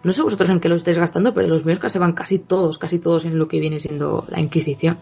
[0.03, 2.77] No sé vosotros en qué lo estáis gastando, pero los míos casi van casi todos,
[2.77, 4.99] casi todos en lo que viene siendo la Inquisición.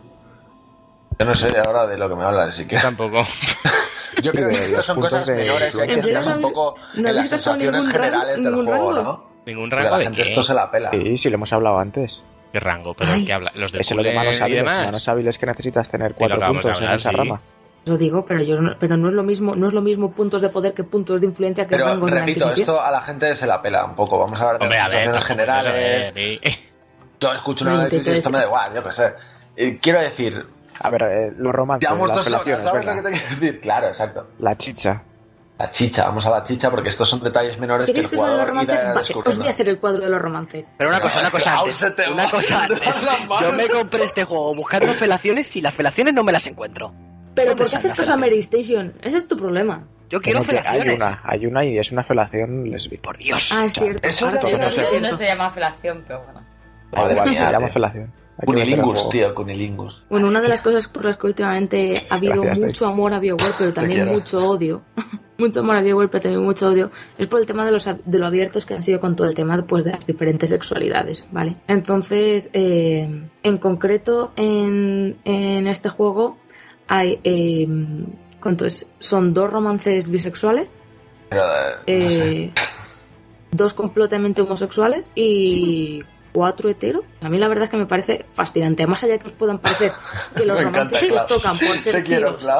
[1.19, 2.77] Yo no sé ahora de lo que me hablan, así que.
[2.77, 3.23] Tampoco.
[4.21, 6.47] Yo creo que estas son cosas de menores y hay que ¿En serio fijarse no
[6.47, 9.03] un poco no en las sensaciones rango- generales del ningún juego, rango?
[9.03, 9.23] ¿no?
[9.45, 10.29] Ningún rango la de gente qué?
[10.29, 10.91] esto se la pela.
[10.91, 12.23] Sí, sí, lo hemos hablado antes.
[12.53, 12.93] ¿Qué rango?
[12.93, 13.25] ¿Pero Ay.
[13.25, 13.51] qué habla?
[13.55, 14.63] ¿Los de Eso es lo de manos hábiles.
[14.75, 17.15] Manos hábiles que necesitas tener cuatro puntos en esa sí.
[17.15, 17.41] rama.
[17.85, 20.41] Lo digo, pero yo no, pero no es lo mismo, no es lo mismo puntos
[20.41, 23.61] de poder que puntos de influencia que Pero repito, esto a la gente se la
[23.61, 24.19] pela un poco.
[24.19, 26.13] Vamos a hablar de Hombre, a las ver, generales.
[26.13, 26.59] de- de-
[27.19, 29.13] Yo escucho un Pero análisis y esto me da igual, yo qué sé.
[29.57, 30.45] Eh, quiero decir,
[30.79, 32.95] A ver, eh, los romances, llevamos las dos horas, relaciones, ¿sabes venga.
[32.95, 33.61] lo que te quiero decir?
[33.61, 34.27] Claro, exacto.
[34.39, 35.03] La chicha.
[35.59, 38.15] La chicha, vamos a la chicha porque estos son detalles menores que el ¿Queréis que
[38.15, 38.97] os hable de los jugador romances?
[39.07, 39.29] Descubriendo.
[39.29, 40.73] os voy a hacer el cuadro de los romances.
[40.77, 41.83] Pero una cosa, una cosa antes.
[42.11, 43.07] Una cosa antes.
[43.41, 46.93] Yo me compré este juego buscando felaciones y las felaciones no me las encuentro.
[47.35, 48.17] Pero ¿Dónde ¿por qué haces caso a?
[48.17, 48.93] Mary Station?
[49.01, 49.87] Ese es tu problema.
[50.09, 53.01] Yo quiero que hay una, hay una y es una felación lesbiana.
[53.01, 53.51] Por Dios.
[53.51, 54.07] Ah, es cierto.
[54.07, 55.15] eso No, sé.
[55.15, 56.41] se llama felación, pero bueno.
[56.91, 57.73] Madre se llama tío.
[57.73, 58.13] felación.
[58.45, 60.03] Cunilingus, tío, Cunilingus.
[60.09, 63.19] Bueno, una de las cosas por las que últimamente ha habido Gracias, mucho amor a
[63.19, 64.81] BioWare, pero también mucho odio.
[65.37, 66.91] mucho amor a BioWare, pero también mucho odio.
[67.17, 69.35] Es por el tema de, los, de lo abiertos que han sido con todo el
[69.35, 71.57] tema pues, de las diferentes sexualidades, ¿vale?
[71.67, 76.37] Entonces, eh, en concreto, en, en este juego
[76.97, 77.19] hay...
[77.23, 77.67] Eh,
[78.39, 78.91] ¿Cuánto es?
[78.99, 80.69] Son dos romances bisexuales,
[81.29, 81.43] Pero,
[81.87, 82.29] eh, no sé.
[82.43, 82.51] eh,
[83.51, 87.03] dos completamente homosexuales y cuatro heteros.
[87.21, 88.85] A mí la verdad es que me parece fascinante.
[88.85, 89.91] Más allá de que os puedan parecer
[90.35, 92.51] que los Me encanta, romances que os tocan por ser Te quiero, tíos,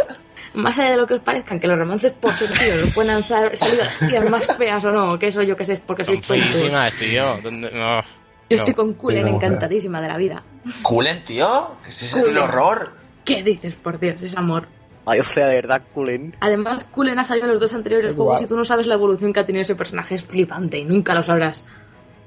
[0.54, 3.22] más allá de lo que os parezcan que los romances por ser tíos os pueden
[3.22, 6.04] sal- salir a las tías más feas o no, que eso yo que sé, porque
[6.04, 6.44] sois tontos.
[6.44, 7.38] feísimas, tío.
[7.40, 8.00] ¿Dónde- no.
[8.00, 10.42] Yo estoy con Kulen Tengo encantadísima de la vida.
[10.82, 11.76] Culen, tío.
[11.84, 12.98] ¿Qué es ese horror?
[13.34, 14.22] ¿Qué dices, por Dios?
[14.22, 14.68] Es amor.
[15.06, 16.36] Ay, o sea, de verdad, Cullen.
[16.40, 19.32] Además, Kulen ha salido en los dos anteriores juegos y tú no sabes la evolución
[19.32, 20.14] que ha tenido ese personaje.
[20.14, 21.64] Es flipante y nunca lo sabrás.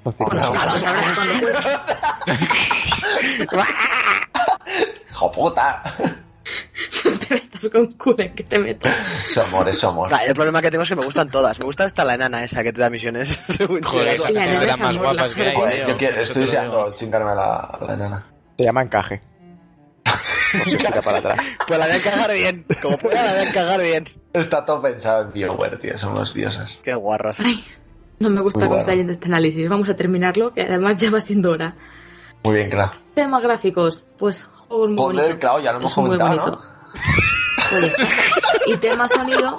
[0.03, 1.79] Bueno, sí, lo sabrás cuando juegues.
[5.11, 5.83] ¡Hijo puta!
[7.05, 8.87] No te metas con Kulen, que te meto.
[9.27, 10.09] Es amor, es amor.
[10.09, 11.57] Vale, el problema que tengo es que me gustan todas.
[11.59, 13.37] Me gusta hasta la enana esa que te da misiones.
[13.83, 15.87] Joder, esas La es más amor, guapas la que hay, Joder.
[15.87, 18.25] Yo quiero- estoy deseando chingarme a la, a la enana.
[18.57, 19.21] Se llama encaje.
[20.61, 21.39] O se tira para atrás.
[21.67, 22.65] Pues la voy a encajar bien.
[22.81, 24.07] Como pueda, la voy a encajar bien.
[24.33, 25.97] Está todo pensado en BioWare, tío.
[25.97, 26.79] Son los dioses.
[26.83, 27.37] Qué guarros.
[27.39, 27.63] Ay,
[28.19, 28.79] no me gusta Muy cómo bueno.
[28.81, 29.67] está yendo este análisis.
[29.69, 31.75] Vamos a terminarlo, que además ya va siendo hora.
[32.43, 32.91] Muy bien, claro.
[33.13, 35.35] Temas gráficos, pues juegos muy bonitos.
[35.35, 36.61] claro, ya lo hemos Es comentado, bonito.
[37.69, 37.95] Pues.
[38.67, 39.55] Y tema sonido.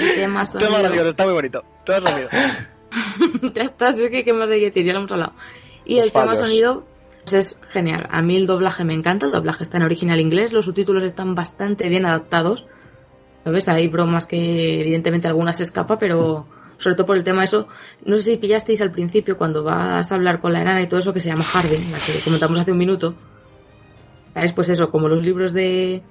[0.00, 0.68] Y tema sonido.
[0.70, 1.64] Tema gracioso, está muy bonito.
[1.84, 2.28] Todo sonido.
[3.54, 5.32] ya está, es que qué más hay que decir, ya lo hemos hablado.
[5.84, 6.84] Y el tema sonido
[7.30, 8.08] es genial.
[8.10, 11.34] A mí el doblaje me encanta, el doblaje está en original inglés, los subtítulos están
[11.34, 12.66] bastante bien adaptados.
[13.44, 13.68] ¿Sabes?
[13.68, 16.46] Hay bromas que evidentemente algunas se escapa, pero
[16.78, 17.68] sobre todo por el tema eso,
[18.04, 21.00] no sé si pillasteis al principio cuando vas a hablar con la enana y todo
[21.00, 23.14] eso que se llama Harding, la que comentamos hace un minuto.
[24.34, 24.52] ¿Sabes?
[24.52, 26.02] Pues eso, como los libros de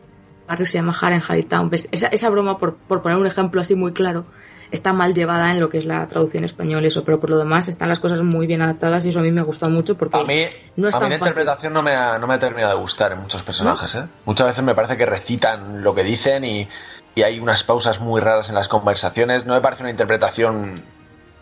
[0.48, 1.70] Harry se llama Haren Town.
[1.70, 1.90] ¿Ves?
[1.92, 4.26] Esa, esa broma, por, por poner un ejemplo así muy claro,
[4.72, 7.68] está mal llevada en lo que es la traducción español, eso, pero por lo demás
[7.68, 10.18] están las cosas muy bien adaptadas y eso a mí me ha gustado mucho porque
[10.18, 10.46] A mí,
[10.78, 11.28] no es a mí tan la fácil.
[11.28, 13.94] interpretación no me, ha, no me ha terminado de gustar en muchos personajes.
[13.96, 14.06] ¿eh?
[14.26, 16.68] Muchas veces me parece que recitan lo que dicen y,
[17.16, 19.46] y hay unas pausas muy raras en las conversaciones.
[19.46, 20.76] No me parece una interpretación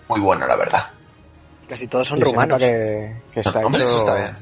[0.08, 0.88] muy buena, la verdad.
[1.68, 2.58] Casi todos son rumanos.
[2.58, 3.90] que, que está Hombre, hecho...
[3.92, 4.38] eso está bien.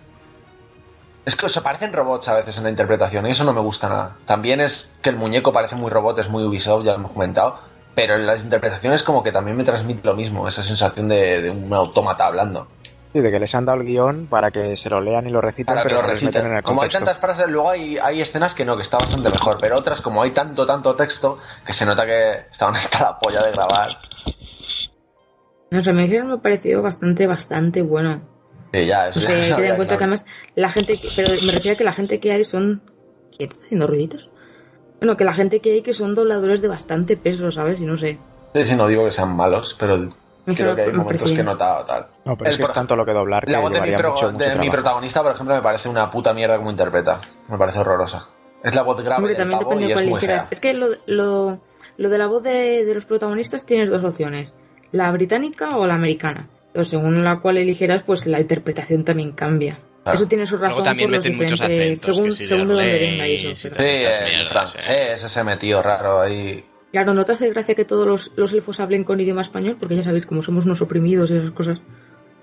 [1.25, 3.90] Es que se parecen robots a veces en la interpretación y eso no me gusta
[3.90, 4.16] nada.
[4.25, 7.59] También es que el muñeco parece muy robot, es muy Ubisoft, ya lo hemos comentado.
[7.98, 11.50] Pero en las interpretaciones como que también me transmite lo mismo, esa sensación de, de
[11.50, 12.67] un autómata hablando.
[13.11, 15.42] Sí, de que les han dado el guion para que se lo lean y lo
[15.42, 16.45] reciten, Para que pero lo reciten.
[16.45, 19.32] en el Como hay tantas frases, luego hay, hay escenas que no, que está bastante
[19.32, 23.17] mejor, pero otras como hay tanto, tanto texto, que se nota que estaban hasta la
[23.17, 23.98] polla de grabar.
[25.72, 28.22] No sé, me me ha parecido bastante, bastante bueno.
[28.74, 31.30] Sí, ya, eso ya sé, hay que en cuenta que además la gente, que- pero
[31.42, 32.84] me refiero a que la gente que hay son...
[33.35, 34.30] ¿Quién está haciendo ruiditos?
[35.00, 37.80] Bueno, que la gente que hay que son dobladores de bastante peso, ¿sabes?
[37.82, 38.17] Y no sé.
[38.53, 40.09] Sí, sí, no digo que sean malos, pero
[40.45, 41.45] creo que hay me momentos que he bien.
[41.45, 42.08] notado tal.
[42.26, 44.11] No, pero es que es tanto lo que doblar que La voz de, mi, pro-
[44.11, 47.22] mucho, mucho de mi protagonista, por ejemplo, me parece una puta mierda como interpreta.
[47.50, 48.26] Me parece horrorosa.
[48.64, 50.48] Es la voz grave Hombre, del también pavo depende y de es cuál muy fea.
[50.50, 51.59] Es que lo, lo,
[51.98, 54.53] lo de la voz de, de los protagonistas tienes dos opciones.
[54.92, 56.48] la británica o la americana.
[56.74, 59.80] Pero según la cual eligieras, pues la interpretación también cambia.
[60.08, 60.19] Claro.
[60.19, 62.50] Eso tiene su Luego razón también por los meten muchos diferentes, acentos, según, si de
[62.50, 63.68] según de dónde venga y eso.
[63.68, 66.66] y pero- Sí, en francés, ese metido raro ahí.
[66.92, 69.76] Claro, ¿no te hace gracia que todos los, los elfos hablen con idioma español?
[69.80, 71.80] Porque ya sabéis, como somos unos oprimidos y esas cosas.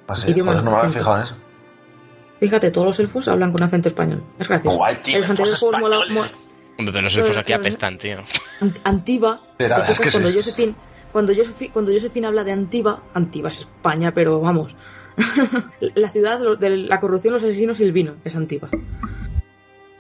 [0.07, 1.37] Así, Idioma joder, no me había fijado en eso.
[2.41, 4.23] Fíjate, todos los elfos hablan con acento español.
[4.39, 4.77] Es gracioso.
[4.77, 6.41] Guay, tío, los elfos mola, españoles.
[6.79, 8.19] Hombre, pero los elfos aquí apestan, tío.
[8.61, 9.41] Ant- Antiva.
[9.43, 10.37] Sí, la ¿te verdad es que cuando, sí.
[10.37, 10.75] Josephine,
[11.13, 14.75] cuando, Josephine, cuando Josephine habla de Antiva, Antiva es España, pero vamos.
[15.81, 18.69] la ciudad de la corrupción, los asesinos y el vino es Antiva.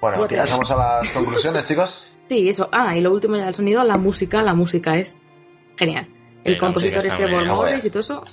[0.00, 2.16] Bueno, pasamos a las conclusiones, chicos.
[2.28, 2.68] Sí, eso.
[2.72, 4.42] Ah, y lo último ya del sonido, la música.
[4.42, 5.16] La música es
[5.76, 6.08] genial.
[6.44, 8.24] El Sí, compositor es bien, Morris y todo eso.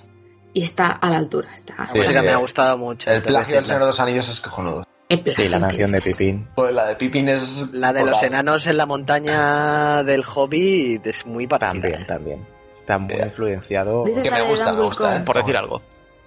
[0.53, 1.53] Y está a la altura.
[1.53, 3.09] Está La música sí, me ha gustado mucho.
[3.09, 3.65] El plagio del.
[3.65, 4.85] Señor de los Anillos es cojonudo.
[5.09, 6.01] Sí, la canción de.
[6.01, 6.47] Pipín.
[6.55, 7.43] Pues la de Pippin es.
[7.71, 11.71] La de los enanos en la montaña del Hobbit es muy parecida.
[11.71, 12.05] También, ¿eh?
[12.05, 12.47] también.
[12.75, 14.03] Está muy influenciado.
[14.03, 15.17] Que me de gusta, me gusta.
[15.17, 15.23] ¿eh?
[15.25, 15.81] Por decir algo.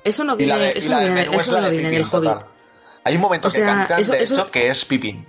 [0.05, 1.89] Eso no viene, de, eso no del viene, menú es eso la no de viene
[1.91, 2.31] Pippin, del Hobbit.
[2.31, 2.47] total.
[3.05, 5.27] Hay un momento O sea, que cantan, eso- de eso- hecho, que es Pippin.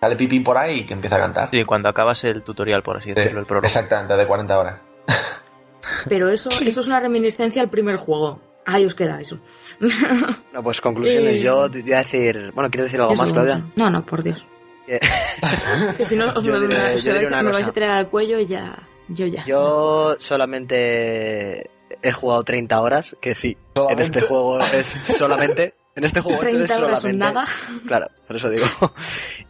[0.00, 1.48] Sale Pippin por ahí y que empieza a cantar.
[1.52, 3.66] Sí, cuando acabas el tutorial, por así Sí, decirlo, el prólogo.
[3.66, 4.80] exactamente, de 40 horas.
[6.08, 8.40] Pero eso, eso es una reminiscencia al primer juego.
[8.66, 9.38] Ahí os queda eso.
[10.52, 11.40] No, pues conclusiones.
[11.40, 11.42] Eh.
[11.42, 12.52] Yo te voy a decir.
[12.54, 13.62] Bueno, ¿quieres decir algo Eso, más, Claudia?
[13.76, 14.46] No, no, por Dios.
[14.86, 15.00] Que-
[16.04, 17.72] si no, os Yo me, diré- me- yo se diré vais, una me vais a
[17.72, 18.78] tirar al cuello y ya.
[19.08, 19.44] Yo ya.
[19.46, 21.70] Yo solamente
[22.04, 23.56] he jugado 30 horas, que sí,
[23.90, 24.86] en este juego es
[25.18, 25.74] solamente.
[25.96, 27.18] En este juego esto 30 es horas son solamente.
[27.18, 27.46] nada.
[27.86, 28.66] Claro, por eso digo.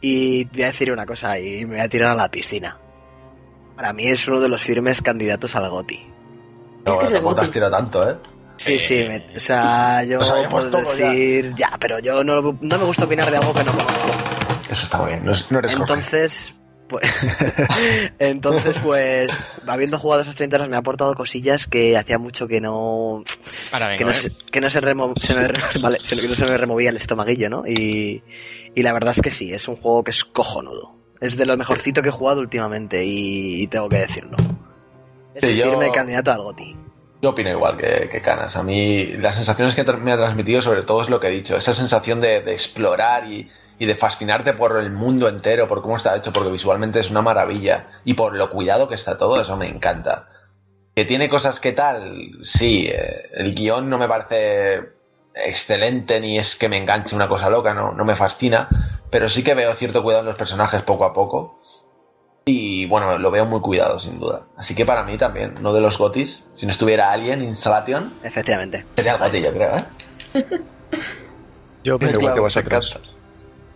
[0.00, 2.78] Y voy a decir una cosa y me voy a tirar a la piscina.
[3.76, 6.06] Para mí es uno de los firmes candidatos al GOTI.
[6.84, 8.16] Es que es el tampoco te has tirado tanto, ¿eh?
[8.56, 10.18] Sí, sí, me- o sea, yo
[10.50, 11.10] puedo ya.
[11.10, 11.76] decir, ya.
[11.80, 14.08] pero yo no, no me gusta opinar de algo que no conozco.
[14.70, 15.82] Eso está muy bien, no, es- no eres coge.
[15.92, 16.54] Entonces,
[16.98, 17.36] pues,
[18.18, 19.30] entonces, pues,
[19.66, 23.22] habiendo jugado esas 30 horas me ha aportado cosillas que hacía mucho que no,
[23.72, 24.14] vengo, que no, ¿eh?
[24.14, 26.90] se, que no se, remo- se me, re- vale, se- que no se me removía
[26.90, 27.64] el estomaguillo, ¿no?
[27.66, 28.22] Y,
[28.74, 30.96] y la verdad es que sí, es un juego que es cojonudo.
[31.20, 34.36] Es de lo mejorcito que he jugado últimamente y, y tengo que decirlo.
[35.34, 36.76] Es Sí, yo- candidato al GOTI.
[37.22, 38.54] Yo opino igual que, que Canas.
[38.56, 41.56] A mí las sensaciones que me ha transmitido sobre todo es lo que he dicho.
[41.56, 43.48] Esa sensación de, de explorar y,
[43.78, 47.22] y de fascinarte por el mundo entero, por cómo está hecho, porque visualmente es una
[47.22, 48.00] maravilla.
[48.04, 50.28] Y por lo cuidado que está todo, eso me encanta.
[50.94, 52.86] Que tiene cosas que tal, sí.
[52.86, 54.94] eh, el guion no me parece
[55.34, 58.68] excelente ni es que me enganche una cosa loca, no, no me fascina.
[59.10, 61.58] Pero sí que veo cierto cuidado en los personajes poco a poco.
[62.46, 64.42] Y bueno, lo veo muy cuidado, sin duda.
[64.56, 66.50] Así que para mí también, no de los gotis.
[66.54, 68.84] Si no estuviera Alien Installation, Efectivamente.
[68.94, 69.84] sería el goti, yo creo, ¿eh?
[71.82, 73.13] Yo opino igual que vosotros.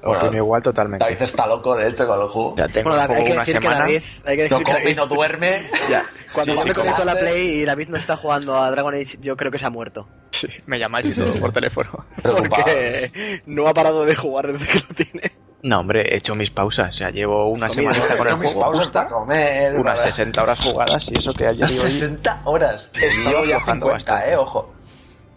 [0.09, 1.05] Bueno, opino igual totalmente.
[1.05, 2.55] David está loco, de hecho, con el juego.
[2.57, 3.79] Ya tengo Bueno, hay que una decir que semana.
[3.85, 5.63] David, hay que decir No que come, David- no duerme.
[5.91, 8.57] Ya, cuando Sí, yo sí, me conecto a la Play y David no está jugando
[8.63, 10.07] a Dragon Age, yo creo que se ha muerto.
[10.33, 11.91] Sí, me llamáis y todo por teléfono.
[12.23, 15.33] Porque no ha parado de jugar desde que lo tiene.
[15.63, 16.91] No, hombre, he hecho mis pausas.
[16.91, 21.11] O sea, llevo una semanita con el juego justa, comer, unas para- 60 horas jugadas
[21.11, 21.91] y eso que ayer Las y hoy...
[21.93, 22.91] 60 horas.
[23.01, 24.31] He estado ya aflojando 50, bastante.
[24.33, 24.75] eh, ojo.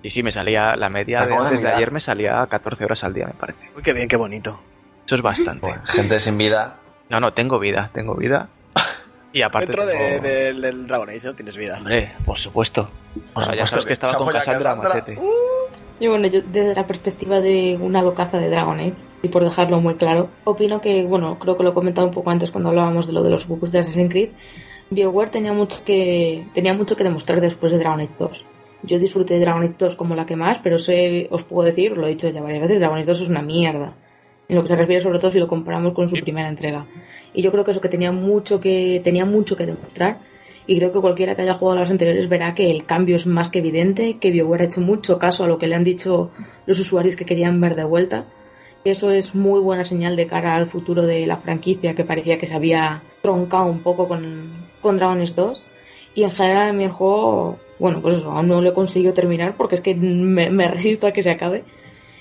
[0.04, 1.78] Y sí, me salía la media de Acabo de antes de mirar.
[1.78, 3.70] ayer me salía 14 horas al día, me parece.
[3.76, 4.60] Uy, qué bien, qué bonito.
[5.06, 5.68] Eso es bastante.
[5.68, 6.78] Bueno, gente sin vida.
[7.10, 8.50] No, no, tengo vida, tengo vida.
[9.34, 11.78] Y aparte Dentro de- tengo- de- del Dragon Age no tienes vida.
[11.78, 12.90] Hombre, por supuesto.
[13.34, 14.90] Por Ah, ya supuesto sabes que estaba con Cassandra Cassandra.
[15.02, 15.20] Machete.
[16.00, 19.80] Y bueno, yo desde la perspectiva de una locaza de Dragon Age, y por dejarlo
[19.82, 23.06] muy claro, opino que, bueno, creo que lo he comentado un poco antes cuando hablábamos
[23.06, 24.30] de lo de los bugs de Assassin's Creed,
[24.90, 28.46] BioWare tenía mucho que, tenía mucho que demostrar después de Dragon Age 2.
[28.84, 31.98] Yo disfruté de Dragon Age 2 como la que más, pero sé, os puedo decir,
[31.98, 33.93] lo he dicho ya varias veces, Dragon Age 2 es una mierda.
[34.48, 36.85] En lo que se refiere sobre todo si lo comparamos con su primera entrega.
[37.34, 40.19] Y yo creo que eso que tenía mucho que, tenía mucho que demostrar.
[40.68, 43.26] Y creo que cualquiera que haya jugado a las anteriores verá que el cambio es
[43.26, 46.32] más que evidente, que BioWare ha hecho mucho caso a lo que le han dicho
[46.66, 48.26] los usuarios que querían ver de vuelta.
[48.84, 52.48] Eso es muy buena señal de cara al futuro de la franquicia, que parecía que
[52.48, 55.64] se había troncado un poco con, con Dragon Age 2.
[56.16, 59.14] Y en general a mí el juego, bueno, pues eso, aún no lo he conseguido
[59.14, 61.64] terminar porque es que me, me resisto a que se acabe.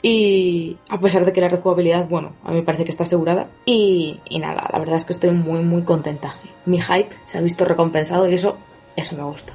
[0.02, 3.48] Y a pesar de que la rejugabilidad, bueno, a mí me parece que está asegurada.
[3.66, 6.36] Y, y nada, la verdad es que estoy muy, muy contenta.
[6.64, 8.56] Mi hype se ha visto recompensado y eso,
[8.96, 9.52] eso me gusta.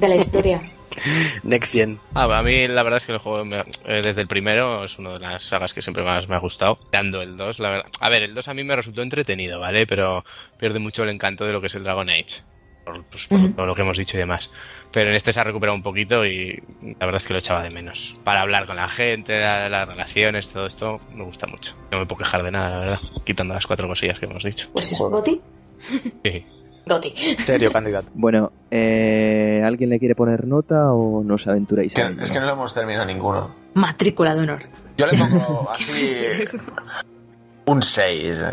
[0.00, 0.62] De la historia.
[1.44, 2.00] Next Gen.
[2.14, 4.98] Ah, a mí la verdad es que el juego me- eh, desde el primero es
[4.98, 6.78] una de las sagas que siempre más me ha gustado.
[6.90, 7.86] Dando el 2, la verdad.
[8.00, 9.86] A ver, el 2 a mí me resultó entretenido, ¿vale?
[9.86, 10.24] Pero
[10.58, 12.42] pierde mucho el encanto de lo que es el Dragon Age.
[12.84, 14.52] Por, pues, por todo lo que hemos dicho y demás.
[14.92, 17.62] Pero en este se ha recuperado un poquito y la verdad es que lo echaba
[17.62, 18.14] de menos.
[18.24, 21.74] Para hablar con la gente, la- las relaciones, todo esto, me gusta mucho.
[21.90, 22.98] No me puedo quejar de nada, la verdad.
[23.24, 24.68] Quitando las cuatro cosillas que hemos dicho.
[24.72, 25.40] Pues eso, Goti.
[25.78, 26.46] Sí.
[26.86, 27.10] Goti.
[27.38, 28.10] Serio candidato.
[28.14, 31.94] Bueno, eh, ¿alguien le quiere poner nota o nos aventuráis?
[31.94, 32.22] Que- ello?
[32.22, 33.54] es que no lo hemos terminado ninguno.
[33.74, 34.62] Matrícula de honor.
[34.98, 36.44] Yo le pongo así
[37.66, 38.44] un 6.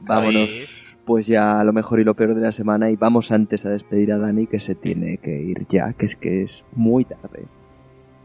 [0.00, 3.64] Vámonos pues ya a lo mejor y lo peor de la semana y vamos antes
[3.66, 7.04] a despedir a Dani que se tiene que ir ya, que es que es muy
[7.04, 7.46] tarde.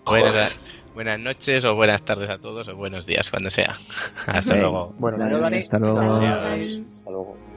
[0.05, 0.59] Buenas,
[0.95, 3.73] buenas noches o buenas tardes a todos o buenos días, cuando sea.
[4.25, 4.93] Hasta luego.
[4.97, 5.57] Bueno, Dani.
[5.57, 5.99] hasta luego.
[5.99, 7.48] Hasta luego.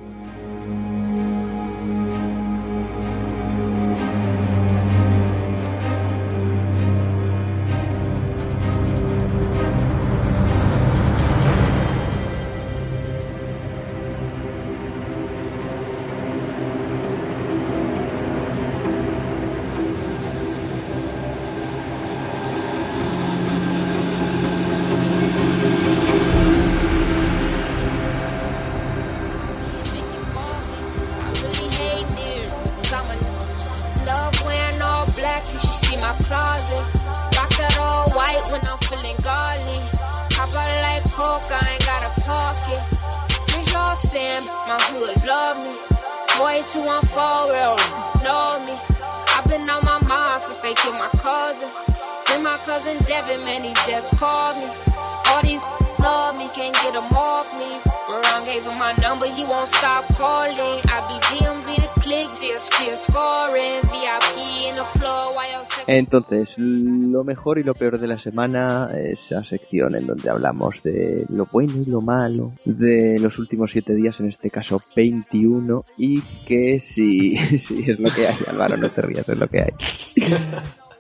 [65.95, 71.27] Entonces, lo mejor y lo peor de la semana, esa sección en donde hablamos de
[71.29, 76.19] lo bueno y lo malo de los últimos siete días, en este caso 21, y
[76.47, 79.71] que sí, sí, es lo que hay, Álvaro, no te rías, es lo que hay.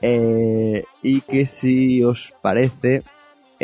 [0.04, 3.02] Eh, y que si os parece,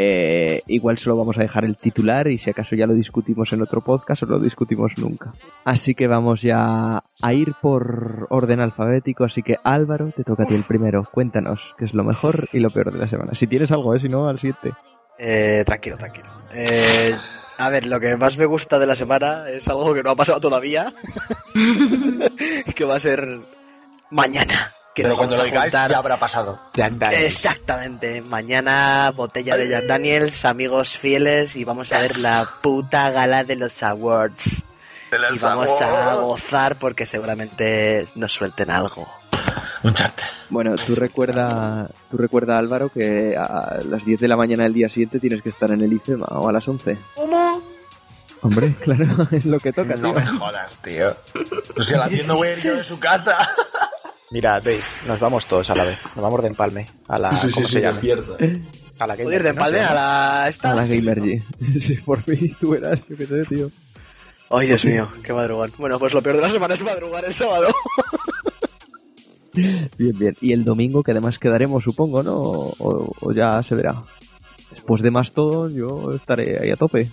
[0.00, 3.62] eh, igual solo vamos a dejar el titular y si acaso ya lo discutimos en
[3.62, 5.32] otro podcast o lo discutimos nunca.
[5.64, 10.46] Así que vamos ya a ir por orden alfabético, así que Álvaro, te toca a
[10.46, 11.08] ti el primero.
[11.10, 13.34] Cuéntanos qué es lo mejor y lo peor de la semana.
[13.34, 13.98] Si tienes algo, ¿eh?
[13.98, 14.72] si no, al siguiente.
[15.18, 16.28] Eh, tranquilo, tranquilo.
[16.54, 17.16] Eh,
[17.58, 20.14] a ver, lo que más me gusta de la semana es algo que no ha
[20.14, 20.92] pasado todavía.
[22.76, 23.26] que va a ser
[24.12, 24.77] mañana.
[24.98, 26.58] Que Pero cuando lo digáis ya habrá pasado.
[26.74, 27.24] Jack Daniels.
[27.24, 28.20] Exactamente.
[28.20, 33.54] Mañana botella de Jack Daniels, amigos fieles y vamos a ver la puta gala de
[33.54, 34.64] los awards.
[35.34, 39.08] Y vamos a gozar porque seguramente nos suelten algo.
[39.84, 40.12] Un chat.
[40.48, 44.88] Bueno, tú recuerda, tú recuerda Álvaro que a las 10 de la mañana del día
[44.88, 46.98] siguiente tienes que estar en el IFEMA o a las 11.
[47.14, 47.62] ¿Cómo?
[48.42, 50.20] Hombre, claro, es lo que toca, No tío.
[50.20, 51.16] me jodas, tío.
[51.76, 53.36] O sea, la tienda voy a ir yo de su casa.
[54.30, 55.98] Mira, Dave, nos vamos todos a la vez.
[56.14, 56.86] Nos vamos de empalme.
[57.08, 57.36] A la.
[57.36, 58.00] Sí, ¿Cómo sí, se llama?
[58.98, 60.46] A la Joder, de a la...
[60.48, 60.72] esta.
[60.72, 61.42] A la Gamer G.
[61.80, 63.70] Sí, por fin tú eras, yo qué sé, tío.
[64.50, 65.70] Ay, Dios mío, qué madrugar.
[65.78, 67.68] Bueno, pues lo peor de la semana es madrugar el sábado.
[69.54, 70.36] Bien, bien.
[70.40, 72.36] Y el domingo, que además quedaremos, supongo, ¿no?
[72.36, 74.00] O, o ya se verá.
[74.70, 77.08] Después de más todo, yo estaré ahí a tope.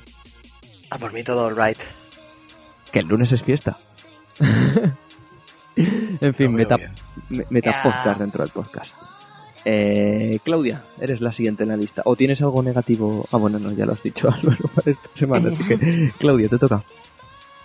[0.92, 1.80] Ah, por mí todo alright.
[2.92, 3.80] Que el lunes es fiesta.
[5.76, 6.78] en fin, meta,
[7.50, 8.96] meta podcast dentro del podcast.
[9.68, 12.04] Eh, Claudia, eres la siguiente en la lista.
[12.06, 13.28] ¿O tienes algo negativo?
[13.32, 15.50] Ah, bueno, no, ya lo has dicho, Álvaro, para esta semana.
[15.52, 16.84] Así que, Claudia, te toca.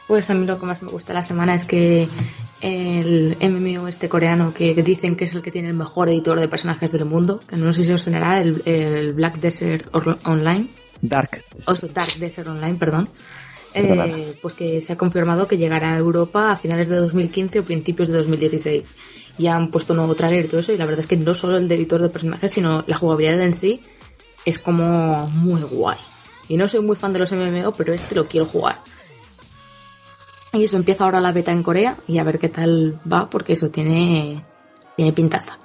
[0.09, 2.09] Pues a mí lo que más me gusta de la semana es que
[2.63, 6.49] el MMO este coreano que dicen que es el que tiene el mejor editor de
[6.49, 9.89] personajes del mundo, que no sé si os sonará, el, el Black Desert
[10.25, 10.67] Online,
[11.01, 11.45] Dark.
[11.65, 13.09] o sea, Dark Desert Online, perdón.
[13.75, 17.65] Eh, pues que se ha confirmado que llegará a Europa a finales de 2015 o
[17.65, 18.83] principios de 2016.
[19.39, 21.57] Ya han puesto nuevo trailer y todo eso, y la verdad es que no solo
[21.57, 23.81] el editor de personajes, sino la jugabilidad en sí
[24.45, 25.99] es como muy guay.
[26.49, 28.81] Y no soy muy fan de los MMO, pero este lo quiero jugar.
[30.53, 33.53] Y eso empieza ahora la beta en Corea y a ver qué tal va, porque
[33.53, 34.45] eso tiene,
[34.97, 35.59] tiene pintaza.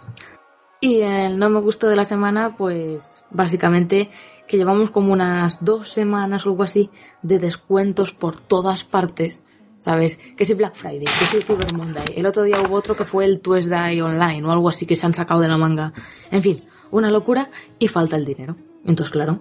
[0.79, 4.11] Y el no me gustó de la semana, pues básicamente
[4.47, 6.89] que llevamos como unas dos semanas o algo así
[7.21, 9.43] de descuentos por todas partes.
[9.77, 10.15] ¿Sabes?
[10.37, 12.05] Que si Black Friday, que si Cyber Monday.
[12.15, 15.05] El otro día hubo otro que fue el Tuesday Online o algo así que se
[15.05, 15.91] han sacado de la manga.
[16.31, 18.55] En fin, una locura y falta el dinero.
[18.85, 19.39] Entonces, claro,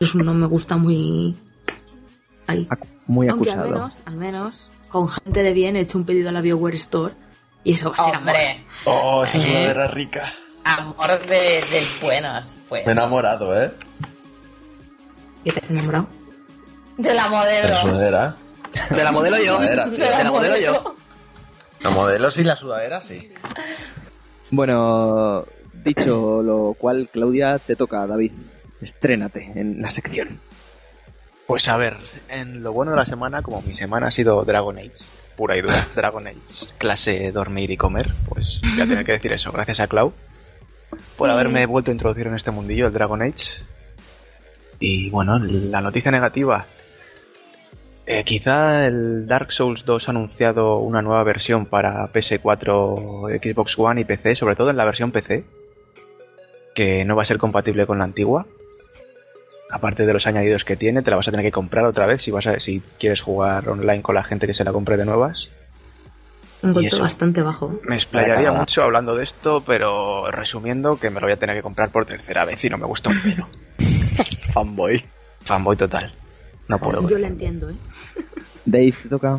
[0.00, 1.36] eso no me gusta muy...
[2.48, 2.68] Ahí.
[3.06, 3.74] Muy Aunque al acusado.
[3.78, 7.14] menos, al menos, con gente de bien he hecho un pedido a la BioWare Store
[7.64, 8.28] y eso va a ser amor.
[8.34, 9.42] Hombre, Oh, esa Eh.
[9.42, 10.32] sudadera rica.
[10.64, 11.36] amor de,
[11.70, 12.84] de buenos, pues.
[12.84, 13.72] Me he enamorado, ¿eh?
[15.46, 16.08] ¿Qué te has enamorado?
[16.98, 17.68] De la De modelo.
[17.68, 18.36] la sudadera.
[18.90, 19.60] De la modelo yo.
[19.60, 19.68] De.
[19.68, 20.96] De la modelo yo.
[21.84, 23.32] La modelo sí, la sudadera sí.
[24.50, 25.44] Bueno,
[25.84, 28.32] dicho lo cual, Claudia, te toca, David.
[28.82, 30.40] Estrénate en la sección.
[31.46, 31.96] Pues a ver,
[32.28, 35.04] en lo bueno de la semana, como mi semana ha sido Dragon Age,
[35.36, 39.30] pura y dura, Dragon Age, clase dormir y comer, pues voy a tener que decir
[39.30, 40.12] eso, gracias a Clau,
[41.16, 43.62] por haberme vuelto a introducir en este mundillo, el Dragon Age.
[44.78, 46.66] Y bueno, la noticia negativa.
[48.08, 54.02] Eh, quizá el Dark Souls 2 ha anunciado una nueva versión para PS4, Xbox One
[54.02, 55.44] y PC, sobre todo en la versión PC,
[56.74, 58.46] que no va a ser compatible con la antigua.
[59.70, 62.22] Aparte de los añadidos que tiene, te la vas a tener que comprar otra vez
[62.22, 65.04] si vas a, si quieres jugar online con la gente que se la compre de
[65.04, 65.48] nuevas.
[66.62, 67.02] Un eso.
[67.02, 67.80] bastante bajo.
[67.82, 71.62] Me explayaría mucho hablando de esto, pero resumiendo que me lo voy a tener que
[71.62, 73.48] comprar por tercera vez y no me gusta un pelo.
[74.60, 75.04] Fanboy.
[75.42, 76.12] Fanboy total.
[76.68, 77.06] No puedo.
[77.06, 77.74] Yo lo entiendo, ¿eh?
[78.64, 79.38] Dave, te toca.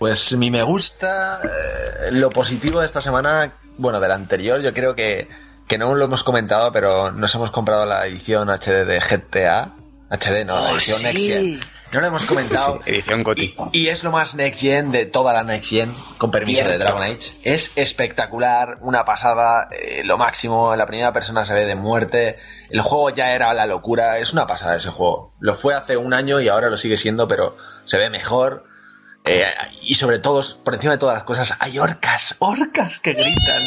[0.00, 4.96] Pues mi me gusta, eh, lo positivo de esta semana, bueno, del anterior, yo creo
[4.96, 5.28] que,
[5.68, 9.70] que no lo hemos comentado, pero nos hemos comprado la edición HD de GTA.
[10.10, 11.60] HD no, la Oh, edición sí.
[11.94, 12.80] No lo hemos comentado.
[12.84, 13.54] Sí, edición GOTY.
[13.70, 16.76] Y es lo más Next Gen de toda la Next Gen, con permiso de.
[16.76, 17.38] Dragon Age.
[17.44, 20.74] Es espectacular, una pasada, eh, lo máximo.
[20.74, 22.34] La primera persona se ve de muerte.
[22.68, 24.18] El juego ya era la locura.
[24.18, 25.30] Es una pasada ese juego.
[25.38, 28.64] Lo fue hace un año y ahora lo sigue siendo, pero se ve mejor.
[29.24, 29.46] Eh,
[29.82, 33.62] y sobre todo, por encima de todas las cosas, hay orcas, orcas que gritan.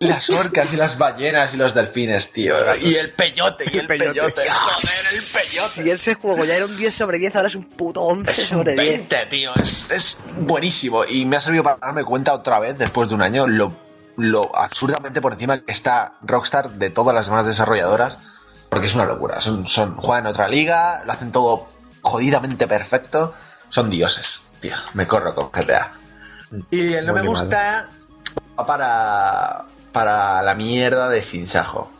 [0.00, 2.56] Las orcas y las ballenas y los delfines, tío.
[2.78, 4.32] Y el peyote, y el peyote.
[4.32, 4.50] peyote.
[4.50, 5.82] Joder, el peyote.
[5.82, 8.38] Si ese juego ya era un 10 sobre 10, ahora es un puto 11 Es
[8.38, 9.10] un sobre 10.
[9.10, 9.54] 20, tío.
[9.56, 11.04] Es, es buenísimo.
[11.04, 13.76] Y me ha servido para darme cuenta otra vez, después de un año, lo,
[14.16, 18.18] lo absurdamente por encima que está Rockstar de todas las demás desarrolladoras.
[18.70, 19.42] Porque es una locura.
[19.42, 21.68] Son, son, juegan en otra liga, lo hacen todo
[22.00, 23.34] jodidamente perfecto.
[23.68, 24.76] Son dioses, tío.
[24.94, 25.92] Me corro con GTA.
[26.70, 27.90] Y el no Muy me gusta
[28.58, 31.90] va para, para la mierda de Sinsajo.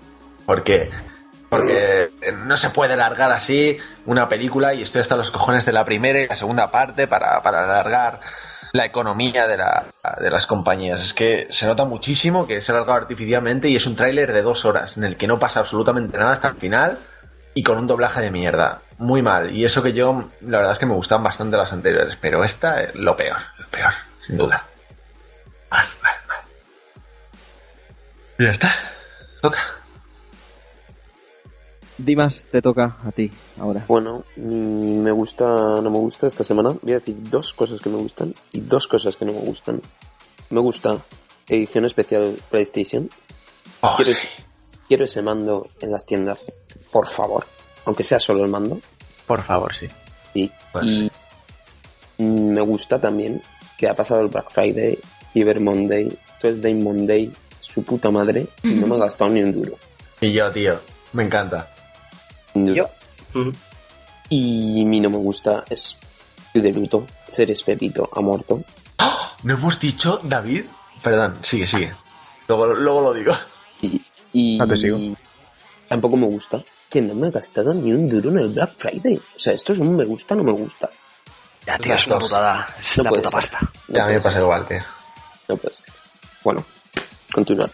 [0.46, 0.90] Porque
[1.50, 2.10] porque
[2.46, 6.20] no se puede largar así una película y estoy hasta los cojones de la primera
[6.20, 8.20] y la segunda parte para, para alargar
[8.72, 9.86] la economía de, la,
[10.20, 11.02] de las compañías.
[11.02, 14.42] Es que se nota muchísimo que se ha alargado artificialmente y es un tráiler de
[14.42, 16.98] dos horas en el que no pasa absolutamente nada hasta el final
[17.52, 18.82] y con un doblaje de mierda.
[18.98, 19.50] Muy mal.
[19.50, 22.80] Y eso que yo, la verdad es que me gustan bastante las anteriores, pero esta
[22.82, 23.92] es lo peor, lo peor,
[24.24, 24.64] sin duda.
[25.72, 25.99] Y
[28.44, 28.72] ya está.
[29.42, 29.58] Toca.
[31.98, 33.84] Dimas, te toca a ti ahora.
[33.86, 36.70] Bueno, me gusta, no me gusta esta semana.
[36.80, 39.82] Voy a decir dos cosas que me gustan y dos cosas que no me gustan.
[40.48, 40.98] Me gusta
[41.48, 43.10] edición especial PlayStation.
[43.82, 44.28] Oh, quiero, sí.
[44.88, 47.46] quiero ese mando en las tiendas, por favor.
[47.84, 48.80] Aunque sea solo el mando.
[49.26, 49.88] Por favor, sí.
[50.32, 50.50] Sí.
[50.72, 51.10] Pues y
[52.22, 53.42] me gusta también
[53.78, 54.98] que ha pasado el Black Friday,
[55.32, 57.32] Cyber Monday, Tuesday Monday,
[57.72, 59.72] su puta madre, y no me ha gastado ni un duro.
[60.20, 60.80] Y yo, tío.
[61.12, 61.68] Me encanta.
[62.54, 62.88] Yo.
[64.28, 65.98] Y mi no me gusta es
[66.54, 68.62] de luto, Seres Pepito ha muerto.
[68.98, 69.30] ¡Oh!
[69.44, 70.64] ¿No hemos dicho, David?
[71.02, 71.92] Perdón, sigue, sigue.
[72.48, 73.32] Luego, luego lo digo.
[73.82, 74.98] Y, y No te sigo.
[75.88, 79.16] tampoco me gusta que no me ha gastado ni un duro en el Black Friday.
[79.16, 80.90] O sea, esto es un me gusta, no me gusta.
[81.66, 82.74] Ya, tío, es una putada.
[82.78, 83.50] Es No una puede puta ser.
[83.50, 83.72] pasta.
[83.88, 84.78] No Ya, a mí me pasa ser, igual, tío.
[85.48, 85.94] no puede ser.
[86.42, 86.64] Bueno,
[87.32, 87.70] continuar.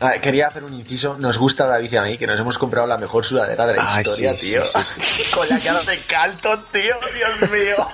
[0.00, 1.16] Ah, quería hacer un inciso.
[1.18, 3.76] Nos gusta a David y a mí que nos hemos comprado la mejor sudadera de
[3.76, 4.64] la Ay, historia, sí, tío.
[4.64, 6.94] sí, sí, Con la cara de Calton, tío.
[7.14, 7.88] Dios mío.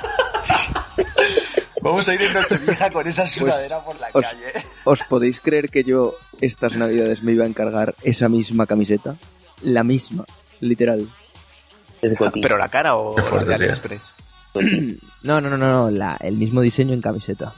[1.83, 4.53] Vamos a ir en Nochevieja con esa sudadera por la os- calle.
[4.85, 9.17] ¿Os podéis creer que yo estas navidades me iba a encargar esa misma camiseta?
[9.63, 10.25] La misma,
[10.61, 11.09] literal.
[12.03, 12.15] Es.
[12.43, 13.55] ¿Pero la cara o la de.
[13.55, 14.15] AliExpress?
[15.23, 17.53] No, no, no, no, no, la- el mismo diseño en camiseta.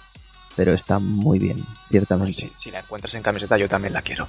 [0.57, 1.57] Pero está muy bien,
[1.91, 2.35] ciertamente.
[2.35, 4.29] Si, si la encuentras en camiseta, yo también la quiero.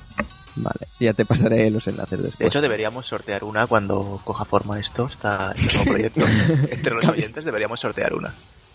[0.55, 2.39] Vale, ya te pasaré los enlaces después.
[2.39, 6.21] De hecho, deberíamos sortear una cuando coja forma esto, está este nuevo proyecto.
[6.71, 8.29] Entre los oyentes deberíamos sortear una.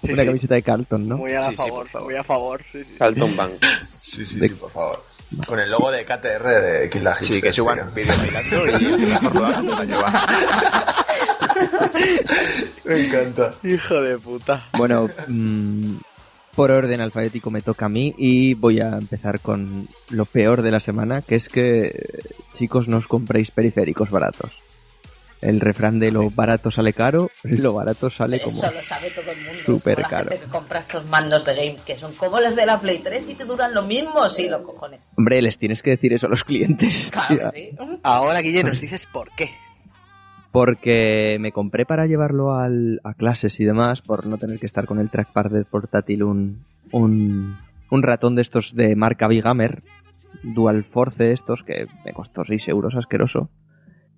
[0.04, 0.26] Sí, Una sí.
[0.26, 1.16] camiseta de Carlton, ¿no?
[1.16, 2.62] Muy a Sí, favor, muy a favor.
[2.70, 2.94] Sí, sí.
[2.98, 3.52] Carlton Bank.
[4.08, 5.04] Sí, sí, sí, por favor.
[5.46, 8.70] Con el logo de KTR de Kill Sí, que suban un vídeo bailando y
[9.06, 10.26] la mejor jugada se la lleva.
[12.84, 13.50] Me encanta.
[13.62, 14.66] Hijo de puta.
[14.78, 15.96] Bueno, mm,
[16.58, 20.72] por orden alfabético me toca a mí y voy a empezar con lo peor de
[20.72, 22.08] la semana, que es que,
[22.52, 24.60] chicos, no os compréis periféricos baratos.
[25.40, 28.56] El refrán de lo barato sale caro, lo barato sale como...
[28.56, 29.62] Eso lo sabe todo el mundo.
[29.64, 30.30] súper como la caro.
[30.30, 33.28] gente que compra estos mandos de game que son como los de la Play 3
[33.28, 34.28] y te duran lo mismo.
[34.28, 35.10] Sí, los cojones.
[35.16, 37.10] Hombre, les tienes que decir eso a los clientes.
[37.12, 37.76] Claro que sí.
[38.02, 39.48] Ahora, Guille, nos dices por qué.
[40.58, 44.86] Porque me compré para llevarlo al- a clases y demás, por no tener que estar
[44.86, 47.56] con el trackpad del portátil un, un,
[47.90, 49.78] un ratón de estos de marca Big Gamer,
[50.42, 53.48] Dual Force estos, que me costó 6 euros asqueroso.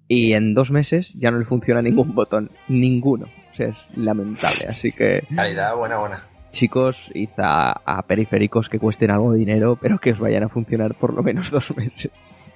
[0.08, 3.26] y en dos meses ya no le funciona ningún botón, ninguno.
[3.52, 4.64] O sea, es lamentable.
[4.68, 6.22] Así que, Calidad buena, buena.
[6.50, 10.48] Chicos, id a, a periféricos que cuesten algo de dinero, pero que os vayan a
[10.48, 12.10] funcionar por lo menos dos meses.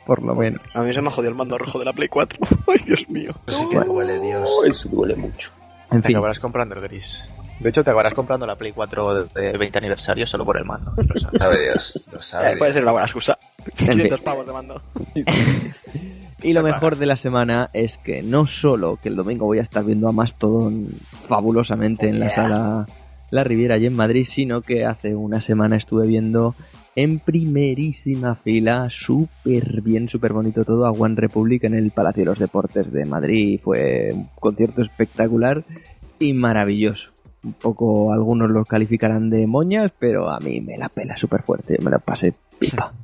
[0.06, 0.60] Por lo menos.
[0.74, 2.38] A mí se me ha jodido el mando rojo de la Play 4.
[2.68, 3.30] Ay, Dios mío.
[3.46, 4.50] Eso sí que duele, Dios.
[4.66, 5.50] Eso duele mucho.
[5.90, 7.30] En Te fin, acabarás comprando el gris.
[7.60, 10.64] De hecho, te acabarás comprando la Play 4 de de 20 aniversario solo por el
[10.64, 10.92] mando.
[10.96, 11.38] Lo sabes.
[11.38, 12.08] Sabe Dios.
[12.12, 13.38] Lo sabe Eh, puede ser una buena excusa.
[13.76, 13.88] fin.
[13.90, 14.82] 500 pavos de mando.
[16.42, 19.62] Y lo mejor de la semana es que no solo que el domingo voy a
[19.62, 20.88] estar viendo a Mastodon
[21.28, 22.86] fabulosamente en la sala
[23.34, 26.54] La Riviera y en Madrid, sino que hace una semana estuve viendo
[26.94, 32.26] en primerísima fila, súper bien, súper bonito todo, a One Republic en el Palacio de
[32.26, 33.58] los Deportes de Madrid.
[33.60, 35.64] Fue un concierto espectacular
[36.20, 37.10] y maravilloso.
[37.42, 41.76] Un poco algunos lo calificarán de moñas, pero a mí me la pela súper fuerte,
[41.82, 42.94] me la pasé pipa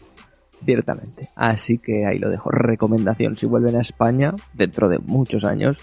[0.65, 1.28] ciertamente.
[1.34, 2.50] Así que ahí lo dejo.
[2.50, 5.76] Recomendación, si vuelven a España dentro de muchos años,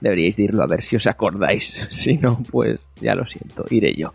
[0.00, 1.76] deberíais de irlo a ver si os acordáis.
[1.90, 4.12] Si no, pues ya lo siento, iré yo.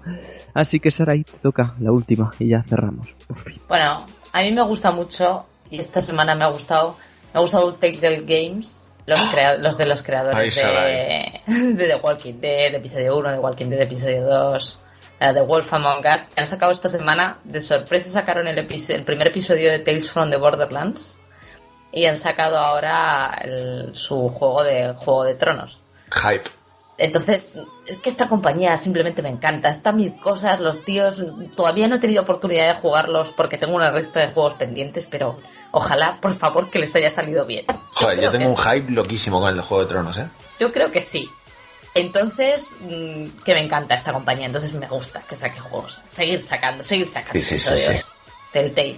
[0.54, 3.08] Así que Sarai, te toca la última y ya cerramos.
[3.28, 3.60] Por fin.
[3.68, 6.96] Bueno, a mí me gusta mucho y esta semana me ha gustado,
[7.34, 11.42] me ha gustado Telltale Games, los, crea- los de los Ay, creadores de,
[11.74, 14.80] de The Walking Dead, episodio 1, de Walking Dead, episodio 2,
[15.20, 16.30] eh, The Wolf Among Us.
[16.38, 20.38] Han sacado esta semana, de sorpresa sacaron el, el primer episodio de Tales from the
[20.38, 21.18] Borderlands
[21.94, 25.82] y han sacado ahora el- su juego de Juego de Tronos.
[26.12, 26.50] Hype.
[26.98, 27.56] Entonces,
[27.88, 29.70] es que esta compañía simplemente me encanta.
[29.70, 31.26] Están mil cosas, los tíos.
[31.56, 35.38] Todavía no he tenido oportunidad de jugarlos porque tengo una lista de juegos pendientes, pero
[35.72, 37.66] ojalá, por favor, que les haya salido bien.
[37.94, 40.28] Joder, yo tengo un hype loquísimo con el de Juego de Tronos, ¿eh?
[40.60, 41.28] Yo creo que sí.
[41.96, 44.46] Entonces, mm, que me encanta esta compañía.
[44.46, 45.94] Entonces me gusta que saque juegos.
[45.94, 48.04] Seguir sacando, seguir sacando Sí, sí, sí, episodios.
[48.04, 48.10] sí.
[48.52, 48.98] Telltale.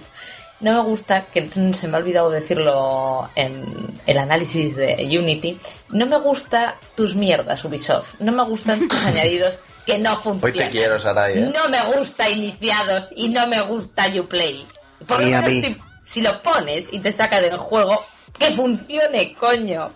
[0.60, 5.58] No me gusta, que se me ha olvidado decirlo en el análisis de Unity,
[5.90, 8.14] no me gusta tus mierdas, Ubisoft.
[8.20, 10.68] No me gustan tus añadidos que no Hoy funcionan.
[10.68, 11.52] te quiero, Sarai, ¿eh?
[11.54, 14.66] No me gusta iniciados y no me gusta Uplay.
[15.06, 18.02] Por lo menos si, si lo pones y te saca del juego,
[18.38, 19.90] que funcione, coño.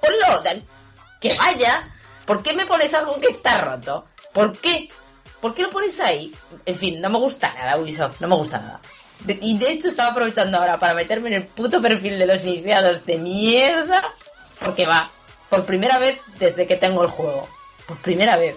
[0.00, 0.42] Ponlo,
[1.20, 1.88] que vaya.
[2.26, 4.06] ¿Por qué me pones algo que está roto?
[4.32, 4.88] ¿Por qué?
[5.40, 6.32] ¿Por qué lo pones ahí?
[6.66, 8.80] En fin, no me gusta nada, Ubisoft, no me gusta nada.
[9.26, 13.04] Y de hecho estaba aprovechando ahora para meterme en el puto perfil de los iniciados
[13.06, 14.02] de mierda.
[14.60, 15.10] Porque va,
[15.48, 17.48] por primera vez desde que tengo el juego.
[17.86, 18.56] Por primera vez.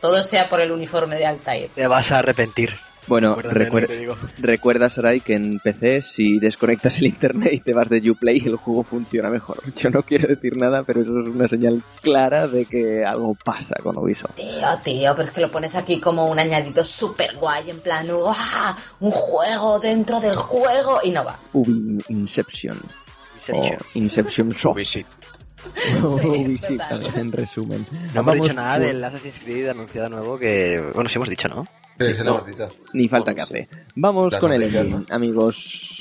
[0.00, 1.70] Todo sea por el uniforme de Altair.
[1.74, 2.78] Te vas a arrepentir.
[3.10, 3.88] Bueno, recuer-
[4.38, 8.56] recuerda, Sarai, que en PC, si desconectas el internet y te vas de Uplay, el
[8.56, 9.58] juego funciona mejor.
[9.76, 13.74] Yo no quiero decir nada, pero eso es una señal clara de que algo pasa
[13.82, 14.36] con Ubisoft.
[14.36, 18.06] Tío, tío, pero es que lo pones aquí como un añadido súper guay, en plan,
[18.26, 18.78] ¡ah!
[19.00, 21.36] Un juego dentro del juego y no va.
[21.52, 22.78] Ubi Inception.
[23.52, 24.76] O Inception Soft.
[24.76, 25.18] Ubisoft.
[26.68, 27.18] Total.
[27.18, 27.86] en resumen.
[28.14, 30.80] No hemos dicho nada del Assassin's Creed anunciado nuevo que...
[30.94, 31.66] Bueno, sí hemos dicho, ¿no?
[32.00, 32.24] Sí, no.
[32.24, 32.68] lo hemos dicho.
[32.92, 33.68] Ni falta que hace.
[33.94, 35.96] Vamos Las con el ending, amigos.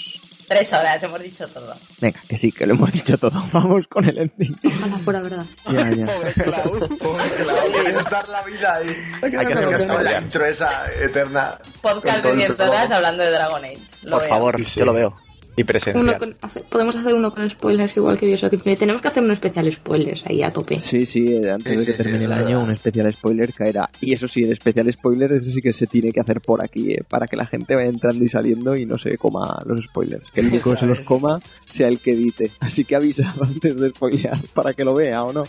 [0.47, 1.75] Tres horas, hemos dicho todo.
[2.01, 3.43] Venga, que sí, que lo hemos dicho todo.
[3.53, 4.55] Vamos con el ending.
[4.65, 5.45] Ojalá fuera verdad.
[5.71, 6.05] Ya, ya.
[8.09, 8.87] dar la vida ahí.
[9.21, 11.59] Hay que hacer que hasta la intro esa eterna.
[11.81, 13.77] Podcast de el 10 horas hablando de Dragon Age.
[14.03, 14.29] Lo Por veo.
[14.29, 14.79] favor, Sí.
[14.79, 15.13] yo lo veo.
[15.57, 16.17] Y Uno presencial.
[16.19, 18.79] con- hace- podemos hacer uno con spoilers igual que Bioshock Infinite.
[18.79, 20.79] Tenemos que hacer un especial spoilers ahí a tope.
[20.79, 23.89] Sí, sí, eh, antes Sí, de que sí, termine el año, un especial spoiler caerá.
[23.99, 26.91] Y eso sí, el especial spoiler, ese sí que se tiene que hacer por aquí,
[26.93, 30.29] eh, para que la gente vaya entrando y saliendo y no se coma los spoilers.
[30.31, 32.51] Que el único que se los coma sea el que edite.
[32.61, 35.43] Así que avisa antes de spoilear para que lo vea o no.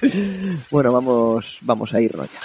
[0.70, 2.40] Bueno, vamos, vamos a irnos ya.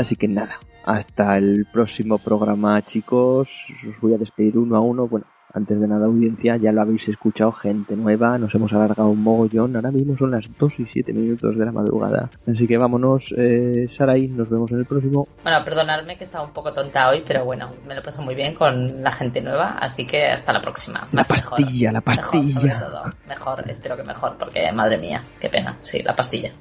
[0.00, 3.50] Así que nada, hasta el próximo programa, chicos.
[3.86, 5.06] Os voy a despedir uno a uno.
[5.06, 8.38] Bueno, antes de nada, audiencia, ya lo habéis escuchado, gente nueva.
[8.38, 9.76] Nos hemos alargado un mogollón.
[9.76, 12.30] Ahora mismo son las 2 y 7 minutos de la madrugada.
[12.50, 14.26] Así que vámonos, eh, Sarai.
[14.28, 15.28] Nos vemos en el próximo.
[15.42, 18.54] Bueno, perdonadme que estaba un poco tonta hoy, pero bueno, me lo paso muy bien
[18.54, 21.06] con la gente nueva, así que hasta la próxima.
[21.12, 21.58] La mejor.
[21.58, 22.78] pastilla, la Mejor, sobre pastilla.
[22.78, 23.02] todo.
[23.28, 25.76] Mejor, espero que mejor, porque madre mía, qué pena.
[25.82, 26.52] Sí, la pastilla.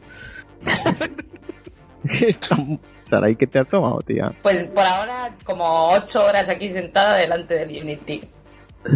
[2.27, 2.57] Está-
[3.01, 4.31] Sarai, ¿qué te has tomado, tía?
[4.41, 8.21] Pues por ahora, como ocho horas aquí sentada delante del Unity.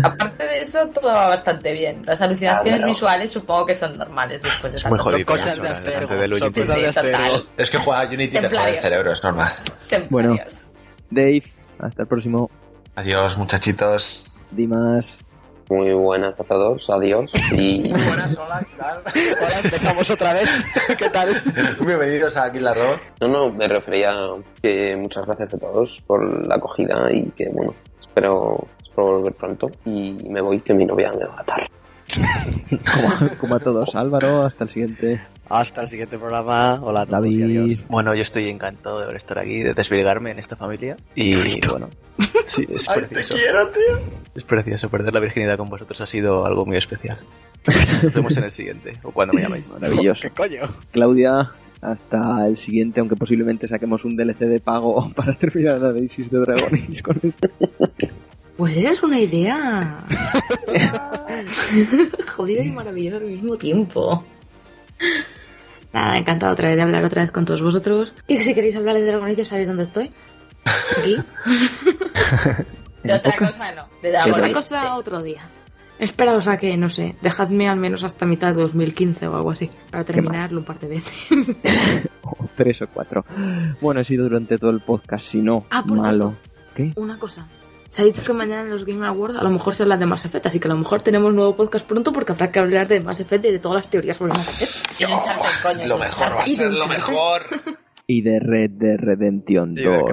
[0.02, 2.02] Aparte de eso, todo va bastante bien.
[2.06, 2.88] Las alucinaciones Ah, bueno.
[2.88, 5.26] visuales supongo que son normales después de muy tanto jodido.
[5.26, 6.62] cosas de del Unity.
[6.62, 7.48] Sí, sí, total.
[7.58, 9.54] Es que juega a Unity te el cerebro, es normal.
[10.10, 10.38] Bueno.
[11.10, 11.44] Dave,
[11.80, 12.50] hasta el próximo.
[12.96, 14.26] Adiós, muchachitos.
[14.52, 15.20] Dimas.
[15.70, 17.32] Muy buenas a todos, adiós.
[17.52, 18.98] Y Buenas, hola, ¿qué tal?
[19.42, 20.50] Hola, empezamos otra vez.
[20.98, 21.42] ¿Qué tal?
[21.86, 23.00] Bienvenidos a Aquí la Robot.
[23.22, 24.12] no, no, me refería
[24.62, 29.68] que muchas gracias a todos por la acogida y que, bueno, espero, espero volver pronto.
[29.86, 31.70] Y me voy que mi novia me va a matar.
[32.16, 33.96] Como, como a todos.
[33.96, 35.22] Álvaro, hasta el siguiente.
[35.50, 36.80] Hasta el siguiente programa.
[36.82, 37.60] Hola a todos y David.
[37.60, 37.86] adiós.
[37.90, 40.98] Bueno, yo estoy encantado de estar aquí, de desvirgarme en esta familia.
[41.16, 41.36] Y
[41.68, 41.90] bueno,
[42.46, 43.42] sí, es Ay, te precioso.
[43.42, 44.00] quiero, tío.
[44.36, 44.90] Es precioso.
[44.90, 47.18] Perder la virginidad con vosotros ha sido algo muy especial.
[48.04, 49.70] Nos vemos en el siguiente, o cuando me llaméis.
[49.70, 50.22] Maravilloso.
[50.24, 50.62] ¿Qué coño?
[50.92, 51.52] Claudia,
[51.82, 56.40] hasta el siguiente, aunque posiblemente saquemos un DLC de pago para terminar el análisis de
[56.40, 57.50] Dragonis con esto.
[58.58, 60.06] Pues esa es una idea.
[62.36, 64.24] Jodida y maravillosa al mismo tiempo.
[65.92, 68.14] Nada, encantado otra vez de hablar otra vez con todos vosotros.
[68.28, 70.12] Y si queréis hablar de dragones ya sabéis dónde estoy.
[70.98, 71.18] Aquí.
[73.04, 73.86] De otra cosa no.
[74.02, 74.88] De Dragon otra Age, cosa sí.
[74.94, 75.42] otro día.
[76.00, 79.70] Esperaos a que, no sé, dejadme al menos hasta mitad de 2015 o algo así,
[79.92, 81.56] para terminarlo un par de veces.
[82.22, 83.26] O tres o cuatro.
[83.82, 86.36] Bueno, he sido durante todo el podcast, si no, Ah, por malo.
[86.74, 86.94] ¿Qué?
[86.96, 87.46] Una cosa.
[87.94, 90.08] Se ha dicho que mañana en los Game Awards a lo mejor se habla de
[90.08, 92.88] Mass Effect, así que a lo mejor tenemos nuevo podcast pronto porque habrá que hablar
[92.88, 95.00] de Mass Effect y de todas las teorías sobre Mass Effect.
[95.00, 95.88] Y de Uncharted, coño.
[95.90, 97.42] Lo mejor va a ser lo mejor.
[98.08, 99.86] Y de Red de Redemption 2.
[99.86, 100.12] Oh,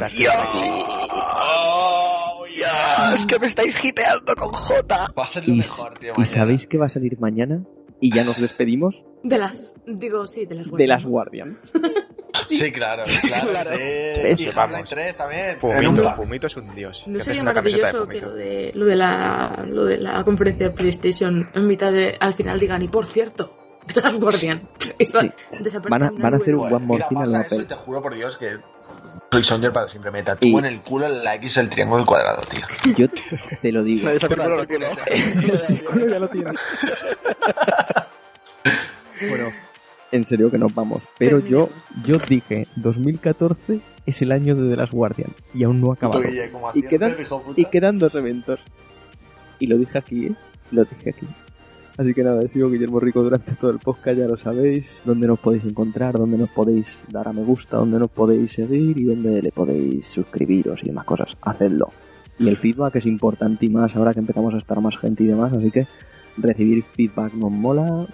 [3.15, 5.12] Es que me estáis hipeando con J.
[5.18, 6.12] Va a ser lo ¿Y, mejor, tío.
[6.18, 7.65] ¿y sabéis que va a salir mañana?
[7.99, 9.75] Y ya nos despedimos De las.
[9.86, 11.57] Digo, sí, de las de las Guardian.
[12.50, 13.48] Sí, claro, claro.
[13.50, 13.70] claro.
[14.36, 15.58] Sí, Half-Life 3 también.
[16.14, 17.04] Fumito, es un dios.
[17.06, 20.74] ¿No sería de maravilloso que lo de, lo, de la, lo de la conferencia de
[20.74, 22.16] PlayStation en mitad de.
[22.20, 24.68] al final digan, y por cierto, las Guardian?
[24.98, 25.30] Eso, Sí.
[25.88, 26.72] Van a, van a hacer un.
[26.72, 27.64] One More Thing en la Apple.
[27.64, 28.58] te juro por Dios que
[29.32, 30.10] soy Soldier para siempre.
[30.10, 32.94] Me tatúo Y- en el culo la X, el triángulo el cuadrado, tío.
[32.96, 33.06] Yo
[33.62, 34.06] te lo digo.
[34.06, 34.66] Me desaparece lo el
[35.84, 36.06] culo.
[36.08, 36.52] ya lo tiene.
[39.28, 39.52] bueno,
[40.12, 41.02] en serio que nos vamos.
[41.18, 41.68] Pero yo,
[42.05, 45.30] yo dije, 2014 es el año de The Last Guardian.
[45.55, 46.22] Y aún no ha acabado.
[46.22, 47.16] Guille, Y quedan,
[47.56, 48.60] y quedan dos eventos.
[49.58, 50.34] Y lo dije aquí, ¿eh?
[50.70, 51.26] Lo dije aquí.
[51.98, 55.02] Así que nada, he sido Guillermo Rico durante todo el podcast, ya lo sabéis.
[55.05, 58.98] Dónde nos podéis encontrar, dónde nos podéis dar a me gusta, dónde nos podéis seguir
[58.98, 61.36] y dónde le podéis suscribiros y demás cosas.
[61.42, 61.90] Hacedlo.
[62.39, 65.26] Y el feedback es importante y más ahora que empezamos a estar más gente y
[65.26, 65.86] demás, así que
[66.43, 68.07] recibir feedback nos mola.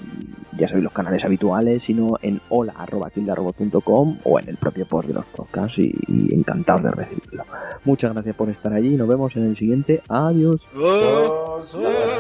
[0.57, 5.25] Ya sabéis los canales habituales, sino en hola.kildarrobot.com o en el propio post de los
[5.27, 7.45] podcasts y, y encantados de recibirlo.
[7.85, 10.03] Muchas gracias por estar allí y nos vemos en el siguiente.
[10.09, 10.61] Adiós.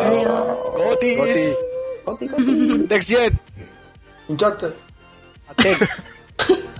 [0.02, 0.60] Adiós.
[0.76, 1.56] Gotis.
[2.90, 3.12] Next.
[5.48, 5.72] Aten.